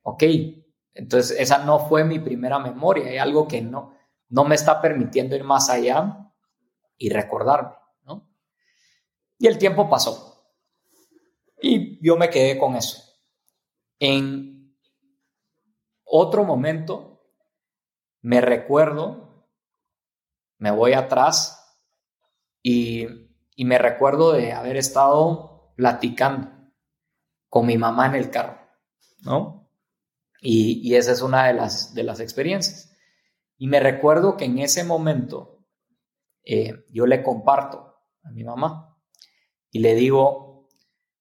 ok, 0.00 0.22
entonces, 0.94 1.38
esa 1.38 1.58
no 1.58 1.78
fue 1.78 2.04
mi 2.04 2.18
primera 2.18 2.58
memoria, 2.58 3.10
hay 3.10 3.18
algo 3.18 3.46
que 3.46 3.60
no, 3.60 3.94
no 4.30 4.44
me 4.44 4.54
está 4.54 4.80
permitiendo 4.80 5.36
ir 5.36 5.44
más 5.44 5.68
allá 5.68 6.32
y 6.96 7.10
recordarme, 7.10 7.74
¿no? 8.04 8.30
Y 9.36 9.46
el 9.46 9.58
tiempo 9.58 9.90
pasó. 9.90 10.42
Y 11.60 12.02
yo 12.02 12.16
me 12.16 12.30
quedé 12.30 12.56
con 12.56 12.76
eso. 12.76 13.03
En 13.98 14.76
otro 16.04 16.44
momento, 16.44 17.26
me 18.20 18.40
recuerdo, 18.40 19.48
me 20.58 20.70
voy 20.70 20.92
atrás 20.92 21.78
y, 22.62 23.06
y 23.56 23.64
me 23.64 23.78
recuerdo 23.78 24.32
de 24.32 24.52
haber 24.52 24.76
estado 24.76 25.72
platicando 25.76 26.50
con 27.48 27.66
mi 27.66 27.78
mamá 27.78 28.06
en 28.06 28.14
el 28.16 28.30
carro, 28.30 28.58
¿no? 29.22 29.70
Y, 30.46 30.94
esa 30.94 31.12
es 31.12 31.22
una 31.22 31.46
de 31.46 31.54
las, 31.54 31.94
de 31.94 32.02
las 32.02 32.20
experiencias. 32.20 32.94
Y 33.56 33.66
me 33.66 33.80
recuerdo 33.80 34.36
que 34.36 34.44
en 34.44 34.58
ese 34.58 34.84
momento 34.84 35.64
eh, 36.44 36.84
yo 36.90 37.06
le 37.06 37.22
comparto 37.22 37.96
a 38.22 38.30
mi 38.30 38.44
mamá 38.44 38.98
y 39.70 39.78
le 39.78 39.94
digo, 39.94 40.68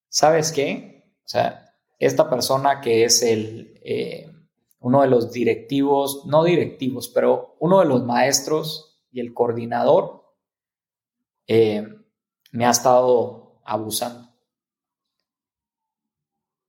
¿sabes 0.10 0.52
qué? 0.52 1.14
O 1.24 1.28
sea, 1.28 1.63
esta 2.06 2.30
persona 2.30 2.82
que 2.82 3.06
es 3.06 3.22
el, 3.22 3.80
eh, 3.84 4.32
uno 4.80 5.02
de 5.02 5.08
los 5.08 5.32
directivos, 5.32 6.26
no 6.26 6.44
directivos, 6.44 7.10
pero 7.10 7.56
uno 7.60 7.80
de 7.80 7.86
los 7.86 8.04
maestros 8.04 9.02
y 9.12 9.20
el 9.20 9.34
coordinador, 9.34 10.24
eh, 11.48 11.88
me 12.52 12.66
ha 12.66 12.72
estado 12.72 13.62
abusando. 13.66 14.30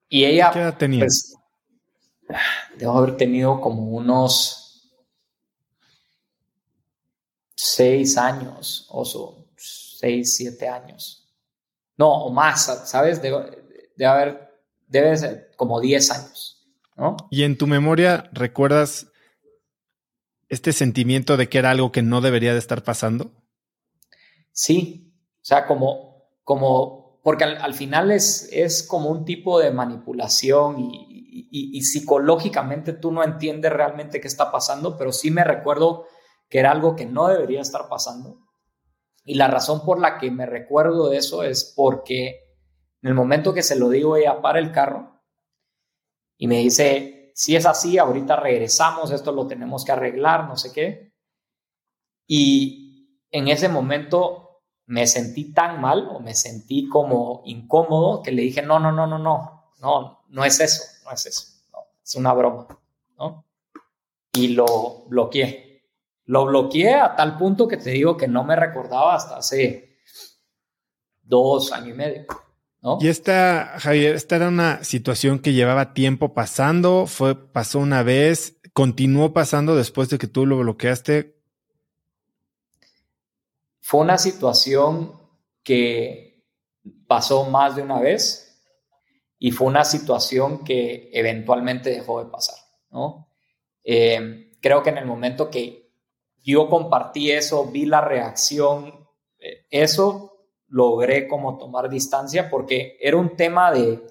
Y 0.08 0.24
ella... 0.24 0.50
¿Qué 0.52 0.60
edad 0.60 0.78
tenía? 0.78 1.00
Pues, 1.00 1.34
debo 2.76 2.98
haber 2.98 3.16
tenido 3.16 3.60
como 3.60 3.82
unos 3.90 4.64
seis 7.54 8.16
años, 8.16 8.86
o 8.90 9.04
seis, 9.56 10.36
siete 10.36 10.68
años. 10.68 11.34
No, 11.96 12.26
o 12.26 12.32
más, 12.32 12.88
¿sabes? 12.88 13.22
Debe, 13.22 14.06
haber, 14.06 14.43
debe 15.00 15.16
ser 15.16 15.50
como 15.56 15.80
diez 15.80 16.10
años, 16.10 16.66
¿no? 16.96 17.16
Y 17.30 17.44
en 17.44 17.56
tu 17.58 17.66
memoria, 17.66 18.28
¿recuerdas 18.32 19.08
este 20.48 20.72
sentimiento 20.72 21.36
de 21.36 21.48
que 21.48 21.58
era 21.58 21.70
algo 21.70 21.92
que 21.92 22.02
no 22.02 22.20
debería 22.20 22.52
de 22.52 22.58
estar 22.58 22.82
pasando? 22.82 23.32
Sí, 24.52 25.12
o 25.42 25.44
sea, 25.44 25.66
como, 25.66 26.28
como, 26.44 27.20
porque 27.22 27.44
al, 27.44 27.74
final 27.74 28.10
es, 28.10 28.48
es 28.52 28.82
como 28.82 29.10
un 29.10 29.24
tipo 29.24 29.58
de 29.58 29.72
manipulación 29.72 30.78
y, 30.78 31.48
y, 31.50 31.82
psicológicamente 31.82 32.92
tú 32.92 33.10
no 33.10 33.24
entiendes 33.24 33.72
realmente 33.72 34.20
qué 34.20 34.28
está 34.28 34.52
pasando, 34.52 34.96
pero 34.96 35.12
sí 35.12 35.30
me 35.30 35.42
recuerdo 35.42 36.06
que 36.48 36.60
era 36.60 36.70
algo 36.70 36.94
que 36.94 37.06
no 37.06 37.28
debería 37.28 37.60
estar 37.60 37.88
pasando. 37.88 38.38
Y 39.24 39.34
la 39.34 39.48
razón 39.48 39.84
por 39.84 40.00
la 40.00 40.18
que 40.18 40.30
me 40.30 40.46
recuerdo 40.46 41.08
de 41.08 41.16
eso 41.16 41.42
es 41.42 41.72
porque 41.76 42.43
en 43.04 43.08
el 43.08 43.14
momento 43.14 43.52
que 43.52 43.62
se 43.62 43.76
lo 43.76 43.90
digo, 43.90 44.16
ella 44.16 44.40
para 44.40 44.58
el 44.58 44.72
carro 44.72 45.20
y 46.38 46.46
me 46.46 46.56
dice, 46.60 47.32
si 47.34 47.54
es 47.54 47.66
así, 47.66 47.98
ahorita 47.98 48.36
regresamos, 48.36 49.10
esto 49.10 49.30
lo 49.30 49.46
tenemos 49.46 49.84
que 49.84 49.92
arreglar, 49.92 50.48
no 50.48 50.56
sé 50.56 50.72
qué. 50.72 51.12
Y 52.26 53.20
en 53.30 53.48
ese 53.48 53.68
momento 53.68 54.62
me 54.86 55.06
sentí 55.06 55.52
tan 55.52 55.82
mal 55.82 56.08
o 56.12 56.20
me 56.20 56.34
sentí 56.34 56.88
como 56.88 57.42
incómodo 57.44 58.22
que 58.22 58.32
le 58.32 58.40
dije, 58.40 58.62
no, 58.62 58.80
no, 58.80 58.90
no, 58.90 59.06
no, 59.06 59.18
no, 59.18 59.74
no, 59.80 60.24
no 60.26 60.44
es 60.46 60.60
eso 60.60 60.82
no 61.04 61.10
es 61.10 61.26
eso, 61.26 61.46
es 62.02 62.14
una 62.14 62.32
broma, 62.32 62.66
¿no? 63.18 63.44
Y 64.32 64.48
lo 64.48 65.04
bloqueé. 65.08 65.90
Lo 66.24 66.46
bloqueé 66.46 66.94
a 66.94 67.14
tal 67.14 67.36
punto 67.36 67.68
que 67.68 67.76
te 67.76 67.90
digo 67.90 68.16
que 68.16 68.28
no 68.28 68.44
me 68.44 68.56
recordaba 68.56 69.14
hasta 69.14 69.36
hace 69.36 69.98
dos 71.22 71.70
años 71.70 71.90
y 71.90 71.92
medio. 71.92 72.26
¿No? 72.84 72.98
Y 73.00 73.08
esta, 73.08 73.78
Javier, 73.78 74.14
esta 74.14 74.36
era 74.36 74.48
una 74.48 74.84
situación 74.84 75.38
que 75.38 75.54
llevaba 75.54 75.94
tiempo 75.94 76.34
pasando, 76.34 77.06
fue, 77.06 77.34
pasó 77.34 77.78
una 77.78 78.02
vez, 78.02 78.60
continuó 78.74 79.32
pasando 79.32 79.74
después 79.74 80.10
de 80.10 80.18
que 80.18 80.26
tú 80.26 80.44
lo 80.44 80.58
bloqueaste. 80.58 81.34
Fue 83.80 84.02
una 84.02 84.18
situación 84.18 85.18
que 85.62 86.44
pasó 87.06 87.44
más 87.48 87.74
de 87.74 87.80
una 87.80 88.00
vez 88.00 88.62
y 89.38 89.52
fue 89.52 89.66
una 89.66 89.86
situación 89.86 90.62
que 90.62 91.08
eventualmente 91.14 91.88
dejó 91.88 92.22
de 92.22 92.30
pasar, 92.30 92.58
¿no? 92.90 93.30
Eh, 93.82 94.52
creo 94.60 94.82
que 94.82 94.90
en 94.90 94.98
el 94.98 95.06
momento 95.06 95.48
que 95.50 95.90
yo 96.42 96.68
compartí 96.68 97.30
eso, 97.30 97.64
vi 97.64 97.86
la 97.86 98.02
reacción, 98.02 99.08
eh, 99.38 99.66
eso 99.70 100.33
logré 100.68 101.28
como 101.28 101.58
tomar 101.58 101.88
distancia 101.88 102.48
porque 102.50 102.96
era 103.00 103.16
un 103.16 103.36
tema 103.36 103.72
de, 103.72 104.04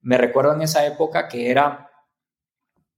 me 0.00 0.18
recuerdo 0.18 0.54
en 0.54 0.62
esa 0.62 0.86
época 0.86 1.28
que 1.28 1.50
era, 1.50 1.90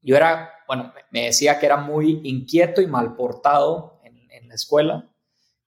yo 0.00 0.16
era, 0.16 0.50
bueno, 0.66 0.92
me 1.10 1.26
decía 1.26 1.58
que 1.58 1.66
era 1.66 1.76
muy 1.76 2.20
inquieto 2.24 2.80
y 2.80 2.86
mal 2.86 3.14
portado 3.14 4.00
en, 4.04 4.12
la 4.48 4.54
escuela, 4.56 5.10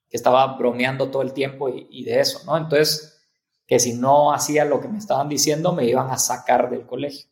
que 0.07 0.17
estaba 0.17 0.45
bromeando 0.57 1.09
todo 1.09 1.23
el 1.23 1.33
tiempo 1.33 1.69
y, 1.69 2.03
de 2.03 2.19
eso, 2.19 2.41
¿no? 2.45 2.55
Entonces, 2.55 3.19
que 3.65 3.79
si 3.79 3.93
no 3.93 4.31
hacía 4.31 4.63
lo 4.63 4.79
que 4.79 4.87
me 4.87 4.99
estaban 4.99 5.27
diciendo 5.27 5.73
me 5.73 5.85
iban 5.85 6.11
a 6.11 6.19
sacar 6.19 6.69
del 6.69 6.85
colegio. 6.85 7.27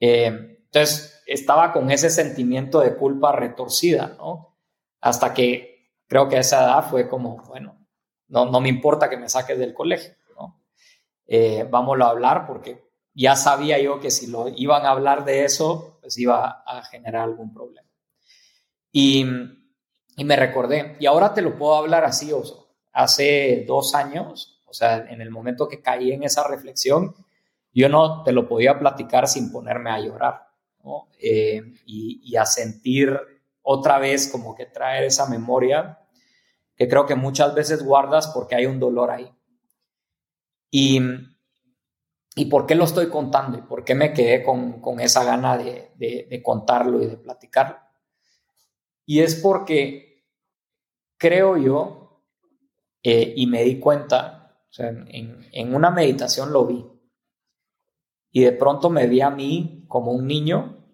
Eh, 0.00 0.28
entonces 0.64 1.22
estaba 1.26 1.72
con 1.72 1.90
ese 1.90 2.08
sentimiento 2.08 2.80
de 2.80 2.96
culpa 2.96 3.32
retorcida, 3.32 4.14
¿no? 4.16 4.56
Hasta 5.00 5.34
que 5.34 5.90
creo 6.06 6.28
que 6.28 6.36
a 6.36 6.40
esa 6.40 6.64
edad 6.64 6.88
fue 6.88 7.08
como, 7.08 7.36
bueno, 7.44 7.83
no, 8.28 8.46
no 8.46 8.60
me 8.60 8.68
importa 8.68 9.08
que 9.08 9.16
me 9.16 9.28
saques 9.28 9.58
del 9.58 9.74
colegio, 9.74 10.14
¿no? 10.36 10.60
eh, 11.26 11.66
vamos 11.70 12.00
a 12.00 12.08
hablar 12.08 12.46
porque 12.46 12.84
ya 13.14 13.36
sabía 13.36 13.78
yo 13.78 14.00
que 14.00 14.10
si 14.10 14.26
lo 14.26 14.48
iban 14.48 14.84
a 14.84 14.90
hablar 14.90 15.24
de 15.24 15.44
eso, 15.44 15.98
pues 16.00 16.18
iba 16.18 16.62
a 16.66 16.82
generar 16.82 17.22
algún 17.22 17.52
problema. 17.54 17.88
Y, 18.90 19.24
y 20.16 20.24
me 20.24 20.36
recordé, 20.36 20.96
y 20.98 21.06
ahora 21.06 21.32
te 21.32 21.42
lo 21.42 21.56
puedo 21.56 21.76
hablar 21.76 22.04
así, 22.04 22.32
Oso. 22.32 22.76
Hace 22.92 23.64
dos 23.66 23.94
años, 23.94 24.62
o 24.66 24.72
sea, 24.72 24.96
en 25.08 25.20
el 25.20 25.30
momento 25.30 25.68
que 25.68 25.80
caí 25.80 26.12
en 26.12 26.22
esa 26.24 26.46
reflexión, 26.46 27.14
yo 27.72 27.88
no 27.88 28.22
te 28.22 28.32
lo 28.32 28.48
podía 28.48 28.78
platicar 28.78 29.26
sin 29.26 29.50
ponerme 29.50 29.90
a 29.90 29.98
llorar. 30.00 30.48
Eh, 31.18 31.62
y 31.86 32.36
a 32.36 32.44
sentir 32.44 33.18
otra 33.62 33.98
vez 33.98 34.28
como 34.28 34.54
que 34.54 34.66
traer 34.66 35.04
esa 35.04 35.26
memoria 35.26 35.98
que 36.76 36.88
creo 36.88 37.06
que 37.06 37.14
muchas 37.14 37.54
veces 37.54 37.84
guardas 37.84 38.28
porque 38.28 38.54
hay 38.54 38.66
un 38.66 38.80
dolor 38.80 39.10
ahí. 39.10 39.30
Y, 40.70 41.00
¿Y 42.36 42.46
por 42.46 42.66
qué 42.66 42.74
lo 42.74 42.84
estoy 42.84 43.08
contando? 43.08 43.58
¿Y 43.58 43.62
por 43.62 43.84
qué 43.84 43.94
me 43.94 44.12
quedé 44.12 44.42
con, 44.42 44.80
con 44.80 44.98
esa 44.98 45.22
gana 45.22 45.56
de, 45.56 45.92
de, 45.96 46.42
contarlo 46.42 47.00
y 47.00 47.06
de 47.06 47.16
platicarlo? 47.16 47.76
Y 49.06 49.20
es 49.20 49.36
porque 49.36 50.24
creo 51.16 51.56
yo, 51.56 52.24
eh, 53.02 53.34
y 53.36 53.46
me 53.46 53.62
di 53.62 53.78
cuenta, 53.78 54.58
en, 54.78 55.48
en, 55.52 55.74
una 55.74 55.90
meditación 55.90 56.52
lo 56.52 56.66
vi, 56.66 56.84
y 58.32 58.42
de 58.42 58.52
pronto 58.52 58.90
me 58.90 59.06
vi 59.06 59.20
a 59.20 59.30
mí 59.30 59.84
como 59.86 60.10
un 60.10 60.26
niño 60.26 60.84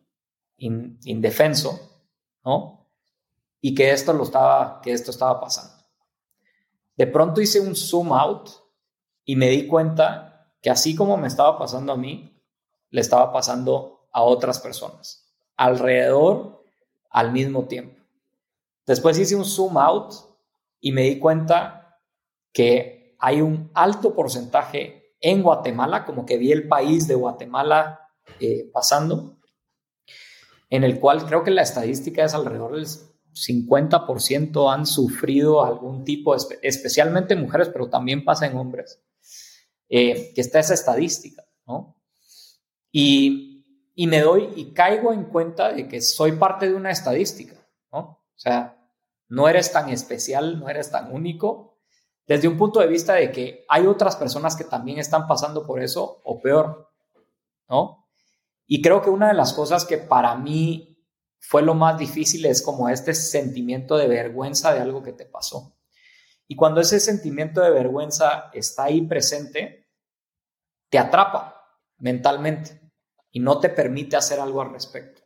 indefenso, 0.59 2.05
¿no? 2.45 2.80
Y 3.61 3.75
que 3.75 3.93
esto, 3.93 4.13
lo 4.13 4.25
estaba, 4.25 4.81
que 4.83 4.93
esto 4.93 5.11
estaba 5.11 5.41
pasando. 5.41 5.85
De 6.97 7.07
pronto 7.07 7.41
hice 7.41 7.61
un 7.61 7.77
zoom 7.77 8.13
out 8.13 8.49
y 9.25 9.37
me 9.37 9.49
di 9.49 9.67
cuenta 9.67 10.51
que 10.61 10.71
así 10.71 10.95
como 10.95 11.17
me 11.17 11.29
estaba 11.29 11.59
pasando 11.59 11.93
a 11.93 11.97
mí, 11.97 12.39
le 12.91 13.01
estaba 13.01 13.33
pasando 13.33 14.09
a 14.13 14.23
otras 14.23 14.59
personas, 14.61 15.33
alrededor, 15.57 16.65
al 17.11 17.33
mismo 17.33 17.65
tiempo. 17.65 18.01
Después 18.87 19.19
hice 19.19 19.37
un 19.37 19.45
zoom 19.45 19.79
out 19.79 20.15
y 20.81 20.93
me 20.93 21.03
di 21.03 21.19
cuenta 21.19 21.99
que 22.53 23.17
hay 23.19 23.41
un 23.41 23.71
alto 23.75 24.15
porcentaje 24.15 25.15
en 25.21 25.43
Guatemala, 25.43 26.05
como 26.05 26.25
que 26.25 26.39
vi 26.39 26.53
el 26.53 26.67
país 26.67 27.07
de 27.07 27.15
Guatemala 27.15 28.09
eh, 28.41 28.69
pasando, 28.73 29.37
en 30.71 30.85
el 30.85 30.99
cual 30.99 31.25
creo 31.27 31.45
que 31.45 31.51
la 31.51 31.63
estadística 31.63 32.25
es 32.25 32.35
alrededor 32.35 32.75
del 32.75 32.87
50% 33.33 34.73
han 34.73 34.87
sufrido 34.87 35.65
algún 35.65 36.05
tipo, 36.05 36.35
especialmente 36.35 37.37
mujeres, 37.37 37.69
pero 37.69 37.89
también 37.89 38.25
pasa 38.25 38.47
en 38.47 38.57
hombres, 38.57 39.03
eh, 39.89 40.33
que 40.35 40.41
está 40.41 40.59
esa 40.61 40.75
estadística, 40.75 41.45
¿no? 41.67 41.97
Y, 42.93 43.65
y, 43.95 44.07
me 44.07 44.21
doy 44.21 44.51
y 44.57 44.73
caigo 44.73 45.13
en 45.13 45.25
cuenta 45.25 45.73
de 45.73 45.87
que 45.87 46.01
soy 46.01 46.33
parte 46.33 46.69
de 46.69 46.75
una 46.75 46.91
estadística, 46.91 47.55
¿no? 47.93 47.99
O 47.99 48.39
sea, 48.39 48.77
no 49.29 49.49
eres 49.49 49.71
tan 49.73 49.91
especial, 49.91 50.59
no 50.59 50.69
eres 50.69 50.91
tan 50.91 51.13
único, 51.13 51.79
desde 52.27 52.49
un 52.49 52.57
punto 52.57 52.81
de 52.81 52.87
vista 52.87 53.15
de 53.15 53.31
que 53.31 53.65
hay 53.69 53.87
otras 53.87 54.17
personas 54.17 54.57
que 54.57 54.65
también 54.65 54.99
están 54.99 55.27
pasando 55.27 55.67
por 55.67 55.83
eso 55.83 56.21
o 56.25 56.41
peor, 56.41 56.91
¿no? 57.69 58.07
Y 58.67 58.83
creo 58.83 59.03
que 59.03 59.11
una 59.11 59.29
de 59.29 59.35
las 59.35 59.53
cosas 59.53 59.85
que 59.85 59.99
para 59.99 60.37
mí 60.37 60.90
fue 61.41 61.63
lo 61.63 61.75
más 61.75 61.99
difícil 61.99 62.45
es 62.47 62.63
como 62.63 62.89
este 62.89 63.15
sentimiento 63.15 63.97
de 63.97 64.07
vergüenza 64.07 64.73
de 64.73 64.81
algo 64.81 65.03
que 65.03 65.15
te 65.15 65.25
pasó. 65.25 65.75
Y 66.47 66.55
cuando 66.55 66.81
ese 66.81 67.01
sentimiento 67.01 67.61
de 67.61 67.71
vergüenza 67.71 68.51
está 68.53 68.85
ahí 68.85 69.03
presente, 69.03 69.89
te 70.91 70.99
atrapa 70.99 71.65
mentalmente 71.99 72.81
y 73.33 73.41
no 73.41 73.59
te 73.59 73.71
permite 73.71 74.17
hacer 74.17 74.39
algo 74.39 74.61
al 74.61 74.73
respecto. 74.73 75.23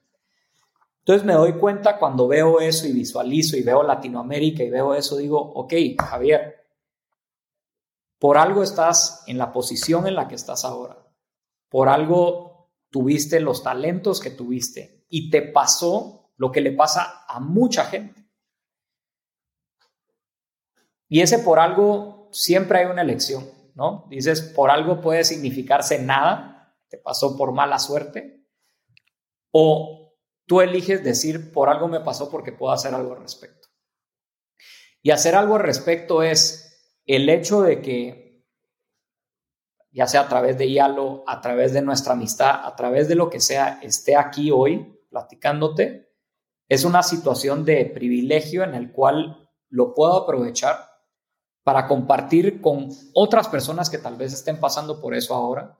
Entonces 1.00 1.26
me 1.26 1.34
doy 1.34 1.54
cuenta 1.54 1.98
cuando 1.98 2.28
veo 2.28 2.60
eso 2.60 2.86
y 2.86 2.92
visualizo 2.92 3.56
y 3.56 3.62
veo 3.62 3.82
Latinoamérica 3.82 4.62
y 4.62 4.70
veo 4.70 4.94
eso, 4.94 5.16
digo, 5.16 5.38
ok, 5.38 5.74
Javier, 5.98 6.64
por 8.18 8.38
algo 8.38 8.62
estás 8.62 9.24
en 9.26 9.36
la 9.36 9.52
posición 9.52 10.06
en 10.06 10.14
la 10.14 10.28
que 10.28 10.36
estás 10.36 10.64
ahora, 10.64 11.06
por 11.68 11.88
algo 11.88 12.70
tuviste 12.88 13.40
los 13.40 13.62
talentos 13.62 14.20
que 14.20 14.30
tuviste 14.30 15.03
y 15.16 15.30
te 15.30 15.42
pasó 15.42 16.32
lo 16.38 16.50
que 16.50 16.60
le 16.60 16.72
pasa 16.72 17.24
a 17.28 17.38
mucha 17.38 17.84
gente. 17.84 18.28
Y 21.08 21.20
ese 21.20 21.38
por 21.38 21.60
algo 21.60 22.28
siempre 22.32 22.80
hay 22.80 22.86
una 22.86 23.02
elección. 23.02 23.48
¿no? 23.76 24.08
Dices, 24.10 24.42
por 24.42 24.72
algo 24.72 25.00
puede 25.00 25.22
significarse 25.22 26.00
nada, 26.00 26.76
te 26.88 26.98
pasó 26.98 27.36
por 27.36 27.52
mala 27.52 27.78
suerte, 27.78 28.44
o 29.52 30.16
tú 30.46 30.60
eliges 30.60 31.04
decir, 31.04 31.52
por 31.52 31.68
algo 31.68 31.86
me 31.86 32.00
pasó 32.00 32.28
porque 32.28 32.50
puedo 32.50 32.72
hacer 32.72 32.92
algo 32.92 33.12
al 33.12 33.22
respecto. 33.22 33.68
Y 35.00 35.12
hacer 35.12 35.36
algo 35.36 35.54
al 35.54 35.62
respecto 35.62 36.24
es 36.24 36.92
el 37.06 37.28
hecho 37.28 37.62
de 37.62 37.80
que, 37.80 38.44
ya 39.92 40.08
sea 40.08 40.22
a 40.22 40.28
través 40.28 40.58
de 40.58 40.72
Yalo, 40.72 41.22
a 41.28 41.40
través 41.40 41.72
de 41.72 41.82
nuestra 41.82 42.14
amistad, 42.14 42.66
a 42.66 42.74
través 42.74 43.06
de 43.06 43.14
lo 43.14 43.30
que 43.30 43.38
sea, 43.38 43.78
esté 43.80 44.16
aquí 44.16 44.50
hoy 44.50 44.90
platicándote, 45.14 46.12
es 46.68 46.84
una 46.84 47.04
situación 47.04 47.64
de 47.64 47.86
privilegio 47.86 48.64
en 48.64 48.74
el 48.74 48.90
cual 48.90 49.48
lo 49.68 49.94
puedo 49.94 50.16
aprovechar 50.24 50.88
para 51.62 51.86
compartir 51.86 52.60
con 52.60 52.88
otras 53.14 53.48
personas 53.48 53.88
que 53.88 53.98
tal 53.98 54.16
vez 54.16 54.32
estén 54.32 54.58
pasando 54.58 55.00
por 55.00 55.14
eso 55.14 55.34
ahora, 55.34 55.78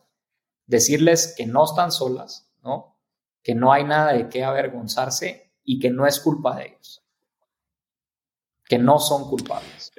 decirles 0.66 1.35
que 1.36 1.47
no 1.47 1.65
están 1.65 1.90
solas, 1.90 2.48
¿no? 2.62 2.97
Que 3.43 3.56
no 3.56 3.73
hay 3.73 3.82
nada 3.82 4.12
de 4.12 4.28
qué 4.28 4.44
avergonzarse 4.44 5.52
y 5.65 5.81
que 5.81 5.90
no 5.90 6.06
es 6.06 6.20
culpa 6.20 6.56
de 6.56 6.66
ellos. 6.66 7.05
Que 8.66 8.78
no 8.78 9.01
son 9.01 9.28
culpables, 9.28 9.93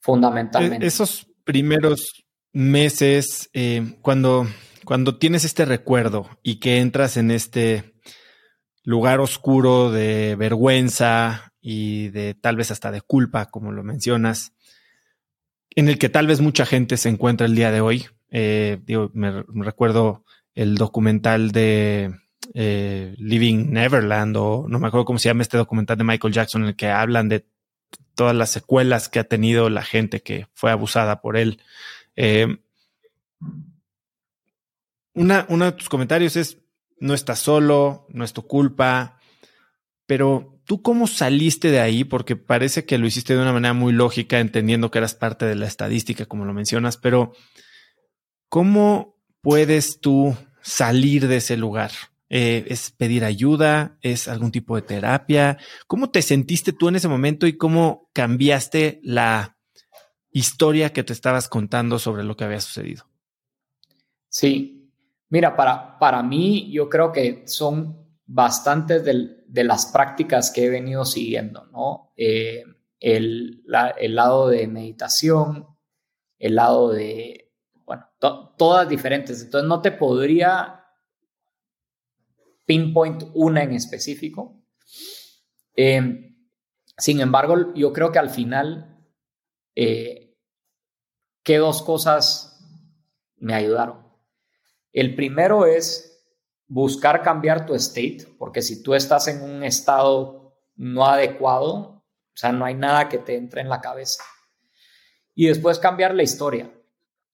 fundamentalmente. 0.00 0.84
E-, 0.84 0.88
esos 0.88 1.28
primeros 1.44 2.24
meses, 2.52 3.50
eh, 3.52 3.98
cuando, 4.02 4.48
cuando 4.84 5.16
tienes 5.16 5.44
este 5.44 5.64
recuerdo 5.64 6.28
y 6.42 6.56
que 6.56 6.80
entras 6.80 7.16
en 7.16 7.30
este 7.30 7.93
lugar 8.84 9.20
oscuro 9.20 9.90
de 9.90 10.36
vergüenza 10.36 11.52
y 11.60 12.08
de 12.10 12.34
tal 12.34 12.56
vez 12.56 12.70
hasta 12.70 12.90
de 12.90 13.00
culpa, 13.00 13.50
como 13.50 13.72
lo 13.72 13.82
mencionas, 13.82 14.52
en 15.70 15.88
el 15.88 15.98
que 15.98 16.10
tal 16.10 16.26
vez 16.26 16.40
mucha 16.40 16.66
gente 16.66 16.96
se 16.96 17.08
encuentra 17.08 17.46
el 17.46 17.56
día 17.56 17.70
de 17.70 17.80
hoy. 17.80 18.06
Eh, 18.30 18.78
digo, 18.84 19.10
me, 19.14 19.42
recuerdo 19.64 20.24
el 20.54 20.76
documental 20.76 21.50
de 21.50 22.14
eh, 22.52 23.14
Living 23.16 23.70
Neverland, 23.70 24.36
o 24.36 24.66
no 24.68 24.78
me 24.78 24.88
acuerdo 24.88 25.06
cómo 25.06 25.18
se 25.18 25.30
llama 25.30 25.42
este 25.42 25.56
documental 25.56 25.96
de 25.96 26.04
Michael 26.04 26.34
Jackson, 26.34 26.62
en 26.62 26.68
el 26.68 26.76
que 26.76 26.88
hablan 26.88 27.28
de 27.28 27.46
todas 28.14 28.36
las 28.36 28.50
secuelas 28.50 29.08
que 29.08 29.18
ha 29.18 29.24
tenido 29.24 29.70
la 29.70 29.82
gente 29.82 30.22
que 30.22 30.46
fue 30.52 30.70
abusada 30.70 31.22
por 31.22 31.36
él. 31.36 31.60
Eh, 32.16 32.58
una, 35.14 35.46
uno 35.48 35.64
de 35.64 35.72
tus 35.72 35.88
comentarios 35.88 36.36
es, 36.36 36.58
no 36.98 37.14
estás 37.14 37.38
solo, 37.38 38.06
no 38.08 38.24
es 38.24 38.32
tu 38.32 38.46
culpa, 38.46 39.18
pero 40.06 40.54
¿Tú 40.64 40.80
cómo 40.80 41.06
saliste 41.06 41.70
de 41.70 41.80
ahí? 41.80 42.04
Porque 42.04 42.36
parece 42.36 42.86
que 42.86 42.96
lo 42.96 43.06
hiciste 43.06 43.34
de 43.34 43.42
una 43.42 43.52
manera 43.52 43.74
muy 43.74 43.92
lógica, 43.92 44.40
entendiendo 44.40 44.90
que 44.90 44.98
eras 44.98 45.14
parte 45.14 45.44
de 45.44 45.56
la 45.56 45.66
estadística, 45.66 46.24
como 46.24 46.46
lo 46.46 46.54
mencionas, 46.54 46.96
pero 46.96 47.32
¿cómo 48.48 49.18
puedes 49.42 50.00
tú 50.00 50.34
salir 50.62 51.28
de 51.28 51.36
ese 51.36 51.58
lugar? 51.58 51.90
Eh, 52.30 52.64
¿Es 52.68 52.90
pedir 52.92 53.24
ayuda? 53.24 53.98
¿Es 54.00 54.26
algún 54.26 54.50
tipo 54.50 54.74
de 54.74 54.82
terapia? 54.82 55.58
¿Cómo 55.86 56.10
te 56.10 56.22
sentiste 56.22 56.72
tú 56.72 56.88
en 56.88 56.96
ese 56.96 57.08
momento 57.08 57.46
y 57.46 57.58
cómo 57.58 58.08
cambiaste 58.14 59.00
la 59.02 59.58
historia 60.30 60.94
que 60.94 61.04
te 61.04 61.12
estabas 61.12 61.50
contando 61.50 61.98
sobre 61.98 62.24
lo 62.24 62.38
que 62.38 62.44
había 62.44 62.60
sucedido? 62.62 63.06
Sí, 64.30 64.73
mira, 65.34 65.56
para, 65.56 65.98
para 65.98 66.22
mí 66.22 66.70
yo 66.70 66.88
creo 66.88 67.10
que 67.10 67.42
son 67.48 68.06
bastantes 68.24 69.04
de 69.04 69.64
las 69.64 69.86
prácticas 69.86 70.52
que 70.52 70.66
he 70.66 70.68
venido 70.68 71.04
siguiendo, 71.04 71.66
¿no? 71.72 72.12
Eh, 72.16 72.62
el, 73.00 73.64
lado 73.66 74.48
de 74.48 74.68
meditación, 74.68 75.66
el 76.38 76.54
lado 76.54 76.92
de, 76.92 77.52
bueno, 77.84 78.06
todas 78.20 78.88
diferentes. 78.88 79.42
Entonces 79.42 79.68
no 79.68 79.82
te 79.82 79.90
podría 79.90 80.84
pinpoint 82.64 83.24
una 83.34 83.64
en 83.64 83.72
específico. 83.72 84.62
Eh, 85.74 86.32
sin 86.96 87.20
embargo, 87.20 87.74
yo 87.74 87.92
creo 87.92 88.12
que 88.12 88.20
al 88.20 88.30
final, 88.30 89.04
eh, 89.74 90.38
¿qué 91.42 91.56
dos 91.58 91.82
cosas 91.82 92.64
me 93.38 93.54
ayudaron? 93.54 94.03
El 94.94 95.16
primero 95.16 95.66
es 95.66 96.24
buscar 96.68 97.20
cambiar 97.22 97.66
tu 97.66 97.74
state, 97.74 98.26
porque 98.38 98.62
si 98.62 98.82
tú 98.82 98.94
estás 98.94 99.26
en 99.28 99.42
un 99.42 99.64
estado 99.64 100.56
no 100.76 101.04
adecuado, 101.04 101.72
o 101.72 102.36
sea, 102.36 102.52
no 102.52 102.64
hay 102.64 102.74
nada 102.74 103.08
que 103.08 103.18
te 103.18 103.36
entre 103.36 103.60
en 103.60 103.68
la 103.68 103.80
cabeza. 103.80 104.22
Y 105.34 105.48
después 105.48 105.80
cambiar 105.80 106.14
la 106.14 106.22
historia. 106.22 106.72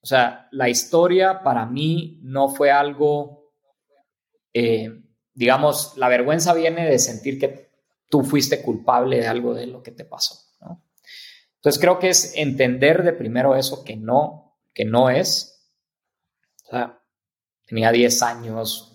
O 0.01 0.07
sea, 0.07 0.49
la 0.53 0.70
historia 0.70 1.43
para 1.43 1.66
mí 1.66 2.19
no 2.23 2.49
fue 2.49 2.70
algo, 2.70 3.53
eh, 4.55 5.05
digamos, 5.35 5.97
la 5.99 6.09
vergüenza 6.09 6.55
viene 6.55 6.87
de 6.87 6.99
sentir 6.99 7.39
que 7.39 7.70
tú 8.09 8.24
fuiste 8.24 8.62
culpable 8.62 9.19
de 9.19 9.28
algo 9.28 9.53
de 9.53 9.66
lo 9.66 9.82
que 9.82 9.93
te 9.93 10.07
pasó. 10.07 10.35
Entonces 11.57 11.78
creo 11.78 11.99
que 11.99 12.09
es 12.09 12.32
entender 12.37 13.03
de 13.03 13.12
primero 13.12 13.55
eso 13.55 13.85
que 13.85 13.97
no, 13.97 14.59
que 14.73 14.87
no 14.87 15.11
es. 15.11 15.70
O 16.65 16.70
sea, 16.70 16.99
tenía 17.70 17.92
10 17.92 18.22
años, 18.22 18.92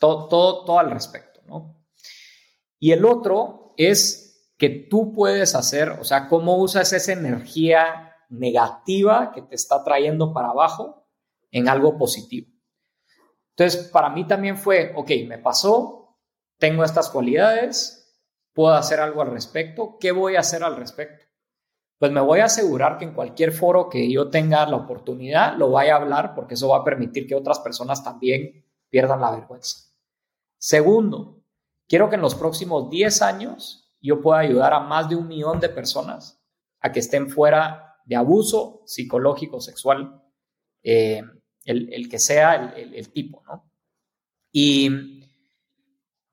todo, 0.00 0.26
todo, 0.26 0.64
todo 0.64 0.78
al 0.80 0.90
respecto. 0.90 1.40
¿no? 1.46 1.80
Y 2.80 2.90
el 2.90 3.04
otro 3.04 3.72
es 3.76 4.52
que 4.58 4.68
tú 4.68 5.12
puedes 5.12 5.54
hacer, 5.54 5.90
o 5.90 6.02
sea, 6.02 6.26
cómo 6.26 6.56
usas 6.56 6.92
esa 6.92 7.12
energía 7.12 8.16
negativa 8.30 9.30
que 9.32 9.42
te 9.42 9.54
está 9.54 9.84
trayendo 9.84 10.34
para 10.34 10.48
abajo 10.48 11.08
en 11.52 11.68
algo 11.68 11.96
positivo. 11.96 12.48
Entonces, 13.50 13.88
para 13.88 14.10
mí 14.10 14.26
también 14.26 14.58
fue, 14.58 14.92
ok, 14.96 15.10
me 15.28 15.38
pasó, 15.38 16.18
tengo 16.58 16.82
estas 16.82 17.08
cualidades, 17.08 18.20
puedo 18.52 18.74
hacer 18.74 18.98
algo 18.98 19.22
al 19.22 19.30
respecto, 19.30 19.98
¿qué 20.00 20.10
voy 20.10 20.34
a 20.34 20.40
hacer 20.40 20.64
al 20.64 20.74
respecto? 20.74 21.26
Pues 21.98 22.12
me 22.12 22.20
voy 22.20 22.40
a 22.40 22.44
asegurar 22.44 22.96
que 22.96 23.04
en 23.04 23.12
cualquier 23.12 23.52
foro 23.52 23.88
que 23.88 24.10
yo 24.10 24.30
tenga 24.30 24.64
la 24.66 24.76
oportunidad 24.76 25.56
lo 25.56 25.70
vaya 25.70 25.94
a 25.94 26.00
hablar 26.00 26.34
porque 26.34 26.54
eso 26.54 26.68
va 26.68 26.78
a 26.78 26.84
permitir 26.84 27.26
que 27.26 27.34
otras 27.34 27.58
personas 27.58 28.04
también 28.04 28.64
pierdan 28.88 29.20
la 29.20 29.32
vergüenza. 29.32 29.90
Segundo, 30.58 31.42
quiero 31.88 32.08
que 32.08 32.14
en 32.14 32.22
los 32.22 32.36
próximos 32.36 32.88
10 32.88 33.22
años 33.22 33.92
yo 34.00 34.20
pueda 34.20 34.40
ayudar 34.40 34.72
a 34.74 34.80
más 34.80 35.08
de 35.08 35.16
un 35.16 35.26
millón 35.26 35.58
de 35.58 35.68
personas 35.68 36.40
a 36.80 36.92
que 36.92 37.00
estén 37.00 37.28
fuera 37.28 37.96
de 38.04 38.14
abuso 38.14 38.82
psicológico, 38.86 39.60
sexual, 39.60 40.22
eh, 40.82 41.22
el, 41.64 42.08
que 42.08 42.18
sea 42.18 42.72
el, 42.76 43.10
tipo, 43.10 43.42
¿no? 43.46 43.70
Y, 44.52 44.88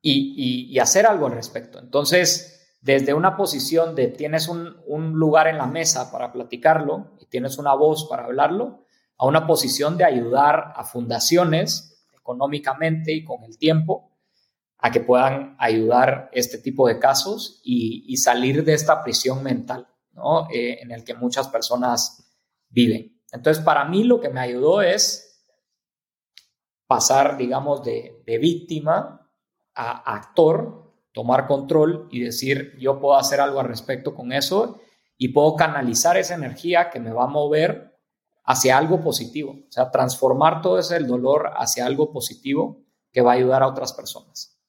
y, 0.01 0.67
y 0.69 0.79
hacer 0.79 1.05
algo 1.05 1.25
al 1.25 1.33
respecto. 1.33 1.79
Entonces, 1.79 2.54
desde 2.85 3.15
una 3.15 3.35
posición 3.35 3.95
de 3.95 4.09
tienes 4.09 4.47
un, 4.47 4.75
lugar 5.13 5.47
en 5.47 5.57
la 5.57 5.65
mesa 5.65 6.11
para 6.11 6.31
platicarlo 6.31 7.15
y 7.19 7.25
tienes 7.25 7.57
una 7.57 7.73
voz 7.73 8.07
para 8.07 8.25
hablarlo, 8.25 8.85
a 9.17 9.25
una 9.25 9.47
posición 9.47 9.97
de 9.97 10.03
ayudar 10.03 10.71
a 10.75 10.83
fundaciones 10.83 12.05
económicamente 12.15 13.11
y 13.11 13.23
con 13.23 13.43
el 13.43 13.57
tiempo 13.57 14.11
a 14.77 14.91
que 14.91 14.99
puedan 14.99 15.55
ayudar 15.57 16.29
este 16.31 16.59
tipo 16.59 16.87
de 16.87 16.99
casos 16.99 17.59
y, 17.63 18.15
salir 18.17 18.63
de 18.63 18.75
esta 18.75 19.03
prisión 19.03 19.41
mental 19.41 19.87
¿no? 20.11 20.47
Eh, 20.51 20.77
en 20.83 20.91
el 20.91 21.03
que 21.03 21.15
muchas 21.15 21.47
personas 21.47 22.31
viven. 22.69 23.19
Entonces, 23.31 23.63
para 23.63 23.85
mí 23.85 24.03
lo 24.03 24.19
que 24.19 24.29
me 24.29 24.41
ayudó 24.41 24.83
es 24.83 25.43
pasar, 26.85 27.35
digamos, 27.35 27.83
de, 27.83 28.21
de 28.27 28.37
víctima 28.37 29.27
a 29.73 30.15
actor 30.15 30.84
tomar 31.15 31.47
control 31.47 32.09
y 32.11 32.19
decir, 32.19 32.75
yo 32.77 32.99
puedo 32.99 33.15
hacer 33.15 33.39
algo 33.39 33.61
al 33.61 33.69
respecto 33.69 34.13
con 34.13 34.33
eso 34.33 34.81
y 35.17 35.29
puedo 35.29 35.55
canalizar 35.55 36.17
esa 36.17 36.35
energía 36.35 36.89
que 36.89 36.99
me 36.99 37.13
va 37.13 37.23
a 37.23 37.27
mover 37.27 37.97
hacia 38.43 38.77
algo 38.77 39.01
positivo, 39.01 39.51
o 39.51 39.71
sea, 39.71 39.89
transformar 39.91 40.61
todo 40.61 40.77
ese 40.77 40.99
dolor 40.99 41.53
hacia 41.55 41.85
algo 41.85 42.11
positivo 42.11 42.83
que 43.13 43.21
va 43.21 43.31
a 43.31 43.35
ayudar 43.35 43.63
a 43.63 43.67
otras 43.67 43.93
personas, 43.93 44.59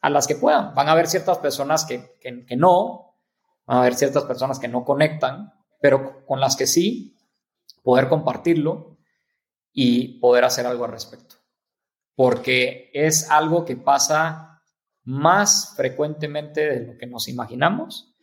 a 0.00 0.08
las 0.08 0.26
que 0.26 0.36
puedan. 0.36 0.74
Van 0.74 0.88
a 0.88 0.92
haber 0.92 1.06
ciertas 1.06 1.36
personas 1.36 1.84
que, 1.84 2.16
que, 2.18 2.56
no, 2.56 3.14
van 3.66 3.76
a 3.76 3.80
haber 3.82 3.94
ciertas 3.94 4.24
personas 4.24 4.58
que 4.58 4.68
no 4.68 4.86
conectan, 4.86 5.52
pero 5.82 6.24
con 6.24 6.40
las 6.40 6.56
que 6.56 6.66
sí, 6.66 7.18
poder 7.82 8.08
compartirlo 8.08 8.96
y 9.70 10.18
poder 10.18 10.44
hacer 10.44 10.66
algo 10.66 10.86
al 10.86 10.92
respecto. 10.92 11.36
Porque 12.14 12.90
es 12.94 13.30
algo 13.30 13.66
que 13.66 13.76
pasa 13.76 14.49
más 15.04 15.74
frecuentemente 15.76 16.60
de 16.60 16.86
lo 16.86 16.98
que 16.98 17.06
nos 17.06 17.28
imaginamos, 17.28 18.14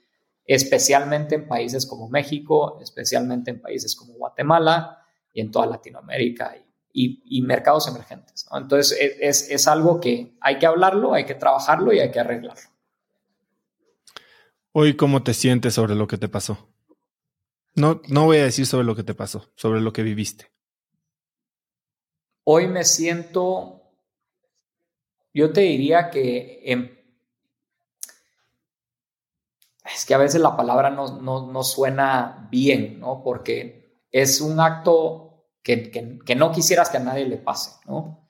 especialmente 0.45 1.35
en 1.35 1.47
países 1.47 1.85
como 1.85 2.09
México, 2.09 2.79
especialmente 2.81 3.51
en 3.51 3.61
países 3.61 3.95
como 3.95 4.13
Guatemala 4.13 5.03
y 5.33 5.41
en 5.41 5.51
toda 5.51 5.65
Latinoamérica 5.65 6.55
y, 6.93 7.41
mercados 7.43 7.87
emergentes. 7.87 8.47
Entonces 8.51 8.97
es, 9.19 9.51
es, 9.51 9.67
algo 9.67 9.99
que 9.99 10.35
hay 10.41 10.57
que 10.57 10.65
hablarlo, 10.65 11.13
hay 11.13 11.25
que 11.25 11.35
trabajarlo 11.35 11.93
y 11.93 11.99
hay 11.99 12.09
que 12.09 12.19
arreglarlo. 12.19 12.69
Hoy, 14.71 14.95
¿cómo 14.95 15.21
te 15.21 15.33
sientes 15.33 15.75
sobre 15.75 15.95
lo 15.95 16.07
que 16.07 16.17
te 16.17 16.27
pasó? 16.27 16.69
No, 17.75 18.01
no 18.07 18.25
voy 18.25 18.37
a 18.37 18.43
decir 18.43 18.65
sobre 18.65 18.85
lo 18.85 18.95
que 18.95 19.03
te 19.03 19.13
pasó, 19.13 19.51
sobre 19.55 19.81
lo 19.81 19.93
que 19.93 20.01
viviste. 20.01 20.51
Hoy 22.43 22.67
me 22.67 22.83
siento 22.83 23.76
yo 25.33 25.51
te 25.53 25.61
diría 25.61 26.09
que 26.09 26.61
es 29.93 30.05
que 30.05 30.13
a 30.13 30.17
veces 30.17 30.41
la 30.41 30.55
palabra 30.55 30.89
no, 30.89 31.63
suena 31.63 32.47
bien, 32.51 32.99
¿no? 32.99 33.23
Porque 33.23 34.03
es 34.11 34.41
un 34.41 34.59
acto 34.59 35.45
que, 35.63 36.19
no 36.35 36.51
quisieras 36.51 36.89
que 36.89 36.97
a 36.97 37.01
nadie 37.01 37.25
le 37.25 37.37
pase, 37.37 37.71
¿no? 37.85 38.29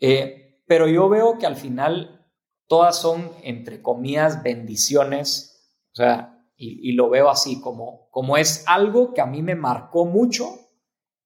Eh, 0.00 0.62
pero 0.66 0.86
yo 0.86 1.08
veo 1.08 1.38
que 1.38 1.46
al 1.46 1.56
final 1.56 2.30
todas 2.66 2.96
son, 2.96 3.32
entre 3.42 3.82
comillas, 3.82 4.42
bendiciones, 4.42 5.72
o 5.92 5.96
sea, 5.96 6.34
y, 6.56 6.92
lo 6.92 7.08
veo 7.08 7.30
así, 7.30 7.60
como, 7.60 8.10
como 8.10 8.36
es 8.36 8.64
algo 8.66 9.14
que 9.14 9.20
a 9.20 9.26
mí 9.26 9.42
me 9.42 9.54
marcó 9.54 10.04
mucho 10.04 10.68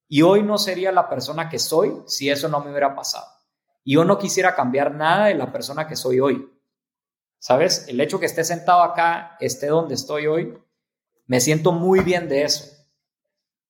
y 0.07 0.21
hoy 0.21 0.43
no 0.43 0.59
sería 0.59 0.91
la 0.91 1.09
persona 1.09 1.49
que 1.49 1.57
soy 1.57 2.03
si 2.05 2.29
eso 2.29 2.47
no 2.47 2.59
me 2.59 2.69
hubiera 2.69 2.95
pasado. 2.95 3.25
Y 3.83 3.93
yo 3.95 4.05
no 4.05 4.17
quisiera 4.17 4.55
cambiar 4.55 4.93
nada 4.95 5.27
de 5.27 5.35
la 5.35 5.51
persona 5.51 5.87
que 5.87 5.95
soy 5.95 6.19
hoy. 6.19 6.49
¿Sabes? 7.39 7.87
El 7.89 7.99
hecho 7.99 8.19
que 8.19 8.25
esté 8.25 8.43
sentado 8.43 8.81
acá, 8.83 9.35
esté 9.39 9.67
donde 9.67 9.95
estoy 9.95 10.27
hoy, 10.27 10.57
me 11.25 11.41
siento 11.41 11.71
muy 11.73 11.99
bien 11.99 12.29
de 12.29 12.43
eso. 12.43 12.65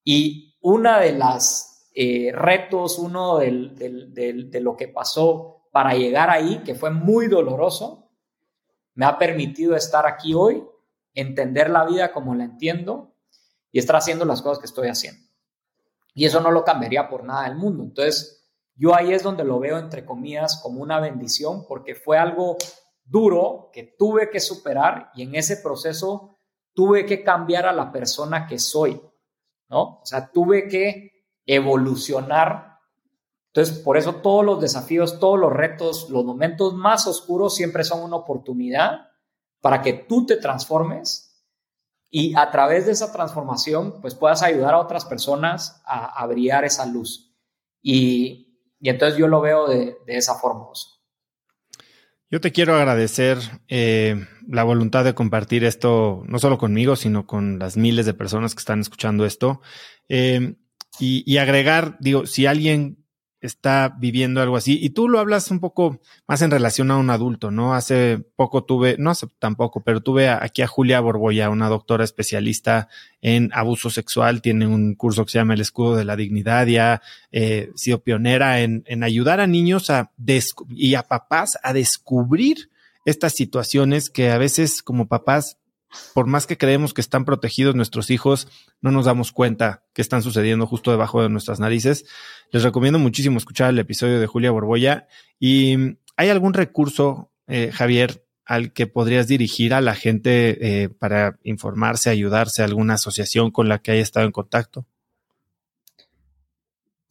Y 0.04 0.56
una 0.60 1.00
de 1.00 1.12
las 1.12 1.90
eh, 1.94 2.30
retos, 2.32 2.98
uno 2.98 3.38
de 3.38 4.60
lo 4.60 4.76
que 4.76 4.88
pasó 4.88 5.68
para 5.72 5.94
llegar 5.94 6.30
ahí, 6.30 6.62
que 6.64 6.74
fue 6.74 6.90
muy 6.90 7.26
doloroso, 7.26 8.12
me 8.94 9.06
ha 9.06 9.18
permitido 9.18 9.74
estar 9.74 10.06
aquí 10.06 10.34
hoy, 10.34 10.64
entender 11.14 11.68
la 11.68 11.84
vida 11.84 12.12
como 12.12 12.34
la 12.34 12.44
entiendo 12.44 13.16
y 13.72 13.80
estar 13.80 13.96
haciendo 13.96 14.24
las 14.24 14.40
cosas 14.40 14.60
que 14.60 14.66
estoy 14.66 14.88
haciendo. 14.88 15.26
Y 16.14 16.26
eso 16.26 16.40
no 16.40 16.52
lo 16.52 16.64
cambiaría 16.64 17.08
por 17.08 17.24
nada 17.24 17.48
del 17.48 17.56
mundo. 17.56 17.82
Entonces, 17.82 18.43
yo 18.76 18.94
ahí 18.94 19.12
es 19.12 19.22
donde 19.22 19.44
lo 19.44 19.60
veo, 19.60 19.78
entre 19.78 20.04
comillas, 20.04 20.60
como 20.62 20.82
una 20.82 20.98
bendición, 20.98 21.64
porque 21.66 21.94
fue 21.94 22.18
algo 22.18 22.56
duro 23.04 23.70
que 23.72 23.94
tuve 23.98 24.30
que 24.30 24.40
superar 24.40 25.10
y 25.14 25.22
en 25.22 25.34
ese 25.34 25.58
proceso 25.58 26.38
tuve 26.72 27.06
que 27.06 27.22
cambiar 27.22 27.66
a 27.66 27.72
la 27.72 27.92
persona 27.92 28.46
que 28.46 28.58
soy, 28.58 29.00
¿no? 29.68 30.00
O 30.00 30.06
sea, 30.06 30.30
tuve 30.32 30.66
que 30.66 31.12
evolucionar. 31.46 32.78
Entonces, 33.52 33.78
por 33.78 33.96
eso 33.96 34.16
todos 34.16 34.44
los 34.44 34.60
desafíos, 34.60 35.20
todos 35.20 35.38
los 35.38 35.52
retos, 35.52 36.10
los 36.10 36.24
momentos 36.24 36.74
más 36.74 37.06
oscuros 37.06 37.54
siempre 37.54 37.84
son 37.84 38.02
una 38.02 38.16
oportunidad 38.16 39.08
para 39.60 39.82
que 39.82 39.92
tú 39.92 40.26
te 40.26 40.36
transformes 40.36 41.30
y 42.10 42.34
a 42.36 42.50
través 42.50 42.86
de 42.86 42.92
esa 42.92 43.12
transformación, 43.12 44.00
pues 44.00 44.14
puedas 44.14 44.42
ayudar 44.42 44.74
a 44.74 44.80
otras 44.80 45.04
personas 45.04 45.82
a, 45.84 46.06
a 46.20 46.26
brillar 46.26 46.64
esa 46.64 46.86
luz. 46.86 47.34
Y, 47.80 48.43
y 48.84 48.90
entonces 48.90 49.18
yo 49.18 49.28
lo 49.28 49.40
veo 49.40 49.66
de, 49.66 49.96
esa 50.08 50.34
forma. 50.34 50.66
Yo 52.30 52.38
te 52.42 52.52
quiero 52.52 52.74
agradecer 52.74 53.38
eh, 53.66 54.26
la 54.46 54.62
voluntad 54.62 55.04
de 55.04 55.14
compartir 55.14 55.64
esto, 55.64 56.22
no 56.26 56.38
solo 56.38 56.58
conmigo, 56.58 56.94
sino 56.94 57.26
con 57.26 57.58
las 57.58 57.78
miles 57.78 58.04
de 58.04 58.12
personas 58.12 58.54
que 58.54 58.58
están 58.58 58.80
escuchando 58.80 59.24
esto. 59.24 59.62
Eh, 60.10 60.56
y, 61.00 61.24
y, 61.24 61.38
agregar, 61.38 61.96
digo, 61.98 62.26
si 62.26 62.44
alguien 62.44 63.03
está 63.46 63.94
viviendo 63.98 64.40
algo 64.40 64.56
así. 64.56 64.78
Y 64.80 64.90
tú 64.90 65.08
lo 65.08 65.18
hablas 65.18 65.50
un 65.50 65.60
poco 65.60 66.00
más 66.26 66.42
en 66.42 66.50
relación 66.50 66.90
a 66.90 66.96
un 66.96 67.10
adulto, 67.10 67.50
¿no? 67.50 67.74
Hace 67.74 68.18
poco 68.36 68.64
tuve, 68.64 68.96
no 68.98 69.10
hace 69.10 69.26
tampoco, 69.38 69.82
pero 69.82 70.00
tuve 70.00 70.28
aquí 70.28 70.62
a 70.62 70.66
Julia 70.66 71.00
Borboya, 71.00 71.50
una 71.50 71.68
doctora 71.68 72.04
especialista 72.04 72.88
en 73.20 73.50
abuso 73.52 73.90
sexual, 73.90 74.42
tiene 74.42 74.66
un 74.66 74.94
curso 74.94 75.24
que 75.24 75.32
se 75.32 75.38
llama 75.38 75.54
El 75.54 75.60
Escudo 75.60 75.96
de 75.96 76.04
la 76.04 76.16
Dignidad 76.16 76.66
y 76.66 76.78
ha 76.78 77.02
eh, 77.32 77.70
sido 77.74 78.02
pionera 78.02 78.60
en, 78.60 78.82
en, 78.86 79.02
ayudar 79.02 79.40
a 79.40 79.46
niños 79.46 79.90
a 79.90 80.10
y 80.70 80.94
a 80.94 81.02
papás 81.02 81.58
a 81.62 81.72
descubrir 81.72 82.70
estas 83.04 83.34
situaciones 83.34 84.08
que 84.08 84.30
a 84.30 84.38
veces 84.38 84.82
como 84.82 85.06
papás 85.06 85.58
por 86.14 86.26
más 86.26 86.46
que 86.46 86.58
creemos 86.58 86.94
que 86.94 87.00
están 87.00 87.24
protegidos 87.24 87.74
nuestros 87.74 88.10
hijos, 88.10 88.48
no 88.80 88.90
nos 88.90 89.06
damos 89.06 89.32
cuenta 89.32 89.84
que 89.92 90.02
están 90.02 90.22
sucediendo 90.22 90.66
justo 90.66 90.90
debajo 90.90 91.22
de 91.22 91.28
nuestras 91.28 91.60
narices. 91.60 92.06
Les 92.50 92.62
recomiendo 92.62 92.98
muchísimo 92.98 93.38
escuchar 93.38 93.70
el 93.70 93.78
episodio 93.78 94.20
de 94.20 94.26
Julia 94.26 94.50
Borboya. 94.50 95.08
¿Y 95.38 95.96
hay 96.16 96.28
algún 96.28 96.54
recurso, 96.54 97.32
eh, 97.46 97.70
Javier, 97.72 98.24
al 98.44 98.72
que 98.72 98.86
podrías 98.86 99.26
dirigir 99.26 99.74
a 99.74 99.80
la 99.80 99.94
gente 99.94 100.82
eh, 100.82 100.88
para 100.88 101.38
informarse, 101.44 102.10
ayudarse, 102.10 102.62
alguna 102.62 102.94
asociación 102.94 103.50
con 103.50 103.68
la 103.68 103.78
que 103.78 103.92
haya 103.92 104.02
estado 104.02 104.26
en 104.26 104.32
contacto? 104.32 104.86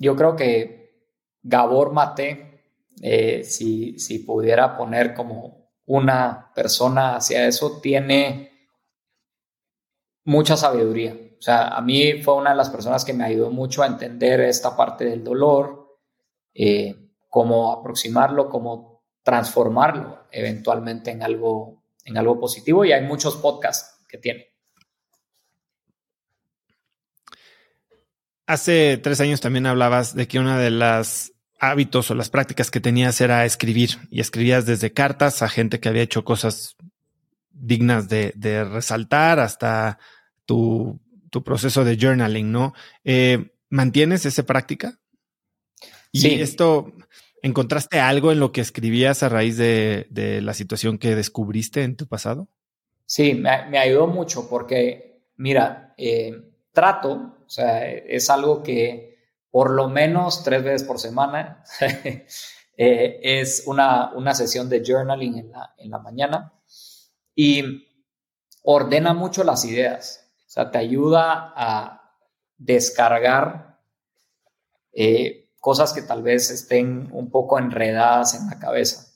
yo 0.03 0.17
creo 0.17 0.35
que 0.35 1.07
Gabor 1.41 1.93
Mate, 1.93 2.63
eh, 3.01 3.43
si, 3.45 3.97
si 3.99 4.19
pudiera 4.19 4.75
poner 4.75 5.13
como 5.13 5.69
una 5.85 6.51
persona 6.53 7.15
hacia 7.15 7.47
eso, 7.47 7.79
tiene 7.81 8.52
mucha 10.25 10.57
sabiduría. 10.57 11.17
O 11.37 11.41
sea, 11.41 11.69
a 11.69 11.81
mí 11.81 12.21
fue 12.21 12.35
una 12.35 12.51
de 12.51 12.55
las 12.55 12.69
personas 12.69 13.03
que 13.03 13.13
me 13.13 13.25
ayudó 13.25 13.51
mucho 13.51 13.83
a 13.83 13.87
entender 13.87 14.39
esta 14.41 14.75
parte 14.77 15.05
del 15.05 15.23
dolor, 15.23 15.97
eh, 16.53 16.95
cómo 17.29 17.73
aproximarlo, 17.73 18.49
cómo 18.49 19.03
transformarlo 19.23 20.27
eventualmente 20.31 21.11
en 21.11 21.23
algo, 21.23 21.83
en 22.05 22.17
algo 22.17 22.39
positivo. 22.39 22.85
Y 22.85 22.91
hay 22.91 23.05
muchos 23.05 23.35
podcasts 23.37 24.05
que 24.07 24.17
tiene. 24.17 24.47
Hace 28.45 28.97
tres 28.97 29.21
años 29.21 29.41
también 29.41 29.65
hablabas 29.65 30.15
de 30.15 30.27
que 30.27 30.39
una 30.39 30.57
de 30.57 30.69
las 30.69 31.33
hábitos 31.59 32.11
o 32.11 32.15
las 32.15 32.29
prácticas 32.29 32.71
que 32.71 32.81
tenías 32.81 33.21
era 33.21 33.45
escribir 33.45 33.91
y 34.09 34.19
escribías 34.19 34.65
desde 34.65 34.91
cartas 34.91 35.41
a 35.41 35.47
gente 35.47 35.79
que 35.79 35.87
había 35.87 36.01
hecho 36.01 36.25
cosas 36.25 36.75
dignas 37.53 38.09
de, 38.09 38.33
resaltar 38.65 39.39
hasta 39.39 39.99
tu, 40.45 40.99
proceso 41.43 41.83
de 41.83 41.97
journaling, 41.97 42.51
¿no? 42.51 42.73
Eh, 43.03 43.51
¿Mantienes 43.69 44.25
esa 44.25 44.43
práctica? 44.43 44.99
Y 46.11 46.41
esto, 46.41 46.93
¿encontraste 47.41 47.99
algo 47.99 48.31
en 48.31 48.39
lo 48.39 48.51
que 48.51 48.61
escribías 48.61 49.23
a 49.23 49.29
raíz 49.29 49.57
de, 49.57 50.39
la 50.43 50.53
situación 50.53 50.99
que 50.99 51.15
descubriste 51.15 51.83
en 51.83 51.95
tu 51.95 52.07
pasado? 52.07 52.49
Sí, 53.05 53.33
me, 53.33 53.49
ayudó 53.49 54.07
mucho 54.07 54.47
porque, 54.47 55.23
mira, 55.37 55.95
eh, 55.97 56.33
trato, 56.71 57.37
o 57.45 57.49
sea, 57.49 57.89
es 57.89 58.29
algo 58.29 58.61
que 58.61 59.13
por 59.49 59.71
lo 59.71 59.89
menos 59.89 60.43
tres 60.43 60.63
veces 60.63 60.83
por 60.83 60.99
semana 60.99 61.63
eh, 62.77 63.19
es 63.21 63.63
una, 63.65 64.11
una, 64.13 64.33
sesión 64.33 64.69
de 64.69 64.83
journaling 64.85 65.37
en 65.37 65.51
la, 65.51 65.73
en 65.77 65.91
la 65.91 65.99
mañana 65.99 66.53
y 67.35 67.87
ordena 68.63 69.13
mucho 69.13 69.43
las 69.43 69.65
ideas, 69.65 70.31
o 70.45 70.49
sea, 70.49 70.71
te 70.71 70.77
ayuda 70.77 71.53
a 71.55 72.17
descargar 72.57 73.79
eh, 74.91 75.51
cosas 75.59 75.93
que 75.93 76.01
tal 76.01 76.21
vez 76.21 76.51
estén 76.51 77.09
un 77.11 77.29
poco 77.31 77.57
enredadas 77.57 78.35
en 78.35 78.47
la 78.49 78.59
cabeza. 78.59 79.07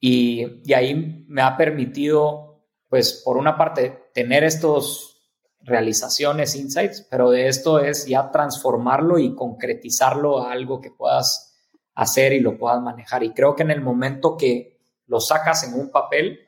Y, 0.00 0.62
y 0.64 0.72
ahí 0.72 1.24
me 1.28 1.42
ha 1.42 1.56
permitido, 1.56 2.64
pues, 2.88 3.22
por 3.24 3.36
una 3.36 3.58
parte, 3.58 4.10
tener 4.14 4.44
estos 4.44 5.18
realizaciones, 5.60 6.54
insights, 6.54 7.06
pero 7.10 7.30
de 7.30 7.48
esto 7.48 7.80
es 7.80 8.06
ya 8.06 8.30
transformarlo 8.30 9.18
y 9.18 9.34
concretizarlo 9.34 10.40
a 10.40 10.52
algo 10.52 10.80
que 10.80 10.90
puedas 10.90 11.56
hacer 11.94 12.32
y 12.32 12.40
lo 12.40 12.56
puedas 12.56 12.80
manejar. 12.80 13.22
Y 13.22 13.32
creo 13.32 13.54
que 13.54 13.64
en 13.64 13.70
el 13.70 13.80
momento 13.80 14.36
que 14.36 14.78
lo 15.06 15.20
sacas 15.20 15.64
en 15.64 15.74
un 15.74 15.90
papel, 15.90 16.47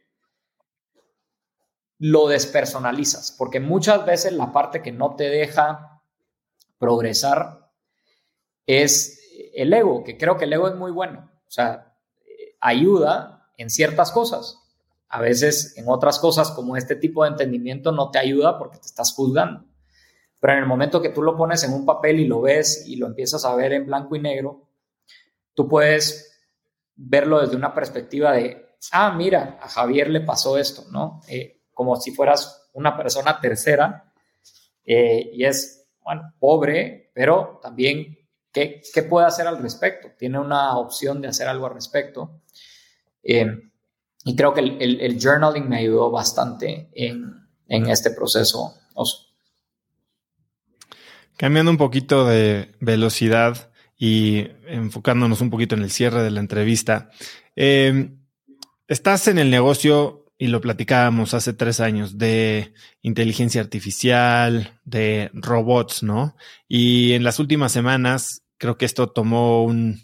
lo 2.01 2.29
despersonalizas, 2.29 3.31
porque 3.37 3.61
muchas 3.61 4.07
veces 4.07 4.33
la 4.33 4.53
parte 4.53 4.81
que 4.81 4.91
no 4.91 5.17
te 5.17 5.29
deja 5.29 6.03
progresar 6.79 7.71
es 8.67 9.21
el 9.55 9.73
ego, 9.73 10.03
que 10.03 10.17
creo 10.17 10.39
que 10.39 10.47
el 10.47 10.53
ego 10.55 10.69
es 10.69 10.75
muy 10.77 10.91
bueno, 10.93 11.31
o 11.47 11.51
sea, 11.51 11.95
ayuda 12.59 13.51
en 13.59 13.69
ciertas 13.69 14.13
cosas, 14.13 14.59
a 15.11 15.21
veces 15.21 15.77
en 15.77 15.85
otras 15.89 16.19
cosas 16.19 16.51
como 16.53 16.79
este 16.79 16.97
tipo 16.97 17.23
de 17.23 17.31
entendimiento 17.31 17.93
no 17.93 18.11
te 18.11 18.19
ayuda 18.19 18.59
porque 18.59 18.79
te 18.79 18.87
estás 18.87 19.13
juzgando. 19.13 19.67
Pero 20.39 20.55
en 20.55 20.61
el 20.61 20.67
momento 20.67 21.03
que 21.03 21.11
tú 21.11 21.21
lo 21.21 21.37
pones 21.37 21.65
en 21.65 21.75
un 21.75 21.85
papel 21.85 22.21
y 22.21 22.27
lo 22.27 22.41
ves 22.41 22.85
y 22.87 22.97
lo 22.97 23.09
empiezas 23.09 23.45
a 23.45 23.55
ver 23.55 23.75
en 23.75 23.87
blanco 23.87 24.17
y 24.17 24.21
negro, 24.21 24.69
tú 25.53 25.69
puedes 25.69 26.41
verlo 26.97 27.41
desde 27.41 27.57
una 27.57 27.75
perspectiva 27.75 28.33
de, 28.33 28.77
ah, 28.93 29.13
mira, 29.13 29.59
a 29.61 29.69
Javier 29.69 30.09
le 30.09 30.21
pasó 30.23 30.57
esto, 30.57 30.85
¿no? 30.91 31.21
Eh, 31.29 31.60
como 31.81 31.97
si 31.97 32.11
fueras 32.11 32.69
una 32.75 32.95
persona 32.95 33.41
tercera 33.41 34.13
eh, 34.85 35.31
y 35.33 35.47
es, 35.47 35.89
bueno, 36.05 36.35
pobre, 36.39 37.11
pero 37.15 37.59
también, 37.63 38.19
¿qué, 38.53 38.83
¿qué, 38.93 39.03
puede 39.03 39.27
hacer 39.27 39.47
al 39.47 39.63
respecto? 39.63 40.09
Tiene 40.19 40.39
una 40.39 40.77
opción 40.77 41.23
de 41.23 41.29
hacer 41.29 41.49
algo 41.49 41.69
al 41.69 41.73
respecto. 41.73 42.43
Eh, 43.23 43.47
y 44.27 44.37
creo 44.37 44.53
que 44.53 44.61
el, 44.61 45.19
journaling 45.19 45.71
me 45.71 45.79
ayudó 45.79 46.11
bastante 46.11 46.91
en, 46.93 47.49
este 47.67 48.11
proceso. 48.11 48.75
Cambiando 51.39 51.71
un 51.71 51.79
poquito 51.79 52.27
de 52.27 52.75
velocidad 52.81 53.71
y 53.97 54.49
enfocándonos 54.67 55.41
un 55.41 55.49
poquito 55.49 55.77
en 55.77 55.83
el 55.83 55.91
cierre 55.91 56.23
de 56.23 56.31
la 56.31 56.41
entrevista, 56.41 57.09
em, 57.57 58.19
estás 58.87 59.29
en 59.29 59.39
el 59.39 59.51
negocio, 59.51 60.20
y 60.41 60.47
lo 60.47 60.63
platicábamos 60.63 61.35
hace 61.35 61.53
tres 61.53 61.81
años, 61.81 62.17
de 62.17 62.73
inteligencia 63.03 63.61
artificial, 63.61 64.81
de 64.87 65.31
robots, 65.35 66.03
¿no? 66.03 66.35
Y 66.67 67.13
en 67.13 67.25
las 67.25 67.39
últimas 67.41 67.73
semanas 67.73 68.43
creo 68.57 68.79
que 68.79 68.87
esto 68.87 69.11
tomó 69.11 69.63
un, 69.65 70.01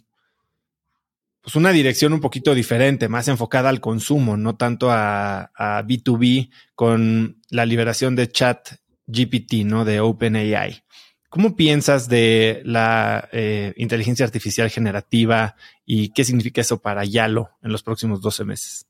pues 1.41 1.57
una 1.57 1.71
dirección 1.71 2.13
un 2.13 2.21
poquito 2.21 2.55
diferente, 2.55 3.09
más 3.09 3.29
enfocada 3.29 3.71
al 3.71 3.81
consumo, 3.81 4.37
no 4.37 4.57
tanto 4.57 4.91
a, 4.91 5.51
B2B 5.57 6.51
con 6.75 7.41
la 7.49 7.65
liberación 7.65 8.15
de 8.15 8.29
chat 8.29 8.75
GPT, 9.07 9.65
¿no? 9.65 9.87
De 9.87 10.01
OpenAI. 10.01 10.85
¿Cómo 11.31 11.57
piensas 11.57 12.11
de 12.11 12.61
la 12.67 13.31
eh, 13.33 13.73
inteligencia 13.79 14.27
artificial 14.27 14.69
generativa 14.69 15.57
y 15.87 16.11
qué 16.11 16.25
significa 16.25 16.61
eso 16.61 16.83
para 16.83 17.07
Yalo 17.07 17.53
en 17.63 17.73
los 17.73 17.83
próximos 17.83 18.21
12 18.21 18.45
meses? 18.45 18.87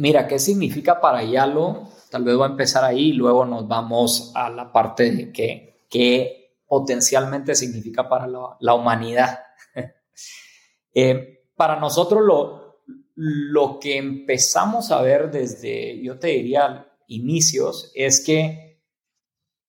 Mira, 0.00 0.26
¿qué 0.26 0.38
significa 0.38 0.98
para 0.98 1.22
Yalo? 1.22 1.90
Tal 2.10 2.24
vez 2.24 2.34
voy 2.34 2.46
a 2.46 2.52
empezar 2.52 2.84
ahí 2.84 3.10
y 3.10 3.12
luego 3.12 3.44
nos 3.44 3.68
vamos 3.68 4.32
a 4.34 4.48
la 4.48 4.72
parte 4.72 5.10
de 5.10 5.30
qué, 5.30 6.56
potencialmente 6.66 7.54
significa 7.54 8.08
para 8.08 8.26
la 8.26 8.74
humanidad. 8.74 9.40
Eh, 10.92 11.44
para 11.54 11.78
nosotros 11.78 12.20
lo, 12.26 12.80
lo 13.14 13.78
que 13.78 13.96
empezamos 13.96 14.90
a 14.90 15.00
ver 15.02 15.30
desde, 15.30 16.02
yo 16.02 16.18
te 16.18 16.26
diría, 16.26 16.92
inicios, 17.06 17.92
es 17.94 18.24
que 18.26 18.82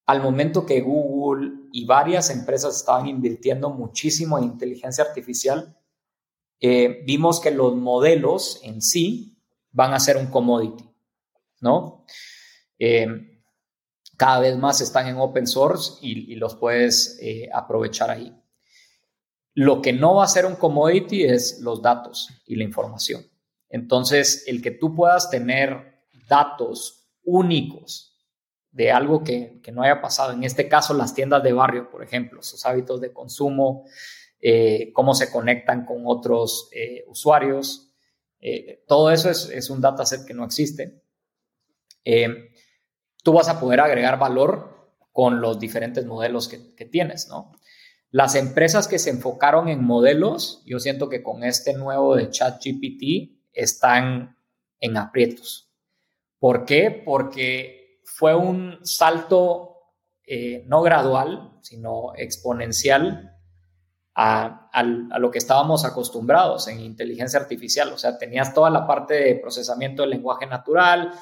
al 0.08 0.24
momento 0.24 0.66
que 0.66 0.82
Google 0.82 1.70
y 1.72 1.86
varias 1.86 2.32
empresas 2.32 2.76
estaban 2.76 3.06
invirtiendo 3.08 3.70
muchísimo 3.70 4.40
en 4.40 4.46
inteligencia 4.46 5.04
artificial, 5.04 5.78
eh, 6.60 7.04
vimos 7.06 7.40
que 7.40 7.52
los 7.52 7.76
modelos 7.76 8.60
en 8.64 8.82
sí 8.82 9.31
van 9.72 9.94
a 9.94 10.00
ser 10.00 10.18
un 10.18 10.28
commodity, 10.28 10.90
¿no? 11.60 12.06
Eh, 12.78 13.08
cada 14.18 14.40
vez 14.40 14.58
más 14.58 14.82
están 14.82 15.08
en 15.08 15.18
open 15.18 15.48
source 15.48 15.94
y, 16.02 16.36
los 16.36 16.56
puedes 16.56 17.20
aprovechar 17.52 18.12
ahí. 18.12 18.36
Lo 19.54 19.82
que 19.82 19.94
no 19.94 20.16
va 20.16 20.26
a 20.26 20.28
ser 20.28 20.46
un 20.46 20.56
commodity 20.56 21.24
es 21.24 21.60
los 21.62 21.82
datos 21.82 22.30
y 22.46 22.56
la 22.56 22.64
información. 22.64 23.26
Entonces, 23.70 24.44
el 24.48 24.62
que 24.62 24.72
tú 24.72 24.94
puedas 24.94 25.30
tener 25.30 26.04
datos 26.28 27.08
únicos 27.24 28.18
de 28.72 28.92
algo 28.92 29.24
que, 29.24 29.62
no 29.74 29.84
haya 29.84 30.02
pasado, 30.02 30.32
en 30.32 30.44
este 30.44 30.68
caso 30.68 30.94
las 30.94 31.14
tiendas 31.14 31.44
de 31.44 31.54
barrio, 31.54 31.90
por 31.90 32.04
ejemplo, 32.04 32.42
sus 32.42 32.66
hábitos 32.66 33.02
de 33.02 33.12
consumo, 33.12 33.86
eh, 34.40 34.92
cómo 34.94 35.14
se 35.14 35.30
conectan 35.30 35.86
con 35.86 36.04
otros 36.06 36.70
eh, 36.72 37.04
usuarios, 37.08 37.91
eh, 38.42 38.84
todo 38.88 39.12
eso 39.12 39.30
es, 39.30 39.70
un 39.70 39.82
dataset 39.82 40.26
que 40.26 40.34
no 40.34 40.44
existe. 40.44 41.04
tú 43.24 43.34
vas 43.34 43.48
a 43.48 43.60
poder 43.60 43.80
agregar 43.80 44.18
valor 44.20 44.92
con 45.12 45.42
los 45.42 45.60
diferentes 45.60 46.06
modelos 46.06 46.48
que, 46.48 46.74
que 46.76 46.86
tienes, 46.86 47.28
¿no? 47.28 47.52
Las 48.10 48.36
empresas 48.36 48.90
que 48.90 49.00
se 49.00 49.10
enfocaron 49.10 49.70
en 49.70 49.84
modelos, 49.84 50.62
yo 50.66 50.80
siento 50.80 51.08
que 51.08 51.24
con 51.24 51.46
este 51.46 51.74
nuevo 51.74 52.18
de 52.18 52.30
ChatGPT 52.30 53.40
están 53.54 54.38
en 54.82 54.98
aprietos. 54.98 55.72
¿Por 56.38 56.66
qué? 56.66 56.92
Porque 57.06 58.02
fue 58.04 58.36
un 58.36 58.80
salto 58.84 59.78
eh, 60.26 60.66
no 60.68 60.82
gradual, 60.82 61.58
sino 61.62 62.14
exponencial 62.16 63.31
a, 64.16 64.84
lo 64.84 65.32
que 65.32 65.38
estábamos 65.38 65.86
acostumbrados 65.86 66.68
en 66.68 66.80
inteligencia 66.80 67.40
artificial. 67.40 67.92
O 67.94 67.98
sea, 67.98 68.18
tenías 68.18 68.54
toda 68.54 68.70
la 68.70 68.86
parte 68.86 69.14
de 69.16 69.36
procesamiento 69.36 70.02
del 70.02 70.12
lenguaje 70.12 70.46
natural, 70.46 71.14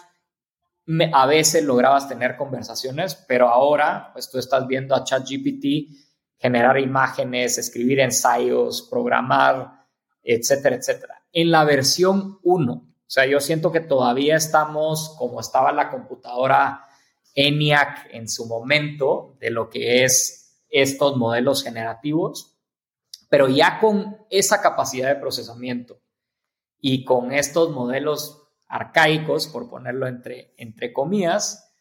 a 1.14 1.28
veces 1.28 1.64
lograbas 1.64 2.10
tener 2.10 2.36
conversaciones, 2.36 3.14
pero 3.28 3.48
ahora, 3.48 4.10
pues 4.12 4.30
tú 4.30 4.40
estás 4.40 4.66
viendo 4.66 4.96
a 4.96 5.04
ChatGPT 5.04 5.96
generar 6.40 6.80
imágenes, 6.80 7.60
escribir 7.60 8.00
ensayos, 8.00 8.88
programar, 8.90 9.86
etcétera, 10.24 10.78
etcétera. 10.78 11.22
En 11.32 11.52
la 11.52 11.64
versión 11.64 12.40
1, 12.42 12.74
o 12.74 12.86
sea, 13.06 13.28
yo 13.28 13.40
siento 13.40 13.72
que 13.72 13.82
todavía 13.82 14.36
estamos 14.36 15.16
como 15.20 15.42
estaba 15.42 15.72
la 15.72 15.92
computadora 15.92 16.86
ENIAC 17.36 18.10
en 18.12 18.28
su 18.28 18.48
momento, 18.48 19.36
de 19.40 19.52
lo 19.52 19.70
que 19.70 20.04
es 20.04 20.64
estos 20.70 21.18
modelos 21.18 21.64
generativos, 21.64 22.59
pero 23.30 23.48
ya 23.48 23.80
con 23.80 24.18
esa 24.30 24.62
capacidad 24.62 25.08
de 25.08 25.22
procesamiento 25.22 26.02
y 26.82 27.06
con 27.06 27.32
estos 27.32 27.72
modelos 27.72 28.48
arcaicos, 28.68 29.48
por 29.48 29.70
ponerlo 29.70 30.08
entre, 30.08 30.54
entre 30.58 30.92
comillas, 30.92 31.74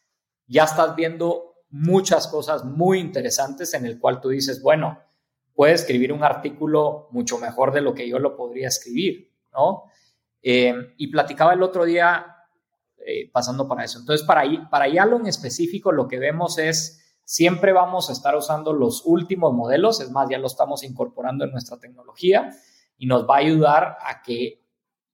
ya 0.47 0.65
estás 0.65 0.95
viendo 0.95 1.57
muchas 1.71 2.29
cosas 2.29 2.65
muy 2.65 2.99
interesantes 2.99 3.75
en 3.75 3.85
el 3.85 3.99
cual 3.99 4.21
tú 4.21 4.31
dices, 4.31 4.63
bueno, 4.63 4.99
puede 5.55 5.75
escribir 5.75 6.13
un 6.13 6.25
artículo 6.25 7.09
mucho 7.11 7.39
mejor 7.39 7.73
de 7.73 7.81
lo 7.81 7.95
que 7.95 8.09
yo 8.09 8.19
lo 8.19 8.37
podría 8.37 8.69
escribir, 8.69 9.35
¿no? 9.53 9.85
Eh, 10.41 10.95
y 10.97 11.09
platicaba 11.09 11.53
el 11.53 11.63
otro 11.63 11.85
día, 11.85 12.37
eh, 13.05 13.31
pasando 13.31 13.67
para 13.67 13.85
eso. 13.85 13.99
Entonces, 13.99 14.27
para, 14.27 14.45
para 14.71 14.89
Yalo 14.89 15.17
en 15.17 15.27
específico, 15.27 15.93
lo 15.93 16.09
que 16.09 16.19
vemos 16.19 16.59
es, 16.59 17.08
siempre 17.29 17.75
vamos 17.75 18.09
a 18.09 18.15
estar 18.15 18.35
usando 18.35 18.73
los 18.73 19.03
últimos 19.05 19.53
modelos, 19.53 20.01
es 20.01 20.11
más, 20.11 20.31
ya 20.31 20.39
lo 20.39 20.47
estamos 20.47 20.83
incorporando 20.83 21.45
en 21.45 21.51
nuestra 21.51 21.79
tecnología 21.79 22.57
y 22.97 23.07
nos 23.07 23.29
va 23.29 23.35
a 23.35 23.41
ayudar 23.41 23.99
a 24.01 24.23
que 24.23 24.65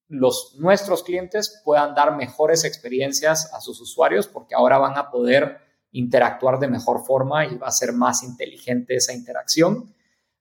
los, 0.06 0.54
nuestros 0.60 1.02
clientes 1.02 1.60
puedan 1.64 1.92
dar 1.96 2.14
mejores 2.14 2.64
experiencias 2.64 3.52
a 3.52 3.60
sus 3.60 3.80
usuarios 3.80 4.28
porque 4.28 4.54
ahora 4.54 4.78
van 4.78 4.96
a 4.96 5.10
poder 5.10 5.58
interactuar 5.90 6.60
de 6.60 6.68
mejor 6.68 7.04
forma 7.04 7.46
y 7.46 7.56
va 7.56 7.66
a 7.66 7.72
ser 7.72 7.92
más 7.92 8.22
inteligente 8.22 8.94
esa 8.94 9.12
interacción, 9.12 9.92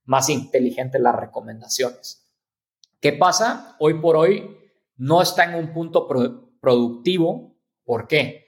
más 0.06 0.30
inteligente 0.30 1.00
las 1.00 1.16
recomendaciones. 1.16 2.30
¿Qué 3.00 3.14
pasa? 3.14 3.76
Hoy 3.80 3.96
por 3.96 4.16
hoy 4.16 4.56
no 4.98 5.24
está 5.24 5.46
en 5.46 5.56
un 5.56 5.74
punto 5.74 6.08
productivo. 6.62 7.58
¿Por 7.84 8.08
qué? 8.08 8.43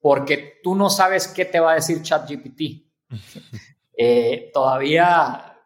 Porque 0.00 0.60
tú 0.62 0.74
no 0.74 0.90
sabes 0.90 1.28
qué 1.28 1.44
te 1.44 1.60
va 1.60 1.72
a 1.72 1.74
decir 1.74 2.02
ChatGPT. 2.02 2.60
eh, 3.96 4.50
todavía 4.52 5.58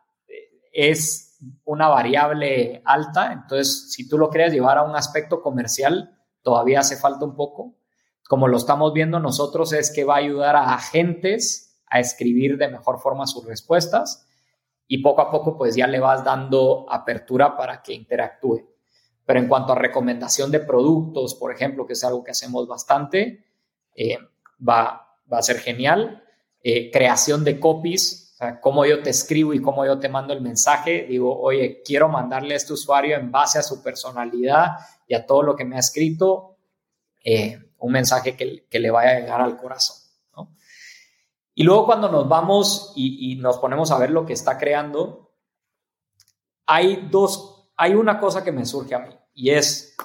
es 0.72 1.38
una 1.64 1.88
variable 1.88 2.82
alta, 2.84 3.32
entonces 3.32 3.92
si 3.92 4.08
tú 4.08 4.18
lo 4.18 4.30
quieres 4.30 4.52
llevar 4.52 4.78
a 4.78 4.82
un 4.82 4.96
aspecto 4.96 5.40
comercial, 5.40 6.18
todavía 6.42 6.80
hace 6.80 6.96
falta 6.96 7.24
un 7.24 7.36
poco. 7.36 7.76
Como 8.28 8.48
lo 8.48 8.56
estamos 8.56 8.92
viendo 8.92 9.20
nosotros, 9.20 9.72
es 9.72 9.92
que 9.92 10.04
va 10.04 10.14
a 10.14 10.18
ayudar 10.18 10.56
a 10.56 10.74
agentes 10.74 11.64
a 11.86 12.00
escribir 12.00 12.56
de 12.56 12.68
mejor 12.68 12.98
forma 12.98 13.26
sus 13.26 13.44
respuestas 13.44 14.26
y 14.86 14.98
poco 14.98 15.22
a 15.22 15.30
poco 15.30 15.56
pues 15.56 15.76
ya 15.76 15.86
le 15.86 16.00
vas 16.00 16.24
dando 16.24 16.86
apertura 16.88 17.56
para 17.56 17.82
que 17.82 17.92
interactúe. 17.92 18.68
Pero 19.24 19.40
en 19.40 19.48
cuanto 19.48 19.72
a 19.72 19.76
recomendación 19.76 20.50
de 20.50 20.60
productos, 20.60 21.34
por 21.34 21.52
ejemplo, 21.52 21.86
que 21.86 21.94
es 21.94 22.04
algo 22.04 22.22
que 22.22 22.32
hacemos 22.32 22.66
bastante, 22.66 23.44
eh, 23.94 24.18
va, 24.66 25.18
va 25.32 25.38
a 25.38 25.42
ser 25.42 25.58
genial. 25.58 26.22
Eh, 26.62 26.90
creación 26.90 27.44
de 27.44 27.60
copies, 27.60 28.36
cómo 28.60 28.84
yo 28.84 29.02
te 29.02 29.10
escribo 29.10 29.54
y 29.54 29.60
cómo 29.60 29.84
yo 29.84 29.98
te 29.98 30.08
mando 30.08 30.32
el 30.32 30.40
mensaje, 30.40 31.06
digo, 31.08 31.38
oye, 31.38 31.82
quiero 31.84 32.08
mandarle 32.08 32.54
a 32.54 32.56
este 32.56 32.72
usuario 32.72 33.16
en 33.16 33.30
base 33.30 33.58
a 33.58 33.62
su 33.62 33.82
personalidad 33.82 34.76
y 35.06 35.14
a 35.14 35.26
todo 35.26 35.42
lo 35.42 35.56
que 35.56 35.64
me 35.64 35.76
ha 35.76 35.80
escrito, 35.80 36.56
eh, 37.22 37.58
un 37.78 37.92
mensaje 37.92 38.36
que, 38.36 38.78
le 38.78 38.90
vaya 38.90 39.10
a 39.10 39.20
llegar 39.20 39.40
al 39.40 39.56
corazón. 39.56 39.96
Y 41.56 41.62
luego 41.62 41.86
cuando 41.86 42.10
nos 42.10 42.28
vamos 42.28 42.92
y, 42.96 43.32
y, 43.32 43.36
nos 43.36 43.58
ponemos 43.58 43.92
a 43.92 43.98
ver 43.98 44.10
lo 44.10 44.26
que 44.26 44.32
está 44.32 44.58
creando, 44.58 45.32
hay 46.66 47.08
dos, 47.10 47.70
hay 47.76 47.94
una 47.94 48.18
cosa 48.18 48.42
que 48.42 48.50
me 48.50 48.66
surge 48.66 48.94
a 48.94 48.98
mí 49.00 49.14
y 49.34 49.50
es, 49.50 49.96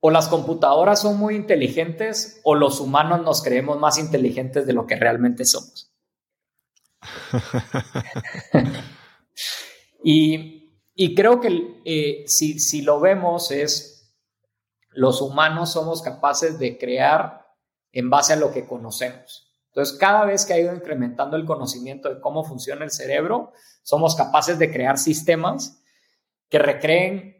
o 0.00 0.10
las 0.10 0.28
computadoras 0.28 1.02
son 1.02 1.18
muy 1.18 1.36
inteligentes 1.36 2.40
o 2.42 2.54
los 2.54 2.80
humanos 2.80 3.22
nos 3.22 3.42
creemos 3.42 3.78
más 3.78 3.98
inteligentes 3.98 4.66
de 4.66 4.72
lo 4.72 4.86
que 4.86 4.96
realmente 4.96 5.44
somos. 5.44 5.92
y, 10.02 11.14
creo 11.14 11.40
que 11.40 11.80
eh, 11.84 12.24
si, 12.26 12.82
lo 12.82 13.00
vemos 13.00 13.50
es, 13.50 14.14
los 14.90 15.20
humanos 15.20 15.72
somos 15.72 16.02
capaces 16.02 16.58
de 16.58 16.78
crear 16.78 17.46
en 17.92 18.10
base 18.10 18.32
a 18.32 18.36
lo 18.36 18.52
que 18.52 18.66
conocemos. 18.66 19.48
Entonces, 19.68 19.96
cada 19.98 20.24
vez 20.24 20.46
que 20.46 20.54
ha 20.54 20.58
ido 20.58 20.74
incrementando 20.74 21.36
el 21.36 21.44
conocimiento 21.44 22.12
de 22.12 22.20
cómo 22.20 22.42
funciona 22.42 22.84
el 22.84 22.90
cerebro, 22.90 23.52
somos 23.82 24.16
capaces 24.16 24.58
de 24.58 24.72
crear 24.72 24.98
sistemas 24.98 25.80
que 26.48 26.58
recreen 26.58 27.39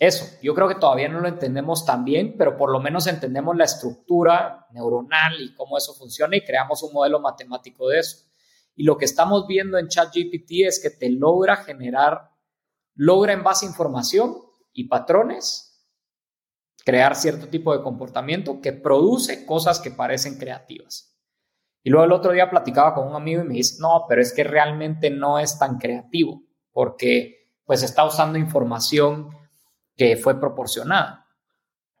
eso. 0.00 0.24
Yo 0.42 0.54
creo 0.54 0.66
que 0.66 0.76
todavía 0.76 1.10
no 1.10 1.20
lo 1.20 1.28
entendemos 1.28 1.84
tan 1.84 2.06
bien, 2.06 2.34
pero 2.38 2.56
por 2.56 2.72
lo 2.72 2.80
menos 2.80 3.06
entendemos 3.06 3.54
la 3.54 3.66
estructura 3.66 4.66
neuronal 4.72 5.38
y 5.38 5.54
cómo 5.54 5.76
eso 5.76 5.94
funciona 5.94 6.36
y 6.36 6.44
creamos 6.44 6.82
un 6.82 6.94
modelo 6.94 7.20
matemático 7.20 7.86
de 7.86 7.98
eso. 7.98 8.26
Y 8.74 8.84
lo 8.84 8.96
que 8.96 9.04
estamos 9.04 9.46
viendo 9.46 9.76
en 9.76 9.88
ChatGPT 9.88 10.66
es 10.66 10.80
que 10.82 10.88
te 10.88 11.10
logra 11.10 11.56
generar, 11.56 12.30
logra 12.94 13.34
en 13.34 13.44
base 13.44 13.66
a 13.66 13.68
información 13.68 14.36
y 14.72 14.88
patrones, 14.88 15.86
crear 16.82 17.14
cierto 17.14 17.48
tipo 17.48 17.76
de 17.76 17.82
comportamiento 17.82 18.62
que 18.62 18.72
produce 18.72 19.44
cosas 19.44 19.80
que 19.80 19.90
parecen 19.90 20.38
creativas. 20.38 21.14
Y 21.82 21.90
luego 21.90 22.06
el 22.06 22.12
otro 22.12 22.32
día 22.32 22.48
platicaba 22.48 22.94
con 22.94 23.06
un 23.06 23.16
amigo 23.16 23.42
y 23.42 23.46
me 23.48 23.54
dice, 23.54 23.76
no, 23.80 24.06
pero 24.08 24.22
es 24.22 24.32
que 24.32 24.44
realmente 24.44 25.10
no 25.10 25.38
es 25.38 25.58
tan 25.58 25.76
creativo 25.76 26.42
porque 26.72 27.52
pues 27.66 27.82
está 27.82 28.06
usando 28.06 28.38
información 28.38 29.28
que 30.00 30.16
fue 30.16 30.40
proporcionada. 30.40 31.26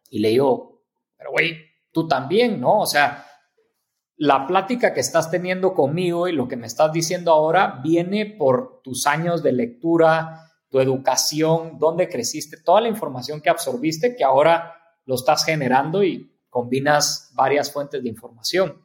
Y 0.08 0.20
le 0.20 0.30
digo, 0.30 0.84
pero 1.18 1.32
güey, 1.32 1.54
tú 1.92 2.08
también, 2.08 2.58
¿no? 2.58 2.78
O 2.78 2.86
sea, 2.86 3.26
la 4.16 4.46
plática 4.46 4.94
que 4.94 5.00
estás 5.00 5.30
teniendo 5.30 5.74
conmigo 5.74 6.26
y 6.26 6.32
lo 6.32 6.48
que 6.48 6.56
me 6.56 6.66
estás 6.66 6.94
diciendo 6.94 7.30
ahora 7.30 7.78
viene 7.84 8.24
por 8.24 8.80
tus 8.80 9.06
años 9.06 9.42
de 9.42 9.52
lectura, 9.52 10.50
tu 10.70 10.80
educación, 10.80 11.78
dónde 11.78 12.08
creciste, 12.08 12.56
toda 12.56 12.80
la 12.80 12.88
información 12.88 13.42
que 13.42 13.50
absorbiste 13.50 14.16
que 14.16 14.24
ahora 14.24 14.80
lo 15.04 15.16
estás 15.16 15.44
generando 15.44 16.02
y 16.02 16.40
combinas 16.48 17.30
varias 17.34 17.70
fuentes 17.70 18.02
de 18.02 18.08
información. 18.08 18.82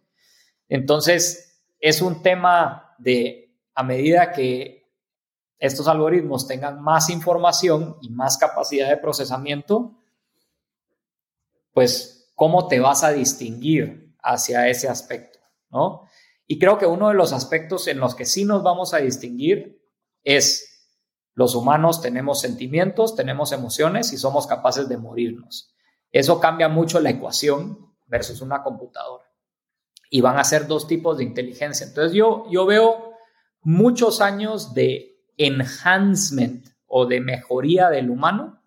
Entonces, 0.67 1.63
es 1.79 2.01
un 2.01 2.21
tema 2.21 2.93
de, 2.97 3.55
a 3.75 3.81
medida 3.81 4.33
que 4.33 4.84
estos 5.59 5.87
algoritmos 5.87 6.47
tengan 6.47 6.81
más 6.81 7.09
información 7.09 7.97
y 8.01 8.09
más 8.09 8.37
capacidad 8.37 8.89
de 8.89 8.97
procesamiento, 8.97 9.97
pues, 11.73 12.31
¿cómo 12.35 12.67
te 12.67 12.79
vas 12.79 13.03
a 13.03 13.11
distinguir 13.11 14.15
hacia 14.21 14.67
ese 14.67 14.89
aspecto, 14.89 15.39
¿no? 15.69 16.07
Y 16.47 16.59
creo 16.59 16.77
que 16.77 16.85
uno 16.85 17.09
de 17.09 17.15
los 17.15 17.33
aspectos 17.33 17.87
en 17.87 17.99
los 17.99 18.15
que 18.15 18.25
sí 18.25 18.45
nos 18.45 18.63
vamos 18.63 18.93
a 18.93 18.97
distinguir 18.97 19.81
es 20.23 20.75
los 21.33 21.53
humanos 21.55 22.01
tenemos 22.01 22.39
sentimientos, 22.39 23.15
tenemos 23.15 23.51
emociones 23.51 24.13
y 24.13 24.17
somos 24.17 24.47
capaces 24.47 24.87
de 24.87 24.97
morirnos. 24.97 25.75
Eso 26.11 26.39
cambia 26.39 26.69
mucho 26.69 26.99
la 27.01 27.09
ecuación 27.09 27.93
versus 28.05 28.41
una 28.41 28.63
computadora. 28.63 29.25
Y 30.09 30.21
van 30.21 30.37
a 30.37 30.43
ser 30.45 30.67
dos 30.67 30.87
tipos 30.87 31.17
de 31.17 31.25
inteligencia. 31.25 31.85
Entonces 31.85 32.13
yo, 32.13 32.45
yo 32.49 32.65
veo 32.65 33.15
muchos 33.61 34.21
años 34.21 34.73
de 34.73 35.14
enhancement 35.37 36.67
o 36.87 37.05
de 37.05 37.19
mejoría 37.21 37.89
del 37.89 38.09
humano 38.09 38.61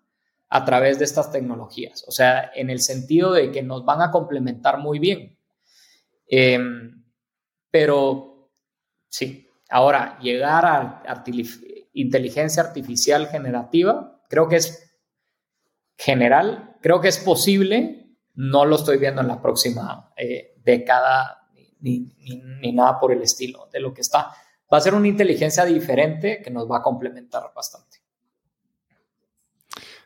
a 0.49 0.65
través 0.65 0.99
de 0.99 1.05
estas 1.05 1.31
tecnologías. 1.31 2.05
O 2.07 2.11
sea, 2.11 2.51
en 2.55 2.69
el 2.69 2.79
sentido 2.79 3.33
de 3.33 3.51
que 3.51 3.61
nos 3.61 3.85
van 3.85 4.01
a 4.01 4.11
complementar 4.11 4.79
muy 4.79 4.99
bien. 4.99 5.37
Em, 6.27 7.03
pero 7.71 8.51
sí, 9.07 9.47
ahora 9.69 10.17
llegar 10.19 10.65
a 10.65 11.23
inteligencia 11.93 12.63
artificial 12.63 13.27
generativa, 13.27 14.21
creo 14.27 14.47
que 14.47 14.57
es 14.57 14.91
general, 15.97 16.77
creo 16.81 17.01
que 17.01 17.09
es 17.09 17.17
posible, 17.17 18.15
no 18.35 18.65
lo 18.65 18.77
estoy 18.77 18.97
viendo 18.97 19.21
en 19.21 19.27
la 19.27 19.41
próxima 19.41 20.13
eh, 20.15 20.55
década 20.63 21.49
ni, 21.81 22.13
ni, 22.61 22.71
nada 22.71 22.99
por 22.99 23.11
el 23.11 23.21
estilo 23.21 23.67
de 23.71 23.79
lo 23.79 23.93
que 23.93 24.01
está. 24.01 24.31
Va 24.71 24.77
a 24.77 24.81
ser 24.81 24.93
una 24.93 25.07
inteligencia 25.07 25.65
diferente 25.65 26.41
que 26.43 26.51
nos 26.51 26.69
va 26.69 26.77
a 26.77 26.81
complementar 26.81 27.51
bastante. 27.55 27.97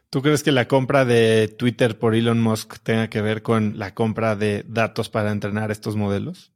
¿Tú 0.10 0.22
crees 0.22 0.44
que 0.44 0.52
la 0.52 0.68
compra 0.68 1.06
de 1.06 1.48
Twitter 1.48 1.98
por 1.98 2.14
Elon 2.14 2.40
Musk 2.40 2.78
tenga 2.84 3.10
que 3.10 3.22
ver 3.22 3.42
con 3.42 3.80
la 3.80 3.96
compra 3.96 4.36
de 4.36 4.64
datos 4.68 5.10
para 5.10 5.32
entrenar 5.32 5.72
estos 5.72 5.96
modelos? 5.96 6.54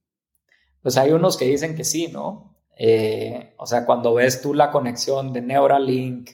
Pues 0.83 0.95
hay 0.95 1.11
unos 1.11 1.37
que 1.37 1.45
dicen 1.45 1.75
que 1.75 1.83
sí, 1.83 2.07
¿no? 2.07 2.55
Eh, 2.77 3.55
o 3.57 3.65
sea, 3.65 3.83
cuando 3.85 4.13
ves 4.13 4.41
tú 4.41 4.53
la 4.53 4.69
conexión 4.69 5.33
de 5.33 5.41
Neuralink 5.41 6.29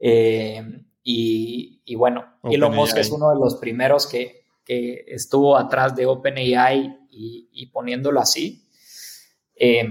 eh, 0.00 0.82
y, 1.04 1.94
bueno, 1.94 2.24
Elon 2.42 2.74
Musk 2.74 2.96
es 2.96 3.10
uno 3.10 3.30
de 3.30 3.38
los 3.38 3.54
primeros 3.56 4.06
que, 4.06 4.40
estuvo 4.66 5.56
atrás 5.56 5.96
de 5.96 6.06
OpenAI 6.06 7.06
y, 7.10 7.66
poniéndolo 7.66 8.20
así. 8.20 8.68
Eh, 9.54 9.84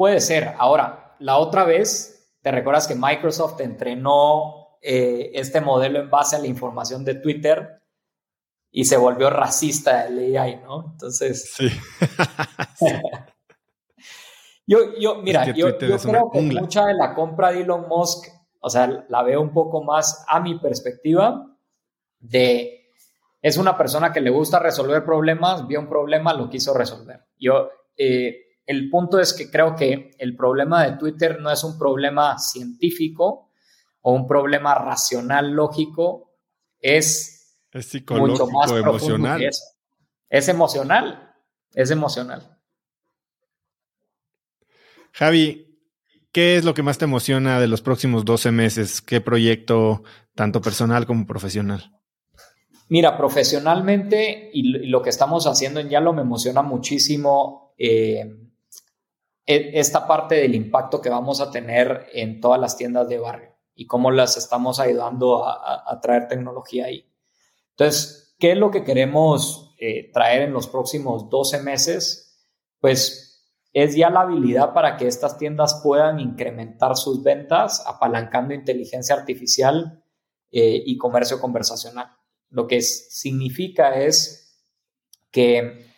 puede 0.00 0.22
ser. 0.22 0.54
Ahora, 0.56 1.14
la 1.18 1.36
otra 1.36 1.64
vez, 1.64 2.34
¿te 2.40 2.50
recuerdas 2.50 2.88
que 2.88 2.94
Microsoft 2.94 3.60
entrenó 3.60 4.78
eh, 4.80 5.32
este 5.34 5.60
modelo 5.60 6.00
en 6.00 6.08
base 6.08 6.36
a 6.36 6.38
la 6.38 6.46
información 6.46 7.04
de 7.04 7.16
Twitter 7.16 7.82
y 8.70 8.86
se 8.86 8.96
volvió 8.96 9.28
racista 9.28 10.06
el 10.06 10.34
AI, 10.38 10.62
¿no? 10.64 10.92
Entonces... 10.92 11.54
Sí. 12.78 12.86
Yo, 14.66 14.78
yo 14.98 15.16
mira, 15.16 15.44
yo, 15.52 15.76
creo 15.76 16.30
que 16.30 16.40
mucha 16.40 16.86
de 16.86 16.94
la 16.94 17.12
compra 17.12 17.52
de 17.52 17.60
Elon 17.60 17.86
Musk, 17.86 18.26
o 18.60 18.70
sea, 18.70 19.04
la 19.06 19.22
veo 19.22 19.42
un 19.42 19.52
poco 19.52 19.84
más 19.84 20.24
a 20.26 20.40
mi 20.40 20.58
perspectiva 20.58 21.58
de 22.20 22.88
es 23.42 23.58
una 23.58 23.76
persona 23.76 24.14
que 24.14 24.22
le 24.22 24.30
gusta 24.30 24.58
resolver 24.60 25.04
problemas, 25.04 25.66
vio 25.66 25.78
un 25.78 25.90
problema, 25.90 26.32
lo 26.32 26.48
quiso 26.48 26.72
resolver. 26.72 27.20
Yo, 27.38 27.68
eh, 27.98 28.49
el 28.70 28.88
punto 28.88 29.18
es 29.18 29.32
que 29.32 29.50
creo 29.50 29.74
que 29.74 30.12
el 30.16 30.36
problema 30.36 30.84
de 30.84 30.96
Twitter 30.96 31.40
no 31.40 31.50
es 31.50 31.64
un 31.64 31.76
problema 31.76 32.38
científico 32.38 33.50
o 34.00 34.12
un 34.12 34.28
problema 34.28 34.76
racional, 34.76 35.50
lógico, 35.50 36.36
es, 36.78 37.58
es 37.72 37.86
psicológico, 37.86 38.46
mucho 38.46 38.56
más 38.56 38.70
emocional. 38.70 39.50
Es 40.28 40.48
emocional, 40.48 41.34
es 41.74 41.90
emocional. 41.90 42.60
Javi, 45.14 45.76
¿qué 46.30 46.56
es 46.56 46.64
lo 46.64 46.72
que 46.72 46.84
más 46.84 46.96
te 46.96 47.06
emociona 47.06 47.58
de 47.58 47.66
los 47.66 47.82
próximos 47.82 48.24
12 48.24 48.52
meses? 48.52 49.02
¿Qué 49.02 49.20
proyecto, 49.20 50.04
tanto 50.36 50.60
personal 50.60 51.06
como 51.06 51.26
profesional? 51.26 51.98
Mira, 52.88 53.16
profesionalmente 53.16 54.48
y, 54.52 54.86
lo 54.86 55.02
que 55.02 55.10
estamos 55.10 55.48
haciendo 55.48 55.80
en 55.80 55.88
Yalo 55.88 56.12
me 56.12 56.22
emociona 56.22 56.62
muchísimo 56.62 57.74
eh, 57.76 58.49
esta 59.46 60.06
parte 60.06 60.36
del 60.36 60.54
impacto 60.54 61.00
que 61.00 61.08
vamos 61.08 61.40
a 61.40 61.50
tener 61.50 62.06
en 62.12 62.40
todas 62.40 62.60
las 62.60 62.76
tiendas 62.76 63.08
de 63.08 63.18
barrio 63.18 63.50
y 63.74 63.86
cómo 63.86 64.10
las 64.10 64.36
estamos 64.36 64.78
ayudando 64.78 65.44
a, 65.46 65.98
traer 66.00 66.28
tecnología 66.28 66.86
ahí. 66.86 67.10
Entonces, 67.70 68.36
¿qué 68.38 68.52
es 68.52 68.58
lo 68.58 68.70
que 68.70 68.84
queremos 68.84 69.74
eh, 69.78 70.10
traer 70.12 70.42
en 70.42 70.52
los 70.52 70.68
próximos 70.68 71.30
12 71.30 71.62
meses? 71.62 72.46
Pues 72.78 73.30
es 73.72 73.96
ya 73.96 74.10
la 74.10 74.20
habilidad 74.20 74.74
para 74.74 74.96
que 74.96 75.06
estas 75.06 75.38
tiendas 75.38 75.80
puedan 75.82 76.20
incrementar 76.20 76.96
sus 76.96 77.22
ventas 77.22 77.82
apalancando 77.86 78.52
inteligencia 78.52 79.14
artificial 79.14 80.04
eh, 80.50 80.82
y 80.84 80.98
comercio 80.98 81.40
conversacional. 81.40 82.08
Lo 82.48 82.66
que 82.66 82.82
significa 82.82 83.94
es 83.94 84.60
que 85.30 85.89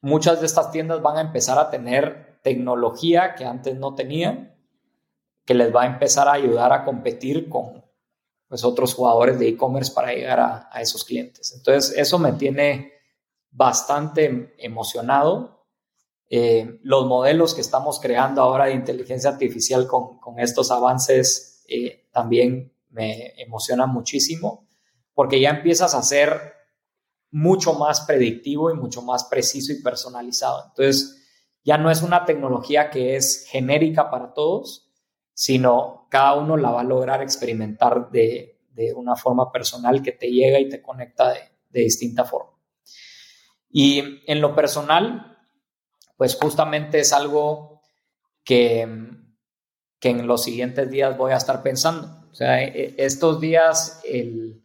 muchas 0.00 0.40
de 0.40 0.46
estas 0.46 0.70
tiendas 0.70 1.02
van 1.02 1.16
a 1.16 1.20
empezar 1.20 1.58
a 1.58 1.70
tener 1.70 2.40
tecnología 2.42 3.34
que 3.34 3.44
antes 3.44 3.76
no 3.76 3.94
tenían, 3.94 4.56
que 5.44 5.54
les 5.54 5.74
va 5.74 5.82
a 5.82 5.86
empezar 5.86 6.28
a 6.28 6.32
ayudar 6.32 6.72
a 6.72 6.84
competir 6.84 7.48
con 7.48 7.84
pues, 8.48 8.64
otros 8.64 8.94
jugadores 8.94 9.38
de 9.38 9.48
e-commerce 9.48 9.92
para 9.92 10.12
llegar 10.12 10.40
a, 10.40 10.80
esos 10.80 11.04
clientes. 11.04 11.52
Entonces, 11.56 11.96
eso 11.96 12.18
me 12.18 12.32
tiene 12.32 12.92
bastante 13.50 14.54
emocionado. 14.58 15.66
Eh, 16.30 16.78
los 16.82 17.06
modelos 17.06 17.54
que 17.54 17.62
estamos 17.62 18.00
creando 18.00 18.42
ahora 18.42 18.66
de 18.66 18.74
inteligencia 18.74 19.30
artificial 19.30 19.86
con, 19.86 20.18
estos 20.38 20.70
avances 20.70 21.64
eh, 21.68 22.08
también 22.12 22.72
me 22.90 23.32
emocionan 23.40 23.90
muchísimo 23.90 24.68
porque 25.18 25.40
ya 25.40 25.50
empiezas 25.50 25.96
a 25.96 26.02
ser 26.04 26.57
mucho 27.30 27.74
más 27.74 28.02
predictivo 28.02 28.70
y 28.70 28.74
mucho 28.74 29.02
más 29.02 29.24
preciso 29.24 29.72
y 29.72 29.82
personalizado. 29.82 30.64
Entonces, 30.68 31.18
ya 31.64 31.76
no 31.76 31.90
es 31.90 32.02
una 32.02 32.24
tecnología 32.24 32.90
que 32.90 33.16
es 33.16 33.46
genérica 33.48 34.10
para 34.10 34.32
todos, 34.32 34.90
sino 35.34 36.06
cada 36.10 36.34
uno 36.34 36.56
la 36.56 36.70
va 36.70 36.80
a 36.80 36.84
lograr 36.84 37.22
experimentar 37.22 38.10
de, 38.10 38.54
una 38.94 39.16
forma 39.16 39.50
personal 39.50 40.02
que 40.02 40.12
te 40.12 40.30
llega 40.30 40.60
y 40.60 40.68
te 40.68 40.80
conecta 40.80 41.32
de, 41.32 41.82
distinta 41.82 42.24
forma. 42.24 42.52
Y 43.68 44.22
en 44.26 44.40
lo 44.40 44.54
personal, 44.54 45.36
pues 46.16 46.36
justamente 46.36 47.00
es 47.00 47.12
algo 47.12 47.82
que, 48.44 48.88
que 49.98 50.10
en 50.10 50.26
los 50.26 50.44
siguientes 50.44 50.88
días 50.90 51.18
voy 51.18 51.32
a 51.32 51.36
estar 51.36 51.62
pensando. 51.62 52.24
O 52.30 52.34
sea, 52.34 52.62
e, 52.62 52.94
estos 52.98 53.40
días, 53.40 54.00
el, 54.04 54.62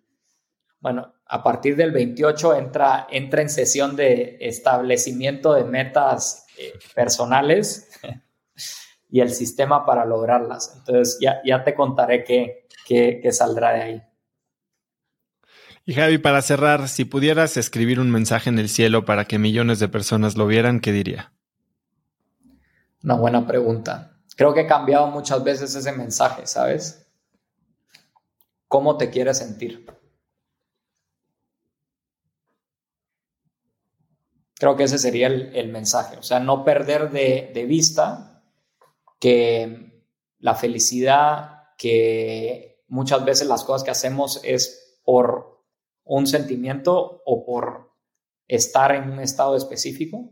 bueno, 0.84 1.14
a 1.26 1.41
partir 1.41 1.77
del 1.77 1.91
28 1.91 2.55
entra, 2.55 3.07
entra 3.10 3.41
en 3.41 3.49
sesión 3.49 3.95
de 3.95 4.35
establecimiento 4.41 5.53
de 5.53 5.64
metas 5.64 6.45
eh, 6.57 6.73
personales 6.93 7.89
y 9.10 9.22
el 9.22 9.30
sistema 9.30 9.85
para 9.85 10.03
lograrlas. 10.03 10.76
Entonces 10.77 11.19
ya, 11.22 11.39
ya 11.45 11.64
te 11.64 11.73
contaré 11.73 12.26
qué, 12.26 12.68
qué, 12.85 13.31
saldrá 13.31 13.72
de 13.72 13.81
ahí. 13.81 14.03
Y 15.85 15.93
Javi, 15.93 16.18
para 16.18 16.41
cerrar, 16.41 16.89
si 16.89 17.05
pudieras 17.05 17.55
escribir 17.55 18.01
un 18.01 18.11
mensaje 18.11 18.49
en 18.49 18.60
el 18.60 18.68
cielo 18.68 19.05
para 19.05 19.23
que 19.23 19.39
millones 19.39 19.80
de 19.80 19.88
personas 19.88 20.35
lo 20.35 20.47
vieran, 20.47 20.81
¿qué 20.81 20.91
diría? 20.91 21.31
Una 23.01 23.15
buena 23.15 23.47
pregunta. 23.47 24.18
Creo 24.35 24.53
que 24.53 24.61
he 24.61 24.68
cambiado 24.68 25.07
muchas 25.07 25.41
veces 25.45 25.73
ese 25.76 25.93
mensaje, 25.93 26.45
¿sabes? 26.45 27.07
¿Cómo 28.68 28.97
te 28.97 29.10
quieres 29.10 29.38
sentir? 29.38 29.85
Creo 34.56 34.76
que 34.76 34.84
ese 34.84 34.98
sería 34.98 35.28
el, 35.28 35.70
mensaje, 35.70 36.18
o 36.18 36.24
sea, 36.24 36.40
no 36.40 36.64
perder 36.64 37.12
de, 37.12 37.66
vista 37.68 38.44
que 39.20 40.04
la 40.40 40.56
felicidad, 40.56 41.64
que 41.78 42.84
muchas 42.88 43.26
veces 43.26 43.48
las 43.48 43.64
cosas 43.64 43.84
que 43.84 43.92
hacemos 43.92 44.40
es 44.44 45.00
por 45.04 45.64
un 46.06 46.28
sentimiento 46.28 47.24
o 47.26 47.46
por 47.46 47.94
estar 48.48 48.94
en 48.96 49.10
un 49.10 49.20
estado 49.20 49.56
específico. 49.56 50.30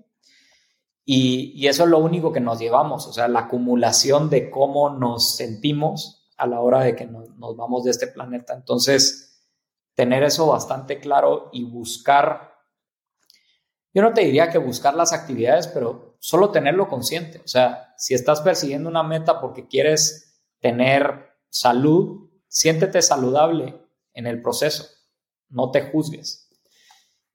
Y, 1.04 1.68
eso 1.68 1.84
es 1.84 1.90
lo 1.90 1.98
único 1.98 2.32
que 2.32 2.40
nos 2.40 2.60
llevamos, 2.60 3.08
o 3.08 3.14
sea, 3.14 3.28
la 3.28 3.42
acumulación 3.42 4.30
de 4.30 4.52
cómo 4.52 4.92
nos 4.92 5.36
sentimos 5.36 6.30
a 6.38 6.46
la 6.46 6.62
hora 6.62 6.82
de 6.82 6.96
que 6.96 7.06
nos, 7.06 7.30
nos 7.38 7.58
vamos 7.58 7.84
de 7.84 7.92
este 7.92 8.08
planeta. 8.08 8.54
Entonces, 8.54 9.32
tener 9.96 10.24
eso 10.24 10.48
bastante 10.48 11.00
claro 11.00 11.50
y 11.52 11.64
buscar 11.64 12.51
yo 13.94 14.02
no 14.02 14.14
te 14.14 14.22
diría 14.22 14.50
que 14.50 14.58
buscar 14.58 14.96
las 14.96 15.12
actividades, 15.12 15.68
pero 15.68 16.16
solo 16.20 16.52
tenerlo 16.52 16.88
consciente. 16.88 17.40
O 17.44 17.48
sea, 17.48 17.94
si 17.98 18.14
estás 18.14 18.42
persiguiendo 18.42 18.90
una 18.90 19.04
meta 19.04 19.42
porque 19.42 19.68
quieres 19.68 20.42
tener 20.60 21.36
salud, 21.50 22.30
siéntete 22.48 23.02
saludable 23.02 23.76
en 24.14 24.28
el 24.28 24.42
proceso, 24.42 24.88
no 25.50 25.72
te 25.72 25.82
juzgues. 25.82 26.50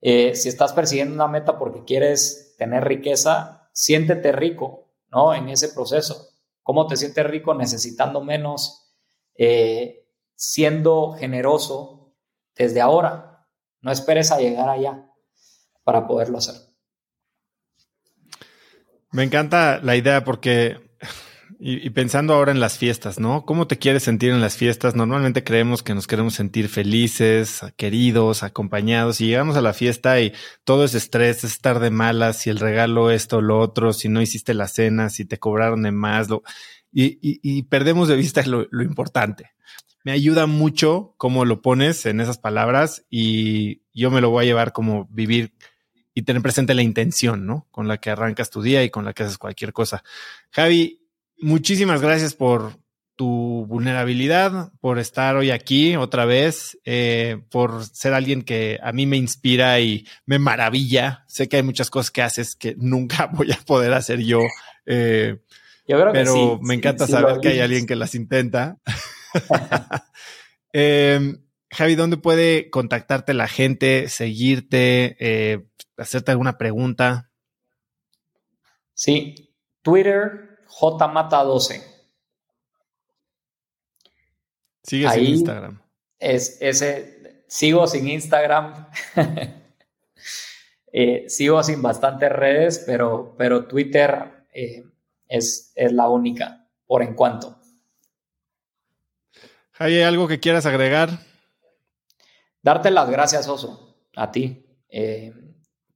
Eh, 0.01 0.35
si 0.35 0.49
estás 0.49 0.73
persiguiendo 0.73 1.15
una 1.15 1.28
meta 1.28 1.59
porque 1.59 1.85
quieres 1.85 2.55
tener 2.57 2.85
riqueza, 2.85 3.69
siéntete 3.73 4.33
rico, 4.33 4.89
¿no? 5.09 5.35
En 5.35 5.49
ese 5.51 5.69
proceso. 5.69 6.28
¿Cómo 6.62 6.87
te 6.87 6.97
sientes 6.97 7.27
rico? 7.27 7.55
Necesitando 7.55 8.23
menos, 8.23 8.95
eh, 9.35 10.09
siendo 10.35 11.12
generoso 11.12 12.15
desde 12.55 12.81
ahora. 12.81 13.47
No 13.83 13.93
esperes 13.93 14.33
a 14.33 14.39
llegar 14.39 14.69
allá 14.69 15.07
para 15.87 16.09
poderlo 16.09 16.39
hacer. 16.39 16.57
Me 19.13 19.23
encanta 19.23 19.81
la 19.81 19.95
idea 19.95 20.25
porque, 20.25 20.81
y, 21.61 21.89
pensando 21.91 22.35
ahora 22.35 22.51
en 22.51 22.59
las 22.59 22.77
fiestas, 22.77 23.21
¿no? 23.21 23.47
¿Cómo 23.47 23.69
te 23.69 23.79
quieres 23.79 24.03
sentir 24.03 24.33
en 24.33 24.41
las 24.41 24.57
fiestas? 24.57 24.97
Normalmente 24.97 25.45
creemos 25.45 25.85
que 25.85 25.95
nos 25.95 26.09
queremos 26.09 26.35
sentir 26.35 26.69
felices, 26.69 27.61
queridos, 27.77 28.43
acompañados, 28.43 29.21
y 29.21 29.29
llegamos 29.29 29.57
a 29.57 29.63
la 29.63 29.73
fiesta 29.73 30.21
y 30.21 30.33
todo 30.65 30.85
es 30.85 30.95
estrés, 30.95 31.45
es 31.45 31.53
estar 31.53 31.79
de 31.79 31.91
malas, 31.91 32.39
si 32.39 32.51
el 32.51 32.59
regalo 32.59 33.13
esto, 33.13 33.41
lo 33.41 33.61
otro, 33.61 33.93
si 33.93 34.09
no 34.09 34.21
hiciste 34.21 34.55
la 34.55 34.67
cena, 34.67 35.09
si 35.09 35.25
te 35.25 35.39
cobraron 35.39 35.85
de 35.85 35.93
más, 35.93 36.29
lo, 36.29 36.43
y, 36.91 37.63
perdemos 37.63 38.09
de 38.09 38.17
vista 38.17 38.45
lo, 38.45 38.67
lo 38.73 38.83
importante 38.83 39.53
me 40.07 40.13
ayuda 40.13 40.47
mucho 40.47 41.15
cómo 41.17 41.45
lo 41.45 41.63
pones 41.63 42.07
en 42.07 42.21
esas 42.21 42.39
palabras 42.39 43.05
y 43.11 43.83
yo 43.93 44.13
me 44.13 44.21
lo 44.21 44.31
voy 44.31 44.45
a 44.45 44.47
llevar 44.47 44.73
como 44.73 45.09
vivir 45.11 45.53
y 46.16 46.22
tener 46.22 46.40
presente 46.40 46.72
la 46.72 46.80
intención, 46.80 47.44
¿no? 47.44 47.66
Con 47.70 47.88
la 47.88 47.98
que 47.98 48.09
arrancas 48.09 48.48
tu 48.48 48.62
día 48.62 48.82
y 48.82 48.88
con 48.88 49.05
la 49.05 49.12
que 49.12 49.24
haces 49.24 49.36
cualquier 49.36 49.74
cosa. 49.74 50.02
Javi, 50.51 51.02
muchísimas 51.38 52.01
gracias 52.01 52.32
por 52.32 52.78
tu 53.16 53.66
vulnerabilidad, 53.68 54.72
por 54.80 54.98
estar 54.98 55.36
hoy 55.36 55.51
aquí 55.51 55.94
otra 55.94 56.24
vez, 56.24 56.78
eh, 56.86 57.43
por 57.51 57.84
ser 57.84 58.14
alguien 58.14 58.40
que 58.40 58.78
a 58.82 58.93
mí 58.93 59.05
me 59.05 59.18
inspira 59.18 59.78
y 59.80 60.06
me 60.24 60.38
maravilla. 60.38 61.26
Sé 61.28 61.51
que 61.51 61.56
hay 61.56 61.62
muchas 61.62 61.90
cosas 61.90 62.10
que 62.10 62.22
haces 62.22 62.56
que 62.56 62.74
nunca 62.78 63.26
voy 63.34 63.52
a 63.52 63.59
poder 63.66 63.93
hacer 63.93 64.20
yo. 64.20 64.40
Eh, 64.86 65.36
pero 65.86 66.59
me 66.62 66.76
encanta 66.76 67.06
saber 67.06 67.40
que 67.43 67.48
hay 67.48 67.60
alguien 67.60 67.86
que 67.86 67.94
las 67.94 68.14
intenta. 68.14 68.78
eh, 70.72 71.36
Javi, 71.77 71.94
¿dónde 71.94 72.16
puede 72.16 72.70
contactarte 72.70 73.35
la 73.35 73.48
gente, 73.48 74.09
seguirte, 74.09 75.16
eh, 75.20 75.66
hacerte 75.98 76.31
alguna 76.31 76.57
pregunta? 76.57 77.31
Sí, 78.94 79.55
Twitter, 79.82 80.59
jmata12. 80.81 81.85
Sigues 84.85 85.12
en 85.16 85.24
Instagram. 85.27 85.82
Es, 86.19 86.57
ese, 86.62 87.44
sigo 87.47 87.86
sin 87.86 88.09
Instagram. 88.09 88.89
Eh, 90.98 91.28
sigo 91.28 91.62
sin 91.62 91.82
bastantes 91.82 92.32
redes, 92.32 92.82
pero, 92.86 93.35
pero 93.36 93.66
Twitter, 93.66 94.47
eh, 94.55 94.82
es, 95.28 95.70
es 95.74 95.93
la 95.93 96.09
única, 96.09 96.70
por 96.86 97.03
en 97.03 97.12
cuanto. 97.12 97.61
¿Hay 99.74 100.01
algo 100.01 100.27
que 100.27 100.40
quieras 100.40 100.65
agregar? 100.65 101.19
Darte 102.66 102.90
las 102.90 103.09
gracias, 103.09 103.47
Oso, 103.47 103.94
a 104.16 104.32
ti. 104.32 104.66
Eh, 104.88 105.32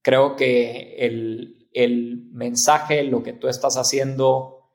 creo 0.03 0.37
que 0.37 0.95
el, 1.01 1.69
el 1.73 2.29
mensaje, 2.31 3.03
lo 3.03 3.25
que 3.25 3.33
tú 3.33 3.49
estás 3.49 3.77
haciendo 3.77 4.71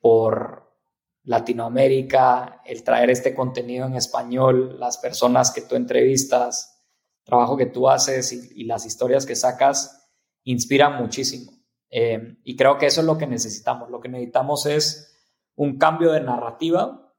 por 0.00 0.74
Latinoamérica, 1.22 2.62
el 2.64 2.82
traer 2.82 3.10
este 3.10 3.34
contenido 3.34 3.84
en 3.84 3.94
español, 3.94 4.80
las 4.80 4.96
personas 4.96 5.50
que 5.50 5.60
tú 5.60 5.74
entrevistas, 5.74 6.82
trabajo 7.24 7.58
que 7.58 7.66
tú 7.66 7.90
haces 7.90 8.32
y, 8.32 8.64
las 8.64 8.86
historias 8.86 9.26
que 9.26 9.36
sacas, 9.36 10.14
inspiran 10.44 10.96
muchísimo. 10.96 11.52
Eh, 11.90 12.38
y 12.42 12.56
creo 12.56 12.78
que 12.78 12.86
eso 12.86 13.02
es 13.02 13.06
lo 13.06 13.18
que 13.18 13.26
necesitamos. 13.26 13.90
Lo 13.90 14.00
que 14.00 14.08
necesitamos 14.08 14.64
es 14.64 15.14
un 15.56 15.76
cambio 15.76 16.10
de 16.10 16.22
narrativa 16.22 17.14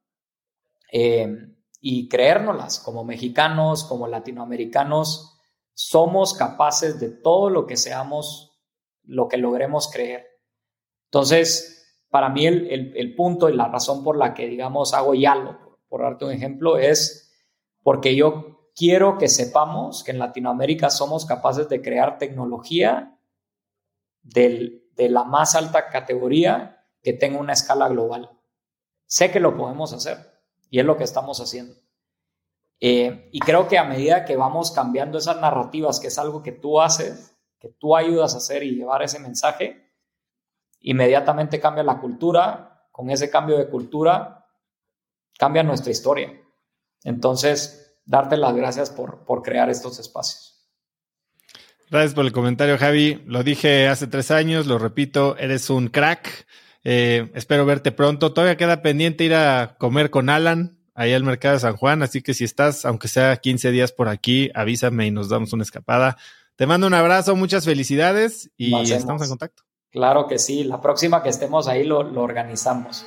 eh, 0.92 1.55
y 1.88 2.10
creérnoslas 2.10 2.80
como 2.80 3.04
mexicanos, 3.04 3.84
como 3.84 4.08
latinoamericanos, 4.08 5.38
somos 5.76 6.34
capaces 6.34 7.00
de 7.00 7.12
todo 7.12 7.52
lo 7.52 7.68
que 7.68 7.78
seamos, 7.78 8.58
lo 9.04 9.28
que 9.28 9.38
logremos 9.38 9.92
creer. 9.92 10.26
Entonces, 11.12 12.04
para 12.10 12.30
mí 12.30 12.48
el, 12.48 13.14
punto 13.16 13.50
y 13.50 13.56
la 13.56 13.68
razón 13.68 14.04
por 14.04 14.18
la 14.18 14.34
que, 14.34 14.48
digamos, 14.48 14.96
hago 14.96 15.14
Yalo, 15.14 15.78
por 15.88 16.02
darte 16.02 16.26
un 16.26 16.32
ejemplo, 16.32 16.80
es 16.80 17.32
porque 17.84 18.16
yo 18.16 18.72
quiero 18.76 19.20
que 19.20 19.30
sepamos 19.30 20.04
que 20.04 20.10
en 20.10 20.18
Latinoamérica 20.18 20.90
somos 20.90 21.24
capaces 21.24 21.70
de 21.70 21.84
crear 21.84 22.18
tecnología 22.18 23.16
de 24.24 24.82
la 24.98 25.24
más 25.24 25.54
alta 25.54 25.92
categoría 25.92 26.84
que 27.04 27.14
tenga 27.14 27.38
una 27.38 27.54
escala 27.54 27.88
global. 27.90 28.32
Sé 29.06 29.30
que 29.30 29.40
lo 29.40 29.56
podemos 29.56 29.94
hacer 29.94 30.35
y 30.76 30.80
es 30.80 30.86
lo 30.86 30.98
que 30.98 31.06
estamos 31.06 31.40
haciendo. 31.40 31.74
Eh, 32.82 33.30
y 33.32 33.40
creo 33.40 33.66
que 33.70 33.78
a 33.78 33.86
medida 33.86 34.26
que 34.26 34.36
vamos 34.36 34.72
cambiando 34.72 35.18
esas 35.18 35.40
narrativas, 35.40 36.02
que 36.02 36.08
es 36.08 36.20
algo 36.20 36.44
que 36.44 36.52
tú 36.52 36.82
haces, 36.82 37.34
que 37.62 37.70
tú 37.70 37.96
ayudas 37.96 38.34
a 38.34 38.40
hacer 38.40 38.62
y 38.64 38.76
llevar 38.76 39.02
ese 39.02 39.22
mensaje, 39.22 39.90
inmediatamente 40.82 41.62
cambia 41.62 41.82
la 41.82 42.02
cultura. 42.02 42.90
Con 42.92 43.10
ese 43.10 43.30
cambio 43.30 43.58
de 43.58 43.70
cultura, 43.70 44.50
cambia 45.40 45.64
nuestra 45.64 45.94
historia. 45.94 46.34
Entonces, 47.06 47.98
darte 48.04 48.36
las 48.36 48.54
gracias 48.54 48.90
por, 48.90 49.24
por 49.24 49.44
crear 49.44 49.70
estos 49.70 49.98
espacios. 50.00 50.70
Gracias 51.90 52.14
por 52.14 52.26
el 52.26 52.34
comentario, 52.34 52.78
Javi. 52.78 53.24
Lo 53.28 53.44
dije 53.44 53.88
hace 53.88 54.08
tres 54.08 54.30
años, 54.30 54.66
lo 54.66 54.78
repito, 54.78 55.38
eres 55.38 55.70
un 55.70 55.88
crack. 55.88 56.46
Eh, 56.86 57.32
espero 57.34 57.66
verte 57.66 57.92
pronto. 57.92 58.32
Todavía 58.32 58.56
queda 58.56 58.82
pendiente 58.82 59.26
ir 59.26 59.34
a 59.34 59.76
comer 59.78 60.12
con 60.12 60.30
Alan 60.30 60.78
ahí 60.94 61.12
al 61.12 61.24
mercado 61.24 61.56
de 61.56 61.60
San 61.60 61.76
Juan, 61.76 62.04
así 62.04 62.22
que 62.22 62.34
si 62.34 62.46
estás, 62.46 62.86
aunque 62.86 63.10
sea 63.10 63.36
15 63.36 63.72
días 63.72 63.92
por 63.92 64.08
aquí, 64.08 64.50
avísame 64.54 65.08
y 65.08 65.12
nos 65.12 65.28
damos 65.28 65.52
una 65.52 65.64
escapada. 65.64 66.16
Te 66.56 66.68
mando 66.68 66.88
un 66.88 66.94
abrazo, 66.94 67.36
muchas 67.36 67.66
felicidades 67.66 68.50
y 68.56 68.74
estamos 68.92 69.22
en 69.24 69.30
contacto. 69.30 69.64
Claro 69.92 70.28
que 70.28 70.40
sí, 70.40 70.64
la 70.64 70.80
próxima 70.80 71.22
que 71.22 71.30
estemos 71.30 71.68
ahí 71.68 71.84
lo, 71.84 72.04
lo 72.04 72.22
organizamos. 72.22 73.06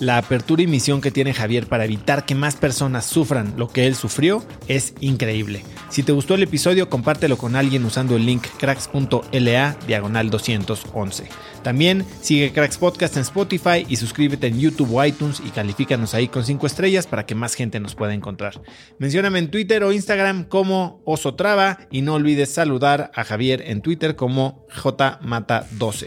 La 0.00 0.16
apertura 0.16 0.62
y 0.62 0.66
misión 0.66 1.02
que 1.02 1.10
tiene 1.10 1.34
Javier 1.34 1.66
para 1.66 1.84
evitar 1.84 2.24
que 2.24 2.34
más 2.34 2.56
personas 2.56 3.04
sufran 3.04 3.52
lo 3.58 3.68
que 3.68 3.86
él 3.86 3.94
sufrió 3.94 4.42
es 4.66 4.94
increíble. 5.00 5.62
Si 5.90 6.02
te 6.02 6.12
gustó 6.12 6.36
el 6.36 6.42
episodio, 6.42 6.88
compártelo 6.88 7.36
con 7.36 7.54
alguien 7.54 7.84
usando 7.84 8.16
el 8.16 8.24
link 8.24 8.46
cracks.la 8.58 9.76
diagonal 9.86 10.30
211. 10.30 11.28
También 11.62 12.06
sigue 12.22 12.52
Cracks 12.52 12.78
Podcast 12.78 13.16
en 13.16 13.22
Spotify 13.22 13.84
y 13.86 13.96
suscríbete 13.96 14.46
en 14.46 14.58
YouTube 14.58 14.94
o 14.94 15.04
iTunes 15.04 15.42
y 15.44 15.50
califícanos 15.50 16.14
ahí 16.14 16.28
con 16.28 16.44
5 16.44 16.66
estrellas 16.66 17.06
para 17.06 17.26
que 17.26 17.34
más 17.34 17.54
gente 17.54 17.78
nos 17.80 17.94
pueda 17.94 18.14
encontrar. 18.14 18.62
Mencióname 18.98 19.38
en 19.38 19.50
Twitter 19.50 19.84
o 19.84 19.92
Instagram 19.92 20.44
como 20.44 21.02
Osotrava 21.04 21.78
y 21.90 22.00
no 22.00 22.14
olvides 22.14 22.50
saludar 22.54 23.10
a 23.14 23.24
Javier 23.24 23.62
en 23.66 23.82
Twitter 23.82 24.16
como 24.16 24.66
JMata12. 24.68 26.06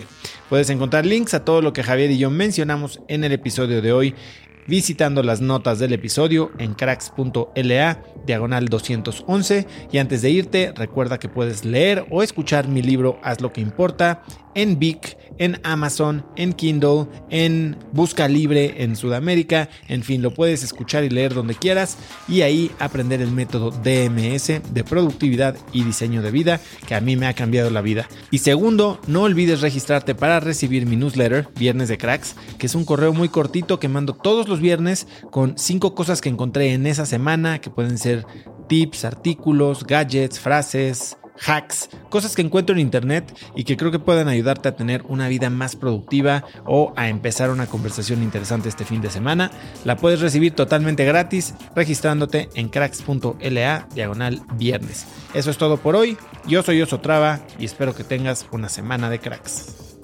Puedes 0.53 0.69
encontrar 0.69 1.03
links 1.03 1.33
a 1.33 1.43
todo 1.43 1.63
lo 1.63 1.73
que 1.73 1.81
Javier 1.81 2.11
y 2.11 2.19
yo 2.19 2.29
mencionamos 2.29 3.01
en 3.07 3.23
el 3.23 3.31
episodio 3.31 3.81
de 3.81 3.91
hoy 3.91 4.13
visitando 4.67 5.23
las 5.23 5.41
notas 5.41 5.79
del 5.79 5.93
episodio 5.93 6.51
en 6.59 6.75
cracks.la 6.75 8.03
diagonal 8.27 8.67
211 8.67 9.65
y 9.91 9.97
antes 9.97 10.21
de 10.21 10.29
irte 10.29 10.71
recuerda 10.75 11.17
que 11.17 11.27
puedes 11.27 11.65
leer 11.65 12.05
o 12.11 12.21
escuchar 12.21 12.67
mi 12.67 12.83
libro 12.83 13.19
Haz 13.23 13.41
lo 13.41 13.51
que 13.51 13.61
importa 13.61 14.21
en 14.55 14.79
Vic, 14.79 15.17
en 15.37 15.59
Amazon, 15.63 16.25
en 16.35 16.53
Kindle, 16.53 17.07
en 17.29 17.77
Busca 17.91 18.27
Libre 18.27 18.83
en 18.83 18.95
Sudamérica, 18.95 19.69
en 19.87 20.03
fin, 20.03 20.21
lo 20.21 20.33
puedes 20.33 20.63
escuchar 20.63 21.03
y 21.03 21.09
leer 21.09 21.33
donde 21.33 21.55
quieras 21.55 21.97
y 22.27 22.41
ahí 22.41 22.71
aprender 22.79 23.21
el 23.21 23.31
método 23.31 23.71
DMS 23.71 24.61
de 24.73 24.83
productividad 24.83 25.55
y 25.71 25.83
diseño 25.83 26.21
de 26.21 26.31
vida 26.31 26.59
que 26.87 26.95
a 26.95 27.01
mí 27.01 27.15
me 27.15 27.27
ha 27.27 27.33
cambiado 27.33 27.69
la 27.69 27.81
vida. 27.81 28.07
Y 28.31 28.39
segundo, 28.39 28.99
no 29.07 29.23
olvides 29.23 29.61
registrarte 29.61 30.15
para 30.15 30.39
recibir 30.39 30.85
mi 30.85 30.95
newsletter 30.95 31.47
Viernes 31.57 31.89
de 31.89 31.97
Cracks, 31.97 32.35
que 32.57 32.67
es 32.67 32.75
un 32.75 32.85
correo 32.85 33.13
muy 33.13 33.29
cortito 33.29 33.79
que 33.79 33.87
mando 33.87 34.13
todos 34.13 34.47
los 34.47 34.59
viernes 34.59 35.07
con 35.31 35.57
cinco 35.57 35.95
cosas 35.95 36.21
que 36.21 36.29
encontré 36.29 36.73
en 36.73 36.87
esa 36.87 37.05
semana 37.05 37.59
que 37.59 37.69
pueden 37.69 37.97
ser 37.97 38.25
tips, 38.67 39.05
artículos, 39.05 39.83
gadgets, 39.85 40.39
frases, 40.39 41.17
hacks, 41.45 41.89
cosas 42.09 42.35
que 42.35 42.41
encuentro 42.41 42.73
en 42.75 42.81
internet 42.81 43.33
y 43.55 43.63
que 43.63 43.77
creo 43.77 43.91
que 43.91 43.99
pueden 43.99 44.27
ayudarte 44.27 44.69
a 44.69 44.75
tener 44.75 45.03
una 45.07 45.27
vida 45.27 45.49
más 45.49 45.75
productiva 45.75 46.43
o 46.65 46.93
a 46.95 47.09
empezar 47.09 47.49
una 47.49 47.67
conversación 47.67 48.23
interesante 48.23 48.69
este 48.69 48.85
fin 48.85 49.01
de 49.01 49.09
semana. 49.09 49.51
La 49.85 49.97
puedes 49.97 50.21
recibir 50.21 50.53
totalmente 50.53 51.05
gratis 51.05 51.53
registrándote 51.75 52.49
en 52.55 52.69
cracks.la 52.69 53.87
diagonal 53.93 54.41
viernes. 54.55 55.05
Eso 55.33 55.49
es 55.49 55.57
todo 55.57 55.77
por 55.77 55.95
hoy. 55.95 56.17
Yo 56.47 56.63
soy 56.63 56.81
Oso 56.81 56.99
Traba 56.99 57.39
y 57.57 57.65
espero 57.65 57.95
que 57.95 58.03
tengas 58.03 58.45
una 58.51 58.69
semana 58.69 59.09
de 59.09 59.19
cracks. 59.19 59.97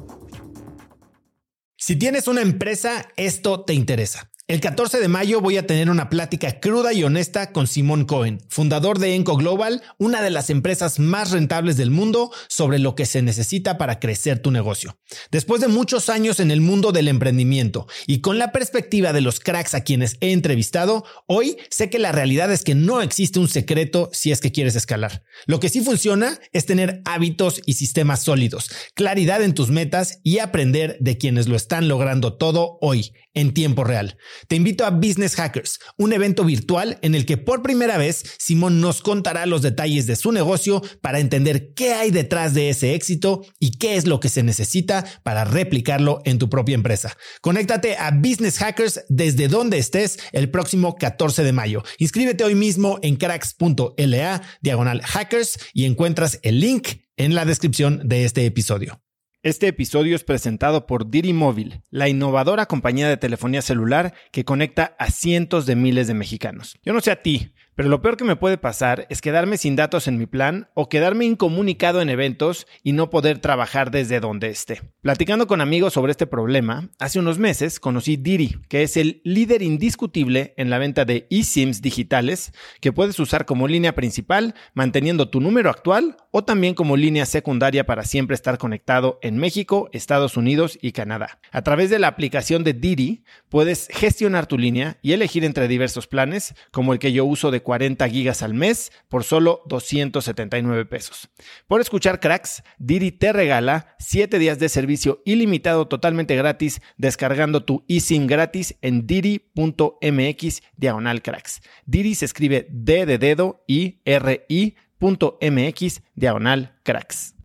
Si 1.78 1.96
tienes 1.96 2.28
una 2.28 2.42
empresa, 2.42 3.08
esto 3.16 3.62
te 3.62 3.74
interesa. 3.74 4.30
El 4.50 4.62
14 4.62 5.00
de 5.00 5.08
mayo 5.08 5.42
voy 5.42 5.58
a 5.58 5.68
tener 5.68 5.92
una 5.92 6.10
plática 6.10 6.60
cruda 6.60 6.92
y 6.92 7.04
honesta 7.04 7.52
con 7.52 7.68
Simón 7.68 8.06
Cohen, 8.06 8.42
fundador 8.50 8.98
de 8.98 9.14
Enco 9.14 9.38
Global, 9.38 9.84
una 10.00 10.24
de 10.24 10.32
las 10.32 10.50
empresas 10.50 10.98
más 10.98 11.30
rentables 11.30 11.78
del 11.78 11.92
mundo, 11.92 12.32
sobre 12.48 12.80
lo 12.80 12.96
que 12.96 13.06
se 13.06 13.22
necesita 13.22 13.78
para 13.78 14.00
crecer 14.00 14.40
tu 14.40 14.50
negocio. 14.50 14.98
Después 15.30 15.62
de 15.62 15.68
muchos 15.68 16.10
años 16.10 16.40
en 16.40 16.50
el 16.50 16.62
mundo 16.62 16.92
del 16.92 17.10
emprendimiento 17.10 17.86
y 18.08 18.22
con 18.22 18.40
la 18.40 18.52
perspectiva 18.52 19.14
de 19.14 19.22
los 19.22 19.40
cracks 19.40 19.76
a 19.76 19.84
quienes 19.84 20.18
he 20.20 20.32
entrevistado, 20.32 21.06
hoy 21.28 21.58
sé 21.70 21.92
que 21.92 22.00
la 22.00 22.12
realidad 22.12 22.52
es 22.52 22.64
que 22.64 22.74
no 22.74 23.04
existe 23.04 23.38
un 23.38 23.50
secreto 23.50 24.10
si 24.14 24.32
es 24.32 24.42
que 24.42 24.52
quieres 24.52 24.76
escalar. 24.76 25.22
Lo 25.46 25.60
que 25.60 25.70
sí 25.70 25.82
funciona 25.82 26.40
es 26.54 26.66
tener 26.66 27.04
hábitos 27.06 27.62
y 27.68 27.74
sistemas 27.74 28.24
sólidos, 28.24 28.72
claridad 28.96 29.44
en 29.44 29.54
tus 29.54 29.70
metas 29.70 30.22
y 30.24 30.40
aprender 30.40 30.98
de 31.02 31.20
quienes 31.20 31.48
lo 31.48 31.56
están 31.56 31.88
logrando 31.88 32.34
todo 32.36 32.80
hoy 32.82 33.12
en 33.40 33.54
tiempo 33.54 33.84
real. 33.84 34.18
Te 34.48 34.56
invito 34.56 34.86
a 34.86 34.90
Business 34.90 35.36
Hackers, 35.36 35.80
un 35.98 36.14
evento 36.14 36.44
virtual 36.44 37.00
en 37.02 37.16
el 37.16 37.26
que 37.26 37.38
por 37.38 37.62
primera 37.62 37.98
vez 37.98 38.24
Simón 38.38 38.82
nos 38.82 39.02
contará 39.02 39.46
los 39.46 39.62
detalles 39.62 40.08
de 40.08 40.16
su 40.16 40.32
negocio 40.32 40.82
para 41.02 41.20
entender 41.20 41.74
qué 41.74 41.94
hay 41.94 42.12
detrás 42.12 42.54
de 42.54 42.70
ese 42.70 42.94
éxito 42.94 43.42
y 43.60 43.72
qué 43.72 43.96
es 43.96 44.08
lo 44.08 44.20
que 44.20 44.30
se 44.30 44.44
necesita 44.44 45.06
para 45.24 45.46
replicarlo 45.46 46.22
en 46.26 46.38
tu 46.38 46.50
propia 46.50 46.76
empresa. 46.76 47.18
Conéctate 47.42 47.96
a 47.98 48.12
Business 48.12 48.58
Hackers 48.58 49.06
desde 49.08 49.48
donde 49.48 49.78
estés 49.78 50.20
el 50.32 50.52
próximo 50.52 50.96
14 50.96 51.44
de 51.44 51.54
mayo. 51.54 51.84
Inscríbete 51.98 52.44
hoy 52.44 52.56
mismo 52.56 53.00
en 53.02 53.16
cracks.la 53.16 54.42
diagonal 54.62 55.02
hackers 55.02 55.58
y 55.74 55.86
encuentras 55.86 56.40
el 56.44 56.60
link 56.60 56.90
en 57.18 57.36
la 57.36 57.46
descripción 57.46 58.02
de 58.04 58.26
este 58.26 58.46
episodio. 58.46 59.02
Este 59.42 59.70
episodio 59.70 60.18
es 60.18 60.26
presentado 60.26 60.86
por 60.86 61.10
Diri 61.10 61.32
Móvil, 61.32 61.82
la 61.92 62.10
innovadora 62.10 62.66
compañía 62.66 63.08
de 63.08 63.16
telefonía 63.16 63.62
celular 63.62 64.14
que 64.34 64.44
conecta 64.44 64.98
a 65.00 65.12
cientos 65.12 65.66
de 65.66 65.78
miles 65.78 66.08
de 66.08 66.14
mexicanos. 66.14 66.78
Yo 66.84 66.92
no 66.92 67.00
sé 67.00 67.12
a 67.12 67.22
ti, 67.22 67.54
pero 67.80 67.88
lo 67.88 68.02
peor 68.02 68.18
que 68.18 68.26
me 68.26 68.36
puede 68.36 68.58
pasar 68.58 69.08
es 69.10 69.22
quedarme 69.22 69.56
sin 69.56 69.78
datos 69.78 70.10
en 70.10 70.18
mi 70.18 70.26
plan 70.26 70.68
o 70.74 70.90
quedarme 70.90 71.24
incomunicado 71.24 72.02
en 72.02 72.10
eventos 72.10 72.68
y 72.84 72.92
no 72.92 73.10
poder 73.10 73.40
trabajar 73.40 73.90
desde 73.90 74.20
donde 74.20 74.50
esté. 74.50 74.82
Platicando 75.00 75.48
con 75.48 75.62
amigos 75.62 75.94
sobre 75.94 76.12
este 76.12 76.28
problema, 76.28 76.90
hace 77.00 77.20
unos 77.20 77.40
meses 77.40 77.80
conocí 77.80 78.18
Diri, 78.18 78.58
que 78.68 78.84
es 78.84 78.98
el 78.98 79.22
líder 79.24 79.62
indiscutible 79.62 80.54
en 80.58 80.70
la 80.70 80.78
venta 80.78 81.06
de 81.06 81.26
eSIMs 81.30 81.82
digitales 81.82 82.52
que 82.82 82.92
puedes 82.92 83.18
usar 83.18 83.46
como 83.46 83.66
línea 83.66 83.96
principal 83.96 84.56
manteniendo 84.74 85.30
tu 85.30 85.40
número 85.40 85.70
actual 85.70 86.18
o 86.32 86.44
también 86.44 86.74
como 86.74 86.98
línea 86.98 87.26
secundaria 87.26 87.86
para 87.86 88.04
siempre 88.04 88.36
estar 88.36 88.58
conectado 88.58 89.20
en 89.22 89.38
México, 89.38 89.90
Estados 89.94 90.36
Unidos 90.36 90.78
y 90.82 90.92
Canadá. 90.92 91.40
A 91.54 91.62
través 91.62 91.90
de 91.90 92.00
la 92.00 92.10
aplicación 92.10 92.66
de 92.66 92.74
Diri 92.74 93.24
puedes 93.48 93.88
gestionar 93.90 94.48
tu 94.48 94.58
línea 94.58 94.98
y 95.02 95.14
elegir 95.14 95.46
entre 95.46 95.70
diversos 95.70 96.08
planes 96.08 96.56
como 96.72 96.92
el 96.92 97.00
que 97.00 97.14
yo 97.14 97.24
uso 97.24 97.52
de 97.52 97.69
40 97.70 98.10
gigas 98.10 98.42
al 98.42 98.56
mes 98.56 98.92
por 99.10 99.24
solo 99.24 99.62
279 99.68 100.86
pesos. 100.86 101.30
Por 101.68 101.82
escuchar 101.82 102.20
cracks, 102.20 102.64
Didi 102.80 103.12
te 103.12 103.32
regala 103.32 103.96
7 104.00 104.40
días 104.40 104.58
de 104.58 104.70
servicio 104.70 105.22
ilimitado 105.24 105.88
totalmente 105.88 106.36
gratis 106.36 106.82
descargando 106.98 107.64
tu 107.66 107.86
eSIM 107.88 108.26
gratis 108.26 108.76
en 108.82 109.06
didi.mx 109.06 110.64
diagonal 110.78 111.22
cracks. 111.22 111.62
Didi 111.86 112.16
se 112.16 112.26
escribe 112.26 112.66
D 112.72 113.06
de 113.06 113.20
dedo 113.20 113.64
y 113.68 114.02
R 114.04 114.48
I.mx 114.50 116.02
diagonal 116.16 116.74
cracks. 116.82 117.36